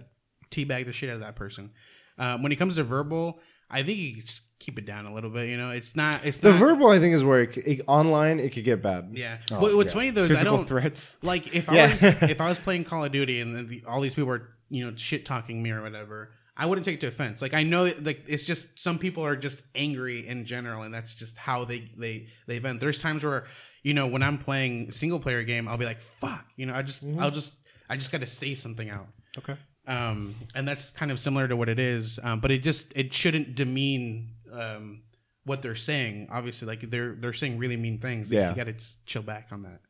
teabag 0.51 0.85
the 0.85 0.93
shit 0.93 1.09
out 1.09 1.15
of 1.15 1.22
that 1.22 1.35
person. 1.35 1.72
Um, 2.17 2.41
when 2.43 2.51
it 2.51 2.55
comes 2.57 2.76
to 2.76 2.84
verbal, 2.84 3.39
I 3.69 3.84
think 3.84 3.97
you 3.99 4.22
just 4.22 4.41
keep 4.59 4.80
it 4.80 4.85
down 4.85 5.05
a 5.05 5.13
little 5.13 5.30
bit. 5.30 5.49
You 5.49 5.57
know, 5.57 5.72
it's 5.72 5.95
not 5.95 6.26
it's 6.26 6.39
The 6.39 6.51
not, 6.51 6.59
verbal, 6.59 6.89
I 6.89 6.99
think, 6.99 7.13
is 7.13 7.23
where 7.23 7.41
it, 7.43 7.57
it, 7.57 7.81
online 7.88 8.39
it 8.39 8.53
could 8.53 8.63
get 8.63 8.81
bad. 8.81 9.09
Yeah. 9.13 9.38
Oh, 9.51 9.59
What- 9.59 9.76
what's 9.76 9.91
yeah. 9.93 9.97
funny 9.99 10.09
though 10.11 10.23
is 10.23 10.31
I 10.31 10.34
physical 10.35 10.57
don't 10.57 10.67
threats. 10.67 11.17
like 11.22 11.53
if 11.55 11.67
Yeah. 11.72 11.84
I 11.85 11.88
was 11.88 12.03
if 12.31 12.41
I 12.41 12.49
was 12.49 12.59
playing 12.59 12.85
Call 12.85 13.03
of 13.05 13.11
Duty 13.11 13.41
and 13.41 13.55
then 13.55 13.67
the, 13.67 13.84
all 13.88 14.01
these 14.01 14.15
people 14.15 14.31
are 14.31 14.49
you 14.69 14.85
know 14.89 14.95
shit 14.95 15.26
talking 15.26 15.61
me 15.61 15.72
or 15.72 15.81
whatever, 15.81 16.30
I 16.57 16.65
wouldn't 16.67 16.85
take 16.85 16.95
it 16.95 17.01
to 17.01 17.07
offense. 17.07 17.41
Like 17.41 17.53
I 17.53 17.63
know 17.63 17.85
that 17.85 18.03
like 18.03 18.23
it's 18.27 18.45
just 18.45 18.80
some 18.80 18.97
people 18.97 19.26
are 19.26 19.35
just 19.35 19.61
angry 19.76 20.26
in 20.27 20.45
general, 20.45 20.84
and 20.84 20.93
that's 20.93 21.13
just 21.15 21.38
how 21.38 21.65
they 21.65 21.91
they 21.97 22.27
they 22.47 22.59
vent. 22.59 22.80
There's 22.80 22.99
times 22.99 23.23
where 23.26 23.45
you 23.86 23.94
know 23.94 24.07
when 24.07 24.24
I'm 24.24 24.38
playing 24.38 24.91
single 24.91 25.20
player 25.20 25.44
game, 25.44 25.68
I'll 25.68 25.78
be 25.78 25.86
like 25.86 26.02
fuck, 26.02 26.45
you 26.57 26.66
know, 26.66 26.74
I 26.74 26.82
just 26.82 27.03
I'll 27.20 27.32
just 27.32 27.53
I 27.90 27.95
just 27.95 28.12
got 28.12 28.22
to 28.22 28.28
say 28.28 28.56
something 28.56 28.90
out. 28.90 29.07
Okay. 29.38 29.56
Um, 29.88 30.34
and 30.56 30.68
that's 30.68 30.90
kind 30.90 31.12
of 31.12 31.20
similar 31.20 31.48
to 31.48 31.56
what 31.56 31.70
it 31.70 31.78
is, 31.80 32.20
um, 32.24 32.40
but 32.40 32.49
it 32.49 32.64
just 32.64 32.91
it 32.95 33.14
shouldn't 33.14 33.53
demean 33.56 34.32
um, 34.52 35.03
what 35.44 35.62
they're 35.62 35.76
saying. 35.76 36.28
Obviously, 36.32 36.68
like 36.68 36.90
they're 36.90 37.14
they're 37.14 37.34
saying 37.34 37.60
really 37.60 37.78
mean 37.78 37.99
things. 37.99 38.32
Yeah. 38.32 38.49
you 38.49 38.56
got 38.56 38.64
to 38.64 38.74
just 38.74 39.06
chill 39.06 39.22
back 39.22 39.49
on 39.52 39.62
that. 39.64 39.82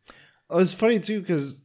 Oh, 0.50 0.60
it's 0.60 0.74
funny 0.74 1.00
too 1.00 1.22
because 1.22 1.62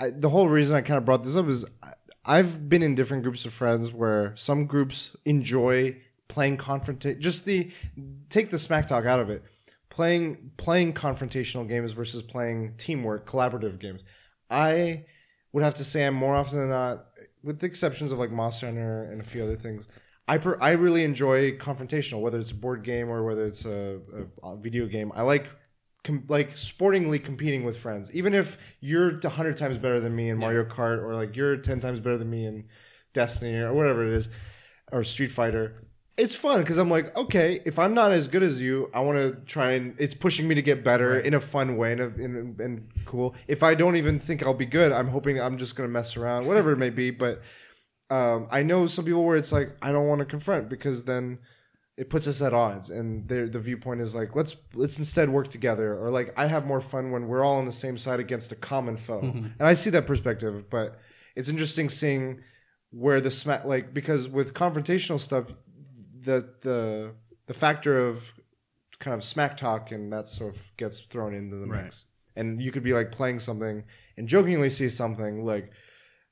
the 0.00 0.30
whole 0.30 0.48
reason 0.48 0.74
I 0.74 0.80
kind 0.80 0.96
of 0.98 1.04
brought 1.04 1.22
this 1.22 1.36
up 1.36 1.46
is 1.48 1.66
I- 1.82 1.92
I've 2.24 2.68
been 2.68 2.82
in 2.82 2.94
different 2.94 3.22
groups 3.22 3.44
of 3.44 3.52
friends 3.52 3.92
where 3.92 4.34
some 4.36 4.66
groups 4.66 5.14
enjoy 5.24 5.96
playing 6.28 6.56
confrontation. 6.58 7.20
Just 7.20 7.44
the 7.44 7.70
take 8.30 8.48
the 8.50 8.58
smack 8.58 8.86
talk 8.86 9.04
out 9.04 9.20
of 9.20 9.28
it. 9.30 9.42
Playing 9.98 10.52
playing 10.56 10.92
confrontational 10.92 11.68
games 11.68 11.90
versus 11.90 12.22
playing 12.22 12.74
teamwork, 12.78 13.28
collaborative 13.28 13.80
games. 13.80 14.04
I 14.48 15.06
would 15.52 15.64
have 15.64 15.74
to 15.74 15.84
say 15.84 16.06
I'm 16.06 16.14
more 16.14 16.36
often 16.36 16.60
than 16.60 16.68
not, 16.68 17.06
with 17.42 17.58
the 17.58 17.66
exceptions 17.66 18.12
of 18.12 18.18
like 18.20 18.30
Monster 18.30 18.66
Hunter 18.66 19.10
and 19.10 19.20
a 19.20 19.24
few 19.24 19.42
other 19.42 19.56
things. 19.56 19.88
I 20.28 20.38
per, 20.38 20.56
I 20.60 20.70
really 20.74 21.02
enjoy 21.02 21.56
confrontational, 21.56 22.20
whether 22.20 22.38
it's 22.38 22.52
a 22.52 22.54
board 22.54 22.84
game 22.84 23.08
or 23.08 23.24
whether 23.24 23.44
it's 23.44 23.64
a, 23.64 23.98
a, 24.44 24.56
video 24.56 24.86
game. 24.86 25.10
I 25.16 25.22
like 25.22 25.48
com- 26.04 26.26
like 26.28 26.56
sportingly 26.56 27.18
competing 27.18 27.64
with 27.64 27.76
friends, 27.76 28.14
even 28.14 28.34
if 28.34 28.56
you're 28.78 29.18
a 29.18 29.28
hundred 29.28 29.56
times 29.56 29.78
better 29.78 29.98
than 29.98 30.14
me 30.14 30.30
in 30.30 30.38
Mario 30.38 30.62
Kart, 30.64 31.02
or 31.02 31.16
like 31.16 31.34
you're 31.34 31.56
ten 31.56 31.80
times 31.80 31.98
better 31.98 32.18
than 32.18 32.30
me 32.30 32.46
in 32.46 32.68
Destiny 33.14 33.56
or 33.56 33.74
whatever 33.74 34.06
it 34.06 34.12
is, 34.12 34.28
or 34.92 35.02
Street 35.02 35.32
Fighter. 35.32 35.87
It's 36.18 36.34
fun 36.34 36.60
because 36.60 36.78
I'm 36.78 36.90
like, 36.90 37.16
okay, 37.16 37.60
if 37.64 37.78
I'm 37.78 37.94
not 37.94 38.10
as 38.10 38.26
good 38.26 38.42
as 38.42 38.60
you, 38.60 38.90
I 38.92 39.00
want 39.00 39.18
to 39.18 39.40
try 39.46 39.72
and 39.72 39.94
it's 39.98 40.14
pushing 40.14 40.48
me 40.48 40.54
to 40.56 40.62
get 40.62 40.82
better 40.82 41.18
in 41.18 41.32
a 41.32 41.40
fun 41.40 41.76
way 41.76 41.92
and, 41.92 42.00
in, 42.20 42.56
and 42.58 42.88
cool. 43.04 43.34
If 43.46 43.62
I 43.62 43.74
don't 43.74 43.96
even 43.96 44.18
think 44.18 44.42
I'll 44.42 44.52
be 44.52 44.66
good, 44.66 44.90
I'm 44.92 45.08
hoping 45.08 45.40
I'm 45.40 45.58
just 45.58 45.76
gonna 45.76 45.88
mess 45.88 46.16
around, 46.16 46.46
whatever 46.46 46.72
it 46.72 46.76
may 46.76 46.90
be. 46.90 47.10
But 47.10 47.40
um, 48.10 48.48
I 48.50 48.62
know 48.62 48.86
some 48.86 49.04
people 49.04 49.24
where 49.24 49.36
it's 49.36 49.52
like 49.52 49.76
I 49.80 49.92
don't 49.92 50.08
want 50.08 50.18
to 50.18 50.24
confront 50.24 50.68
because 50.68 51.04
then 51.04 51.38
it 51.98 52.10
puts 52.10 52.28
us 52.28 52.40
at 52.40 52.54
odds 52.54 52.90
and 52.90 53.28
the 53.28 53.58
viewpoint 53.58 54.00
is 54.00 54.14
like 54.14 54.36
let's 54.36 54.56
let's 54.74 54.98
instead 54.98 55.28
work 55.28 55.48
together 55.48 55.98
or 55.98 56.10
like 56.10 56.32
I 56.38 56.46
have 56.46 56.64
more 56.64 56.80
fun 56.80 57.10
when 57.10 57.26
we're 57.26 57.44
all 57.44 57.58
on 57.58 57.66
the 57.66 57.72
same 57.72 57.98
side 57.98 58.20
against 58.20 58.52
a 58.52 58.54
common 58.54 58.96
foe 58.96 59.20
and 59.20 59.54
I 59.60 59.74
see 59.74 59.90
that 59.90 60.06
perspective 60.06 60.70
but 60.70 61.00
it's 61.34 61.48
interesting 61.48 61.88
seeing 61.88 62.40
where 62.90 63.20
the 63.20 63.32
smack 63.32 63.64
like 63.64 63.92
because 63.92 64.28
with 64.28 64.54
confrontational 64.54 65.18
stuff 65.18 65.46
the 66.22 66.48
the 66.62 67.14
the 67.46 67.54
factor 67.54 67.98
of 67.98 68.32
kind 68.98 69.14
of 69.14 69.22
smack 69.22 69.56
talk 69.56 69.92
and 69.92 70.12
that 70.12 70.26
sort 70.28 70.54
of 70.54 70.60
gets 70.76 71.00
thrown 71.00 71.34
into 71.34 71.56
the 71.56 71.66
Right. 71.66 71.84
mix 71.84 72.04
and 72.36 72.60
you 72.60 72.70
could 72.72 72.82
be 72.82 72.92
like 72.92 73.12
playing 73.12 73.38
something 73.38 73.84
and 74.16 74.28
jokingly 74.28 74.70
say 74.70 74.88
something 74.88 75.44
like 75.44 75.70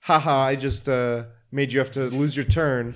haha 0.01 0.47
I 0.47 0.57
just 0.57 0.89
uh, 0.89 1.25
made 1.53 1.73
you 1.73 1.79
have 1.79 1.91
to 1.93 2.05
lose 2.07 2.37
your 2.37 2.45
turn 2.45 2.95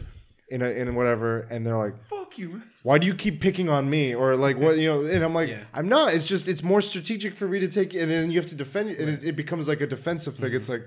in 0.48 0.62
a 0.62 0.68
in 0.70 0.94
whatever 0.96 1.40
and 1.50 1.64
they're 1.64 1.76
like 1.76 1.94
Fuck 2.06 2.36
you. 2.38 2.62
why 2.82 2.98
do 2.98 3.06
you 3.06 3.14
keep 3.14 3.40
picking 3.40 3.68
on 3.68 3.88
me 3.88 4.14
or 4.14 4.34
like 4.34 4.56
what 4.58 4.78
you 4.78 4.88
know 4.88 5.02
and 5.04 5.22
i'm 5.24 5.32
like 5.34 5.48
Yeah. 5.48 5.62
i'm 5.72 5.88
not 5.88 6.12
it's 6.12 6.26
just 6.26 6.48
it's 6.48 6.62
more 6.64 6.80
strategic 6.82 7.36
for 7.36 7.46
me 7.46 7.60
to 7.60 7.68
take 7.68 7.94
and 7.94 8.10
then 8.10 8.30
you 8.32 8.38
have 8.40 8.48
to 8.48 8.56
defend 8.56 8.90
and 8.90 9.08
it, 9.08 9.22
it 9.24 9.36
becomes 9.36 9.68
like 9.68 9.80
a 9.80 9.86
defensive 9.86 10.34
thing 10.34 10.52
it's 10.52 10.68
like 10.68 10.82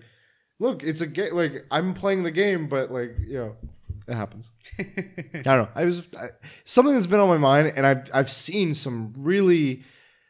look 0.59 0.83
it's 0.83 0.99
a 0.99 1.07
game 1.07 1.33
like 1.33 1.65
i'm 1.71 1.93
playing 1.93 2.23
the 2.23 2.31
game 2.31 2.67
but 2.67 2.91
like 2.91 3.15
you 3.25 3.37
know 3.37 3.55
It 4.07 4.15
happens. 4.15 4.51
I 4.79 4.85
don't 5.33 5.45
know. 5.57 5.69
I 5.75 5.85
was 5.85 6.03
I, 6.17 6.29
something 6.65 6.93
that's 6.93 7.07
been 7.07 7.19
on 7.19 7.29
my 7.29 7.37
mind, 7.37 7.73
and 7.75 7.85
I've 7.85 8.09
I've 8.13 8.29
seen 8.29 8.73
some 8.73 9.13
really 9.17 9.83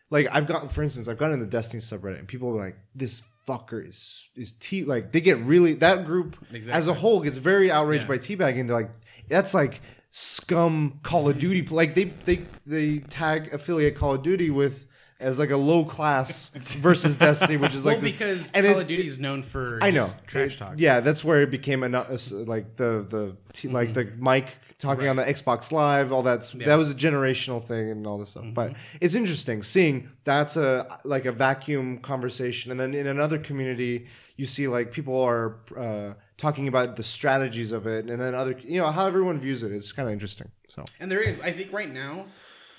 like 0.10 0.28
I've 0.32 0.46
gotten, 0.48 0.70
for 0.70 0.84
instance, 0.84 1.08
I've 1.08 1.18
gotten 1.18 1.36
in 1.36 1.40
the 1.40 1.46
Destiny 1.48 1.82
subreddit, 1.82 2.20
and 2.20 2.28
people 2.28 2.50
are 2.50 2.66
like, 2.66 2.78
"This 2.94 3.22
fucker 3.48 3.88
is 3.88 4.30
is 4.36 4.54
tea." 4.60 4.84
like 4.84 5.12
they 5.12 5.22
get 5.22 5.38
really 5.40 5.74
that 5.76 6.06
group 6.06 6.38
as 6.70 6.88
a 6.88 6.94
whole 6.94 7.20
gets 7.22 7.38
very 7.38 7.72
outraged 7.72 8.04
Yeah. 8.04 8.08
by 8.10 8.18
teabagging. 8.18 8.68
They're 8.68 8.76
like, 8.78 8.92
that's 9.28 9.54
like 9.54 9.82
scum 10.12 11.00
Call 11.04 11.30
of 11.30 11.40
Duty. 11.40 11.62
Like 11.66 11.94
they 11.96 12.06
they 12.26 12.42
they 12.66 13.00
tag 13.00 13.54
affiliate 13.54 13.96
Call 13.96 14.14
of 14.16 14.24
Duty 14.24 14.50
with 14.50 14.86
as 15.24 15.40
like 15.40 15.50
a 15.50 15.58
low 15.58 15.86
class 15.86 16.50
versus 16.80 17.16
Destiny, 17.16 17.58
which 17.58 17.74
is 17.74 17.86
like 17.86 17.96
well, 17.96 18.02
this- 18.04 18.12
because 18.12 18.52
and 18.52 18.66
Call 18.66 18.80
of 18.80 18.88
Duty 18.88 19.08
is 19.08 19.18
known 19.20 19.42
for 19.42 19.80
I 19.82 19.90
know 19.92 20.08
trash 20.28 20.58
talk. 20.60 20.74
Yeah, 20.78 21.00
that's 21.00 21.24
where 21.24 21.42
it 21.42 21.50
became 21.50 21.84
a 21.84 21.90
like 21.90 22.76
the 22.76 23.06
the 23.10 23.36
t- 23.54 23.70
like 23.70 23.94
the 23.94 24.06
mic 24.18 24.48
talking 24.80 25.08
on 25.08 25.16
the 25.16 25.24
Xbox 25.24 25.72
Live, 25.72 26.12
all 26.12 26.24
that's 26.24 26.50
Mm-hmm. 26.50 26.60
Yeah. 26.60 26.64
Mm-hmm. 26.64 26.70
that 26.72 26.78
was 26.78 26.92
a 26.92 26.96
generational 26.96 27.66
thing 27.66 27.90
and 27.90 28.06
all 28.06 28.18
this 28.18 28.30
stuff. 28.32 28.46
But 28.54 28.74
it's 29.00 29.16
interesting 29.16 29.64
seeing 29.64 30.10
that's 30.26 30.58
a 30.58 31.00
like 31.06 31.26
a 31.26 31.32
vacuum 31.32 32.00
conversation, 32.00 32.70
and 32.72 32.80
then 32.80 32.94
in 32.94 33.08
another 33.08 33.38
community 33.40 34.08
you 34.36 34.46
see 34.46 34.68
like 34.68 34.92
people 34.92 35.22
are 35.22 35.58
uh, 35.78 36.14
talking 36.38 36.68
about 36.68 36.96
the 36.96 37.04
strategies 37.04 37.72
of 37.72 37.86
it, 37.88 38.10
and 38.10 38.20
then 38.20 38.34
other 38.36 38.60
you 38.64 38.80
know 38.82 38.90
how 38.92 39.06
everyone 39.08 39.40
views 39.40 39.64
it. 39.64 39.72
It's 39.72 39.92
kind 39.94 40.08
of 40.08 40.14
interesting. 40.14 40.50
So 40.68 40.84
And 41.00 41.10
there 41.12 41.22
is, 41.22 41.40
I 41.40 41.52
think, 41.52 41.72
right 41.72 41.90
now, 41.90 42.26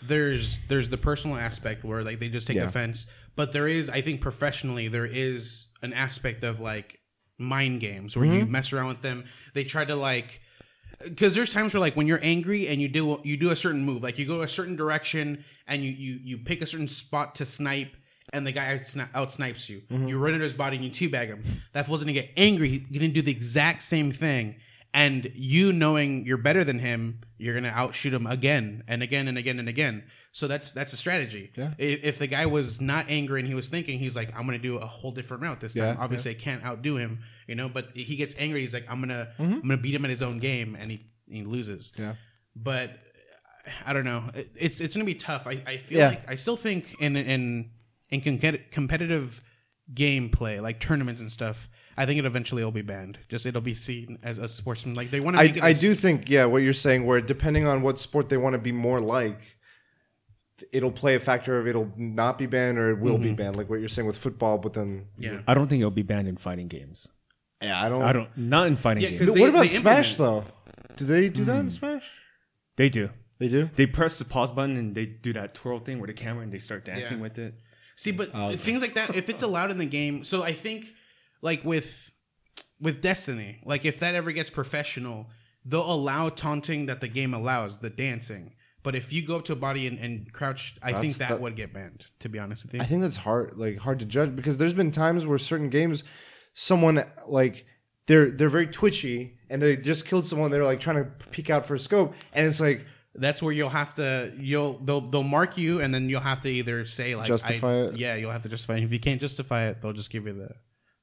there's 0.07 0.61
there's 0.69 0.89
the 0.89 0.99
personal 0.99 1.37
aspect 1.37 1.85
where 1.85 2.03
like 2.03 2.19
they 2.19 2.29
just 2.29 2.47
take 2.47 2.57
Yeah. 2.57 2.65
offense, 2.69 3.07
but 3.37 3.53
there 3.53 3.67
is, 3.69 3.89
I 3.91 4.01
think, 4.01 4.21
professionally, 4.21 4.89
there 4.89 5.07
is 5.07 5.67
an 5.83 5.93
aspect 5.93 6.45
of 6.45 6.61
like 6.61 7.01
mind 7.39 7.81
games 7.81 8.17
where 8.17 8.27
Mm-hmm. 8.27 8.39
you 8.39 8.47
mess 8.47 8.73
around 8.73 8.89
with 8.89 9.03
them. 9.03 9.25
They 9.55 9.65
try 9.65 9.85
to 9.85 9.97
like. 9.97 10.41
Because 11.03 11.35
there's 11.35 11.53
times 11.53 11.75
where 11.75 11.81
like 11.81 11.97
when 11.97 12.07
you're 12.07 12.21
angry 12.23 12.69
and 12.69 12.81
you 12.81 12.89
do 12.89 13.21
you 13.25 13.37
do 13.37 13.51
a 13.51 13.57
certain 13.57 13.85
move, 13.85 14.03
like 14.03 14.19
you 14.19 14.25
go 14.27 14.43
a 14.43 14.49
certain 14.49 14.77
direction 14.77 15.45
and 15.67 15.83
you 15.83 15.91
you 15.91 16.21
you 16.23 16.39
pick 16.39 16.63
a 16.63 16.67
certain 16.67 16.89
spot 16.89 17.35
to 17.37 17.45
snipe, 17.45 17.95
and 18.33 18.47
the 18.47 18.53
guy 18.53 18.81
out, 19.15 19.33
snipes 19.33 19.69
you. 19.69 19.83
Mm-hmm. 19.91 20.09
You 20.09 20.19
run 20.19 20.33
into 20.35 20.45
his 20.45 20.55
body 20.55 20.77
and 20.77 20.85
you 20.85 20.91
teabag 20.93 21.27
him. 21.27 21.43
That 21.73 21.87
fool's 21.87 22.03
gonna 22.03 22.13
get 22.13 22.31
angry. 22.37 22.69
He's 22.69 22.81
gonna 23.01 23.13
do 23.13 23.23
the 23.23 23.33
exact 23.33 23.83
same 23.83 24.13
thing, 24.13 24.57
and 24.95 25.31
you 25.35 25.73
knowing 25.73 26.25
you're 26.25 26.39
better 26.39 26.65
than 26.65 26.79
him, 26.79 27.21
you're 27.37 27.53
gonna 27.55 27.69
outshoot 27.75 28.15
him 28.15 28.27
again 28.27 28.83
and 28.89 29.03
again 29.03 29.29
and 29.29 29.37
again 29.37 29.59
and 29.59 29.69
again. 29.69 30.05
So 30.33 30.49
that's 30.49 30.73
that's 30.73 30.93
a 30.93 30.97
strategy. 30.97 31.51
Yeah. 31.57 31.75
If, 31.79 32.05
if 32.05 32.19
the 32.19 32.27
guy 32.27 32.47
was 32.47 32.81
not 32.81 33.07
angry 33.09 33.41
and 33.41 33.49
he 33.49 33.55
was 33.55 33.69
thinking, 33.69 33.99
he's 33.99 34.17
like, 34.17 34.31
I'm 34.37 34.47
gonna 34.47 34.59
do 34.59 34.77
a 34.79 34.87
whole 34.87 35.13
different 35.13 35.43
route 35.43 35.61
this 35.61 35.75
time. 35.75 35.97
Yeah, 35.97 36.03
Obviously, 36.03 36.31
I 36.31 36.35
can't 36.35 36.65
outdo 36.65 36.97
him, 36.97 37.19
you 37.47 37.55
know. 37.57 37.69
But 37.69 37.89
he 37.95 38.17
gets 38.17 38.35
angry. 38.39 38.61
He's 38.63 38.73
like, 38.73 38.87
I'm 38.89 39.01
gonna 39.01 39.29
Mm-hmm. 39.39 39.53
I'm 39.55 39.61
gonna 39.61 39.77
beat 39.77 39.95
him 39.95 40.05
at 40.05 40.11
his 40.11 40.23
own 40.23 40.39
game, 40.39 40.77
and 40.79 40.91
he 40.91 41.07
he 41.29 41.43
loses. 41.45 41.93
yeah, 41.99 42.15
But 42.57 42.91
I 43.87 43.93
don't 43.93 44.05
know. 44.05 44.31
It- 44.35 44.51
It's 44.57 44.81
it's 44.81 44.95
gonna 44.95 45.05
be 45.05 45.15
tough. 45.15 45.47
I, 45.47 45.63
I 45.67 45.77
feel 45.79 45.99
Yeah. 45.99 46.09
like 46.11 46.31
I 46.31 46.37
still 46.37 46.57
think 46.57 46.95
in 47.01 47.17
in 47.17 47.71
in 48.11 48.21
competitive 48.71 49.43
gameplay 49.93 50.61
like 50.63 50.81
tournaments 50.81 51.21
and 51.21 51.31
stuff. 51.31 51.69
I 51.97 52.07
think 52.07 52.19
it 52.19 52.25
eventually 52.25 52.65
will 52.65 52.73
be 52.73 52.83
banned. 52.83 53.19
Just 53.29 53.47
it'll 53.47 53.61
be 53.61 53.75
seen 53.75 54.19
as 54.23 54.39
a 54.39 54.49
sportsman. 54.49 54.95
Like 54.95 55.11
they 55.11 55.21
want 55.21 55.37
to. 55.37 55.43
I 55.43 55.69
I 55.69 55.73
do 55.73 55.95
think 55.95 56.29
yeah 56.29 56.45
what 56.47 56.59
you're 56.59 56.73
saying 56.73 57.07
where 57.07 57.21
depending 57.21 57.67
on 57.67 57.83
what 57.83 57.99
sport 57.99 58.29
they 58.29 58.37
want 58.37 58.55
to 58.55 58.59
be 58.59 58.73
more 58.73 59.01
like. 59.01 59.41
It'll 60.73 60.93
play 60.93 61.17
a 61.17 61.21
factor 61.21 61.59
of 61.59 61.67
it'll 61.67 61.91
not 61.97 62.39
be 62.39 62.47
banned 62.47 62.79
or 62.79 62.91
it 62.91 63.01
will 63.01 63.19
be 63.19 63.27
mm-hmm. 63.27 63.35
banned, 63.35 63.57
like 63.57 63.69
what 63.69 63.81
you're 63.81 63.89
saying 63.89 64.07
with 64.07 64.17
football. 64.17 64.57
But 64.57 64.73
then, 64.75 65.07
Yeah. 65.19 65.41
I 65.49 65.53
don't 65.55 65.67
think 65.69 65.81
it'll 65.81 65.91
be 65.91 66.03
banned 66.03 66.29
in 66.29 66.37
fighting 66.37 66.69
games. 66.69 67.09
yeah, 67.61 67.83
I 67.85 67.89
don't. 67.89 68.03
I 68.03 68.13
don't. 68.13 68.29
Not 68.37 68.69
in 68.69 68.77
fighting 68.77 69.03
Yeah, 69.03 69.11
games. 69.11 69.21
'cause 69.21 69.29
But 69.29 69.35
they- 69.35 69.41
what 69.41 69.51
about 69.51 69.69
Smash 69.71 70.13
implement- 70.13 70.47
though? 70.47 70.95
Do 70.97 71.05
they 71.07 71.29
do 71.29 71.45
that 71.45 71.57
in 71.57 71.63
hmm. 71.63 71.69
Smash? 71.69 72.09
They 72.77 72.89
do. 72.89 73.11
They 73.41 73.49
do. 73.49 73.69
They 73.75 73.87
press 73.87 74.19
the 74.19 74.25
pause 74.25 74.53
button 74.53 74.77
and 74.77 74.95
they 74.95 75.07
do 75.07 75.33
that 75.33 75.55
twirl 75.55 75.81
thing 75.81 75.99
where 75.99 76.07
the 76.07 76.13
camera 76.13 76.45
and 76.45 76.53
they 76.53 76.59
start 76.61 76.85
dancing 76.85 77.19
Yeah. 77.19 77.23
with 77.23 77.39
it. 77.39 77.55
See, 77.97 78.13
but 78.13 78.31
Oh, 78.33 78.49
okay. 78.49 78.57
things 78.57 78.81
like 78.81 78.95
that, 78.95 79.17
if 79.17 79.29
it's 79.29 79.43
allowed 79.43 79.73
in 79.73 79.79
the 79.79 79.87
game, 79.87 80.23
so 80.25 80.43
I 80.45 80.53
think, 80.53 80.87
like 81.45 81.65
with 81.65 82.11
with 82.81 83.01
Destiny, 83.01 83.61
like 83.65 83.85
if 83.85 84.01
that 84.01 84.15
ever 84.15 84.33
gets 84.33 84.51
professional, 84.51 85.29
they'll 85.65 85.93
allow 85.93 86.31
taunting 86.31 86.87
that 86.87 87.01
the 87.01 87.09
game 87.09 87.33
allows, 87.35 87.79
the 87.79 87.91
dancing. 87.91 88.55
But 88.83 88.95
if 88.95 89.13
you 89.13 89.25
go 89.27 89.37
up 89.37 89.45
to 89.47 89.53
a 89.53 89.57
body 89.57 89.87
and, 89.87 89.99
and 89.99 90.31
crouch, 90.33 90.77
I 90.83 90.93
think 90.95 91.15
that, 91.17 91.29
that- 91.29 91.41
would 91.41 91.55
get 91.55 91.73
banned. 91.73 92.07
To 92.21 92.29
be 92.29 92.39
honest 92.39 92.65
with 92.65 92.75
you, 92.75 92.81
I 92.81 92.85
think 92.85 93.03
that's 93.03 93.17
hard, 93.17 93.57
like 93.57 93.79
hard 93.79 94.01
to 94.01 94.05
judge 94.07 94.35
because 94.35 94.59
there's 94.59 94.75
been 94.75 94.91
times 94.91 95.25
where 95.27 95.39
certain 95.39 95.69
games, 95.69 96.03
someone 96.55 97.05
like 97.29 97.67
they're 98.07 98.31
they're 98.31 98.49
very 98.49 98.67
twitchy 98.67 99.39
and 99.51 99.61
they 99.63 99.77
just 99.77 100.07
killed 100.07 100.27
someone. 100.27 100.51
They're 100.51 100.65
like 100.65 100.81
trying 100.81 100.97
to 100.97 101.11
peek 101.31 101.51
out 101.51 101.67
for 101.67 101.75
a 101.75 101.79
scope, 101.79 102.15
and 102.33 102.47
it's 102.47 102.61
like 102.61 102.85
that's 103.15 103.43
where 103.43 103.53
you'll 103.53 103.69
have 103.69 103.95
to 103.95 104.33
you'll 104.39 104.79
they'll 104.79 105.03
they'll 105.03 105.23
mark 105.23 105.57
you, 105.59 105.81
and 105.81 105.95
then 105.95 106.09
you'll 106.09 106.21
have 106.21 106.41
to 106.43 106.49
either 106.49 106.85
say 106.87 107.15
like 107.15 107.27
Justify 107.27 107.75
it? 107.75 107.97
Yeah, 107.99 108.17
you'll 108.17 108.33
have 108.33 108.43
to 108.43 108.49
justify. 108.49 108.77
it. 108.77 108.85
If 108.85 108.93
you 108.93 109.01
can't 109.01 109.21
justify 109.21 109.67
it, 109.69 109.81
they'll 109.81 109.93
just 109.93 110.11
give 110.11 110.27
you 110.27 110.33
the 110.33 110.51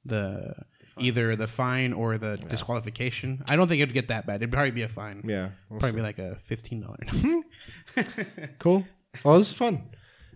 the 0.06 0.56
either 0.99 1.36
the 1.36 1.48
fine 1.48 1.94
or 1.94 2.18
the 2.18 2.38
disqualification. 2.49 3.44
I 3.49 3.56
don't 3.56 3.68
think 3.68 3.82
it'd 3.82 3.94
get 3.94 4.07
that 4.10 4.26
bad. 4.28 4.38
It'd 4.38 4.52
probably 4.52 4.72
be 4.72 4.84
a 4.84 4.88
fine. 4.88 5.23
yeah, 5.26 5.49
we'll 5.69 5.80
Probably 5.80 5.98
be 5.98 6.02
like 6.02 6.19
a 6.19 6.36
fifteen 6.44 6.82
dollar. 6.82 6.98
cool. 8.60 8.86
Well, 9.23 9.38
this 9.38 9.49
is 9.49 9.53
fun. 9.53 9.84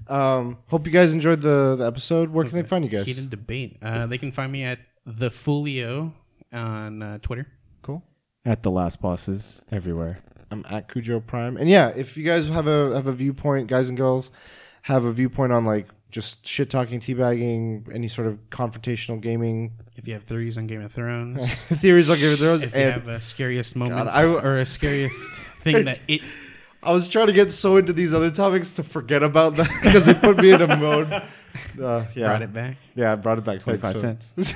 Um, 0.08 0.58
hope 0.68 0.86
you 0.86 0.92
guys 0.92 1.14
enjoyed 1.14 1.42
the, 1.42 1.76
the 1.78 1.86
episode. 1.86 2.30
Where 2.30 2.46
can 2.46 2.54
they 2.54 2.64
find 2.64 2.84
you 2.84 2.90
guys? 2.90 3.06
Heated 3.06 3.30
debate. 3.30 3.78
Uh, 3.82 4.06
they 4.08 4.18
can 4.18 4.32
find 4.32 4.52
me 4.52 4.64
at 4.64 4.80
the 5.06 5.32
Folio 5.32 6.14
on 6.52 7.02
uh, 7.02 7.18
Twitter. 7.20 7.48
Cool. 7.82 8.04
At 8.44 8.62
the 8.64 8.72
last 8.72 9.02
bosses 9.02 9.64
everywhere. 9.72 10.20
I'm 10.52 10.66
at 10.70 10.88
Cujo 10.92 11.20
Prime. 11.22 11.58
And 11.58 11.70
yeah, 11.70 11.88
if 11.96 12.18
you 12.18 12.24
guys 12.24 12.48
have 12.50 12.68
a 12.68 12.94
have 12.96 13.08
a 13.08 13.12
viewpoint, 13.12 13.68
guys 13.68 13.90
and 13.90 13.98
girls, 13.98 14.30
have 14.84 15.06
a 15.06 15.12
viewpoint 15.12 15.52
on 15.52 15.66
like 15.66 15.88
just 16.16 16.48
shit 16.48 16.70
talking, 16.70 17.02
teabagging, 17.02 17.94
any 17.94 18.08
sort 18.08 18.26
of 18.26 18.40
confrontational 18.50 19.20
gaming 19.20 19.74
If 19.98 20.08
you 20.08 20.14
have 20.14 20.24
theories 20.24 20.58
on 20.58 20.66
Game 20.66 20.82
of 20.82 20.94
Thrones, 20.94 21.54
theories, 21.84 22.10
on 22.10 22.18
Game 22.18 22.32
of 22.32 22.40
Thrones. 22.40 22.62
those. 22.62 22.70
if 22.70 22.74
you 22.74 22.82
have 22.84 23.08
a 23.10 23.20
scariest 23.20 23.76
moment 23.76 24.08
I 24.10 24.22
w- 24.22 24.40
or 24.40 24.56
a 24.56 24.66
scariest 24.66 25.42
thing 25.62 25.84
that 25.86 26.00
it 26.08 26.22
I 26.84 26.92
was 26.94 27.10
trying 27.10 27.28
to 27.28 27.34
get 27.34 27.52
so 27.52 27.76
into 27.76 27.92
these 27.92 28.14
other 28.14 28.32
topics 28.32 28.72
to 28.78 28.84
forget 28.84 29.24
about 29.24 29.58
that 29.58 29.70
because 29.84 30.08
it 30.08 30.22
put 30.22 30.38
me 30.38 30.52
in 30.54 30.62
a 30.62 30.78
mode. 30.78 31.12
Uh, 31.12 32.06
yeah, 32.16 32.28
brought 32.28 32.42
it 32.44 32.54
back. 32.54 32.78
yeah, 32.96 33.12
I 33.12 33.16
brought 33.16 33.38
it 33.40 33.44
back. 33.44 33.60
25 33.60 33.98
Thanks, 33.98 34.26
cents. 34.36 34.54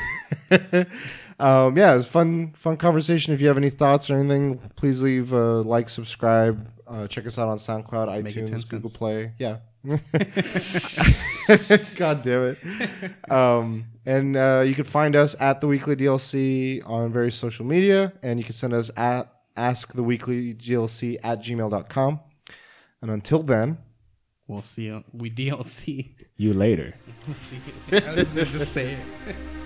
um, 1.39 1.75
yeah, 1.77 1.91
it 1.91 1.95
was 1.95 2.07
fun, 2.07 2.51
fun 2.53 2.77
conversation. 2.77 3.33
If 3.33 3.41
you 3.41 3.47
have 3.47 3.57
any 3.57 3.69
thoughts 3.71 4.09
or 4.09 4.15
anything, 4.17 4.59
please 4.75 5.01
leave 5.01 5.33
a 5.33 5.61
like, 5.61 5.89
subscribe, 5.89 6.69
uh, 6.87 7.07
check 7.07 7.25
us 7.25 7.37
out 7.39 7.49
on 7.49 7.57
SoundCloud, 7.57 8.23
Make 8.23 8.35
iTunes, 8.35 8.69
Google. 8.69 8.89
Play. 8.91 9.33
Yeah. 9.39 9.57
God 11.97 12.23
damn 12.23 12.55
it. 12.55 12.57
Um, 13.31 13.85
and 14.05 14.35
uh, 14.35 14.63
you 14.65 14.75
can 14.75 14.83
find 14.85 15.15
us 15.15 15.35
at 15.39 15.61
the 15.61 15.67
Weekly 15.67 15.95
DLC 15.95 16.81
on 16.87 17.11
various 17.13 17.35
social 17.35 17.65
media, 17.65 18.13
and 18.23 18.39
you 18.39 18.45
can 18.45 18.53
send 18.53 18.73
us 18.73 18.91
at 18.97 19.31
ask 19.57 19.93
the 19.93 20.03
weekly 20.03 20.53
DLC 20.53 21.17
at 21.23 21.41
gmail.com. 21.41 22.19
And 23.01 23.11
until 23.11 23.43
then, 23.43 23.77
We'll 24.47 24.61
see. 24.63 24.85
you- 24.85 25.03
We 25.13 25.29
DLC. 25.29 26.15
You 26.37 26.53
later. 26.53 26.95
We'll 27.27 27.35
see. 27.35 28.07
I 28.07 28.13
was 28.15 28.33
just 28.33 28.73
say 28.73 28.93
it. 28.93 29.35